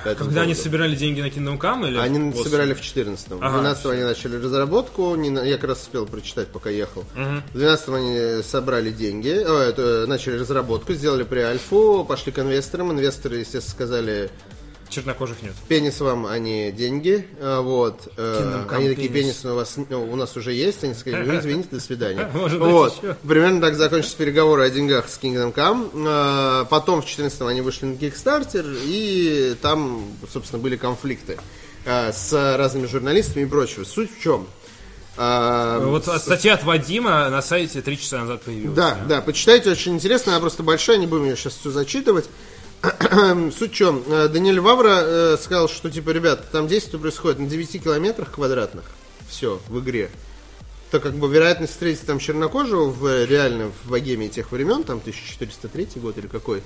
Когда 0.04 0.42
они 0.42 0.52
поводу. 0.54 0.54
собирали 0.62 0.96
деньги 0.96 1.20
на 1.20 1.26
Kingdom 1.26 1.58
Come 1.58 1.88
или 1.88 1.98
Они 1.98 2.30
после? 2.30 2.44
собирали 2.50 2.74
в 2.74 2.80
14-м. 2.80 3.38
В 3.38 3.44
Ага. 3.44 3.58
12 3.60 3.86
они 3.86 4.02
начали 4.02 4.36
разработку. 4.36 5.16
Я 5.20 5.56
как 5.56 5.70
раз 5.70 5.82
успел 5.82 6.06
прочитать, 6.06 6.48
пока 6.48 6.70
ехал. 6.70 7.04
В 7.14 7.58
12 7.58 7.88
они 7.88 8.42
собрали 8.42 8.90
деньги, 8.90 9.28
это, 9.30 10.06
начали 10.06 10.38
разработку, 10.38 10.92
сделали 10.94 11.24
при-альфу, 11.24 12.04
пошли 12.08 12.32
к 12.32 12.38
инвесторам. 12.38 12.92
Инвесторы, 12.92 13.36
естественно, 13.38 13.70
сказали, 13.74 14.30
чернокожих 14.90 15.42
нет. 15.42 15.52
пенис 15.68 16.00
вам, 16.00 16.26
а 16.26 16.38
не 16.38 16.70
деньги. 16.72 17.26
А, 17.40 17.60
Вот. 17.62 18.12
Э, 18.16 18.38
Kingdom 18.40 18.68
Come 18.68 18.76
Они 18.76 18.88
такие, 18.90 19.08
пенис. 19.08 19.44
у, 19.44 19.54
вас, 19.54 19.76
у 19.78 20.16
нас 20.16 20.36
уже 20.36 20.52
есть. 20.52 20.82
Они 20.84 20.94
сказали, 20.94 21.24
ну, 21.24 21.38
извините, 21.38 21.68
до 21.72 21.80
свидания. 21.80 22.28
Может 22.34 22.60
вот. 22.60 22.96
еще. 23.02 23.14
Примерно 23.26 23.60
так 23.60 23.76
закончились 23.76 24.14
переговоры 24.14 24.62
о 24.64 24.70
деньгах 24.70 25.08
с 25.08 25.18
Kingdom 25.18 25.54
Come. 25.54 25.90
Э, 26.62 26.66
Потом 26.68 27.02
в 27.02 27.06
14 27.06 27.40
они 27.42 27.60
вышли 27.60 27.86
на 27.86 27.94
Kickstarter, 27.94 28.64
и 28.84 29.56
там, 29.62 30.04
собственно, 30.32 30.62
были 30.62 30.76
конфликты 30.76 31.38
э, 31.84 32.12
с 32.12 32.32
разными 32.58 32.86
журналистами 32.86 33.44
и 33.44 33.46
прочего. 33.46 33.84
Суть 33.84 34.10
в 34.16 34.20
чем? 34.22 34.46
Э, 35.16 35.80
Вот 35.84 36.04
статья 36.20 36.54
от 36.54 36.64
Вадима 36.64 37.28
на 37.30 37.42
сайте 37.42 37.80
три 37.82 37.98
часа 37.98 38.18
назад 38.20 38.42
появилась. 38.42 38.74
да, 38.76 38.98
да, 39.08 39.20
почитайте, 39.20 39.70
очень 39.70 39.94
интересно, 39.94 40.32
она 40.32 40.40
просто 40.40 40.62
большая, 40.62 40.96
не 40.98 41.06
будем 41.06 41.24
ее 41.24 41.36
сейчас 41.36 41.54
все 41.54 41.70
зачитывать. 41.70 42.26
Суть 43.58 43.72
в 43.72 43.74
чем? 43.74 44.02
Э, 44.08 44.28
Даниэль 44.28 44.60
Вавра 44.60 45.00
э, 45.02 45.36
сказал, 45.40 45.68
что, 45.68 45.90
типа, 45.90 46.10
ребят, 46.10 46.50
там 46.50 46.66
действие 46.66 47.00
происходит 47.00 47.38
на 47.38 47.46
9 47.46 47.82
километрах 47.82 48.32
квадратных. 48.32 48.84
Все, 49.28 49.60
в 49.68 49.80
игре. 49.80 50.10
То 50.90 50.98
как 50.98 51.14
бы 51.14 51.28
вероятность 51.28 51.72
встретить 51.72 52.06
там 52.06 52.18
чернокожего 52.18 52.86
в, 52.86 53.06
э, 53.06 53.26
реально 53.26 53.70
в 53.84 53.90
богемии 53.90 54.28
тех 54.28 54.50
времен, 54.50 54.82
там 54.82 54.98
1403 54.98 56.00
год 56.00 56.16
или 56.18 56.26
какой, 56.26 56.62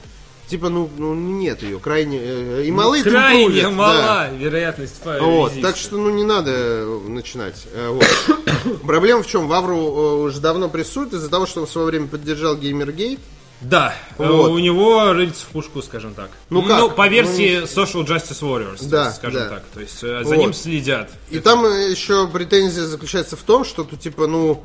типа, 0.49 0.69
ну, 0.69 0.89
ну 0.97 1.15
нет 1.15 1.63
ее, 1.63 1.79
крайне... 1.79 2.63
и 2.65 2.71
малы 2.71 3.03
Ну, 3.05 3.11
Крайне 3.11 3.45
трудят, 3.47 3.65
да. 3.65 3.71
мала 3.71 4.31
вероятность 4.31 4.95
фа- 5.03 5.19
Вот, 5.21 5.51
резиста. 5.51 5.69
так 5.69 5.77
что, 5.77 5.97
ну, 5.97 6.11
не 6.11 6.25
надо 6.25 6.87
начинать. 7.09 7.67
Вот. 7.89 8.07
Проблема 8.87 9.23
в 9.23 9.27
чем? 9.27 9.49
Вавру 9.49 9.77
уже 10.23 10.41
давно 10.41 10.69
прессуют 10.69 11.13
из-за 11.13 11.29
того, 11.29 11.47
что 11.47 11.61
он 11.61 11.67
в 11.67 11.71
свое 11.71 11.89
время 11.89 12.07
поддержал 12.07 12.57
Геймергейт. 12.57 13.19
Да, 13.65 13.95
э, 14.19 14.27
Вот. 14.27 14.51
у 14.51 14.59
него 14.59 15.13
рыльца 15.13 15.45
в 15.45 15.53
пушку, 15.53 15.83
скажем 15.83 16.15
так. 16.15 16.31
Ну 16.51 16.63
как? 16.63 16.95
по 16.97 17.09
версии 17.09 17.63
Social 17.65 18.07
Justice 18.07 18.43
Warriors, 18.43 18.87
Да, 18.89 19.07
есть, 19.07 19.17
скажем 19.17 19.41
да. 19.41 19.49
так. 19.49 19.63
То 19.73 19.81
есть 19.81 20.03
э, 20.03 20.23
за 20.23 20.35
Вот. 20.35 20.37
ним 20.37 20.53
следят. 20.53 21.11
И 21.31 21.39
там 21.41 21.65
э, 21.65 21.91
еще 21.91 22.29
претензия 22.29 22.85
заключается 22.85 23.37
в 23.37 23.43
том, 23.43 23.65
что 23.65 23.85
тут, 23.85 24.01
типа, 24.01 24.27
ну, 24.27 24.63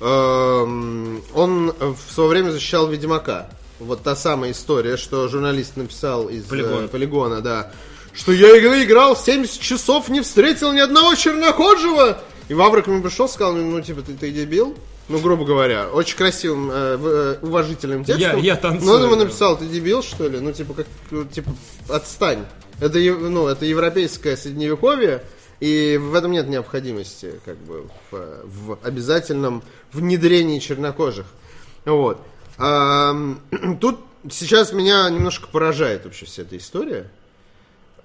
эм, 0.00 1.22
он 1.34 1.70
э, 1.78 1.94
в 2.08 2.12
свое 2.12 2.28
время 2.28 2.50
защищал 2.50 2.88
Ведьмака. 2.88 3.48
Вот 3.78 4.02
та 4.02 4.14
самая 4.14 4.52
история, 4.52 4.96
что 4.96 5.26
журналист 5.28 5.76
написал 5.76 6.28
из 6.28 6.44
э, 6.44 6.48
Полигон. 6.48 6.88
полигона, 6.88 7.40
да. 7.40 7.72
Что 8.14 8.32
я 8.32 8.56
игры 8.58 8.84
играл 8.84 9.16
70 9.16 9.60
часов, 9.60 10.08
не 10.08 10.20
встретил 10.20 10.72
ни 10.72 10.78
одного 10.80 11.14
чернокожего. 11.14 12.18
И 12.48 12.54
Ваврик 12.54 12.86
ему 12.86 13.02
пришел, 13.02 13.28
сказал, 13.28 13.54
ну, 13.54 13.80
типа, 13.80 14.02
ты, 14.02 14.12
ты 14.14 14.30
дебил? 14.30 14.76
Ну, 15.12 15.18
грубо 15.20 15.44
говоря, 15.44 15.88
очень 15.88 16.16
красивым, 16.16 16.70
э, 16.72 16.98
э, 17.00 17.36
уважительным 17.42 18.04
текстом. 18.04 18.38
Я- 18.38 18.54
я 18.54 18.56
танцую, 18.56 18.86
Но 18.86 18.96
он 18.96 19.04
ему 19.04 19.16
написал, 19.16 19.58
ты 19.58 19.66
дебил, 19.66 20.02
что 20.02 20.26
ли? 20.26 20.40
Ну, 20.40 20.52
типа, 20.52 20.72
как, 20.74 20.86
ну, 21.10 21.24
типа, 21.26 21.50
отстань. 21.88 22.46
Это, 22.80 22.98
ну, 22.98 23.46
это 23.46 23.64
европейское 23.66 24.36
средневековье, 24.36 25.22
и 25.60 25.98
в 26.00 26.14
этом 26.14 26.32
нет 26.32 26.48
необходимости, 26.48 27.34
как 27.44 27.56
бы, 27.58 27.88
в, 28.10 28.16
в 28.44 28.78
обязательном 28.82 29.62
внедрении 29.92 30.58
чернокожих. 30.58 31.26
Вот. 31.84 32.18
Ам, 32.58 33.40
тут 33.80 34.00
сейчас 34.30 34.72
меня 34.72 35.08
немножко 35.10 35.46
поражает 35.48 36.04
вообще 36.04 36.26
вся 36.26 36.42
эта 36.42 36.56
история. 36.56 37.10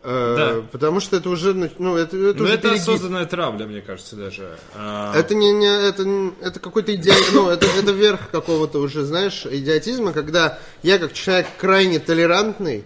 Э, 0.09 0.35
Да. 0.37 0.67
Потому 0.71 1.01
что 1.01 1.17
это 1.17 1.29
уже, 1.29 1.53
ну, 1.53 1.69
ну, 1.79 1.97
это, 1.97 2.15
это 2.15 2.37
Но 2.39 2.45
уже 2.45 2.53
это 2.53 2.69
перегиб. 2.69 2.81
осознанная 2.81 3.25
травля, 3.25 3.65
мне 3.65 3.81
кажется, 3.81 4.15
даже. 4.15 4.57
А, 4.73 5.13
Это 5.13 5.35
не, 5.35 5.51
не 5.51 5.67
это, 5.67 6.03
это 6.41 6.61
какой-то 6.61 6.95
идиотизм, 6.95 7.35
ну, 7.35 7.49
это, 7.49 7.65
это 7.65 7.91
верх 7.91 8.29
какого-то 8.31 8.79
уже, 8.79 9.03
знаешь, 9.03 9.45
идиотизма, 9.45 10.13
когда 10.13 10.59
я 10.81 10.97
как 10.97 11.11
человек 11.11 11.47
крайне 11.57 11.99
толерантный, 11.99 12.85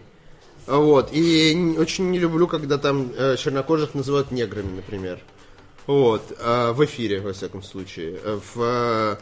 вот, 0.66 1.10
и 1.12 1.76
очень 1.78 2.10
не 2.10 2.18
люблю, 2.18 2.48
когда 2.48 2.80
там 2.80 3.12
э, 3.16 3.36
чернокожих 3.38 3.94
называют 3.94 4.32
неграми, 4.32 4.78
например. 4.78 5.20
Вот, 5.86 6.24
э, 6.40 6.72
в 6.72 6.84
эфире, 6.86 7.20
во 7.22 7.34
всяком 7.34 7.62
случае. 7.62 8.18
В, 8.56 9.20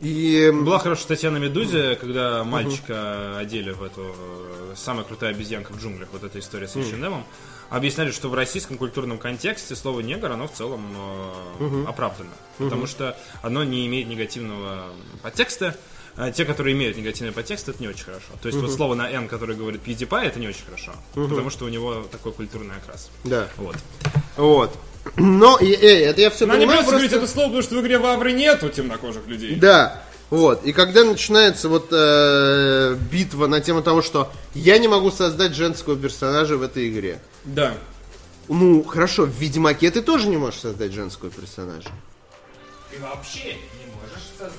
и 0.00 0.50
Была 0.52 0.78
хорошая 0.78 1.04
статья 1.04 1.30
на 1.30 1.38
Медузе, 1.38 1.96
когда 1.96 2.44
мальчика 2.44 3.38
одели 3.38 3.70
в 3.70 3.82
эту 3.82 4.14
э, 4.16 4.74
самая 4.76 5.04
крутая 5.04 5.30
обезьянка 5.30 5.72
в 5.72 5.80
джунглях, 5.80 6.08
вот 6.12 6.22
эта 6.24 6.38
история 6.38 6.68
с 6.68 6.76
H&M. 6.76 7.24
Объясняли, 7.70 8.10
что 8.12 8.28
в 8.28 8.34
российском 8.34 8.78
культурном 8.78 9.18
контексте 9.18 9.74
слово 9.74 10.00
негр, 10.00 10.30
оно 10.30 10.46
в 10.46 10.52
целом 10.52 10.84
э, 11.60 11.84
оправдано. 11.88 12.30
Потому 12.58 12.86
что 12.86 13.16
оно 13.42 13.64
не 13.64 13.86
имеет 13.86 14.08
негативного 14.08 14.84
подтекста. 15.22 15.76
А 16.18 16.30
те, 16.30 16.46
которые 16.46 16.74
имеют 16.74 16.96
негативный 16.96 17.32
подтекст, 17.32 17.68
это 17.68 17.78
не 17.82 17.88
очень 17.88 18.04
хорошо. 18.04 18.28
То 18.40 18.48
есть 18.48 18.58
вот 18.58 18.70
слово 18.72 18.94
на 18.94 19.10
N, 19.10 19.28
которое 19.28 19.54
говорит 19.54 19.82
PewDiePie, 19.84 20.22
это 20.24 20.38
не 20.40 20.48
очень 20.48 20.64
хорошо. 20.64 20.92
Потому 21.14 21.50
что 21.50 21.64
у 21.66 21.68
него 21.68 22.06
такой 22.10 22.32
культурный 22.32 22.74
окрас. 22.76 23.10
да, 23.24 23.48
Вот. 23.56 23.76
вот. 24.36 24.78
Но, 25.16 25.56
и, 25.58 25.72
эй, 25.72 26.04
это 26.04 26.20
я 26.20 26.30
все 26.30 26.46
Но 26.46 26.54
понимаю, 26.54 26.84
говорить 26.84 27.10
просто- 27.10 27.24
это 27.24 27.32
слово, 27.32 27.46
потому 27.46 27.62
что 27.62 27.74
в 27.76 27.80
игре 27.80 27.98
Вавры 27.98 28.32
нету 28.32 28.68
темнокожих 28.68 29.26
людей. 29.26 29.54
Да, 29.56 30.02
вот. 30.30 30.64
И 30.64 30.72
когда 30.72 31.04
начинается 31.04 31.68
вот 31.68 31.88
э, 31.92 32.96
битва 33.10 33.46
на 33.46 33.60
тему 33.60 33.82
того, 33.82 34.02
что 34.02 34.30
я 34.54 34.78
не 34.78 34.88
могу 34.88 35.10
создать 35.10 35.54
женского 35.54 35.96
персонажа 35.96 36.56
в 36.56 36.62
этой 36.62 36.88
игре. 36.88 37.20
Да. 37.44 37.74
Ну, 38.48 38.82
хорошо, 38.84 39.24
в 39.24 39.30
Ведьмаке 39.30 39.90
ты 39.90 40.02
тоже 40.02 40.28
не 40.28 40.36
можешь 40.36 40.60
создать 40.60 40.92
женского 40.92 41.30
персонажа. 41.30 41.90
Ты 42.90 43.00
вообще. 43.00 43.56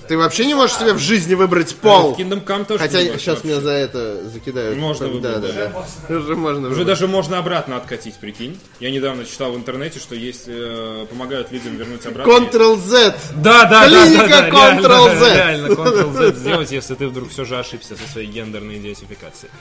Ты 0.08 0.18
вообще 0.18 0.46
не 0.46 0.54
можешь 0.54 0.78
себе 0.78 0.94
в 0.94 1.00
жизни 1.00 1.36
выбрать 1.36 1.76
пол. 1.76 2.14
В 2.14 2.20
Kingdom 2.20 2.44
Come 2.46 2.66
тоже 2.66 2.80
Хотя 2.80 3.02
не 3.04 3.10
сейчас 3.18 3.36
вообще. 3.36 3.48
меня 3.48 3.62
за 3.62 3.72
это 3.72 4.30
закидают. 4.30 4.78
Можно 4.78 5.08
да, 5.08 5.14
выбрать, 5.14 5.56
да, 5.56 5.72
да. 6.08 6.16
Уже 6.18 6.36
можно 6.36 6.60
Уже 6.62 6.70
выбрать. 6.70 6.88
даже 6.88 7.08
можно 7.08 7.38
обратно 7.38 7.78
откатить, 7.78 8.16
прикинь. 8.16 8.60
Я 8.80 8.92
недавно 8.92 9.26
читал 9.26 9.52
в 9.52 9.56
интернете, 9.58 10.00
что 10.00 10.16
есть 10.16 10.46
э, 10.48 11.06
помогают 11.10 11.52
людям 11.52 11.76
вернуть 11.76 12.06
обратно. 12.06 12.32
Ctrl-Z. 12.32 13.16
Да, 13.36 13.66
да, 13.66 13.88
да, 13.88 14.04
Клиника 14.04 14.28
да, 14.28 14.42
да, 14.42 14.50
реально, 14.50 14.88
Ctrl-Z. 14.88 15.20
да, 15.20 15.36
реально 15.36 15.68
Ctrl-Z 15.68 16.36
сделать, 16.36 16.72
если 16.72 16.96
ты 16.96 17.08
вдруг 17.08 17.30
все 17.30 17.46
же 17.46 17.58
ошибся 17.58 17.96
со 17.96 18.12
своей 18.12 18.28
гендерной 18.28 18.78
идентификацией. 18.78 19.52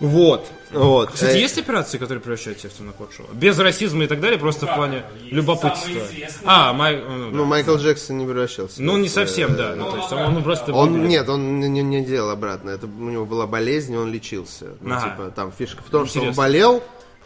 Вот. 0.00 0.46
Вот. 0.72 1.12
Кстати, 1.12 1.36
Э, 1.36 1.40
есть 1.40 1.56
операции, 1.56 1.98
которые 1.98 2.20
превращают 2.20 2.58
тебя 2.58 2.70
в 2.70 2.72
темнокожего? 2.72 3.26
Без 3.32 3.58
расизма 3.58 4.04
и 4.04 4.06
так 4.06 4.20
далее, 4.20 4.38
просто 4.38 4.66
в 4.66 4.74
плане 4.74 5.04
любопытства. 5.30 6.02
А, 6.44 6.72
Май... 6.72 6.96
ну, 6.96 7.30
да. 7.30 7.36
Ну, 7.36 7.44
Майкл 7.44 7.76
Джексон 7.76 8.18
не 8.18 8.24
превращался. 8.26 8.82
Ну, 8.82 8.96
не 8.96 9.08
совсем, 9.08 9.52
э, 9.52 9.56
да. 9.56 9.74
Ну, 9.76 9.90
то 9.90 9.96
есть 9.98 10.12
он, 10.12 10.36
он 10.36 10.42
просто... 10.42 10.72
Он 10.72 11.06
нет, 11.06 11.28
он 11.28 11.60
не, 11.60 11.68
не- 11.68 12.04
делал 12.04 12.30
обратно. 12.30 12.70
Это 12.70 12.86
у 12.86 13.08
него 13.08 13.24
была 13.24 13.46
болезнь, 13.46 13.94
и 13.94 13.96
он 13.96 14.12
лечился. 14.12 14.74
Ну, 14.80 14.94
Ага. 14.94 15.10
типа, 15.10 15.30
там 15.30 15.52
фишка 15.56 15.82
в 15.82 15.90
том, 15.90 16.06
что 16.06 16.20
он 16.22 16.32
болел, 16.32 16.82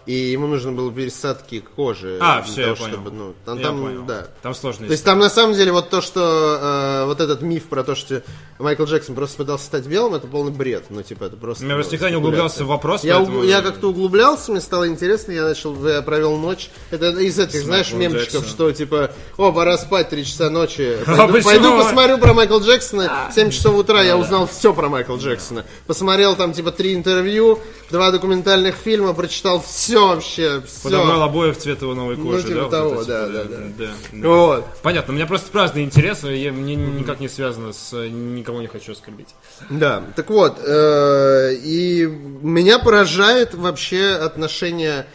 и 0.07 0.13
ему 0.15 0.47
нужно 0.47 0.73
было 0.73 0.93
пересадки 0.93 1.63
кожи. 1.77 2.19
А, 2.21 2.43
для 2.43 2.53
всё, 2.53 2.63
того, 2.63 2.67
я 2.69 2.75
понял. 2.77 2.93
чтобы, 2.95 3.11
ну, 3.11 3.35
там, 3.45 3.59
Я 3.59 3.65
там, 3.65 3.81
понял. 3.83 4.03
да. 4.05 4.27
Там 4.43 4.55
сложно. 4.55 4.87
То 4.87 4.93
есть 4.93 5.05
там 5.05 5.19
на 5.19 5.29
самом 5.31 5.55
деле 5.55 5.73
вот 5.73 5.91
то, 5.91 6.01
что 6.01 6.59
э, 6.61 7.05
вот 7.07 7.21
этот 7.21 7.43
миф 7.43 7.65
про 7.65 7.85
то, 7.85 7.95
что 7.95 8.23
Майкл 8.59 8.85
Джексон 8.85 9.15
просто 9.15 9.37
пытался 9.37 9.65
стать 9.67 9.87
белым, 9.87 10.15
это 10.15 10.27
полный 10.27 10.51
бред. 10.53 10.85
Ну, 10.91 11.03
типа, 11.03 11.25
это 11.25 11.37
просто... 11.37 11.67
Я 11.67 11.75
просто 11.75 11.93
ну, 11.93 11.97
никогда 11.97 12.11
не 12.11 12.17
углублялся 12.17 12.65
в 12.65 12.69
вопрос, 12.69 13.05
Я, 13.05 13.17
поэтому- 13.17 13.43
я 13.45 13.61
как-то 13.61 13.91
углублялся, 13.91 14.51
мне 14.51 14.61
стало 14.61 14.89
интересно, 14.89 15.33
я 15.33 15.45
начал, 15.45 15.75
я 15.87 16.01
провел 16.03 16.37
ночь. 16.39 16.71
Это 16.91 17.11
из 17.11 17.39
этих, 17.39 17.63
знаешь, 17.63 17.93
Майклом 17.93 18.01
мемчиков, 18.01 18.45
Джексоном. 18.45 18.49
что 18.49 18.73
типа, 18.73 19.11
о, 19.37 19.53
пора 19.53 19.77
спать, 19.79 20.09
3 20.09 20.25
часа 20.25 20.49
ночи. 20.51 20.97
А 21.07 21.17
Пойду, 21.17 21.33
почему? 21.35 21.51
пойду 21.51 21.77
посмотрю 21.83 22.19
про 22.19 22.33
Майкла 22.35 22.59
Джексона. 22.61 23.29
В 23.31 23.35
7 23.35 23.51
часов 23.51 23.75
утра 23.77 24.03
я 24.03 24.17
узнал 24.17 24.47
все 24.47 24.73
про 24.73 24.89
Майкла 24.89 25.17
Джексона. 25.17 25.65
Посмотрел 25.87 26.35
там 26.35 26.53
типа 26.53 26.73
три 26.73 26.95
интервью, 26.95 27.59
два 27.91 28.11
документальных 28.11 28.75
фильма, 28.77 29.13
прочитал 29.13 29.61
все 29.61 29.98
вообще, 30.07 30.63
Подобрал 30.83 31.17
все. 31.17 31.25
обоев 31.25 31.59
цвет 31.59 31.83
его 31.83 31.95
новой 31.95 32.17
кожи, 32.17 32.43
типа 32.45 32.55
да? 32.55 32.63
вот 32.63 32.71
того, 32.71 33.03
это, 33.03 33.05
да, 33.07 33.27
типа, 33.27 33.33
да, 33.33 33.45
да. 33.45 33.65
да, 33.79 33.91
да. 34.13 34.29
Вот. 34.29 34.65
Понятно, 34.83 35.13
у 35.13 35.17
меня 35.17 35.27
просто 35.27 35.51
праздный 35.51 35.85
интерес, 35.85 36.25
и 36.25 36.37
я, 36.37 36.53
мне 36.53 36.75
никак 36.75 37.21
не 37.21 37.29
связано 37.29 37.73
с... 37.73 37.93
Никого 38.09 38.61
не 38.61 38.67
хочу 38.67 38.93
оскорбить. 38.93 39.35
Да, 39.71 40.05
так 40.17 40.31
вот, 40.31 40.59
э, 40.65 41.55
и 41.63 42.07
меня 42.07 42.79
поражает 42.79 43.55
вообще 43.55 44.11
отношение 44.11 45.07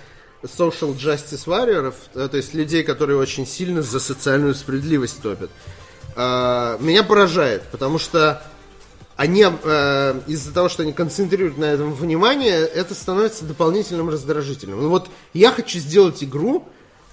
social 0.43 0.95
justice 0.95 1.45
warriors, 1.47 1.95
э, 2.13 2.27
то 2.29 2.37
есть 2.37 2.53
людей, 2.53 2.83
которые 2.83 3.17
очень 3.17 3.47
сильно 3.47 3.81
за 3.81 3.99
социальную 3.99 4.55
справедливость 4.55 5.21
топят. 5.21 5.49
Э, 6.15 6.77
меня 6.79 7.03
поражает, 7.03 7.63
потому 7.71 7.99
что 7.99 8.43
они 9.23 9.45
э, 9.47 10.19
из-за 10.27 10.53
того, 10.53 10.67
что 10.69 10.83
они 10.83 10.91
концентрируют 10.93 11.57
на 11.57 11.65
этом 11.65 11.93
внимание, 11.93 12.59
это 12.59 12.93
становится 12.93 13.45
дополнительным 13.45 14.09
раздражительным. 14.09 14.81
Ну 14.81 14.89
вот 14.89 15.09
я 15.33 15.51
хочу 15.51 15.79
сделать 15.79 16.23
игру 16.23 16.65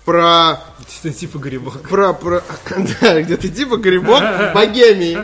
про 0.04 0.60
Это 1.04 1.12
типа 1.12 1.38
грибок. 1.38 1.88
про, 1.88 2.12
про 2.12 2.42
да, 3.00 3.22
где-то 3.22 3.48
типа 3.48 3.76
грибок 3.76 4.22
богемии. 4.54 5.18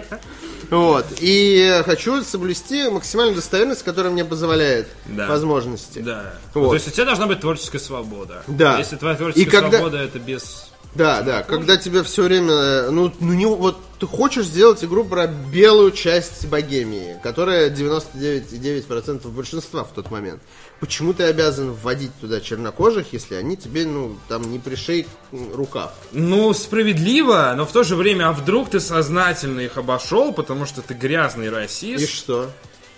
Вот. 0.70 1.06
И 1.20 1.82
хочу 1.84 2.22
соблюсти 2.24 2.88
максимальную 2.88 3.36
достоверность, 3.36 3.84
которая 3.84 4.12
мне 4.12 4.24
позволяет 4.24 4.88
Да. 5.06 5.28
возможности. 5.28 6.00
Да. 6.00 6.34
Вот. 6.54 6.68
То 6.70 6.74
есть 6.74 6.88
у 6.88 6.90
тебя 6.90 7.04
должна 7.04 7.26
быть 7.26 7.40
творческая 7.40 7.78
свобода. 7.78 8.42
Да. 8.48 8.78
Если 8.78 8.96
твоя 8.96 9.14
творческая 9.16 9.42
И 9.42 9.44
когда- 9.50 9.70
свобода, 9.78 9.98
это 9.98 10.18
без... 10.18 10.70
Да, 10.96 11.22
да, 11.22 11.42
когда 11.42 11.76
тебе 11.76 12.02
все 12.02 12.22
время, 12.22 12.52
э, 12.52 12.90
ну, 12.90 13.12
ну 13.20 13.32
не, 13.34 13.44
вот 13.46 13.78
ты 13.98 14.06
хочешь 14.06 14.46
сделать 14.46 14.82
игру 14.82 15.04
про 15.04 15.26
белую 15.26 15.90
часть 15.90 16.46
богемии, 16.48 17.18
которая 17.22 17.70
99,9% 17.70 19.28
большинства 19.28 19.84
в 19.84 19.92
тот 19.92 20.10
момент. 20.10 20.40
Почему 20.80 21.12
ты 21.12 21.24
обязан 21.24 21.72
вводить 21.72 22.12
туда 22.20 22.40
чернокожих, 22.40 23.12
если 23.12 23.34
они 23.34 23.56
тебе, 23.56 23.86
ну, 23.86 24.16
там 24.28 24.50
не 24.50 24.58
пришей 24.58 25.06
рукав? 25.32 25.92
Ну, 26.12 26.52
справедливо, 26.54 27.52
но 27.56 27.66
в 27.66 27.72
то 27.72 27.82
же 27.82 27.96
время, 27.96 28.28
а 28.28 28.32
вдруг 28.32 28.70
ты 28.70 28.80
сознательно 28.80 29.60
их 29.60 29.76
обошел, 29.76 30.32
потому 30.32 30.66
что 30.66 30.82
ты 30.82 30.94
грязный 30.94 31.50
расист, 31.50 32.04
И 32.04 32.06
что? 32.06 32.50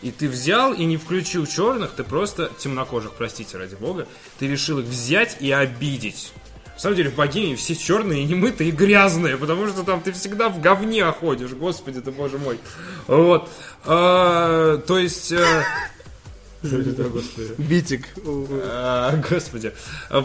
и 0.02 0.10
ты 0.10 0.28
взял 0.28 0.72
и 0.72 0.84
не 0.84 0.96
включил 0.96 1.46
черных, 1.46 1.92
ты 1.92 2.04
просто 2.04 2.50
темнокожих, 2.58 3.12
простите, 3.18 3.56
ради 3.58 3.74
бога, 3.74 4.06
ты 4.38 4.46
решил 4.46 4.78
их 4.78 4.86
взять 4.86 5.36
и 5.40 5.50
обидеть. 5.50 6.32
На 6.78 6.82
самом 6.82 6.94
деле 6.96 7.10
в 7.10 7.16
богине 7.16 7.56
все 7.56 7.74
черные, 7.74 8.24
немытые 8.24 8.68
и 8.68 8.70
грязные, 8.70 9.36
потому 9.36 9.66
что 9.66 9.82
там 9.82 10.00
ты 10.00 10.12
всегда 10.12 10.48
в 10.48 10.60
говне 10.60 11.04
ходишь, 11.10 11.50
господи 11.50 12.00
ты, 12.00 12.12
боже 12.12 12.38
мой. 12.38 12.60
Вот. 13.08 13.50
А, 13.84 14.78
то 14.78 14.96
есть... 14.96 15.32
э, 15.32 15.64
Что 16.64 16.78
это, 16.78 17.02
господи? 17.02 17.54
Битик. 17.58 18.06
А, 18.62 19.16
Господи. 19.28 19.72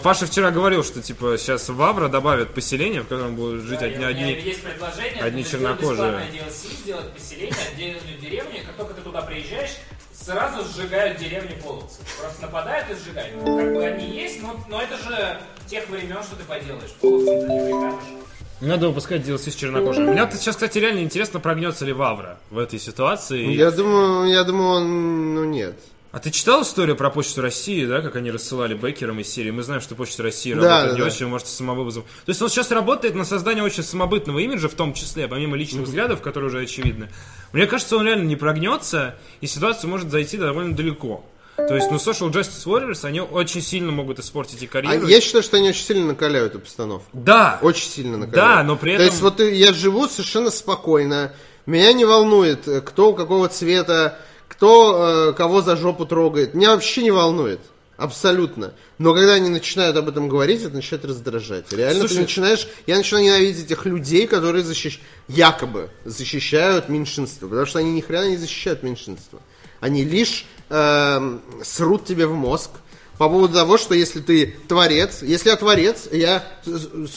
Паша 0.03 0.27
вчера 0.27 0.51
говорил, 0.51 0.84
что 0.84 1.01
типа 1.01 1.39
сейчас 1.39 1.69
в 1.69 1.81
Авро 1.81 2.07
добавят 2.07 2.53
поселение, 2.53 3.01
в 3.01 3.07
котором 3.07 3.35
будут 3.35 3.63
жить 3.63 3.80
Да, 3.80 3.88
одни, 3.88 4.03
одни. 4.03 4.34
есть 4.34 4.61
предложение, 4.61 5.23
одни 5.23 5.43
чернокожие. 5.43 6.05
DLC, 6.05 6.75
сделать 6.84 7.11
поселение, 7.13 7.55
отдельную 7.73 8.19
деревню, 8.21 8.61
и 8.61 8.65
как 8.65 8.75
только 8.75 8.93
ты 8.93 9.01
туда 9.01 9.23
приезжаешь, 9.23 9.71
сразу 10.13 10.63
сжигают 10.71 11.17
деревню 11.17 11.57
половцы. 11.63 11.99
Просто 12.21 12.43
нападают 12.43 12.88
и 12.91 13.03
сжигают. 13.03 13.34
Как 13.43 13.73
бы 13.73 13.84
они 13.84 14.15
есть, 14.15 14.39
но, 14.43 14.63
но 14.69 14.81
это 14.84 14.97
же 14.97 15.39
тех 15.68 15.90
времен, 15.90 16.22
что 16.23 16.35
ты 16.35 16.44
поделаешь. 16.44 16.91
Половцам 17.02 17.40
ты 17.41 17.48
не 17.48 17.60
прикажешь. 17.60 18.23
Надо 18.61 18.88
выпускать 18.88 19.27
DLC 19.27 19.52
с 19.52 19.56
чернокожими. 19.56 20.11
Меня 20.11 20.30
сейчас, 20.31 20.56
кстати, 20.56 20.77
реально 20.77 20.99
интересно, 20.99 21.40
прогнется 21.40 21.85
ли 21.85 21.91
Вавра 21.91 22.38
в 22.49 22.57
этой 22.57 22.80
ситуации. 22.80 23.52
Я 23.52 23.72
думаю, 23.72 24.30
я 24.30 24.44
думаю, 24.44 24.69
он, 24.69 25.35
ну, 25.35 25.44
нет. 25.44 25.76
А 26.14 26.19
ты 26.19 26.30
читал 26.30 26.61
историю 26.61 26.95
про 26.95 27.10
Почту 27.10 27.41
России, 27.41 27.88
да, 27.88 28.02
как 28.02 28.15
они 28.15 28.30
рассылали 28.30 28.76
бэкерам 28.76 29.19
из 29.19 29.27
серии? 29.34 29.49
Мы 29.49 29.64
знаем, 29.64 29.81
что 29.81 29.95
Почта 29.95 30.22
России 30.22 30.53
Да, 30.53 30.61
работает 30.61 30.90
да, 30.90 30.94
не 30.94 30.99
да. 30.99 31.07
очень, 31.07 31.26
вы 31.26 31.31
можете 31.31 31.49
самовывозом. 31.52 32.03
То 32.03 32.30
есть 32.30 32.40
он 32.40 32.49
сейчас 32.49 32.69
работает 32.69 33.15
на 33.15 33.26
создание 33.26 33.64
очень 33.64 33.81
самобытного 33.81 34.38
имиджа, 34.38 34.69
в 34.69 34.76
том 34.76 34.94
числе, 34.94 35.27
помимо 35.27 35.57
личных 35.57 35.85
взглядов, 35.85 36.22
которые 36.22 36.49
уже 36.49 36.60
очевидны. 36.60 37.10
Мне 37.52 37.65
кажется, 37.65 37.98
он 37.98 38.06
реально 38.06 38.26
не 38.26 38.35
прогнется, 38.35 39.15
и 39.41 39.48
ситуация 39.48 39.88
может 39.88 40.11
зайти 40.11 40.38
довольно 40.38 40.76
далеко. 40.76 41.26
То 41.55 41.75
есть, 41.75 41.91
ну, 41.91 41.97
Social 41.97 42.31
Justice 42.31 42.65
Warriors, 42.65 43.05
они 43.05 43.21
очень 43.21 43.61
сильно 43.61 43.91
могут 43.91 44.19
испортить 44.19 44.61
и 44.63 44.65
А 44.65 44.69
карьеру. 44.69 45.07
я 45.07 45.21
считаю, 45.21 45.43
что 45.43 45.57
они 45.57 45.69
очень 45.69 45.84
сильно 45.85 46.07
накаляют 46.07 46.55
обстановку. 46.55 47.05
Да! 47.13 47.59
Очень 47.61 47.89
сильно 47.89 48.17
накаляют. 48.17 48.57
Да, 48.57 48.63
но 48.63 48.75
при 48.75 48.91
То 48.97 49.03
этом- 49.03 49.05
есть 49.07 49.21
вот 49.21 49.39
я 49.39 49.71
живу 49.73 50.07
совершенно 50.07 50.49
спокойно. 50.49 51.34
Меня 51.67 51.93
не 51.93 52.05
волнует, 52.05 52.67
э, 52.67 52.81
кто 52.81 53.13
какого 53.13 53.47
цвета, 53.49 54.19
кто 54.47 55.30
э, 55.30 55.34
кого 55.34 55.61
за 55.61 55.75
жопу 55.77 56.05
трогает. 56.05 56.55
Меня 56.55 56.71
вообще 56.73 57.03
не 57.03 57.11
волнует. 57.11 57.59
Абсолютно. 57.97 58.73
Но 58.97 59.13
когда 59.13 59.34
они 59.35 59.49
начинают 59.49 59.95
об 59.95 60.09
этом 60.09 60.27
говорить, 60.27 60.63
это 60.63 60.75
начинает 60.75 61.05
раздражать. 61.05 61.71
Реально 61.71 61.99
Слушай- 62.01 62.15
ты 62.15 62.21
начинаешь... 62.21 62.67
Я 62.88 62.97
начинаю 62.97 63.25
ненавидеть 63.25 63.65
этих 63.65 63.85
людей, 63.85 64.25
которые 64.27 64.63
защищ... 64.63 64.99
якобы 65.27 65.89
защищают 66.03 66.89
меньшинство. 66.89 67.47
Потому 67.47 67.67
что 67.67 67.80
они 67.80 67.91
ни 67.93 68.01
хрена 68.01 68.30
не 68.30 68.38
защищают 68.38 68.81
меньшинство. 68.84 69.39
Они 69.80 70.03
лишь 70.03 70.45
эм, 70.69 71.41
срут 71.64 72.06
тебе 72.06 72.27
в 72.27 72.34
мозг 72.34 72.72
по 73.18 73.30
поводу 73.30 73.53
того, 73.53 73.77
что 73.77 73.94
если 73.94 74.19
ты 74.19 74.56
творец, 74.68 75.22
если 75.22 75.49
я 75.49 75.56
творец, 75.56 76.07
я, 76.11 76.44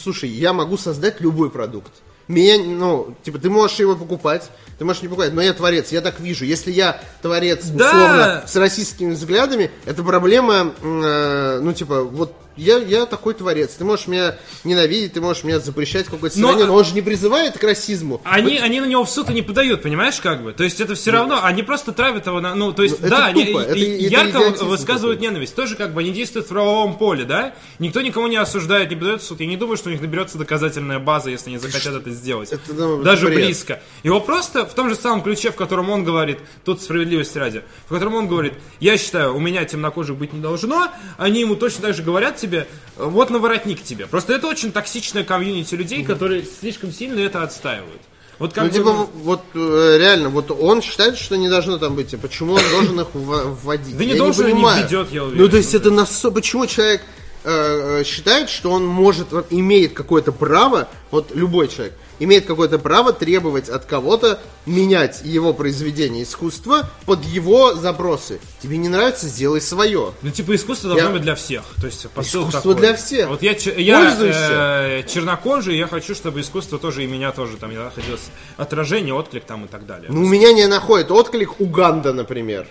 слушай, 0.01 0.29
я 0.29 0.53
могу 0.53 0.77
создать 0.77 1.21
любой 1.21 1.49
продукт. 1.49 1.91
Меня, 2.27 2.61
ну, 2.61 3.15
типа, 3.23 3.39
ты 3.39 3.49
можешь 3.49 3.79
его 3.79 3.95
покупать, 3.95 4.49
ты 4.77 4.85
можешь 4.85 5.01
не 5.01 5.07
покупать, 5.07 5.33
но 5.33 5.41
я 5.41 5.53
творец, 5.53 5.91
я 5.91 6.01
так 6.01 6.19
вижу. 6.19 6.43
Если 6.43 6.71
я 6.71 7.01
творец, 7.21 7.65
Да! 7.65 7.87
условно, 7.87 8.43
с 8.45 8.55
российскими 8.57 9.13
взглядами, 9.13 9.71
это 9.85 10.03
проблема, 10.03 10.73
э, 10.81 11.59
ну, 11.61 11.71
типа, 11.71 12.03
вот 12.03 12.33
я, 12.57 12.77
я 12.77 13.05
такой 13.05 13.33
творец. 13.33 13.73
Ты 13.75 13.85
можешь 13.85 14.07
меня 14.07 14.37
ненавидеть, 14.63 15.13
ты 15.13 15.21
можешь 15.21 15.43
меня 15.43 15.59
запрещать 15.59 16.07
в 16.07 16.11
какой-то 16.11 16.39
Но- 16.39 16.49
стране, 16.49 16.65
но 16.65 16.75
он 16.75 16.83
же 16.83 16.93
не 16.93 17.01
призывает 17.01 17.57
к 17.57 17.63
расизму. 17.63 18.21
Они, 18.23 18.57
они 18.57 18.81
на 18.81 18.85
него 18.85 19.03
в 19.03 19.09
суд 19.09 19.29
и 19.29 19.33
не 19.33 19.41
подают, 19.41 19.81
понимаешь, 19.83 20.19
как 20.19 20.43
бы? 20.43 20.53
То 20.53 20.63
есть 20.63 20.81
это 20.81 20.95
все 20.95 21.11
равно, 21.11 21.39
они 21.43 21.63
просто 21.63 21.91
травят 21.91 22.27
его 22.27 22.39
на... 22.41 22.55
Ну, 22.55 22.73
то 22.73 22.83
есть, 22.83 22.99
Ну, 22.99 23.07
это 23.07 23.15
да, 23.15 23.25
они 23.27 23.45
тупо, 23.45 23.59
это 23.59 23.75
ярко 23.77 24.39
высказывают 24.65 25.17
какой-то. 25.19 25.21
ненависть. 25.21 25.55
Тоже 25.55 25.75
как 25.75 25.93
бы 25.93 26.01
они 26.01 26.11
действуют 26.11 26.47
в 26.47 26.49
правовом 26.49 26.97
поле, 26.97 27.23
да? 27.25 27.53
Никто 27.79 28.01
никого 28.01 28.27
не 28.27 28.37
осуждает, 28.37 28.89
не 28.89 28.95
подает 28.95 29.21
в 29.21 29.25
суд. 29.25 29.39
Я 29.39 29.47
не 29.47 29.57
думаю, 29.57 29.77
что 29.77 29.89
у 29.89 29.91
них 29.91 30.01
наберется 30.01 30.37
доказательная 30.37 30.99
база, 30.99 31.29
если 31.29 31.49
они 31.49 31.59
захотят 31.59 31.93
это 31.95 32.09
сделать. 32.11 32.51
Это, 32.51 32.73
ну, 32.73 33.03
Даже 33.03 33.27
бред. 33.27 33.37
близко. 33.45 33.81
Его 34.03 34.19
просто 34.19 34.65
в 34.65 34.73
том 34.73 34.89
же 34.89 34.95
самом 34.95 35.21
ключе, 35.21 35.51
в 35.51 35.55
котором 35.55 35.89
он 35.89 36.03
говорит, 36.03 36.39
тут 36.65 36.81
справедливости 36.81 37.37
ради, 37.37 37.63
в 37.85 37.93
котором 37.93 38.15
он 38.15 38.27
говорит, 38.27 38.53
я 38.79 38.97
считаю, 38.97 39.35
у 39.35 39.39
меня 39.39 39.63
темнокожих 39.65 40.15
быть 40.17 40.33
не 40.33 40.39
должно, 40.41 40.87
они 41.17 41.41
ему 41.41 41.55
точно 41.55 41.83
так 41.83 41.95
же 41.95 42.03
говорят 42.03 42.39
тебе, 42.47 42.67
вот 42.95 43.29
на 43.29 43.39
воротник 43.39 43.83
тебе. 43.83 44.07
Просто 44.07 44.33
это 44.33 44.47
очень 44.47 44.71
токсичная 44.71 45.23
комьюнити 45.23 45.75
людей, 45.75 46.03
которые 46.03 46.43
слишком 46.59 46.91
сильно 46.91 47.19
это 47.19 47.43
отстаивают. 47.43 48.01
Вот 48.39 48.53
как 48.53 48.65
Ну, 48.65 48.69
бы, 48.69 48.75
типа, 48.75 48.93
ну, 48.93 49.09
вот 49.23 49.41
э, 49.55 49.97
реально, 49.99 50.29
вот 50.29 50.51
он 50.51 50.81
считает, 50.81 51.17
что 51.17 51.35
не 51.37 51.49
должно 51.49 51.77
там 51.79 51.95
быть. 51.95 52.13
А 52.13 52.17
почему 52.17 52.53
он 52.53 52.61
должен 52.71 52.99
их 53.01 53.07
вводить? 53.13 53.97
Да 53.97 54.05
не 54.05 54.11
Я 54.11 54.17
должен, 54.17 54.45
не 54.45 54.51
понимаю. 54.53 54.83
введет, 54.83 55.11
я 55.11 55.23
уверен. 55.23 55.41
Ну, 55.41 55.49
то 55.49 55.57
есть, 55.57 55.73
это 55.73 55.89
насо... 55.89 56.29
Почему 56.31 56.67
человек 56.67 57.01
э, 57.43 57.99
э, 58.01 58.03
считает, 58.03 58.49
что 58.49 58.71
он 58.71 58.85
может, 58.85 59.31
вот, 59.31 59.47
имеет 59.49 59.93
какое-то 59.93 60.31
право, 60.31 60.87
вот 61.09 61.31
любой 61.33 61.67
человек, 61.67 61.93
имеет 62.19 62.45
какое-то 62.45 62.79
право 62.79 63.13
требовать 63.13 63.69
от 63.69 63.85
кого-то 63.85 64.39
менять 64.65 65.21
его 65.23 65.53
произведение 65.53 66.23
искусства 66.23 66.89
под 67.05 67.23
его 67.23 67.73
запросы. 67.75 68.39
Тебе 68.61 68.77
не 68.77 68.89
нравится, 68.89 69.27
сделай 69.27 69.61
свое. 69.61 70.13
Ну, 70.21 70.29
типа, 70.31 70.55
искусство 70.55 70.89
должно 70.89 71.07
Я- 71.09 71.13
быть 71.13 71.21
для 71.21 71.35
всех. 71.35 71.63
То 71.79 71.87
есть, 71.87 72.09
посыл 72.09 72.41
Искусство 72.41 72.73
такой. 72.73 72.87
для 72.87 72.95
всех. 72.95 73.29
Вот 73.29 73.41
я, 73.43 73.51
я 73.77 73.99
Пользуйся. 73.99 74.37
э, 74.51 75.03
чернокожий, 75.07 75.77
я 75.77 75.87
хочу, 75.87 76.15
чтобы 76.15 76.41
искусство 76.41 76.79
тоже 76.79 77.03
и 77.03 77.07
меня 77.07 77.31
тоже 77.31 77.57
там 77.57 77.73
находилось 77.73 78.29
отражение, 78.57 79.13
отклик 79.13 79.43
там 79.45 79.65
и 79.65 79.67
так 79.67 79.85
далее. 79.85 80.09
Ну, 80.11 80.23
у 80.23 80.27
меня 80.27 80.51
не 80.53 80.67
находит 80.67 81.11
отклик 81.11 81.59
Уганда, 81.61 82.13
например. 82.13 82.67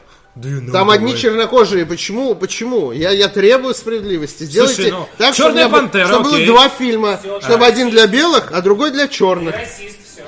Там 0.73 0.91
одни 0.91 1.17
чернокожие. 1.17 1.87
Почему? 1.87 2.35
Почему? 2.35 2.93
Я, 2.93 3.11
я 3.11 3.29
требую 3.29 3.75
справедливости. 3.75 4.45
Сделайте 4.45 4.75
Слушай, 4.75 4.91
ну, 4.91 5.09
так, 5.17 5.35
чтобы, 5.35 5.49
«Черная 5.51 5.69
был- 5.69 5.79
пантера», 5.81 6.07
чтобы 6.09 6.25
было 6.25 6.45
два 6.47 6.69
фильма. 6.69 7.17
Всё, 7.19 7.41
чтобы 7.41 7.61
да. 7.61 7.67
один 7.67 7.91
для 7.91 8.07
белых, 8.07 8.53
а 8.53 8.61
другой 8.61 8.91
для 8.91 9.07
Ты 9.07 9.15
черных. 9.15 9.55
расист, 9.57 9.97
все. 10.05 10.25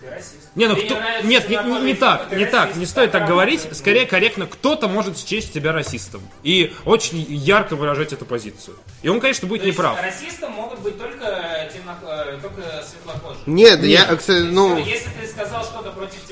Ты 0.00 0.10
расист. 0.10 0.34
Не, 0.54 0.66
ну 0.66 0.76
кто... 0.76 0.96
не 1.22 1.28
Нет, 1.28 1.48
не, 1.48 1.56
не 1.56 1.62
фильм, 1.62 1.96
так, 1.96 2.28
ты 2.28 2.36
не 2.36 2.44
так, 2.44 2.64
расист. 2.64 2.76
не 2.80 2.84
стоит 2.84 3.10
так 3.10 3.26
говорить. 3.26 3.66
Скорее 3.72 4.00
не- 4.00 4.06
корректно, 4.06 4.46
кто-то 4.46 4.86
может 4.86 5.16
счесть 5.18 5.54
себя 5.54 5.72
расистом. 5.72 6.20
И 6.42 6.74
очень 6.84 7.22
ярко 7.30 7.74
выражать 7.74 8.12
эту 8.12 8.26
позицию. 8.26 8.76
И 9.00 9.08
он, 9.08 9.18
конечно, 9.20 9.48
будет 9.48 9.62
То 9.62 9.66
есть 9.68 9.78
неправ. 9.78 9.98
расистом 10.02 10.52
могут 10.52 10.80
быть 10.80 10.98
только, 10.98 11.70
темно... 11.72 11.96
э, 12.06 12.38
только 12.42 12.84
светлокожие. 12.86 13.42
Нет, 13.46 13.82
я, 13.82 14.14
кстати, 14.14 14.42
ну... 14.42 14.76
Если 14.76 15.08
ты 15.18 15.26
сказал 15.26 15.64
что-то 15.64 15.90
против 15.92 16.20
ты. 16.28 16.31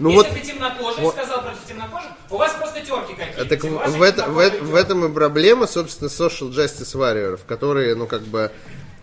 Ну 0.00 0.10
Если 0.10 0.28
вот- 0.28 0.38
ты 0.40 0.46
темнокожий 0.46 1.02
вот- 1.02 1.14
сказал 1.14 1.42
против 1.42 1.64
темнокожих, 1.68 2.10
у 2.30 2.36
вас 2.36 2.52
просто 2.54 2.80
терки 2.80 3.14
какие-то. 3.14 3.44
Так 3.46 3.62
в, 3.64 3.68
в 3.98 4.02
это- 4.02 4.24
в, 4.24 4.38
это- 4.38 4.56
темнокожие 4.56 4.62
в 4.62 4.74
этом 4.74 5.04
и 5.04 5.14
проблема, 5.14 5.66
собственно, 5.66 6.08
social 6.08 6.50
justice 6.50 6.94
warrior, 6.96 7.38
которые, 7.46 7.94
ну, 7.94 8.06
как 8.06 8.22
бы, 8.22 8.50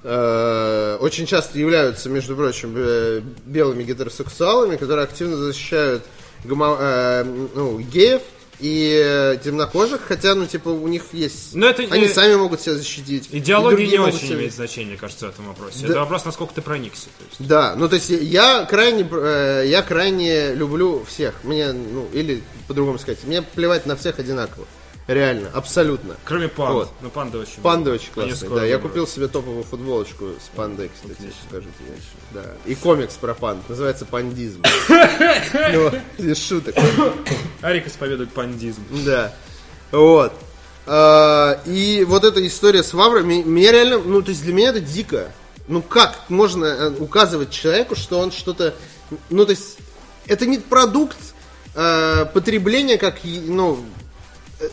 э, 0.03 0.97
очень 0.99 1.25
часто 1.25 1.59
являются, 1.59 2.09
между 2.09 2.35
прочим, 2.35 2.73
э, 2.75 3.21
белыми 3.45 3.83
гетеросексуалами, 3.83 4.75
которые 4.75 5.03
активно 5.05 5.37
защищают 5.37 6.03
гомо- 6.43 6.77
э, 6.79 7.23
ну, 7.55 7.79
геев 7.79 8.21
и 8.61 9.01
э, 9.03 9.37
темнокожих, 9.43 10.01
хотя, 10.07 10.35
ну, 10.35 10.45
типа, 10.45 10.69
у 10.69 10.87
них 10.87 11.05
есть... 11.13 11.55
Но 11.55 11.67
это, 11.67 11.83
они 11.89 12.05
э, 12.05 12.13
сами 12.13 12.35
могут 12.35 12.61
себя 12.61 12.75
защитить. 12.75 13.27
Идеология 13.31 13.87
не 13.87 13.99
очень 13.99 14.19
себя- 14.19 14.35
имеет 14.35 14.53
значение, 14.53 14.97
кажется, 14.97 15.27
в 15.27 15.29
этом 15.29 15.47
вопросе. 15.47 15.79
Да. 15.81 15.87
Это 15.87 15.99
вопрос, 15.99 16.25
насколько 16.25 16.53
ты 16.53 16.61
проникся. 16.61 17.09
есть. 17.19 17.47
Да, 17.47 17.75
ну 17.75 17.89
то 17.89 17.95
есть 17.95 18.09
я 18.09 18.65
крайне, 18.65 19.07
э, 19.11 19.65
я 19.67 19.81
крайне 19.81 20.53
люблю 20.53 21.03
всех. 21.05 21.43
Мне, 21.43 21.71
ну, 21.73 22.07
или 22.13 22.43
по-другому 22.67 22.99
сказать, 22.99 23.23
мне 23.23 23.41
плевать 23.41 23.85
на 23.85 23.95
всех 23.95 24.19
одинаково. 24.19 24.67
Реально, 25.07 25.49
абсолютно. 25.53 26.15
Круме 26.23 26.47
панд. 26.47 26.73
Вот. 26.73 26.89
Ну, 27.01 27.09
панда 27.09 27.39
очень... 27.39 27.61
Панда 27.61 27.91
очень 27.91 28.09
Они 28.15 28.29
классная, 28.29 28.49
да. 28.49 28.65
Я 28.65 28.77
купил 28.77 29.07
себе 29.07 29.27
топовую 29.27 29.63
футболочку 29.63 30.25
с 30.39 30.55
пандой, 30.55 30.91
кстати, 30.93 31.33
скажу 31.47 31.67
тебе. 31.79 31.95
Да. 32.31 32.45
И 32.65 32.75
комикс 32.75 33.15
про 33.15 33.33
панд, 33.33 33.67
называется 33.67 34.05
пандизм. 34.05 34.61
Ну, 35.73 35.91
без 36.17 36.37
шуток. 36.37 36.75
Арик 37.61 37.87
исповедует 37.87 38.31
пандизм. 38.31 38.83
Да. 39.05 39.33
Вот. 39.91 40.33
А, 40.85 41.59
И 41.65 42.05
вот 42.07 42.23
эта 42.23 42.45
история 42.45 42.83
с 42.83 42.93
Ваврой, 42.93 43.23
меня 43.23 43.71
реально, 43.71 43.99
ну, 43.99 44.21
то 44.21 44.29
есть 44.29 44.43
для 44.43 44.53
меня 44.53 44.69
это 44.69 44.79
дико. 44.79 45.31
Ну, 45.67 45.81
как 45.81 46.29
можно 46.29 46.65
э, 46.65 46.89
указывать 46.99 47.51
человеку, 47.51 47.95
что 47.95 48.19
он 48.19 48.31
что-то... 48.31 48.73
Ну, 49.29 49.45
то 49.45 49.51
есть, 49.51 49.77
это 50.27 50.45
не 50.45 50.57
продукт 50.57 51.17
э, 51.75 52.25
потребления, 52.33 52.97
как, 52.97 53.19
ну, 53.23 53.79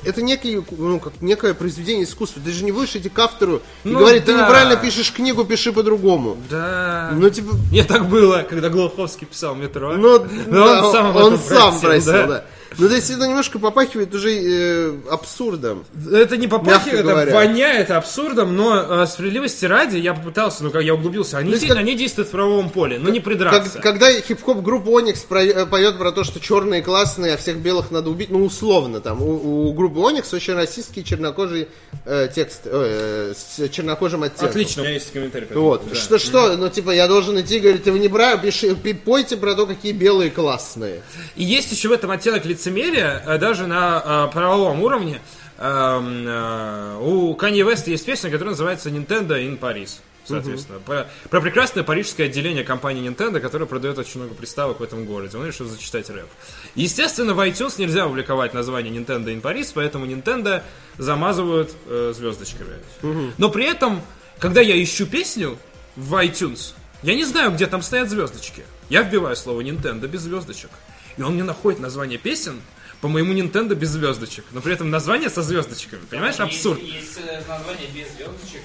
это 0.04 0.22
некий, 0.22 0.60
ну, 0.70 1.00
как 1.00 1.14
некое 1.20 1.54
произведение 1.54 2.04
искусства. 2.04 2.40
Ты 2.44 2.52
же 2.52 2.64
не 2.64 2.72
будешь 2.72 2.94
идти 2.96 3.08
к 3.08 3.18
автору 3.18 3.62
и 3.84 3.88
Ну 3.88 3.98
говорить, 3.98 4.24
ты 4.24 4.32
да. 4.34 4.42
неправильно 4.44 4.76
пишешь 4.76 5.12
книгу, 5.12 5.44
пиши 5.44 5.72
по-другому. 5.72 6.36
Да. 6.50 7.10
Ну, 7.14 7.28
типа, 7.30 7.54
Мне 7.70 7.84
так 7.84 8.08
было, 8.08 8.46
когда 8.48 8.68
Глуховский 8.68 9.26
писал 9.26 9.54
метро. 9.54 9.92
ну, 9.96 10.18
Но 10.46 10.64
да, 10.66 10.86
он 10.86 10.92
сам 10.92 11.16
он 11.16 11.38
сам 11.38 11.78
просил, 11.80 11.80
просил, 11.80 12.12
да. 12.12 12.26
да. 12.26 12.44
Ну, 12.76 12.88
то 12.88 12.94
есть 12.94 13.08
это 13.10 13.26
немножко 13.26 13.58
попахивает 13.58 14.14
уже 14.14 14.30
э, 14.34 14.92
абсурдом. 15.10 15.84
Это 16.12 16.36
не 16.36 16.48
попахивает, 16.48 17.00
это 17.00 17.08
говоря. 17.10 17.34
воняет 17.34 17.90
абсурдом, 17.90 18.54
но 18.56 19.02
э, 19.02 19.06
справедливости 19.06 19.64
ради 19.64 19.96
я 19.96 20.12
попытался, 20.12 20.64
ну 20.64 20.70
как 20.70 20.82
я 20.82 20.94
углубился, 20.94 21.38
они, 21.38 21.50
есть 21.52 21.62
де- 21.62 21.68
как- 21.68 21.78
они 21.78 21.94
действуют 21.96 22.28
в 22.28 22.32
правовом 22.32 22.68
поле, 22.70 22.98
но 22.98 23.08
не 23.08 23.20
Как- 23.20 23.24
придраться. 23.24 23.78
когда 23.80 24.12
хип-хоп 24.12 24.58
группа 24.62 24.88
Оникс 24.90 25.20
поет 25.22 25.98
про 25.98 26.12
то, 26.12 26.24
что 26.24 26.40
черные 26.40 26.82
классные, 26.82 27.34
а 27.34 27.36
всех 27.38 27.56
белых 27.58 27.90
надо 27.90 28.10
убить, 28.10 28.28
ну 28.30 28.44
условно 28.44 29.00
там, 29.00 29.22
у, 29.22 29.68
у 29.68 29.72
группы 29.72 30.00
Оникс 30.00 30.32
очень 30.34 30.52
расистский 30.54 31.02
чернокожий 31.04 31.68
э, 32.04 32.28
текст, 32.34 32.60
э, 32.64 33.32
с 33.34 33.68
чернокожим 33.70 34.24
оттенком. 34.24 34.48
Отлично, 34.50 34.82
у 34.82 34.84
меня 34.84 34.94
есть 34.94 35.10
комментарий. 35.12 35.46
по 35.46 35.52
этому 35.52 35.66
Вот, 35.68 35.88
да. 35.88 35.94
что, 35.94 36.18
что, 36.18 36.56
ну, 36.56 36.68
типа, 36.68 36.90
я 36.90 37.08
должен 37.08 37.40
идти 37.40 37.56
и 37.56 37.60
говорить, 37.60 37.86
вы 37.86 37.98
не 37.98 38.08
бра, 38.08 38.36
пиши, 38.36 38.74
пи- 38.76 38.92
пойте 38.92 39.36
про 39.36 39.54
то, 39.54 39.66
какие 39.66 39.92
белые 39.92 40.30
классные. 40.30 41.02
И 41.34 41.44
есть 41.44 41.72
еще 41.72 41.88
в 41.88 41.92
этом 41.92 42.10
оттенок 42.10 42.44
лицемерия, 42.44 42.57
э, 42.66 43.38
даже 43.38 43.66
на 43.66 44.28
э, 44.28 44.32
правовом 44.32 44.82
уровне. 44.82 45.20
Эм, 45.58 46.24
э, 46.26 46.98
у 47.00 47.34
Kanye 47.34 47.62
West 47.62 47.88
есть 47.90 48.04
песня, 48.04 48.30
которая 48.30 48.52
называется 48.52 48.90
Nintendo 48.90 49.38
in 49.38 49.58
Paris. 49.58 50.00
Соответственно, 50.28 50.78
про, 50.78 51.08
про 51.30 51.40
прекрасное 51.40 51.82
парижское 51.82 52.26
отделение 52.26 52.62
компании 52.62 53.08
Nintendo, 53.08 53.40
которое 53.40 53.64
продает 53.66 53.98
очень 53.98 54.20
много 54.20 54.34
приставок 54.34 54.80
в 54.80 54.82
этом 54.82 55.06
городе. 55.06 55.38
Он 55.38 55.46
решил 55.46 55.66
зачитать 55.66 56.10
рэп. 56.10 56.28
Естественно, 56.74 57.32
в 57.34 57.40
iTunes 57.40 57.74
нельзя 57.78 58.06
публиковать 58.06 58.52
название 58.52 58.94
Nintendo 58.94 59.26
in 59.26 59.40
Paris, 59.40 59.72
поэтому 59.74 60.06
Nintendo 60.06 60.62
замазывают 60.98 61.72
э, 61.86 62.12
звездочками. 62.14 62.74
Но 63.38 63.48
при 63.48 63.64
этом, 63.64 64.02
когда 64.38 64.60
я 64.60 64.80
ищу 64.80 65.06
песню 65.06 65.56
в 65.96 66.14
iTunes, 66.22 66.74
я 67.02 67.14
не 67.14 67.24
знаю, 67.24 67.52
где 67.52 67.66
там 67.66 67.80
стоят 67.80 68.10
звездочки. 68.10 68.64
Я 68.90 69.02
вбиваю 69.02 69.36
слово 69.36 69.62
Nintendo 69.62 70.06
без 70.08 70.22
звездочек. 70.22 70.70
И 71.18 71.22
он 71.22 71.34
мне 71.34 71.42
находит 71.44 71.80
название 71.80 72.18
песен 72.18 72.60
по 73.00 73.06
моему 73.06 73.32
Nintendo 73.32 73.74
без 73.74 73.90
звездочек. 73.90 74.44
Но 74.50 74.60
при 74.60 74.72
этом 74.72 74.90
название 74.90 75.30
со 75.30 75.42
звездочками. 75.42 76.00
Понимаешь, 76.10 76.34
Есть- 76.36 76.40
абсурд. 76.56 76.82
Есть, 76.82 77.18
э, 77.18 77.42
название 77.48 77.86
без 77.94 78.06
звездочек. 78.16 78.62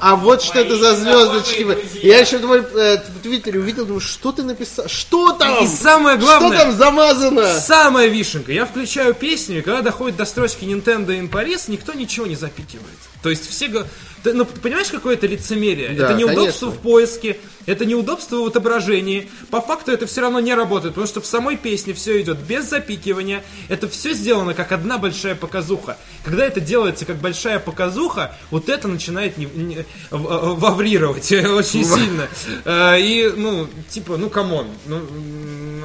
А 0.00 0.16
вот 0.16 0.42
что 0.42 0.58
это 0.58 0.76
за 0.76 0.94
звездочки. 0.96 1.66
Я 2.06 2.18
еще 2.18 2.38
твой 2.40 2.60
э, 2.60 2.98
в 2.98 3.22
Твиттере 3.22 3.60
увидел, 3.60 3.86
думаю, 3.86 4.00
что 4.00 4.32
ты 4.32 4.42
написал? 4.42 4.86
Что 4.88 5.32
там? 5.32 5.64
И 5.64 5.66
самое 5.66 6.18
главное- 6.18 6.58
Что 6.58 6.64
там 6.64 6.76
замазано? 6.76 7.58
Самая 7.58 8.08
вишенка. 8.08 8.52
Я 8.52 8.66
включаю 8.66 9.14
песню, 9.14 9.58
и 9.58 9.62
когда 9.62 9.80
доходит 9.80 10.16
до 10.18 10.26
строчки 10.26 10.64
Nintendo 10.64 11.08
in 11.18 11.30
Paris, 11.30 11.64
никто 11.68 11.94
ничего 11.94 12.26
не 12.26 12.36
запикивает. 12.36 12.98
То 13.22 13.30
есть 13.30 13.48
все... 13.48 13.86
Ты, 14.24 14.32
ну, 14.32 14.44
понимаешь, 14.46 14.88
какое 14.88 15.14
это 15.14 15.26
лицемерие? 15.26 15.90
Да, 15.90 16.06
это 16.10 16.14
неудобство 16.14 16.66
конечно. 16.66 16.70
в 16.70 16.78
поиске, 16.82 17.38
это 17.66 17.84
неудобство 17.84 18.36
в 18.38 18.46
отображении. 18.46 19.30
По 19.50 19.60
факту 19.60 19.92
это 19.92 20.06
все 20.06 20.22
равно 20.22 20.40
не 20.40 20.54
работает, 20.54 20.94
потому 20.94 21.06
что 21.06 21.20
в 21.20 21.26
самой 21.26 21.56
песне 21.58 21.92
все 21.94 22.20
идет 22.22 22.38
без 22.38 22.68
запикивания. 22.70 23.44
Это 23.68 23.86
все 23.88 24.14
сделано 24.14 24.54
как 24.54 24.72
одна 24.72 24.96
большая 24.98 25.34
показуха. 25.34 25.98
Когда 26.24 26.44
это 26.46 26.60
делается 26.60 27.04
как 27.04 27.16
большая 27.16 27.58
показуха, 27.58 28.34
вот 28.50 28.68
это 28.70 28.88
начинает 28.88 29.36
не- 29.36 29.44
не- 29.44 29.84
в- 30.10 30.54
нервировать 30.58 31.30
очень 31.32 31.84
сильно. 31.84 32.26
Э, 32.64 32.98
И, 32.98 33.30
ну, 33.36 33.68
типа, 33.90 34.16
ну, 34.16 34.30
come 34.30 34.52
on. 34.52 34.68
Ну, 34.86 35.02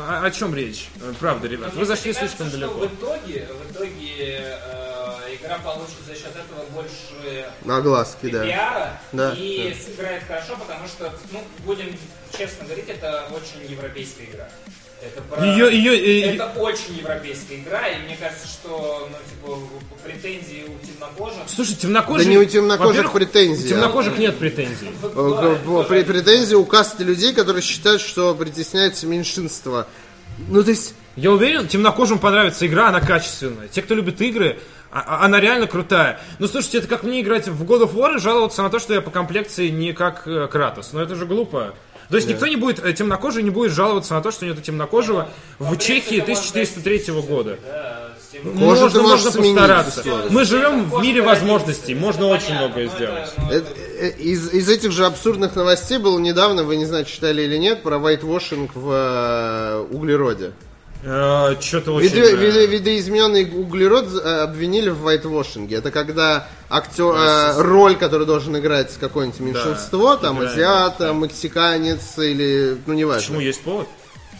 о 0.07 0.25
о 0.25 0.31
чем 0.31 0.55
речь? 0.55 0.87
Э, 1.01 1.13
Правда, 1.19 1.47
ребят, 1.49 1.73
вы 1.75 1.83
зашли 1.85 2.13
слишком 2.13 2.49
далеко. 2.49 2.73
В 2.73 2.85
итоге, 2.85 3.47
в 3.67 3.71
итоге 3.73 4.15
э, 4.17 5.35
игра 5.41 5.57
получит 5.59 5.97
за 6.07 6.13
счет 6.15 6.31
этого 6.35 6.58
больше 6.89 7.45
На 7.63 7.81
глазки, 7.81 8.29
да. 8.29 8.45
пиара 8.45 8.99
Да, 9.11 9.33
и 9.37 9.75
сыграет 9.85 10.23
хорошо, 10.27 10.55
потому 10.59 10.87
что, 10.87 11.13
ну, 11.31 11.43
будем 11.65 11.95
честно 12.37 12.65
говорить, 12.65 12.85
это 12.87 13.27
очень 13.31 13.71
европейская 13.71 14.25
игра. 14.25 14.49
Это 15.01 15.21
про- 15.21 15.45
Ее, 15.45 15.71
ее, 15.71 16.35
Это 16.35 16.47
очень 16.57 16.97
европейская 16.97 17.55
игра, 17.55 17.87
и 17.87 18.01
мне 18.01 18.17
кажется, 18.17 18.47
что, 18.47 19.09
ну, 19.09 19.17
типа, 19.29 19.57
претензии 20.03 20.65
у 20.67 20.85
темнокожих... 20.85 21.39
Слушай, 21.47 21.75
темнокожих... 21.75 22.25
Да 22.25 22.31
не 22.31 22.37
у 22.37 22.43
темнокожих 22.43 23.13
претензий, 23.13 23.65
У 23.67 23.69
темнокожих 23.69 24.17
нет 24.17 24.37
претензий. 24.37 24.91
Э, 25.01 25.57
э, 25.65 25.83
При 25.87 26.03
претензии 26.03 26.55
у 26.55 26.65
касты 26.65 27.05
людей, 27.05 27.33
которые 27.33 27.61
считают, 27.61 28.01
что 28.01 28.35
притесняется 28.35 29.07
меньшинство. 29.07 29.85
Ну, 30.49 30.63
то 30.63 30.69
есть, 30.69 30.93
Я 31.15 31.31
уверен, 31.31 31.67
темнокожим 31.67 32.19
понравится 32.19 32.65
игра, 32.67 32.89
она 32.89 32.99
качественная. 33.01 33.67
Те, 33.69 33.81
кто 33.81 33.95
любит 33.95 34.21
игры, 34.21 34.59
а- 34.91 35.03
а- 35.21 35.25
она 35.25 35.39
реально 35.39 35.67
крутая. 35.67 36.19
Ну, 36.39 36.47
слушайте, 36.47 36.79
это 36.79 36.87
как 36.87 37.03
мне 37.03 37.21
играть 37.21 37.47
в 37.47 37.63
God 37.63 37.83
of 37.83 37.93
War 37.93 38.15
и 38.15 38.19
жаловаться 38.19 38.63
на 38.63 38.69
то, 38.69 38.79
что 38.79 38.93
я 38.93 39.01
по 39.01 39.11
комплекции 39.11 39.69
не 39.69 39.93
как 39.93 40.23
э, 40.27 40.47
Кратос. 40.51 40.93
Ну, 40.93 40.99
это 40.99 41.15
же 41.15 41.25
глупо. 41.25 41.73
То 42.09 42.15
есть 42.15 42.27
никто 42.27 42.47
не 42.47 42.55
будет, 42.55 42.83
э, 42.83 42.91
темнокожий 42.93 43.43
не 43.43 43.51
будет 43.51 43.71
жаловаться 43.71 44.15
на 44.15 44.21
то, 44.21 44.31
что 44.31 44.45
нету 44.45 44.61
темнокожего 44.61 45.29
в 45.59 45.77
Чехии 45.77 46.19
1403 46.21 47.21
года. 47.21 47.59
Да, 47.63 48.09
Кожу 48.43 48.53
можно, 48.55 49.01
можно 49.01 49.31
сменить, 49.31 49.57
постараться. 49.57 50.01
всё. 50.01 50.27
Мы 50.29 50.45
живем 50.45 50.85
в 50.89 51.01
мире 51.01 51.21
возможностей, 51.21 51.93
можно 51.95 52.27
очень 52.27 52.47
понятно, 52.47 52.67
многое 52.67 52.85
но 52.87 52.95
сделать. 52.95 53.29
это- 53.51 53.73
э, 53.99 54.09
из, 54.17 54.53
из 54.53 54.69
этих 54.69 54.91
же 54.91 55.05
абсурдных 55.05 55.55
новостей 55.55 55.97
было 55.97 56.17
недавно, 56.19 56.63
вы 56.63 56.77
не 56.77 56.85
знаю, 56.85 57.05
читали 57.05 57.41
или 57.43 57.57
нет, 57.57 57.83
про 57.83 57.97
вайтвошинг 57.99 58.71
в 58.75 58.91
э, 58.91 59.85
углероде. 59.91 60.51
Что-то 61.01 61.93
очень... 61.93 62.09
Видо- 62.09 62.27
э, 62.29 62.35
видо- 62.35 62.65
видоизмененный 62.65 63.43
углерод 63.49 64.07
э, 64.21 64.41
обвинили 64.41 64.89
в 64.89 64.99
вайтвошинге. 64.99 65.77
Это 65.77 65.91
когда 65.91 66.47
актер, 66.69 67.15
э, 67.15 67.61
роль, 67.61 67.95
которую 67.95 68.27
должен 68.27 68.57
играть 68.57 68.91
какое-нибудь 68.99 69.39
меньшинство, 69.39 70.17
там 70.17 70.37
играет. 70.37 70.51
азиат, 70.53 70.97
там, 70.97 71.23
мексиканец 71.23 72.17
или, 72.17 72.77
ну 72.85 72.93
неважно. 72.93 73.21
Почему 73.21 73.39
есть 73.39 73.61
повод? 73.61 73.87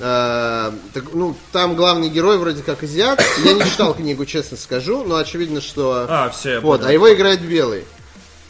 Э, 0.01 0.71
так, 0.93 1.05
ну, 1.13 1.35
там 1.53 1.75
главный 1.75 2.09
герой 2.09 2.37
вроде 2.37 2.61
как 2.61 2.83
азиат. 2.83 3.23
Я 3.45 3.53
не 3.53 3.61
читал 3.63 3.93
книгу, 3.93 4.25
честно 4.25 4.57
скажу, 4.57 5.03
но 5.05 5.15
очевидно, 5.15 5.61
что... 5.61 6.05
А, 6.09 6.29
все, 6.29 6.59
Вот, 6.59 6.79
понял. 6.81 6.89
а 6.89 6.93
его 6.93 7.13
играет 7.13 7.41
белый. 7.41 7.85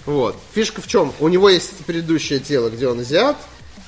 Вот. 0.05 0.35
Фишка 0.55 0.81
в 0.81 0.87
чем? 0.87 1.13
У 1.19 1.27
него 1.27 1.49
есть 1.49 1.71
предыдущее 1.85 2.39
тело, 2.39 2.69
где 2.69 2.87
он 2.87 2.99
азиат, 3.01 3.35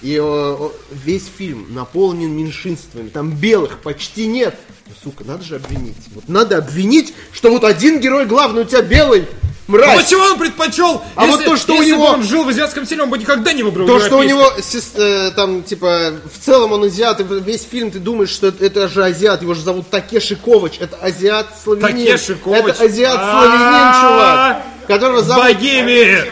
и 0.01 0.17
о, 0.19 0.55
о, 0.59 0.73
весь 0.91 1.25
фильм 1.37 1.67
наполнен 1.73 2.31
меньшинствами. 2.31 3.09
Там 3.09 3.31
белых 3.31 3.79
почти 3.79 4.25
нет. 4.25 4.55
Ну, 4.87 4.93
сука, 5.03 5.23
надо 5.23 5.43
же 5.43 5.55
обвинить. 5.55 5.95
Вот 6.15 6.27
надо 6.27 6.57
обвинить, 6.57 7.13
что 7.31 7.51
вот 7.51 7.63
один 7.63 7.99
герой 7.99 8.25
главный 8.25 8.63
у 8.63 8.65
тебя 8.65 8.81
белый. 8.81 9.27
А 9.67 9.71
Мразь! 9.71 10.03
почему 10.03 10.23
он 10.23 10.37
предпочел? 10.37 11.01
А 11.15 11.25
вот 11.27 11.45
то, 11.45 11.55
что 11.55 11.73
у 11.73 11.77
если 11.77 11.91
бы 11.91 11.97
него- 11.97 12.07
он 12.07 12.23
жил 12.23 12.43
в 12.43 12.49
азиатском 12.49 12.85
стиле, 12.85 13.03
он 13.03 13.09
бы 13.09 13.17
никогда 13.17 13.53
не 13.53 13.63
выбрал 13.63 13.87
То, 13.87 13.99
что 13.99 14.17
у 14.17 14.23
него 14.23 14.51
э, 14.95 15.31
там, 15.33 15.63
типа, 15.63 16.15
в 16.33 16.43
целом 16.43 16.73
он 16.73 16.83
азиат, 16.83 17.21
и 17.21 17.23
весь 17.23 17.63
фильм 17.63 17.89
ты 17.89 17.99
думаешь, 17.99 18.29
что 18.29 18.47
это, 18.47 18.65
это 18.65 18.87
же 18.89 19.03
азиат, 19.05 19.41
его 19.41 19.53
же 19.53 19.61
зовут 19.61 19.89
Такеши 19.89 20.35
Ковач, 20.35 20.77
это 20.79 20.97
азиат 20.97 21.47
славянин. 21.63 22.05
Такеши 22.05 22.35
Ковач. 22.35 22.75
Это 22.75 22.83
азиат 22.83 23.17
А-а-а. 23.17 23.39
славянин, 23.39 24.01
чувак, 24.01 24.63
которого 24.87 25.21
зовут... 25.23 25.43
Богеми! 25.45 26.25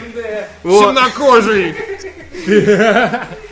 Вот. 0.62 0.88
Темнокожий! 0.88 1.74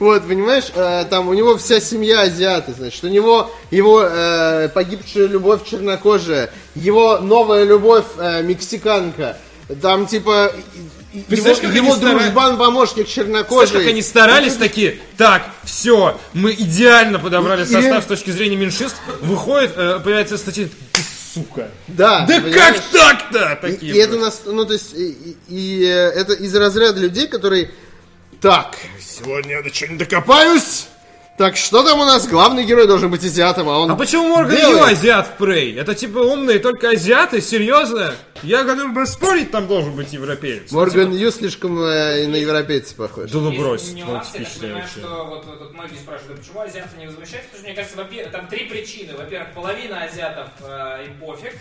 Вот, 0.00 0.26
понимаешь, 0.26 0.64
э, 0.74 1.04
там 1.10 1.28
у 1.28 1.34
него 1.34 1.56
вся 1.56 1.80
семья 1.80 2.22
азиаты, 2.22 2.72
значит, 2.76 3.02
у 3.04 3.08
него 3.08 3.50
его 3.70 4.02
э, 4.02 4.68
погибшая 4.72 5.26
любовь 5.26 5.60
чернокожая, 5.68 6.50
его 6.74 7.18
новая 7.18 7.64
любовь 7.64 8.04
э, 8.18 8.42
мексиканка, 8.42 9.36
там 9.82 10.06
типа 10.06 10.52
Представляешь, 11.28 11.58
его, 11.58 11.68
как 11.68 11.76
его 11.76 11.86
они 11.92 11.96
стара- 12.02 12.18
дружбан-помощник 12.18 12.94
Знаешь, 13.06 13.12
чернокожий. 13.14 13.78
как 13.78 13.86
они 13.88 14.02
старались 14.02 14.54
такие? 14.54 14.98
Так, 15.16 15.48
все, 15.62 16.18
мы 16.32 16.52
идеально 16.52 17.20
подобрали 17.20 17.64
состав 17.64 18.02
с 18.02 18.06
точки 18.06 18.30
зрения 18.30 18.56
меньшинств. 18.56 18.98
Выходит, 19.20 19.72
э, 19.76 20.00
появляется 20.02 20.36
статья, 20.38 20.66
сука. 21.32 21.68
Да, 21.86 22.26
Да 22.26 22.40
понимаешь? 22.40 22.54
как 22.56 22.82
так-то? 23.30 23.66
И, 23.68 23.72
Такие 23.72 23.94
и 23.94 23.98
это 23.98 24.16
нас, 24.16 24.42
ну 24.44 24.64
то 24.64 24.72
есть, 24.72 24.92
и, 24.94 25.08
и- 25.08 25.36
и, 25.48 25.84
это 25.84 26.32
из 26.32 26.52
разряда 26.56 26.98
людей, 27.00 27.28
которые, 27.28 27.70
так, 28.44 28.76
сегодня 29.00 29.52
я 29.52 29.62
до 29.62 29.70
чего-нибудь 29.70 30.06
докопаюсь. 30.06 30.88
Так, 31.38 31.56
что 31.56 31.82
там 31.82 31.98
у 31.98 32.04
нас? 32.04 32.28
Главный 32.28 32.66
герой 32.66 32.86
должен 32.86 33.10
быть 33.10 33.24
азиатом, 33.24 33.70
а 33.70 33.78
он... 33.78 33.90
А 33.90 33.96
почему 33.96 34.28
Морган. 34.28 34.58
Ю 34.58 34.82
азиат 34.82 35.28
в 35.28 35.38
Прей? 35.38 35.74
Это 35.78 35.94
типа 35.94 36.18
умные 36.18 36.58
только 36.58 36.90
азиаты? 36.90 37.40
Серьезно? 37.40 38.14
Я 38.42 38.64
готов 38.64 38.92
бы 38.92 39.06
спорить, 39.06 39.50
там 39.50 39.66
должен 39.66 39.96
быть 39.96 40.12
европеец. 40.12 40.70
Морган 40.72 41.12
Ю 41.12 41.30
слишком 41.30 41.80
э, 41.80 42.26
на 42.26 42.36
европейца 42.36 42.94
похож. 42.94 43.30
Да 43.30 43.38
ну 43.38 43.48
Есть 43.48 43.62
брось, 43.62 43.88
он 43.88 43.94
нюансы, 43.94 44.38
я 44.38 44.44
так 44.44 44.52
понимаю, 44.60 44.86
что 44.88 45.24
вот, 45.24 45.46
вот, 45.46 45.58
вот 45.60 45.72
многие 45.72 45.96
спрашивают, 45.96 46.38
«А 46.38 46.42
почему 46.42 46.60
азиаты 46.60 46.96
не 46.98 47.06
возмущаются, 47.06 47.48
потому 47.48 47.60
что, 47.60 47.66
мне 47.66 47.74
кажется, 47.74 47.96
во-первых, 47.96 48.32
там 48.32 48.46
три 48.48 48.64
причины. 48.66 49.16
Во-первых, 49.16 49.54
половина 49.54 50.04
азиатов 50.04 50.48
э, 50.60 51.06
им 51.06 51.18
пофиг, 51.18 51.54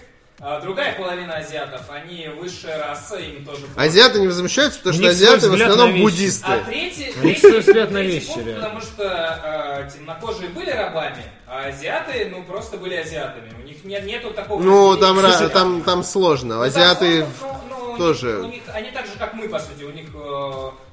а 0.45 0.59
другая 0.59 0.93
половина 0.95 1.35
азиатов, 1.37 1.81
они 1.89 2.27
высшая 2.39 2.77
раса, 2.77 3.17
им 3.17 3.45
тоже. 3.45 3.61
Азиаты 3.75 4.19
не 4.19 4.27
возмущаются, 4.27 4.79
потому 4.79 4.95
У 4.95 5.01
что 5.01 5.09
азиаты 5.09 5.49
в 5.49 5.53
основном 5.53 5.99
буддисты. 6.01 6.45
А 6.45 6.57
третий, 6.65 7.13
третий, 7.21 7.59
взгляд 7.59 7.91
на 7.91 8.01
вещи, 8.01 8.27
пункт, 8.27 8.45
реально. 8.45 8.63
потому 8.63 8.81
что 8.81 9.87
э, 9.87 9.89
темнокожие 9.95 10.49
были 10.49 10.69
рабами, 10.71 11.23
а 11.47 11.67
азиаты, 11.67 12.27
ну, 12.29 12.43
просто 12.43 12.77
были 12.77 12.95
азиатами. 12.95 13.53
У 13.57 13.65
них 13.65 13.83
нет, 13.85 14.03
нету 14.05 14.31
такого... 14.31 14.61
Ну, 14.61 14.97
там, 14.97 15.17
ра- 15.19 15.31
Слушай, 15.31 15.49
там, 15.49 15.81
там 15.81 16.03
сложно. 16.03 16.55
Ну, 16.55 16.61
Азиаты... 16.61 17.05
у 17.05 17.25
них- 17.25 17.97
тоже. 17.97 18.39
у 18.39 18.45
них- 18.47 18.63
они 18.73 18.89
так 18.89 19.05
же, 19.05 19.11
как 19.19 19.35
мы, 19.35 19.47
по 19.47 19.59
сути. 19.59 19.83
У 19.83 19.91
них 19.91 20.07
э, 20.15 20.17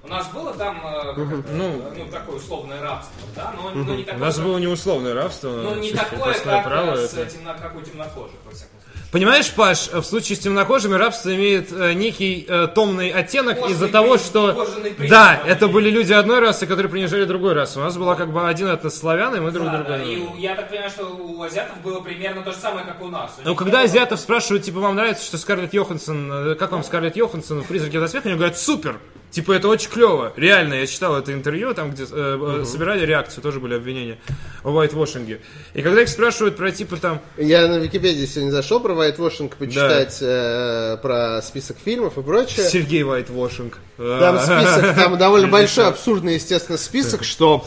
у 0.05 0.09
нас 0.09 0.29
было 0.29 0.53
там 0.53 0.83
э, 0.87 1.11
это, 1.13 1.51
Ну. 1.53 1.83
ну, 1.97 2.07
такое 2.13 2.37
условное 2.37 2.81
рабство, 2.83 3.15
да, 3.35 3.53
но, 3.57 3.71
но 3.71 3.95
не 3.95 4.03
У 4.03 4.05
такое. 4.05 4.21
нас 4.21 4.37
как- 4.37 4.45
было 4.45 4.59
не 4.59 4.67
условное 4.67 5.15
рабство, 5.15 5.49
но 5.49 5.75
не 5.77 5.89
всё-таки 5.89 6.17
такое, 6.17 6.35
как, 6.35 6.65
право. 6.65 6.95
э, 6.97 7.09
с 7.09 7.15
это- 7.15 7.31
темно- 7.31 7.55
как 7.61 7.75
у 7.75 7.81
темнокожих, 7.81 8.37
во 8.45 8.51
всяком. 8.53 8.70
Понимаешь, 9.13 9.51
Паш, 9.51 9.89
в 9.89 10.05
случае 10.05 10.37
с 10.37 10.39
темнокожими 10.39 10.95
рабство 10.95 11.35
имеет 11.35 11.73
э, 11.73 11.95
некий 11.95 12.45
э, 12.49 12.69
томный 12.73 13.11
оттенок 13.11 13.69
из-за 13.69 13.89
того, 13.89 14.19
что... 14.19 14.69
Да, 15.09 15.41
это 15.45 15.67
были 15.67 15.91
люди 15.91 16.13
одной 16.13 16.39
расы, 16.39 16.65
которые 16.69 16.89
принижали 16.93 17.25
другой 17.25 17.55
расы. 17.55 17.81
У 17.81 17.83
нас 17.83 17.97
была 17.97 18.15
как 18.15 18.33
бы 18.33 18.49
один 18.49 18.69
этнос 18.69 18.97
славян, 18.97 19.35
и 19.35 19.41
мы 19.41 19.51
друг 19.51 19.67
Да, 19.67 19.79
друга... 19.79 19.89
да, 19.99 20.03
и 20.05 20.17
у- 20.19 20.37
я 20.37 20.55
так 20.55 20.69
понимаю, 20.69 20.91
что 20.91 21.07
у 21.07 21.43
азиатов 21.43 21.79
было 21.83 21.99
примерно 22.01 22.43
то 22.43 22.53
же 22.53 22.59
самое, 22.59 22.87
как 22.87 23.03
у 23.03 23.09
нас. 23.09 23.33
У 23.39 23.43
Ну, 23.43 23.51
них 23.51 23.59
когда 23.59 23.79
было- 23.79 23.85
азиатов 23.87 24.21
спрашивают, 24.21 24.63
типа, 24.65 24.79
вам 24.79 24.95
нравится, 24.95 25.25
что 25.25 25.39
Скарлетт 25.39 25.75
Йоханссон, 25.75 26.53
э, 26.53 26.55
как 26.55 26.71
вам 26.71 26.85
Скарлетт 26.85 27.17
Йоханссон 27.17 27.63
в 27.63 27.67
«Призраке 27.67 27.99
доспеха», 27.99 28.29
они 28.29 28.37
говорят, 28.37 28.57
супер! 28.59 29.01
Типа, 29.31 29.53
это 29.53 29.69
очень 29.69 29.91
клево. 29.91 30.33
Реально, 30.37 30.75
я 30.75 30.87
читал 30.87 31.17
это 31.17 31.33
интервью, 31.33 31.73
там, 31.73 31.93
где 31.93 32.03
э, 32.03 32.07
э, 32.11 32.65
собирали 32.65 33.07
реакцию, 33.07 33.43
тоже 33.43 33.61
были 33.61 33.75
обвинения 33.75 34.19
о 34.65 34.71
вайтвошинге. 34.71 35.41
И 35.73 35.83
когда 35.83 36.03
их 36.03 36.09
спрашивают 36.09 36.57
про, 36.57 36.73
типа, 36.73 36.97
там, 36.97 37.21
Я 37.37 37.69
на 37.69 37.79
Википедии 37.79 38.27
сегодня 38.27 38.51
зашел 38.51 38.81
про 38.81 38.93
Whitewashing 38.93 39.55
почитать 39.57 40.19
э, 40.21 40.99
про 41.01 41.41
список 41.43 41.77
фильмов 41.85 42.19
и 42.19 42.23
прочее. 42.23 42.69
Сергей 42.69 43.05
Вайтвошинг. 43.05 43.79
Там 43.97 44.39
список, 44.41 44.97
там 44.97 45.17
довольно 45.17 45.47
большой, 45.49 45.87
абсурдный, 45.87 46.35
естественно, 46.35 46.77
список, 46.77 47.23
что 47.23 47.65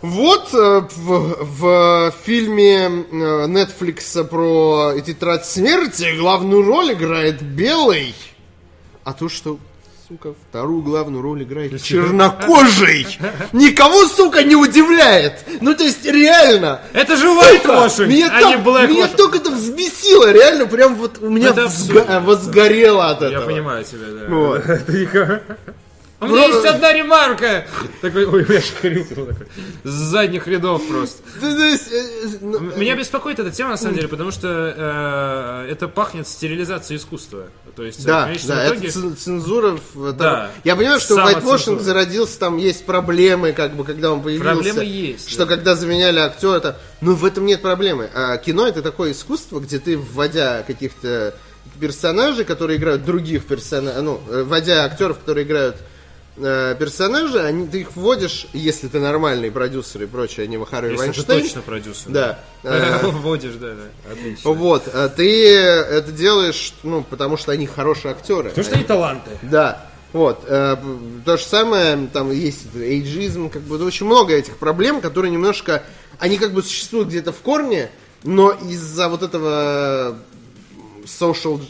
вот 0.00 0.54
э, 0.54 0.80
в, 0.96 1.44
в 1.44 2.14
фильме 2.24 2.84
э, 2.84 3.46
Netflix 3.46 4.24
про 4.24 4.94
тетрадь 5.00 5.44
смерти 5.44 6.16
главную 6.16 6.62
роль 6.62 6.92
играет 6.92 7.42
белый, 7.42 8.14
а 9.04 9.12
то, 9.12 9.28
что 9.28 9.58
сука, 10.08 10.32
вторую 10.48 10.82
главную 10.82 11.22
роль 11.22 11.42
играет 11.42 11.82
чернокожий. 11.82 13.06
Никого, 13.52 14.06
сука, 14.06 14.42
не 14.42 14.54
удивляет. 14.56 15.44
Ну, 15.60 15.74
то 15.74 15.84
есть, 15.84 16.04
реально. 16.06 16.80
Это 16.94 17.16
же 17.16 17.28
вайтвошинг, 17.30 18.08
Меня, 18.08 18.30
а 18.32 18.42
не 18.44 18.56
блэквошинг. 18.56 18.90
меня 18.90 19.08
только 19.08 19.38
это 19.38 19.50
взбесило, 19.50 20.32
реально, 20.32 20.66
прям 20.66 20.94
вот 20.94 21.18
у 21.20 21.28
меня 21.28 21.48
Это 21.50 21.62
взга- 21.62 21.98
абсурдно. 22.00 22.20
возгорело 22.20 23.10
от 23.10 23.20
Я 23.20 23.28
этого. 23.28 23.46
понимаю 23.46 23.84
тебя, 23.84 24.06
да. 24.06 24.34
Вот. 24.34 24.62
У 26.20 26.26
меня 26.26 26.46
есть 26.46 26.66
одна 26.66 26.92
ремарка. 26.92 27.64
Такой, 28.00 28.26
ой, 28.26 28.44
я 28.48 28.60
шахрюкал 28.60 29.26
такой. 29.26 29.46
С 29.84 29.88
задних 29.90 30.48
рядов 30.48 30.82
просто. 30.88 31.22
Ну, 31.40 31.48
э, 31.48 31.78
ну, 32.40 32.58
Меня 32.76 32.96
беспокоит 32.96 33.38
эта 33.38 33.52
тема, 33.52 33.70
на 33.70 33.76
самом 33.76 33.94
деле, 33.94 34.08
потому 34.08 34.32
что 34.32 34.74
э, 35.66 35.70
это 35.70 35.86
пахнет 35.86 36.26
стерилизацией 36.26 36.98
искусства. 36.98 37.44
То 37.76 37.84
есть, 37.84 38.04
Да, 38.04 38.28
да, 38.48 38.66
итоге... 38.66 38.88
это 38.88 38.98
цен- 38.98 39.16
цензура. 39.16 39.78
там- 39.94 40.16
Да. 40.16 40.50
Я 40.64 40.74
понимаю, 40.74 40.98
что. 40.98 41.14
Whitewashing 41.18 41.78
зародился, 41.78 42.36
там 42.40 42.56
есть 42.56 42.84
проблемы, 42.84 43.52
как 43.52 43.74
бы, 43.74 43.84
когда 43.84 44.10
он 44.12 44.20
появился. 44.20 44.50
Проблемы 44.52 44.84
есть, 44.84 45.30
Что 45.30 45.46
да. 45.46 45.54
когда 45.54 45.76
заменяли 45.76 46.18
актера, 46.18 46.56
это... 46.56 46.78
Ну, 47.00 47.14
в 47.14 47.24
этом 47.24 47.46
нет 47.46 47.62
проблемы. 47.62 48.10
А 48.12 48.36
кино 48.38 48.66
это 48.66 48.82
такое 48.82 49.12
искусство, 49.12 49.60
где 49.60 49.78
ты, 49.78 49.96
вводя 49.96 50.64
каких-то 50.66 51.34
персонажей, 51.78 52.44
которые 52.44 52.76
играют 52.78 53.04
других 53.04 53.44
персонажей, 53.46 54.02
ну, 54.02 54.20
э, 54.28 54.42
вводя 54.42 54.84
актеров, 54.84 55.20
которые 55.20 55.46
играют 55.46 55.76
э, 56.40 56.76
персонажи, 56.78 57.40
они, 57.40 57.66
ты 57.66 57.80
их 57.80 57.94
вводишь, 57.96 58.46
если 58.52 58.88
ты 58.88 58.98
нормальный 59.00 59.50
продюсер 59.50 60.02
и 60.02 60.06
прочее, 60.06 60.44
а 60.44 60.46
не 60.46 60.56
Вахарий 60.56 60.90
Если 60.90 60.98
ты 60.98 61.04
Вайнштейн. 61.12 61.40
точно 61.42 61.62
продюсер. 61.62 62.10
Да. 62.10 62.38
Э, 62.62 63.00
Вводишь, 63.10 63.54
да, 63.54 63.74
да. 63.74 64.12
Отлично. 64.12 64.50
Вот, 64.52 64.88
а 64.92 65.08
ты 65.08 65.54
это 65.54 66.12
делаешь, 66.12 66.72
ну, 66.82 67.02
потому 67.02 67.36
что 67.36 67.52
они 67.52 67.66
хорошие 67.66 68.12
актеры. 68.12 68.50
Потому 68.50 68.64
что 68.64 68.74
они 68.76 68.84
таланты. 68.84 69.30
Да. 69.42 69.86
Вот, 70.12 70.44
э, 70.46 70.76
то 71.26 71.36
же 71.36 71.44
самое, 71.44 72.08
там 72.12 72.32
есть 72.32 72.74
эйджизм, 72.74 73.50
как 73.50 73.62
бы, 73.62 73.76
да, 73.76 73.84
очень 73.84 74.06
много 74.06 74.32
этих 74.32 74.56
проблем, 74.56 75.00
которые 75.02 75.30
немножко, 75.30 75.82
они 76.18 76.38
как 76.38 76.52
бы 76.52 76.62
существуют 76.62 77.08
где-то 77.08 77.30
в 77.32 77.40
корне, 77.40 77.90
но 78.24 78.50
из-за 78.52 79.08
вот 79.10 79.22
этого 79.22 80.16
social, 81.04 81.60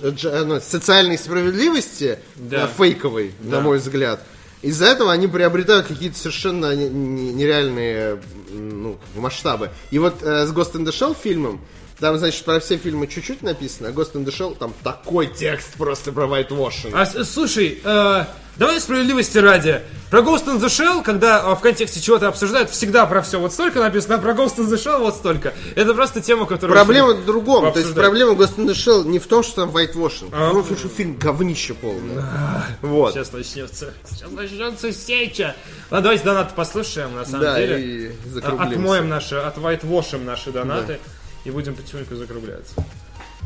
ну, 0.44 0.60
социальной 0.60 1.18
справедливости, 1.18 2.18
Да. 2.36 2.64
э, 2.64 2.68
фейковой, 2.76 3.34
на 3.40 3.60
мой 3.60 3.78
взгляд, 3.78 4.20
из-за 4.62 4.86
этого 4.86 5.12
они 5.12 5.26
приобретают 5.26 5.86
какие-то 5.86 6.18
совершенно 6.18 6.74
не- 6.74 6.88
не- 6.88 7.32
нереальные 7.32 8.20
ну, 8.50 8.98
масштабы. 9.16 9.70
И 9.90 9.98
вот 9.98 10.22
э, 10.22 10.46
с 10.46 10.52
Ghost 10.52 10.72
in 10.74 10.84
the 10.84 10.90
Shell 10.90 11.16
фильмом, 11.20 11.60
там, 12.00 12.16
значит, 12.18 12.44
про 12.44 12.60
все 12.60 12.76
фильмы 12.76 13.06
чуть-чуть 13.08 13.42
написано, 13.42 13.88
а 13.88 13.92
Ghost 13.92 14.12
in 14.14 14.24
the 14.24 14.30
Shell 14.30 14.56
там 14.56 14.72
такой 14.84 15.26
текст 15.26 15.74
просто 15.74 16.12
про 16.12 16.26
whitewashing. 16.26 16.92
А, 16.94 17.06
слушай, 17.24 17.80
э, 17.82 18.24
давай 18.56 18.80
справедливости 18.80 19.38
ради. 19.38 19.82
Про 20.10 20.20
Ghost 20.20 20.46
in 20.46 20.58
the 20.60 20.66
Shell, 20.68 21.02
когда 21.02 21.40
э, 21.44 21.54
в 21.54 21.60
контексте 21.60 22.00
чего-то 22.00 22.28
обсуждают, 22.28 22.70
всегда 22.70 23.04
про 23.06 23.20
все 23.20 23.38
вот 23.40 23.52
столько 23.52 23.80
написано, 23.80 24.14
а 24.14 24.18
про 24.18 24.32
Ghost 24.32 24.56
in 24.58 24.68
the 24.68 24.76
Shell 24.76 25.00
вот 25.00 25.16
столько. 25.16 25.52
Это 25.74 25.92
просто 25.92 26.20
тема, 26.20 26.46
которую... 26.46 26.74
Проблема 26.76 27.14
в 27.14 27.24
другом. 27.26 27.72
То 27.72 27.80
есть 27.80 27.92
проблема 27.94 28.32
Ghost 28.32 28.56
in 28.56 28.66
the 28.66 28.74
Shell 28.74 29.04
не 29.06 29.18
в 29.18 29.26
том, 29.26 29.42
что 29.42 29.66
там 29.66 29.70
whitewashing. 29.70 30.30
А. 30.32 30.50
А 30.50 30.52
том, 30.52 30.64
что 30.64 30.88
фильм 30.88 31.16
говнище 31.16 31.74
полное. 31.74 32.24
Вот. 32.80 33.12
Сейчас 33.12 33.32
начнется. 33.32 33.92
Сейчас 34.08 34.30
начнется 34.30 34.92
сеча. 34.92 35.56
Ладно, 35.90 36.04
давайте 36.04 36.24
донаты 36.24 36.54
послушаем, 36.54 37.14
на 37.16 37.24
самом 37.24 37.40
Да, 37.40 37.58
деле. 37.58 37.80
и 37.80 38.08
А- 38.08 38.30
закруглимся. 38.34 38.74
Отмоем 38.76 39.08
наши, 39.08 39.34
отвайтвошим 39.34 40.24
наши 40.24 40.52
донаты. 40.52 41.00
И 41.48 41.50
будем 41.50 41.74
потихоньку 41.74 42.14
закругляться. 42.14 42.74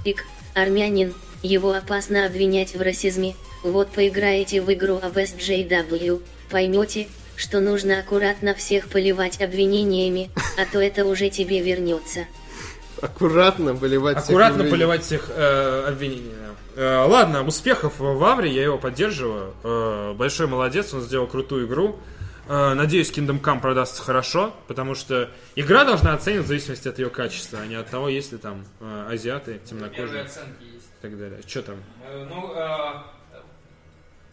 Ик, 0.04 0.24
армянин, 0.54 1.14
его 1.44 1.72
опасно 1.72 2.26
обвинять 2.26 2.74
в 2.74 2.82
расизме. 2.82 3.36
Вот 3.62 3.90
поиграете 3.90 4.60
в 4.60 4.72
игру 4.72 4.96
об 5.00 5.16
SJW, 5.16 6.20
поймете, 6.50 7.06
что 7.36 7.60
нужно 7.60 8.00
аккуратно 8.00 8.54
всех 8.56 8.88
поливать 8.88 9.40
обвинениями, 9.40 10.30
а 10.58 10.64
то 10.70 10.80
это 10.80 11.04
уже 11.04 11.30
тебе 11.30 11.60
вернется. 11.60 12.26
Аккуратно 13.00 13.76
поливать 13.76 14.16
всех 14.16 14.30
Аккуратно 14.30 14.62
людей. 14.62 14.72
поливать 14.72 15.04
всех 15.04 15.30
э, 15.32 15.84
обвинений. 15.86 16.32
да. 16.74 16.82
Э, 16.82 17.06
ладно, 17.06 17.46
успехов 17.46 18.00
в 18.00 18.24
Авре, 18.24 18.50
я 18.50 18.64
его 18.64 18.78
поддерживаю. 18.78 19.54
Э, 19.62 20.12
большой 20.16 20.48
молодец, 20.48 20.92
он 20.92 21.02
сделал 21.02 21.28
крутую 21.28 21.68
игру. 21.68 22.00
Э, 22.48 22.74
надеюсь, 22.74 23.10
Kingdom 23.10 23.40
Come 23.40 23.60
продастся 23.60 24.02
хорошо, 24.02 24.54
потому 24.66 24.94
что 24.94 25.30
игра 25.54 25.84
должна 25.84 26.12
оцениваться 26.14 26.46
в 26.46 26.48
зависимости 26.48 26.88
от 26.88 26.98
ее 26.98 27.08
качества, 27.10 27.60
а 27.62 27.66
не 27.66 27.76
от 27.76 27.88
того, 27.88 28.08
есть 28.08 28.32
ли 28.32 28.38
там 28.38 28.64
э, 28.80 29.06
азиаты, 29.10 29.54
Первые 29.54 29.66
темнокожие. 29.66 30.22
оценки 30.24 30.64
есть. 30.64 30.86
и 30.86 31.02
так 31.02 31.18
далее. 31.18 31.40
Что 31.46 31.62
там? 31.62 31.76
Э, 32.04 32.26
Ну, 32.28 32.52
э, 32.54 33.38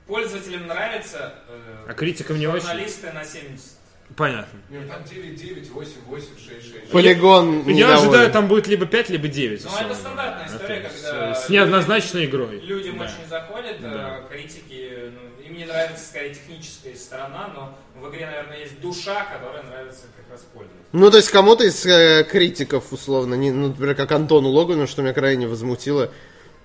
пользователям 0.08 0.68
нравится. 0.68 1.34
э, 1.48 1.86
А 1.88 1.94
критикам 1.94 2.40
не 2.40 2.48
очень? 2.48 2.62
Журналисты 2.66 3.12
на 3.12 3.24
70. 3.24 3.74
Понятно. 4.18 4.60
Нет, 4.72 4.90
там 4.90 5.04
9, 5.04 5.36
9, 5.36 5.70
8, 5.70 5.92
8, 6.08 6.28
6, 6.36 6.72
6. 6.74 6.90
Полигон 6.92 7.60
Я 7.68 7.74
недоволен. 7.76 8.00
ожидаю, 8.00 8.32
там 8.32 8.48
будет 8.48 8.66
либо 8.66 8.88
5, 8.88 9.10
либо 9.12 9.28
9. 9.28 9.64
Ну, 9.66 9.70
это 9.86 9.94
стандартная 9.94 10.48
история, 10.48 10.80
когда... 10.90 11.36
С, 11.36 11.48
неоднозначной 11.50 12.26
игрой. 12.26 12.60
Людям 12.60 12.98
Да. 12.98 13.04
очень 13.06 13.30
заходит, 13.30 13.80
Да. 13.82 14.22
критики, 14.32 15.12
ну, 15.14 15.39
им 15.50 15.58
не 15.58 15.66
нравится 15.66 16.06
скорее 16.06 16.34
техническая 16.34 16.96
сторона, 16.96 17.50
но 17.54 17.78
в 18.00 18.10
игре, 18.10 18.26
наверное, 18.26 18.60
есть 18.60 18.80
душа, 18.80 19.26
которая 19.26 19.64
нравится 19.64 20.04
как 20.16 20.32
раз 20.32 20.42
пользователю. 20.54 20.80
Ну, 20.92 21.12
то 21.12 21.18
есть 21.18 21.30
кому-то 21.30 21.64
из 21.64 21.86
э, 21.86 22.24
критиков, 22.30 22.92
условно, 22.92 23.36
не, 23.36 23.52
ну, 23.52 23.70
например, 23.70 23.96
как 23.96 24.12
Антону 24.12 24.50
Логану, 24.50 24.88
что 24.88 25.02
меня 25.02 25.14
крайне 25.14 25.48
возмутило, 25.48 26.12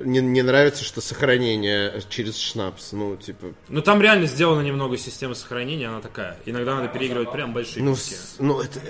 не, 0.01 0.20
не 0.20 0.43
нравится, 0.43 0.85
что 0.85 1.01
сохранение 1.01 2.02
через 2.09 2.36
шнапс. 2.39 2.93
Ну, 2.93 3.16
типа, 3.16 3.55
Ну 3.69 3.81
там 3.81 4.02
реально 4.02 4.27
сделана 4.27 4.61
немного 4.61 4.98
система 4.98 5.35
сохранения, 5.35 5.89
она 5.89 6.01
такая. 6.01 6.36
Иногда 6.47 6.74
надо 6.74 6.89
переигрывать 6.89 7.31
прям 7.31 7.52
большие 7.52 7.82
ну, 7.82 7.93
куски. 7.93 8.15
с- 8.15 8.36
ну 8.39 8.61
это... 8.61 8.81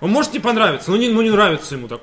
Он 0.00 0.10
может 0.10 0.32
не 0.32 0.38
понравиться, 0.38 0.90
но 0.90 0.96
не, 0.96 1.08
ну 1.08 1.20
не 1.22 1.30
нравится 1.30 1.74
ему 1.74 1.88
так. 1.88 2.00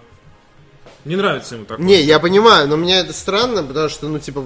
Не 1.06 1.16
нравится 1.16 1.56
ему 1.56 1.66
так. 1.66 1.80
Не, 1.80 2.02
я 2.02 2.20
понимаю, 2.20 2.68
но 2.68 2.78
мне 2.78 3.00
это 3.00 3.14
странно, 3.14 3.64
потому 3.64 3.90
что, 3.90 4.08
ну, 4.08 4.20
типа, 4.20 4.46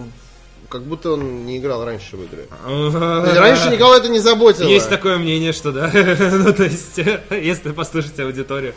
как 0.70 0.84
будто 0.84 1.12
он 1.12 1.46
не 1.46 1.58
играл 1.58 1.86
раньше 1.86 2.18
в 2.18 2.24
игры. 2.24 2.48
Раньше 2.66 3.70
никого 3.70 3.96
это 3.96 4.10
не 4.10 4.20
заботило. 4.20 4.68
Есть 4.68 4.90
такое 4.90 5.18
мнение, 5.18 5.54
что 5.54 5.72
да. 5.72 5.90
ну, 5.94 6.54
то 6.54 6.64
есть, 6.64 6.98
если 7.30 7.72
послушать 7.72 8.20
аудиторию. 8.20 8.74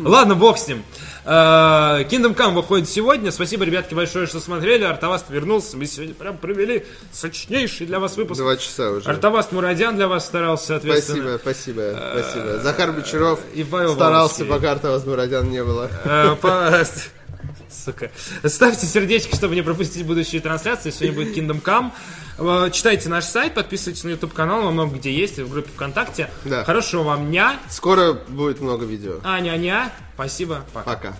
Ладно, 0.00 0.34
бог 0.34 0.58
с 0.58 0.68
ним. 0.68 0.84
Э, 1.24 2.04
Kingdom 2.08 2.34
Come 2.34 2.54
выходит 2.54 2.88
сегодня. 2.88 3.30
Спасибо, 3.30 3.64
ребятки, 3.64 3.94
большое, 3.94 4.26
что 4.26 4.40
смотрели. 4.40 4.84
Артоваст 4.84 5.30
вернулся. 5.30 5.76
Мы 5.76 5.86
сегодня 5.86 6.14
прям 6.14 6.36
провели 6.38 6.84
сочнейший 7.12 7.86
для 7.86 7.98
вас 8.00 8.16
выпуск. 8.16 8.40
Два 8.40 8.56
часа 8.56 8.90
уже. 8.90 9.08
Артоваст 9.08 9.52
Мурадян 9.52 9.96
для 9.96 10.08
вас 10.08 10.26
старался, 10.26 10.66
соответственно. 10.66 11.38
Спасибо, 11.38 11.92
спасибо, 11.92 12.20
спасибо. 12.20 12.58
Захар 12.58 12.92
Бочаров 12.92 13.40
и 13.54 13.64
Павел 13.64 13.94
старался, 13.94 14.44
Володский. 14.44 14.46
пока 14.46 14.72
Артавас 14.72 15.06
Мурадян 15.06 15.50
не 15.50 15.62
было. 15.62 15.90
Сука. 17.72 18.10
Ставьте 18.44 18.86
сердечки, 18.86 19.34
чтобы 19.34 19.54
не 19.54 19.62
пропустить 19.62 20.06
будущие 20.06 20.40
трансляции. 20.40 20.90
Сегодня 20.90 21.14
будет 21.14 21.36
Kingdom 21.36 21.62
Come. 21.62 21.92
Э, 22.38 22.70
Читайте 22.70 23.08
наш 23.08 23.24
сайт, 23.24 23.54
подписывайтесь 23.54 24.04
на 24.04 24.10
YouTube 24.10 24.32
канал, 24.32 24.66
он 24.66 24.74
много 24.74 24.96
где 24.96 25.12
есть, 25.12 25.38
в 25.38 25.50
группе 25.50 25.70
ВКонтакте. 25.74 26.30
Да. 26.44 26.64
Хорошего 26.64 27.02
вам 27.02 27.28
дня. 27.28 27.58
Скоро 27.68 28.12
будет 28.12 28.60
много 28.60 28.84
видео. 28.84 29.20
А, 29.24 29.40
ня-ня. 29.40 29.92
Спасибо. 30.14 30.64
Пока. 30.72 30.90
Пока. 30.94 31.16